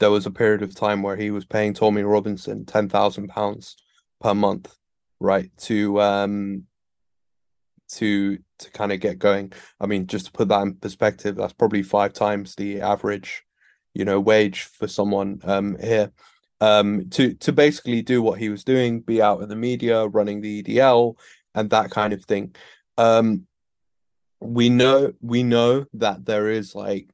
there 0.00 0.10
was 0.10 0.26
a 0.26 0.30
period 0.30 0.62
of 0.62 0.74
time 0.74 1.02
where 1.02 1.16
he 1.16 1.30
was 1.30 1.44
paying 1.44 1.74
Tommy 1.74 2.02
Robinson 2.02 2.64
ten 2.64 2.88
thousand 2.88 3.28
pounds 3.28 3.76
per 4.20 4.34
month, 4.34 4.74
right, 5.20 5.50
to 5.58 6.00
um 6.00 6.64
to 7.90 8.38
to 8.60 8.70
kind 8.70 8.92
of 8.92 9.00
get 9.00 9.18
going. 9.18 9.52
I 9.80 9.86
mean, 9.86 10.06
just 10.06 10.26
to 10.26 10.32
put 10.32 10.48
that 10.48 10.62
in 10.62 10.74
perspective, 10.76 11.36
that's 11.36 11.52
probably 11.52 11.82
five 11.82 12.12
times 12.12 12.54
the 12.54 12.80
average 12.80 13.44
you 13.94 14.04
know 14.04 14.20
wage 14.20 14.62
for 14.62 14.86
someone 14.88 15.40
um, 15.44 15.76
here 15.80 16.12
um, 16.60 17.08
to 17.10 17.34
to 17.34 17.52
basically 17.52 18.02
do 18.02 18.22
what 18.22 18.38
he 18.38 18.48
was 18.48 18.64
doing, 18.64 19.00
be 19.00 19.20
out 19.20 19.42
in 19.42 19.48
the 19.48 19.56
media, 19.56 20.06
running 20.06 20.40
the 20.40 20.62
EDL, 20.62 21.16
and 21.54 21.70
that 21.70 21.90
kind 21.90 22.12
of 22.12 22.24
thing. 22.24 22.54
Um, 22.96 23.46
we 24.40 24.68
know 24.68 25.12
we 25.20 25.42
know 25.42 25.86
that 25.94 26.24
there 26.24 26.50
is 26.50 26.74
like 26.74 27.08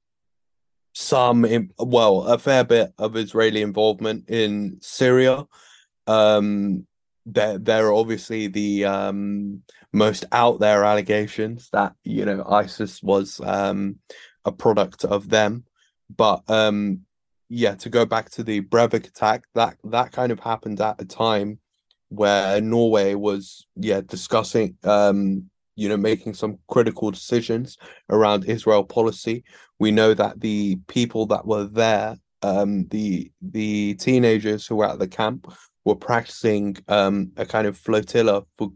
some 0.95 1.47
well 1.79 2.23
a 2.23 2.39
fair 2.39 2.65
bit 2.65 2.93
of 2.99 3.17
Israeli 3.17 3.63
involvement 3.63 4.29
in 4.29 4.79
Syria. 4.81 5.47
Um, 6.07 6.87
there 7.27 7.59
there 7.59 7.87
are 7.87 7.93
obviously 7.95 8.49
the 8.49 8.85
um, 8.85 9.63
most 9.93 10.25
out 10.33 10.61
there 10.61 10.85
allegations 10.85 11.71
that 11.73 11.95
you 12.05 12.25
know 12.25 12.45
ISIS 12.49 13.03
was 13.03 13.41
um, 13.45 13.99
a 14.45 14.53
product 14.53 15.05
of 15.05 15.29
them. 15.29 15.65
But 16.17 16.43
um, 16.49 17.01
yeah, 17.49 17.75
to 17.77 17.89
go 17.89 18.07
back 18.07 18.31
to 18.31 18.43
the 18.43 18.63
Breivik 18.63 19.07
attack, 19.09 19.45
that 19.55 19.77
that 19.85 20.13
kind 20.13 20.33
of 20.33 20.41
happened 20.41 20.81
at 20.81 21.01
a 21.01 21.05
time 21.05 21.59
where 22.09 22.61
Norway 22.61 23.15
was 23.15 23.67
yeah 23.77 24.01
discussing 24.01 24.77
um, 24.85 25.51
you 25.77 25.89
know 25.89 25.97
making 25.97 26.35
some 26.35 26.59
critical 26.69 27.11
decisions 27.11 27.77
around 28.09 28.45
Israel 28.45 28.85
policy. 28.85 29.45
We 29.79 29.91
know 29.91 30.15
that 30.15 30.41
the 30.41 30.77
people 30.89 31.27
that 31.27 31.47
were 31.47 31.65
there, 31.65 32.17
um, 32.43 32.87
the 32.89 33.31
the 33.41 33.95
teenagers 33.95 34.67
who 34.67 34.77
were 34.77 34.89
at 34.89 34.99
the 34.99 35.09
camp 35.09 35.53
were 35.85 35.97
practicing 35.97 36.77
um, 36.89 37.33
a 37.37 37.47
kind 37.47 37.67
of 37.67 37.77
flotilla 37.77 38.45
for 38.59 38.71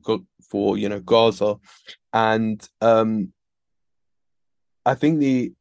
for 0.49 0.79
you 0.79 0.89
know 0.89 1.01
Gaza, 1.01 1.57
and 2.13 2.67
um, 2.81 3.33
I 4.87 4.95
think 4.95 5.19
the 5.19 5.53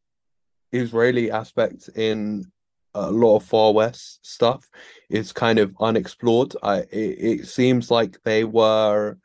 Israeli 0.74 1.32
aspect 1.32 1.90
in 1.96 2.46
a 2.94 3.12
lot 3.12 3.38
of 3.38 3.44
far 3.44 3.74
west 3.74 4.20
stuff 4.26 4.70
is 5.10 5.32
kind 5.32 5.60
of 5.60 5.76
unexplored. 5.80 6.56
I 6.62 6.80
it, 6.92 7.42
it 7.42 7.48
seems 7.48 7.90
like 7.90 8.22
they 8.24 8.44
were 8.44 9.18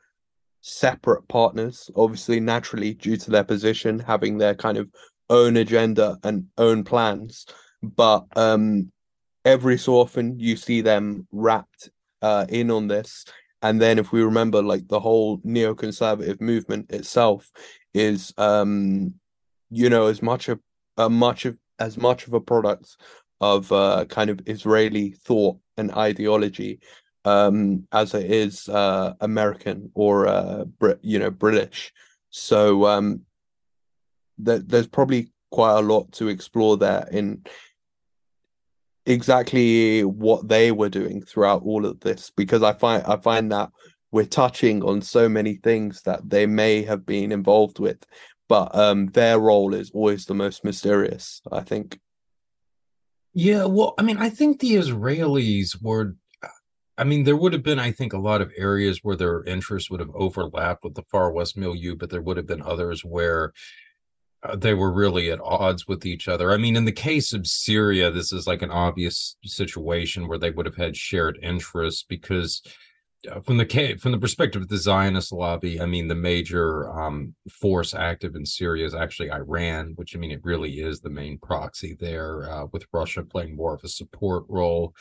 separate 0.61 1.27
partners, 1.29 1.91
obviously 1.97 2.41
naturally 2.41 2.95
due 2.95 3.17
to 3.17 3.31
their 3.31 3.45
position, 3.45 3.99
having 3.99 4.39
their 4.39 4.55
kind 4.55 4.79
of 4.79 4.89
own 5.31 5.57
agenda 5.57 6.19
and 6.23 6.47
own 6.57 6.85
plans. 6.85 7.47
But 7.83 8.25
um 8.37 8.93
every 9.45 9.79
so 9.79 9.95
often 9.95 10.39
you 10.39 10.57
see 10.57 10.81
them 10.81 11.27
wrapped 11.33 11.91
uh 12.23 12.47
in 12.49 12.71
on 12.71 12.89
this. 12.89 13.25
And 13.61 13.81
then 13.81 13.99
if 13.99 14.13
we 14.13 14.23
remember 14.23 14.63
like 14.63 14.89
the 14.89 15.01
whole 15.01 15.39
neoconservative 15.39 16.41
movement 16.41 16.91
itself 16.91 17.51
is 17.93 18.33
um 18.39 19.15
you 19.71 19.91
know 19.91 20.07
as 20.07 20.23
much 20.23 20.49
a, 20.49 20.59
a 20.99 21.09
much 21.09 21.47
of 21.47 21.57
as 21.79 21.97
much 21.97 22.27
of 22.27 22.35
a 22.35 22.41
product 22.41 22.97
of 23.41 23.71
uh, 23.73 24.05
kind 24.09 24.31
of 24.31 24.41
Israeli 24.47 25.13
thought 25.13 25.57
and 25.77 25.93
ideology 25.93 26.81
um, 27.25 27.87
as 27.93 28.15
it 28.15 28.31
is 28.31 28.69
uh, 28.69 29.15
American 29.21 29.91
or 29.95 30.27
uh, 30.27 30.65
Brit, 30.65 30.99
you 31.03 31.19
know 31.19 31.31
British. 31.31 31.93
So 32.31 32.87
um, 32.87 33.23
th- 34.45 34.63
there's 34.67 34.87
probably 34.87 35.33
quite 35.51 35.79
a 35.79 35.83
lot 35.83 36.13
to 36.13 36.29
explore 36.29 36.77
there 36.77 37.09
in 37.11 37.45
exactly 39.07 40.05
what 40.05 40.49
they 40.49 40.71
were 40.71 40.91
doing 40.91 41.23
throughout 41.23 41.63
all 41.63 41.87
of 41.87 42.01
this 42.01 42.31
because 42.37 42.63
I 42.63 42.75
find 42.75 43.03
I 43.05 43.17
find 43.17 43.51
that 43.53 43.71
we're 44.11 44.27
touching 44.27 44.83
on 44.83 45.03
so 45.03 45.29
many 45.29 45.55
things 45.57 46.03
that 46.03 46.29
they 46.29 46.47
may 46.47 46.83
have 46.83 47.07
been 47.07 47.33
involved 47.33 47.79
with 47.79 48.05
but 48.49 48.75
um 48.75 49.07
their 49.09 49.39
role 49.39 49.75
is 49.75 49.91
always 49.93 50.27
the 50.27 50.35
most 50.35 50.65
mysterious 50.65 51.41
I 51.53 51.61
think 51.61 51.99
yeah, 53.35 53.67
well, 53.67 53.95
I 53.97 54.03
mean, 54.03 54.17
I 54.17 54.31
think 54.31 54.59
the 54.59 54.73
Israelis 54.75 55.81
were 55.81 56.17
I 56.97 57.05
mean, 57.05 57.23
there 57.23 57.37
would 57.37 57.53
have 57.53 57.63
been, 57.63 57.79
I 57.79 57.93
think, 57.93 58.13
a 58.13 58.19
lot 58.19 58.41
of 58.41 58.51
areas 58.57 59.05
where 59.05 59.15
their 59.15 59.45
interests 59.45 59.89
would 59.89 60.01
have 60.01 60.11
overlapped 60.13 60.83
with 60.83 60.95
the 60.95 61.05
far 61.05 61.31
west 61.31 61.57
milieu, 61.57 61.95
but 61.95 62.11
there 62.11 62.21
would 62.21 62.37
have 62.37 62.49
been 62.49 62.63
others 62.63 63.05
where 63.05 63.53
uh, 64.43 64.57
they 64.57 64.75
were 64.75 64.91
really 64.91 65.31
at 65.31 65.41
odds 65.41 65.87
with 65.87 66.05
each 66.05 66.27
other. 66.27 66.51
I 66.51 66.57
mean, 66.57 66.75
in 66.75 66.85
the 66.85 66.91
case 66.91 67.33
of 67.33 67.47
Syria, 67.47 68.11
this 68.11 68.33
is 68.33 68.49
like 68.49 68.63
an 68.63 68.73
obvious 68.73 69.37
situation 69.45 70.27
where 70.27 70.39
they 70.39 70.51
would 70.51 70.67
have 70.67 70.75
had 70.75 70.97
shared 70.97 71.39
interests 71.41 72.03
because 72.03 72.61
from 73.45 73.57
the 73.57 73.99
from 74.01 74.13
the 74.13 74.19
perspective 74.19 74.63
of 74.63 74.69
the 74.69 74.79
Zionist 74.79 75.33
lobby, 75.33 75.81
I 75.81 75.87
mean, 75.87 76.07
the 76.07 76.15
major 76.15 76.89
um, 76.91 77.35
force 77.51 77.93
active 77.93 78.37
in 78.37 78.47
Syria 78.47 78.87
is 78.87 78.95
actually 78.95 79.33
Iran, 79.33 79.93
which 79.97 80.15
I 80.15 80.19
mean, 80.19 80.31
it 80.31 80.45
really 80.45 80.79
is 80.81 81.01
the 81.01 81.11
main 81.11 81.39
proxy 81.39 81.97
there, 81.99 82.51
uh, 82.51 82.67
with 82.73 82.87
Russia 82.93 83.25
playing 83.25 83.57
more 83.57 83.75
of 83.75 83.83
a 83.83 83.89
support 83.89 84.45
role, 84.49 84.95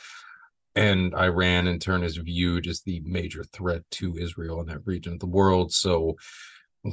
and 0.74 1.14
Iran 1.14 1.68
in 1.68 1.78
turn 1.78 2.02
is 2.02 2.16
viewed 2.16 2.66
as 2.66 2.80
the 2.80 3.00
major 3.04 3.44
threat 3.44 3.82
to 3.92 4.16
Israel 4.16 4.60
in 4.60 4.66
that 4.66 4.86
region 4.86 5.12
of 5.14 5.20
the 5.20 5.26
world. 5.26 5.72
So 5.72 6.16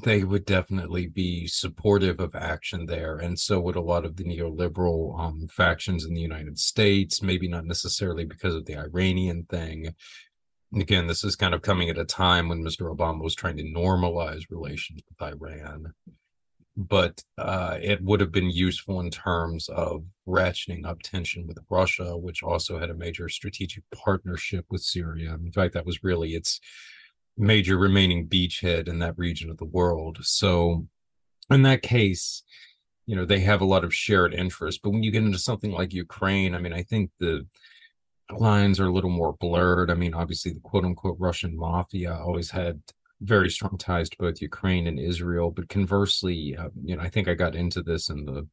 they 0.03 0.23
would 0.23 0.45
definitely 0.45 1.07
be 1.07 1.47
supportive 1.47 2.19
of 2.19 2.35
action 2.35 2.85
there, 2.85 3.17
and 3.17 3.39
so 3.39 3.59
would 3.61 3.75
a 3.75 3.81
lot 3.81 4.05
of 4.05 4.15
the 4.15 4.25
neoliberal 4.25 5.19
um, 5.19 5.47
factions 5.49 6.05
in 6.05 6.13
the 6.13 6.21
United 6.21 6.59
States. 6.59 7.23
Maybe 7.23 7.47
not 7.47 7.65
necessarily 7.65 8.25
because 8.25 8.53
of 8.53 8.65
the 8.65 8.77
Iranian 8.77 9.45
thing 9.49 9.95
again, 10.75 11.07
this 11.07 11.23
is 11.23 11.35
kind 11.35 11.53
of 11.53 11.61
coming 11.61 11.89
at 11.89 11.97
a 11.97 12.05
time 12.05 12.49
when 12.49 12.63
Mr. 12.63 12.93
Obama 12.93 13.21
was 13.21 13.35
trying 13.35 13.57
to 13.57 13.63
normalize 13.63 14.43
relations 14.49 15.01
with 15.07 15.21
Iran. 15.21 15.93
But 16.77 17.23
uh, 17.37 17.77
it 17.81 18.01
would 18.03 18.19
have 18.19 18.33
been 18.33 18.49
useful 18.49 18.99
in 18.99 19.09
terms 19.09 19.69
of 19.69 20.03
ratcheting 20.27 20.85
up 20.85 21.01
tension 21.01 21.47
with 21.47 21.57
Russia, 21.69 22.17
which 22.17 22.43
also 22.43 22.77
had 22.77 22.89
a 22.89 22.95
major 22.95 23.29
strategic 23.29 23.83
partnership 23.93 24.65
with 24.69 24.81
Syria. 24.81 25.33
In 25.35 25.53
fact, 25.53 25.73
that 25.73 25.85
was 25.85 26.03
really 26.03 26.31
its 26.31 26.59
major 27.37 27.77
remaining 27.77 28.27
beachhead 28.27 28.89
in 28.89 28.99
that 28.99 29.17
region 29.17 29.49
of 29.49 29.57
the 29.57 29.65
world. 29.65 30.17
So, 30.21 30.87
in 31.49 31.61
that 31.61 31.81
case, 31.81 32.43
you 33.05 33.15
know, 33.15 33.25
they 33.25 33.39
have 33.39 33.61
a 33.61 33.65
lot 33.65 33.85
of 33.85 33.93
shared 33.95 34.33
interests. 34.33 34.81
But 34.83 34.89
when 34.89 35.03
you 35.03 35.11
get 35.11 35.23
into 35.23 35.37
something 35.37 35.71
like 35.71 35.93
Ukraine, 35.93 36.55
I 36.55 36.59
mean, 36.59 36.73
I 36.73 36.83
think 36.83 37.11
the 37.19 37.45
lines 38.31 38.79
are 38.79 38.87
a 38.87 38.93
little 38.93 39.09
more 39.09 39.33
blurred. 39.33 39.91
I 39.91 39.95
mean, 39.95 40.13
obviously, 40.13 40.53
the 40.53 40.59
quote 40.59 40.85
unquote 40.85 41.17
Russian 41.19 41.55
mafia 41.55 42.15
always 42.15 42.49
had 42.51 42.81
very 43.21 43.49
strong 43.49 43.77
ties 43.77 44.09
to 44.09 44.17
both 44.17 44.41
Ukraine 44.41 44.87
and 44.87 44.99
Israel. 44.99 45.51
But 45.51 45.69
conversely, 45.69 46.55
uh, 46.57 46.69
you 46.83 46.95
know, 46.95 47.03
I 47.03 47.09
think 47.09 47.27
I 47.27 47.33
got 47.33 47.55
into 47.55 47.81
this 47.81 48.09
in 48.09 48.25
the 48.25 48.47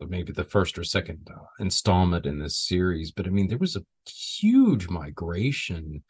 maybe 0.00 0.32
the 0.32 0.44
first 0.44 0.78
or 0.78 0.84
second 0.84 1.30
uh, 1.32 1.44
installment 1.58 2.26
in 2.26 2.38
this 2.38 2.56
series. 2.56 3.10
But 3.10 3.26
I 3.26 3.30
mean, 3.30 3.48
there 3.48 3.58
was 3.58 3.76
a 3.76 3.84
huge 4.06 4.88
migration 4.88 6.02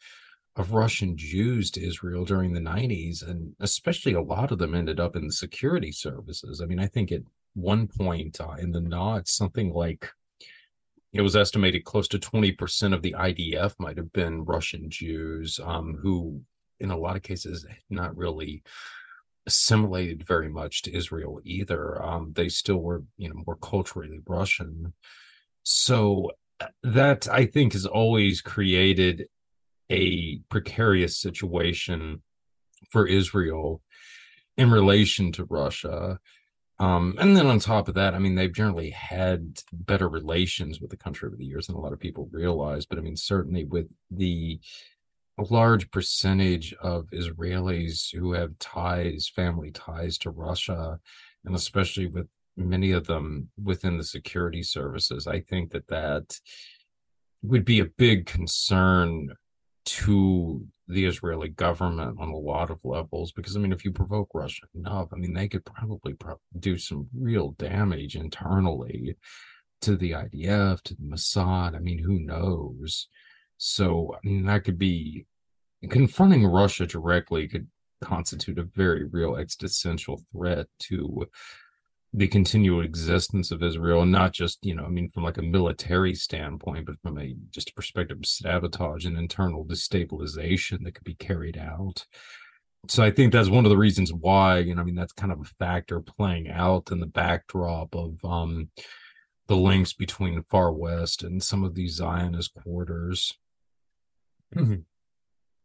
of 0.57 0.73
Russian 0.73 1.15
Jews 1.15 1.69
to 1.71 1.85
Israel 1.85 2.25
during 2.25 2.51
the 2.51 2.59
90s, 2.59 3.25
and 3.27 3.55
especially 3.59 4.13
a 4.13 4.21
lot 4.21 4.51
of 4.51 4.57
them 4.57 4.73
ended 4.73 4.99
up 4.99 5.15
in 5.15 5.27
the 5.27 5.33
security 5.33 5.91
services. 5.91 6.61
I 6.61 6.65
mean, 6.65 6.79
I 6.79 6.87
think 6.87 7.11
at 7.11 7.21
one 7.53 7.87
point 7.87 8.41
uh, 8.41 8.55
in 8.59 8.71
the 8.71 8.81
NOD, 8.81 9.27
something 9.27 9.71
like 9.71 10.09
it 11.13 11.21
was 11.21 11.35
estimated 11.35 11.83
close 11.83 12.07
to 12.09 12.19
20% 12.19 12.93
of 12.93 13.01
the 13.01 13.13
IDF 13.13 13.73
might 13.79 13.97
have 13.97 14.11
been 14.11 14.45
Russian 14.45 14.89
Jews 14.89 15.59
um, 15.63 15.97
who, 16.01 16.41
in 16.79 16.91
a 16.91 16.97
lot 16.97 17.15
of 17.15 17.23
cases, 17.23 17.65
not 17.89 18.15
really 18.15 18.63
assimilated 19.45 20.27
very 20.27 20.49
much 20.49 20.81
to 20.83 20.95
Israel 20.95 21.39
either. 21.43 22.03
Um, 22.03 22.33
they 22.35 22.49
still 22.49 22.81
were, 22.81 23.03
you 23.17 23.29
know, 23.29 23.41
more 23.45 23.55
culturally 23.55 24.19
Russian. 24.27 24.93
So 25.63 26.31
uh, 26.59 26.67
that 26.83 27.27
I 27.29 27.45
think 27.45 27.73
has 27.73 27.85
always 27.85 28.41
created 28.41 29.27
a 29.89 30.39
precarious 30.49 31.17
situation 31.17 32.21
for 32.89 33.07
Israel 33.07 33.81
in 34.57 34.69
relation 34.69 35.31
to 35.33 35.45
Russia. 35.45 36.19
Um, 36.79 37.15
and 37.19 37.35
then 37.35 37.47
on 37.47 37.59
top 37.59 37.87
of 37.87 37.95
that, 37.95 38.13
I 38.13 38.19
mean, 38.19 38.35
they've 38.35 38.53
generally 38.53 38.91
had 38.91 39.61
better 39.73 40.07
relations 40.07 40.79
with 40.79 40.91
the 40.91 40.97
country 40.97 41.27
over 41.27 41.35
the 41.35 41.45
years 41.45 41.67
than 41.67 41.75
a 41.75 41.79
lot 41.79 41.93
of 41.93 41.99
people 41.99 42.29
realize. 42.31 42.85
But 42.85 42.99
I 42.99 43.01
mean, 43.01 43.17
certainly 43.17 43.63
with 43.63 43.87
the 44.11 44.59
large 45.37 45.89
percentage 45.91 46.73
of 46.81 47.09
Israelis 47.11 48.15
who 48.15 48.33
have 48.33 48.57
ties, 48.59 49.31
family 49.33 49.71
ties 49.71 50.17
to 50.19 50.29
Russia, 50.29 50.99
and 51.45 51.55
especially 51.55 52.07
with 52.07 52.27
many 52.55 52.91
of 52.91 53.07
them 53.07 53.49
within 53.63 53.97
the 53.97 54.03
security 54.03 54.63
services, 54.63 55.27
I 55.27 55.41
think 55.41 55.71
that 55.71 55.87
that 55.87 56.39
would 57.41 57.65
be 57.65 57.79
a 57.79 57.85
big 57.85 58.25
concern 58.25 59.33
to 59.85 60.67
the 60.87 61.05
Israeli 61.05 61.49
government 61.49 62.17
on 62.19 62.29
a 62.29 62.37
lot 62.37 62.69
of 62.69 62.79
levels 62.83 63.31
because 63.31 63.55
I 63.55 63.59
mean 63.59 63.73
if 63.73 63.83
you 63.83 63.91
provoke 63.91 64.29
Russia 64.33 64.63
enough 64.73 65.09
I 65.13 65.17
mean 65.17 65.33
they 65.33 65.47
could 65.47 65.65
probably 65.65 66.13
pro- 66.13 66.39
do 66.59 66.77
some 66.77 67.07
real 67.17 67.51
damage 67.51 68.15
internally 68.15 69.17
to 69.81 69.97
the 69.97 70.11
IDF 70.11 70.81
to 70.83 70.95
the 70.95 71.03
Mossad 71.03 71.75
I 71.75 71.79
mean 71.79 71.99
who 71.99 72.19
knows? 72.19 73.07
So 73.57 74.15
I 74.15 74.25
mean 74.25 74.45
that 74.45 74.63
could 74.63 74.77
be 74.77 75.25
confronting 75.89 76.45
Russia 76.45 76.85
directly 76.85 77.47
could 77.47 77.67
constitute 78.01 78.59
a 78.59 78.63
very 78.63 79.05
real 79.05 79.35
existential 79.35 80.21
threat 80.31 80.67
to 80.79 81.27
the 82.13 82.27
continual 82.27 82.81
existence 82.81 83.51
of 83.51 83.61
Israel, 83.61 84.01
and 84.01 84.11
not 84.11 84.33
just 84.33 84.59
you 84.65 84.75
know, 84.75 84.85
I 84.85 84.89
mean, 84.89 85.09
from 85.09 85.23
like 85.23 85.37
a 85.37 85.43
military 85.43 86.15
standpoint, 86.15 86.85
but 86.85 86.99
from 87.01 87.17
a 87.17 87.35
just 87.51 87.69
a 87.69 87.73
perspective 87.73 88.17
of 88.17 88.25
sabotage 88.25 89.05
and 89.05 89.17
internal 89.17 89.65
destabilization 89.65 90.83
that 90.83 90.95
could 90.95 91.03
be 91.03 91.15
carried 91.15 91.57
out. 91.57 92.05
So 92.87 93.03
I 93.03 93.11
think 93.11 93.33
that's 93.33 93.49
one 93.49 93.65
of 93.65 93.69
the 93.69 93.77
reasons 93.77 94.13
why 94.13 94.59
you 94.59 94.75
know, 94.75 94.81
I 94.81 94.85
mean, 94.85 94.95
that's 94.95 95.13
kind 95.13 95.31
of 95.31 95.41
a 95.41 95.51
factor 95.59 95.99
playing 95.99 96.49
out 96.49 96.91
in 96.91 96.99
the 96.99 97.05
backdrop 97.05 97.95
of 97.95 98.23
um 98.23 98.69
the 99.47 99.57
links 99.57 99.93
between 99.93 100.35
the 100.35 100.45
far 100.49 100.71
west 100.71 101.23
and 101.23 101.41
some 101.41 101.63
of 101.63 101.73
these 101.75 101.95
Zionist 101.95 102.53
quarters. 102.53 103.33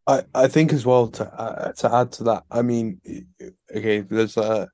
I 0.07 0.25
I 0.35 0.49
think 0.49 0.73
as 0.73 0.85
well 0.85 1.09
to 1.09 1.25
uh, 1.33 1.73
to 1.73 1.95
add 1.95 2.13
to 2.13 2.25
that. 2.25 2.45
I 2.51 2.63
mean, 2.63 3.01
okay, 3.75 4.01
there's 4.01 4.37
a 4.37 4.69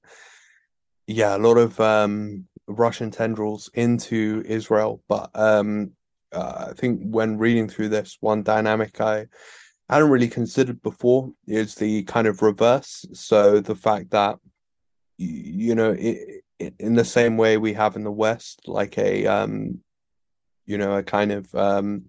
yeah, 1.09 1.35
a 1.35 1.39
lot 1.39 1.57
of 1.57 1.81
um, 1.81 2.47
Russian 2.67 3.11
tendrils 3.11 3.71
into 3.73 4.45
Israel. 4.47 5.03
But 5.09 5.31
um, 5.35 5.93
uh, 6.33 6.67
I 6.71 6.73
think 6.75 7.01
when 7.03 7.39
reading 7.39 7.67
through 7.69 7.89
this, 7.89 8.19
one 8.21 8.43
dynamic 8.43 9.01
I 9.01 9.27
hadn't 9.89 10.11
really 10.11 10.29
considered 10.29 10.83
before 10.83 11.33
is 11.47 11.75
the 11.75 12.03
kind 12.05 12.27
of 12.27 12.43
reverse. 12.43 13.07
So 13.15 13.61
the 13.61 13.75
fact 13.75 14.11
that 14.11 14.39
you 15.17 15.75
know, 15.75 15.93
it, 15.93 16.45
it, 16.59 16.75
in 16.79 16.95
the 16.95 17.05
same 17.05 17.37
way 17.39 17.57
we 17.57 17.73
have 17.73 17.97
in 17.97 18.05
the 18.05 18.13
West, 18.13 18.69
like 18.69 18.99
a 18.99 19.27
um, 19.27 19.81
you 20.67 20.77
know, 20.77 20.99
a 20.99 21.03
kind 21.03 21.33
of 21.33 21.53
um, 21.55 22.05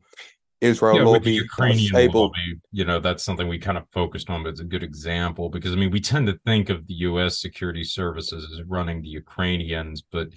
Israel 0.61 0.97
yeah, 0.97 1.03
lobby 1.03 1.25
the 1.25 1.35
Ukrainian 1.35 1.95
able. 1.95 2.23
lobby, 2.23 2.59
you 2.71 2.83
know, 2.83 2.99
that's 2.99 3.23
something 3.23 3.47
we 3.47 3.59
kind 3.59 3.77
of 3.77 3.85
focused 3.93 4.29
on, 4.29 4.43
but 4.43 4.49
it's 4.49 4.59
a 4.59 4.65
good 4.65 4.83
example 4.83 5.49
because 5.49 5.71
I 5.71 5.75
mean, 5.75 5.91
we 5.91 6.01
tend 6.01 6.27
to 6.27 6.39
think 6.45 6.69
of 6.69 6.85
the 6.87 6.95
U.S. 6.95 7.39
security 7.39 7.83
services 7.83 8.51
as 8.51 8.65
running 8.65 9.01
the 9.01 9.07
Ukrainians, 9.07 10.01
but 10.01 10.27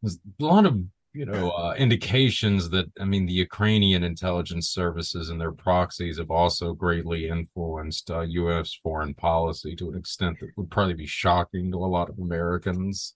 there's 0.00 0.18
a 0.40 0.44
lot 0.44 0.66
of 0.66 0.78
you 1.12 1.26
know 1.26 1.50
uh, 1.50 1.74
indications 1.76 2.70
that 2.70 2.86
I 3.00 3.04
mean, 3.04 3.26
the 3.26 3.32
Ukrainian 3.32 4.04
intelligence 4.04 4.68
services 4.68 5.30
and 5.30 5.40
their 5.40 5.52
proxies 5.52 6.18
have 6.18 6.30
also 6.30 6.72
greatly 6.72 7.28
influenced 7.28 8.10
uh, 8.10 8.20
U.S. 8.20 8.78
foreign 8.80 9.14
policy 9.14 9.74
to 9.76 9.90
an 9.90 9.98
extent 9.98 10.38
that 10.40 10.50
would 10.56 10.70
probably 10.70 10.94
be 10.94 11.06
shocking 11.06 11.72
to 11.72 11.78
a 11.78 11.86
lot 11.86 12.08
of 12.08 12.18
Americans. 12.18 13.14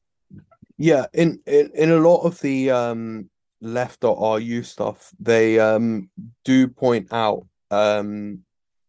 Yeah, 0.77 1.07
in 1.13 1.41
in, 1.47 1.71
in 1.75 1.91
a 1.93 1.99
lot 1.99 2.23
of 2.23 2.41
the 2.41 2.71
um 2.73 3.31
left.ru 3.61 4.63
stuff, 4.63 5.11
they 5.19 5.59
um 5.59 6.11
do 6.45 6.69
point 6.69 7.13
out 7.13 7.47
um 7.71 8.41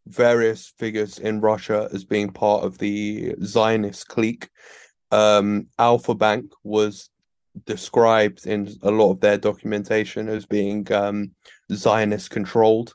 various 0.08 0.74
figures 0.78 1.20
in 1.20 1.40
Russia 1.40 1.88
as 1.94 2.04
being 2.04 2.32
part 2.32 2.64
of 2.64 2.78
the 2.78 3.36
Zionist 3.44 4.08
clique. 4.08 4.50
Um 5.12 5.68
Alfa 5.78 6.16
Bank 6.16 6.52
was 6.64 7.10
described 7.66 8.46
in 8.46 8.70
a 8.84 8.92
lot 8.92 9.12
of 9.12 9.20
their 9.20 9.38
documentation 9.38 10.30
as 10.30 10.46
being 10.46 10.92
um 10.92 11.32
Zionist 11.72 12.30
controlled 12.30 12.94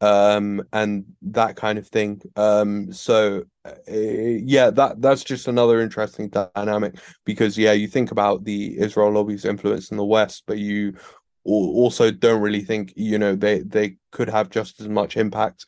um 0.00 0.62
and 0.72 1.04
that 1.22 1.56
kind 1.56 1.78
of 1.78 1.86
thing. 1.88 2.20
Um 2.36 2.92
so 2.92 3.44
uh, 3.64 3.72
yeah 3.86 4.70
that 4.70 5.02
that's 5.02 5.22
just 5.22 5.46
another 5.46 5.80
interesting 5.80 6.30
dynamic 6.30 6.94
because 7.26 7.58
yeah 7.58 7.72
you 7.72 7.86
think 7.86 8.10
about 8.10 8.44
the 8.44 8.78
israel 8.78 9.10
lobby's 9.12 9.44
influence 9.44 9.90
in 9.90 9.98
the 9.98 10.04
west 10.04 10.44
but 10.46 10.56
you 10.56 10.94
also 11.44 12.10
don't 12.10 12.40
really 12.40 12.62
think 12.62 12.94
you 12.96 13.18
know 13.18 13.34
they 13.34 13.60
they 13.60 13.96
could 14.12 14.30
have 14.30 14.48
just 14.48 14.80
as 14.80 14.88
much 14.88 15.18
impact 15.18 15.66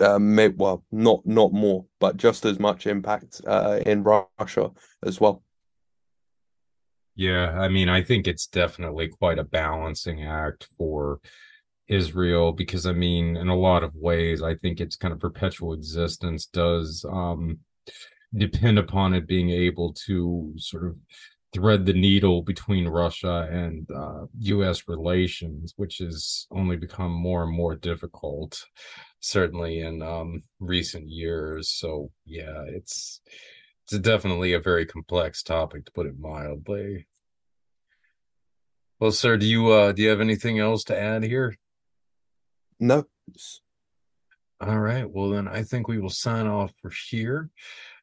um 0.00 0.36
may, 0.36 0.48
well 0.48 0.84
not 0.92 1.26
not 1.26 1.52
more 1.52 1.84
but 1.98 2.16
just 2.16 2.44
as 2.44 2.60
much 2.60 2.86
impact 2.86 3.40
uh 3.46 3.80
in 3.86 4.04
russia 4.04 4.70
as 5.04 5.20
well. 5.20 5.42
Yeah 7.16 7.58
i 7.58 7.68
mean 7.68 7.88
i 7.88 8.02
think 8.02 8.28
it's 8.28 8.46
definitely 8.46 9.08
quite 9.08 9.40
a 9.40 9.44
balancing 9.44 10.24
act 10.24 10.68
for 10.78 11.20
Israel 11.90 12.52
because 12.52 12.86
I 12.86 12.92
mean, 12.92 13.36
in 13.36 13.48
a 13.48 13.56
lot 13.56 13.82
of 13.84 13.94
ways, 13.94 14.42
I 14.42 14.54
think 14.54 14.80
its 14.80 14.96
kind 14.96 15.12
of 15.12 15.20
perpetual 15.20 15.72
existence 15.74 16.46
does 16.46 17.04
um, 17.10 17.58
depend 18.34 18.78
upon 18.78 19.12
it 19.14 19.26
being 19.26 19.50
able 19.50 19.92
to 20.06 20.54
sort 20.56 20.86
of 20.86 20.96
thread 21.52 21.84
the 21.84 21.92
needle 21.92 22.42
between 22.42 22.86
Russia 22.86 23.48
and 23.50 23.88
uh, 23.90 24.26
U.S. 24.38 24.84
relations, 24.86 25.74
which 25.76 25.98
has 25.98 26.46
only 26.52 26.76
become 26.76 27.10
more 27.10 27.42
and 27.42 27.52
more 27.52 27.74
difficult, 27.74 28.64
certainly 29.18 29.80
in 29.80 30.00
um, 30.00 30.44
recent 30.60 31.08
years. 31.08 31.68
So 31.68 32.10
yeah, 32.24 32.62
it's 32.68 33.20
it's 33.84 33.98
definitely 33.98 34.52
a 34.52 34.60
very 34.60 34.86
complex 34.86 35.42
topic 35.42 35.86
to 35.86 35.92
put 35.92 36.06
it 36.06 36.18
mildly. 36.18 37.08
Well, 39.00 39.12
sir, 39.12 39.36
do 39.36 39.46
you 39.46 39.72
uh, 39.72 39.92
do 39.92 40.02
you 40.02 40.10
have 40.10 40.20
anything 40.20 40.60
else 40.60 40.84
to 40.84 40.98
add 40.98 41.24
here? 41.24 41.56
No. 42.80 43.06
All 44.62 44.80
right. 44.80 45.08
Well, 45.08 45.30
then 45.30 45.46
I 45.46 45.62
think 45.62 45.86
we 45.86 45.98
will 45.98 46.10
sign 46.10 46.46
off 46.46 46.72
for 46.80 46.90
here. 47.08 47.50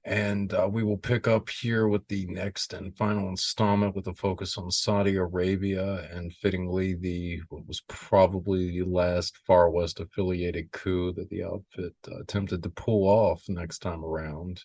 And 0.05 0.53
uh, 0.53 0.69
we 0.71 0.83
will 0.83 0.97
pick 0.97 1.27
up 1.27 1.49
here 1.49 1.87
with 1.87 2.07
the 2.07 2.25
next 2.27 2.71
and 2.71 2.95
final 2.95 3.27
installment 3.27 3.93
with 3.93 4.07
a 4.07 4.13
focus 4.13 4.57
on 4.57 4.71
Saudi 4.71 5.17
Arabia 5.17 6.07
and 6.13 6.33
fittingly 6.33 6.93
the 6.93 7.41
what 7.49 7.67
was 7.67 7.81
probably 7.89 8.79
the 8.79 8.85
last 8.85 9.35
Far 9.45 9.69
West 9.69 9.99
affiliated 9.99 10.71
coup 10.71 11.11
that 11.13 11.29
the 11.29 11.43
outfit 11.43 11.93
uh, 12.09 12.19
attempted 12.19 12.63
to 12.63 12.69
pull 12.69 13.03
off 13.03 13.43
next 13.49 13.79
time 13.79 14.05
around. 14.05 14.63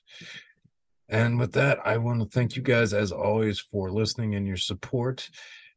And 1.08 1.38
with 1.40 1.52
that, 1.54 1.78
I 1.84 1.96
want 1.96 2.20
to 2.20 2.28
thank 2.28 2.54
you 2.54 2.62
guys 2.62 2.94
as 2.94 3.10
always 3.10 3.58
for 3.58 3.90
listening 3.90 4.36
and 4.36 4.46
your 4.46 4.56
support. 4.56 5.28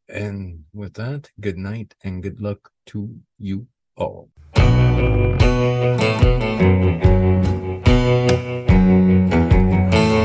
And 0.08 0.66
with 0.74 0.94
that, 0.94 1.32
good 1.40 1.58
night 1.58 1.96
and 2.04 2.22
good 2.22 2.40
luck 2.40 2.70
to 2.88 3.18
you 3.40 3.68
all. 3.98 4.30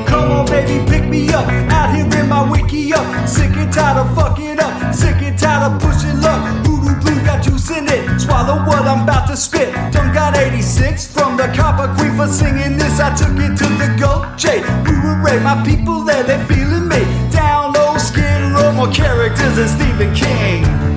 Come 0.07 0.31
on, 0.33 0.47
baby, 0.47 0.85
pick 0.91 1.09
me 1.09 1.29
up. 1.31 1.47
Out 1.71 1.95
here 1.95 2.21
in 2.21 2.29
my 2.29 2.51
wiki 2.51 2.93
up. 2.93 3.29
Sick 3.29 3.55
and 3.57 3.73
tired 3.73 3.99
of 3.99 4.15
fucking 4.15 4.59
up. 4.59 4.95
Sick 4.95 5.23
and 5.23 5.39
tired 5.39 5.73
of 5.73 5.81
pushing 5.81 6.21
luck. 6.21 6.65
Voodoo 6.65 7.01
blue 7.01 7.25
got 7.25 7.43
juice 7.43 7.71
in 7.71 7.89
it. 7.89 8.21
Swallow 8.21 8.67
what 8.67 8.83
I'm 8.83 9.05
about 9.05 9.29
to 9.29 9.37
spit. 9.37 9.73
Done 9.93 10.13
got 10.13 10.37
86 10.37 11.07
from 11.07 11.37
the 11.37 11.53
copper 11.55 11.93
queen 11.95 12.17
for 12.17 12.27
singing 12.27 12.77
this. 12.77 12.99
I 12.99 13.15
took 13.15 13.39
it 13.39 13.57
to 13.59 13.69
the 13.79 13.97
goat 13.99 14.37
J. 14.37 14.61
We 14.85 14.97
were 14.99 15.23
right, 15.23 15.43
my 15.43 15.63
people 15.65 16.03
there, 16.03 16.25
they 16.25 16.43
feeling 16.47 16.89
me. 16.89 17.03
Down 17.31 17.73
low, 17.73 17.97
skin 17.99 18.53
low, 18.53 18.73
more 18.73 18.91
characters 18.91 19.57
than 19.57 19.69
Stephen 19.69 20.15
King. 20.15 20.90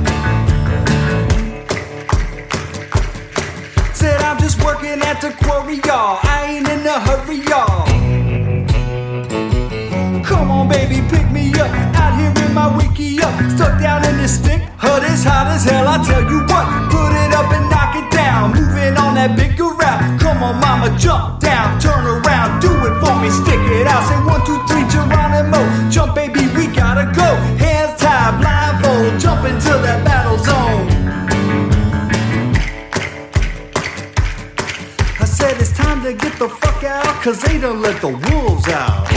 I'm 4.34 4.40
just 4.42 4.64
working 4.64 4.98
at 5.06 5.22
the 5.22 5.30
quarry, 5.46 5.78
y'all. 5.86 6.18
I 6.26 6.58
ain't 6.58 6.68
in 6.68 6.82
a 6.90 6.98
hurry, 7.06 7.46
y'all. 7.46 7.86
Come 10.26 10.50
on, 10.50 10.68
baby, 10.68 11.06
pick 11.06 11.30
me 11.30 11.54
up. 11.62 11.70
Out 11.94 12.18
here 12.18 12.34
in 12.44 12.52
my 12.52 12.66
wiki 12.76 13.22
up. 13.22 13.30
Stuck 13.54 13.80
down 13.80 14.04
in 14.10 14.18
this 14.18 14.42
stick. 14.42 14.64
Hut 14.82 15.04
is 15.04 15.24
hot 15.24 15.54
as 15.54 15.66
hell, 15.70 15.86
I 15.88 16.02
tell 16.02 16.26
you 16.26 16.42
what. 16.50 16.66
Put 16.90 17.14
it 17.14 17.30
up 17.30 17.46
and 17.54 17.70
knock 17.70 17.94
it 17.94 18.10
down. 18.10 18.58
Moving 18.58 18.98
on 18.98 19.14
that 19.22 19.38
bigger 19.38 19.70
route. 19.70 20.20
Come 20.20 20.42
on, 20.42 20.58
mama, 20.58 20.90
jump 20.98 21.40
down. 21.40 21.80
Turn 21.80 22.02
around, 22.02 22.60
do 22.60 22.74
it 22.90 22.96
for 23.06 23.14
me. 23.22 23.30
Stick 23.30 23.62
it 23.70 23.86
out. 23.86 24.02
Say 24.10 24.18
one, 24.26 24.42
two, 24.50 24.58
three, 24.66 24.82
Geronimo. 24.90 25.62
Jump, 25.94 26.16
baby, 26.16 26.50
we 26.58 26.74
gotta 26.74 27.06
go. 27.14 27.38
Hands 27.62 27.94
tied, 28.02 28.42
blindfold. 28.42 29.22
Jump 29.22 29.46
into 29.46 29.78
that 29.86 30.02
battle 30.02 30.13
to 36.04 36.14
get 36.14 36.38
the 36.38 36.50
fuck 36.50 36.84
out, 36.84 37.06
cause 37.24 37.42
they 37.42 37.58
done 37.58 37.82
let 37.82 38.02
the 38.02 38.10
wolves 38.10 38.68
out. 38.68 39.08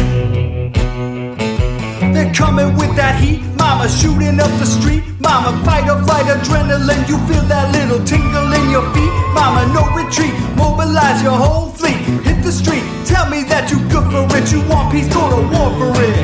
They're 2.14 2.32
coming 2.32 2.76
with 2.76 2.94
that 2.94 3.20
heat, 3.20 3.42
mama 3.58 3.88
shooting 3.88 4.38
up 4.38 4.50
the 4.60 4.66
street. 4.66 5.02
Mama, 5.18 5.50
fight 5.64 5.90
or 5.90 6.00
flight 6.04 6.26
adrenaline, 6.26 7.08
you 7.08 7.18
feel 7.26 7.42
that 7.50 7.74
little 7.74 7.98
tingle 8.06 8.52
in 8.52 8.70
your 8.70 8.86
feet. 8.94 9.10
Mama, 9.34 9.66
no 9.74 9.82
retreat, 9.98 10.32
mobilize 10.54 11.24
your 11.24 11.34
whole 11.34 11.70
fleet. 11.70 11.98
Hit 12.22 12.44
the 12.44 12.52
street, 12.52 12.84
tell 13.04 13.28
me 13.28 13.42
that 13.50 13.68
you 13.68 13.82
good 13.90 14.06
for 14.06 14.22
it. 14.38 14.52
You 14.52 14.62
want 14.70 14.92
peace, 14.92 15.12
go 15.12 15.26
to 15.26 15.42
war 15.50 15.74
for 15.74 15.90
it. 16.06 16.16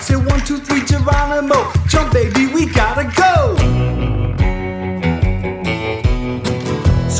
Say 0.00 0.16
one, 0.16 0.40
two, 0.48 0.60
three, 0.64 0.80
Geronimo. 0.86 1.70
Jump, 1.88 2.10
baby, 2.14 2.46
we 2.54 2.64
gotta 2.72 3.04
go. 3.14 4.13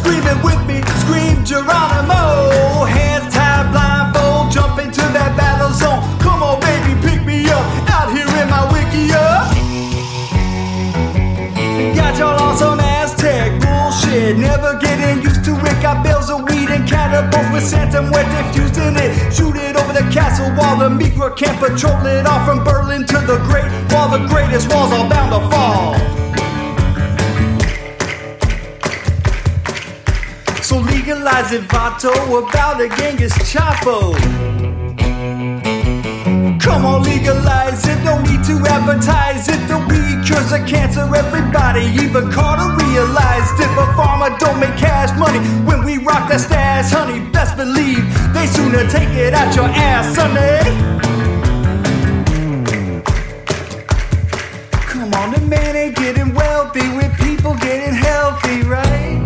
Screaming 0.05 0.37
with 0.45 0.61
me, 0.69 0.85
scream 1.01 1.41
Geronimo. 1.49 2.85
Hands 2.85 3.25
tied, 3.33 3.73
blindfold, 3.73 4.53
jump 4.53 4.79
into 4.79 5.01
that 5.17 5.33
battle 5.33 5.73
zone. 5.73 6.05
Come 6.21 6.45
on, 6.45 6.61
baby, 6.61 6.93
pick 7.01 7.25
me 7.25 7.49
up. 7.49 7.65
Out 7.89 8.13
here 8.13 8.29
in 8.29 8.47
my 8.53 8.69
wiki 8.69 9.09
up. 9.17 9.49
Got 11.97 12.21
y'all 12.21 12.37
on 12.37 12.53
some 12.61 12.79
Aztec 12.81 13.57
bullshit. 13.65 14.37
Never 14.37 14.77
getting 14.77 15.25
used 15.25 15.43
to 15.49 15.57
it. 15.57 15.77
Got 15.81 16.05
bales 16.05 16.29
of 16.29 16.45
weed 16.53 16.69
and 16.69 16.87
catapults 16.87 17.49
with 17.49 17.65
Santa 17.65 18.03
Muerte 18.05 18.53
fused 18.53 18.77
in 18.77 19.01
it. 19.01 19.33
Shoot 19.33 19.57
it 19.57 19.73
over 19.75 19.95
the 19.97 20.05
castle 20.13 20.53
while 20.53 20.77
the 20.77 20.93
Migra 20.93 21.35
can't 21.35 21.57
patrol 21.57 22.05
it 22.05 22.27
all 22.27 22.45
from 22.45 22.63
Berlin 22.63 23.07
to 23.09 23.19
the 23.25 23.41
Great. 23.49 23.65
While 23.89 24.13
the 24.13 24.29
greatest 24.29 24.69
walls 24.69 24.93
are 24.93 25.09
bound 25.09 25.33
to 25.33 25.41
fall. 25.49 25.97
So 30.65 30.79
legalize 30.79 31.53
it, 31.53 31.61
Vato, 31.69 32.09
about 32.39 32.81
a 32.81 32.89
Genghis 32.97 33.35
Chapo. 33.53 34.17
Come 36.59 36.87
on, 36.87 37.03
legalize 37.03 37.87
it, 37.87 38.03
no 38.03 38.19
need 38.23 38.43
to 38.45 38.55
advertise 38.73 39.47
it. 39.51 39.61
The 39.69 39.77
weed 39.77 40.25
cures 40.25 40.49
the 40.49 40.65
cancer, 40.67 41.03
everybody, 41.15 41.85
even 42.03 42.33
Carter 42.33 42.73
realized 42.83 43.61
it. 43.61 43.69
But 43.77 43.93
pharma 43.93 44.39
don't 44.39 44.59
make 44.59 44.75
cash 44.79 45.15
money 45.19 45.41
when 45.69 45.85
we 45.85 45.99
rock 45.99 46.31
that 46.31 46.41
stash, 46.41 46.91
honey. 46.91 47.21
Best 47.31 47.59
believe 47.59 48.03
they 48.33 48.47
sooner 48.47 48.89
take 48.89 49.11
it 49.11 49.35
out 49.35 49.55
your 49.55 49.69
ass, 49.69 50.17
Sunday. 50.17 50.65
Come 54.89 55.13
on, 55.13 55.31
the 55.31 55.41
man 55.43 55.77
ain't 55.77 55.97
getting 55.97 56.33
wealthy 56.33 56.89
with 56.97 57.15
people 57.19 57.55
getting 57.57 57.93
healthy, 57.93 58.63
right? 58.63 59.24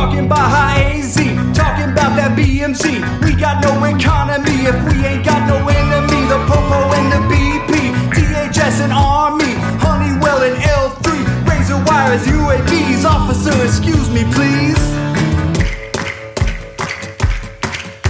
talking 0.00 0.24
about 0.24 0.48
high 0.48 0.96
AZ, 0.96 1.14
talking 1.52 1.92
about 1.92 2.16
that 2.16 2.32
BMC. 2.32 3.04
We 3.20 3.36
got 3.36 3.60
no 3.60 3.84
economy 3.84 4.64
if 4.64 4.76
we 4.88 4.96
ain't 5.04 5.24
got 5.26 5.44
no 5.46 5.58
enemy. 5.68 6.20
The 6.32 6.40
Popo 6.48 6.80
and 6.96 7.08
the 7.12 7.20
BP, 7.28 7.72
DHS 8.16 8.80
and 8.80 8.94
Army, 8.94 9.52
Honeywell 9.84 10.40
and 10.48 10.56
L3, 10.56 11.04
razor 11.44 11.80
wires, 11.84 12.24
UAVs. 12.24 13.04
Officer, 13.04 13.52
excuse 13.62 14.08
me, 14.08 14.24
please. 14.32 14.80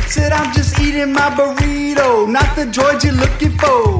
Said 0.06 0.30
I'm 0.30 0.54
just 0.54 0.78
eating 0.78 1.12
my 1.12 1.28
burrito, 1.30 2.30
not 2.30 2.54
the 2.54 2.66
George 2.66 3.02
you're 3.02 3.14
looking 3.14 3.54
for. 3.58 3.98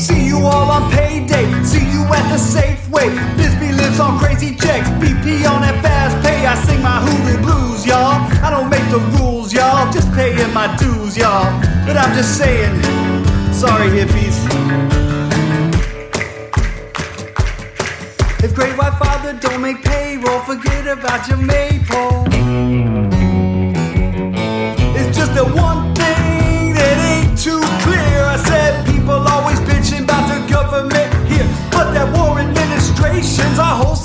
See 0.00 0.24
you 0.24 0.38
all 0.38 0.70
on 0.70 0.90
payday, 0.90 1.44
see 1.62 1.84
you 1.92 2.02
at 2.04 2.24
the 2.32 2.38
Safeway. 2.38 3.10
Bisbee 3.36 3.72
lives 3.72 4.00
on 4.00 4.18
crazy 4.18 4.56
checks, 4.56 4.88
BP 4.96 5.44
on 5.46 5.60
that 5.60 5.78
fast 5.82 6.16
pay. 6.26 6.46
I 6.46 6.54
sing 6.54 6.80
my 6.80 7.04
Hulu 7.04 7.42
blues, 7.42 7.84
y'all. 7.84 8.16
I 8.42 8.48
don't 8.48 8.70
make 8.70 8.88
the 8.90 8.98
rules, 9.18 9.52
y'all. 9.52 9.92
Just 9.92 10.10
paying 10.14 10.54
my 10.54 10.74
dues, 10.76 11.18
y'all. 11.18 11.44
But 11.84 11.98
I'm 11.98 12.14
just 12.16 12.38
saying, 12.38 12.82
sorry 13.52 13.90
hippies. 13.90 14.40
If 18.42 18.54
Great 18.54 18.78
White 18.78 18.98
Father 18.98 19.38
don't 19.38 19.60
make 19.60 19.82
payroll, 19.84 20.40
forget 20.40 20.86
about 20.86 21.28
your 21.28 21.36
maypole. 21.36 22.29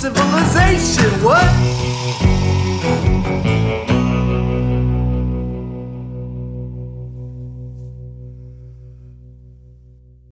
civilization. 0.06 1.10
What? 1.24 1.65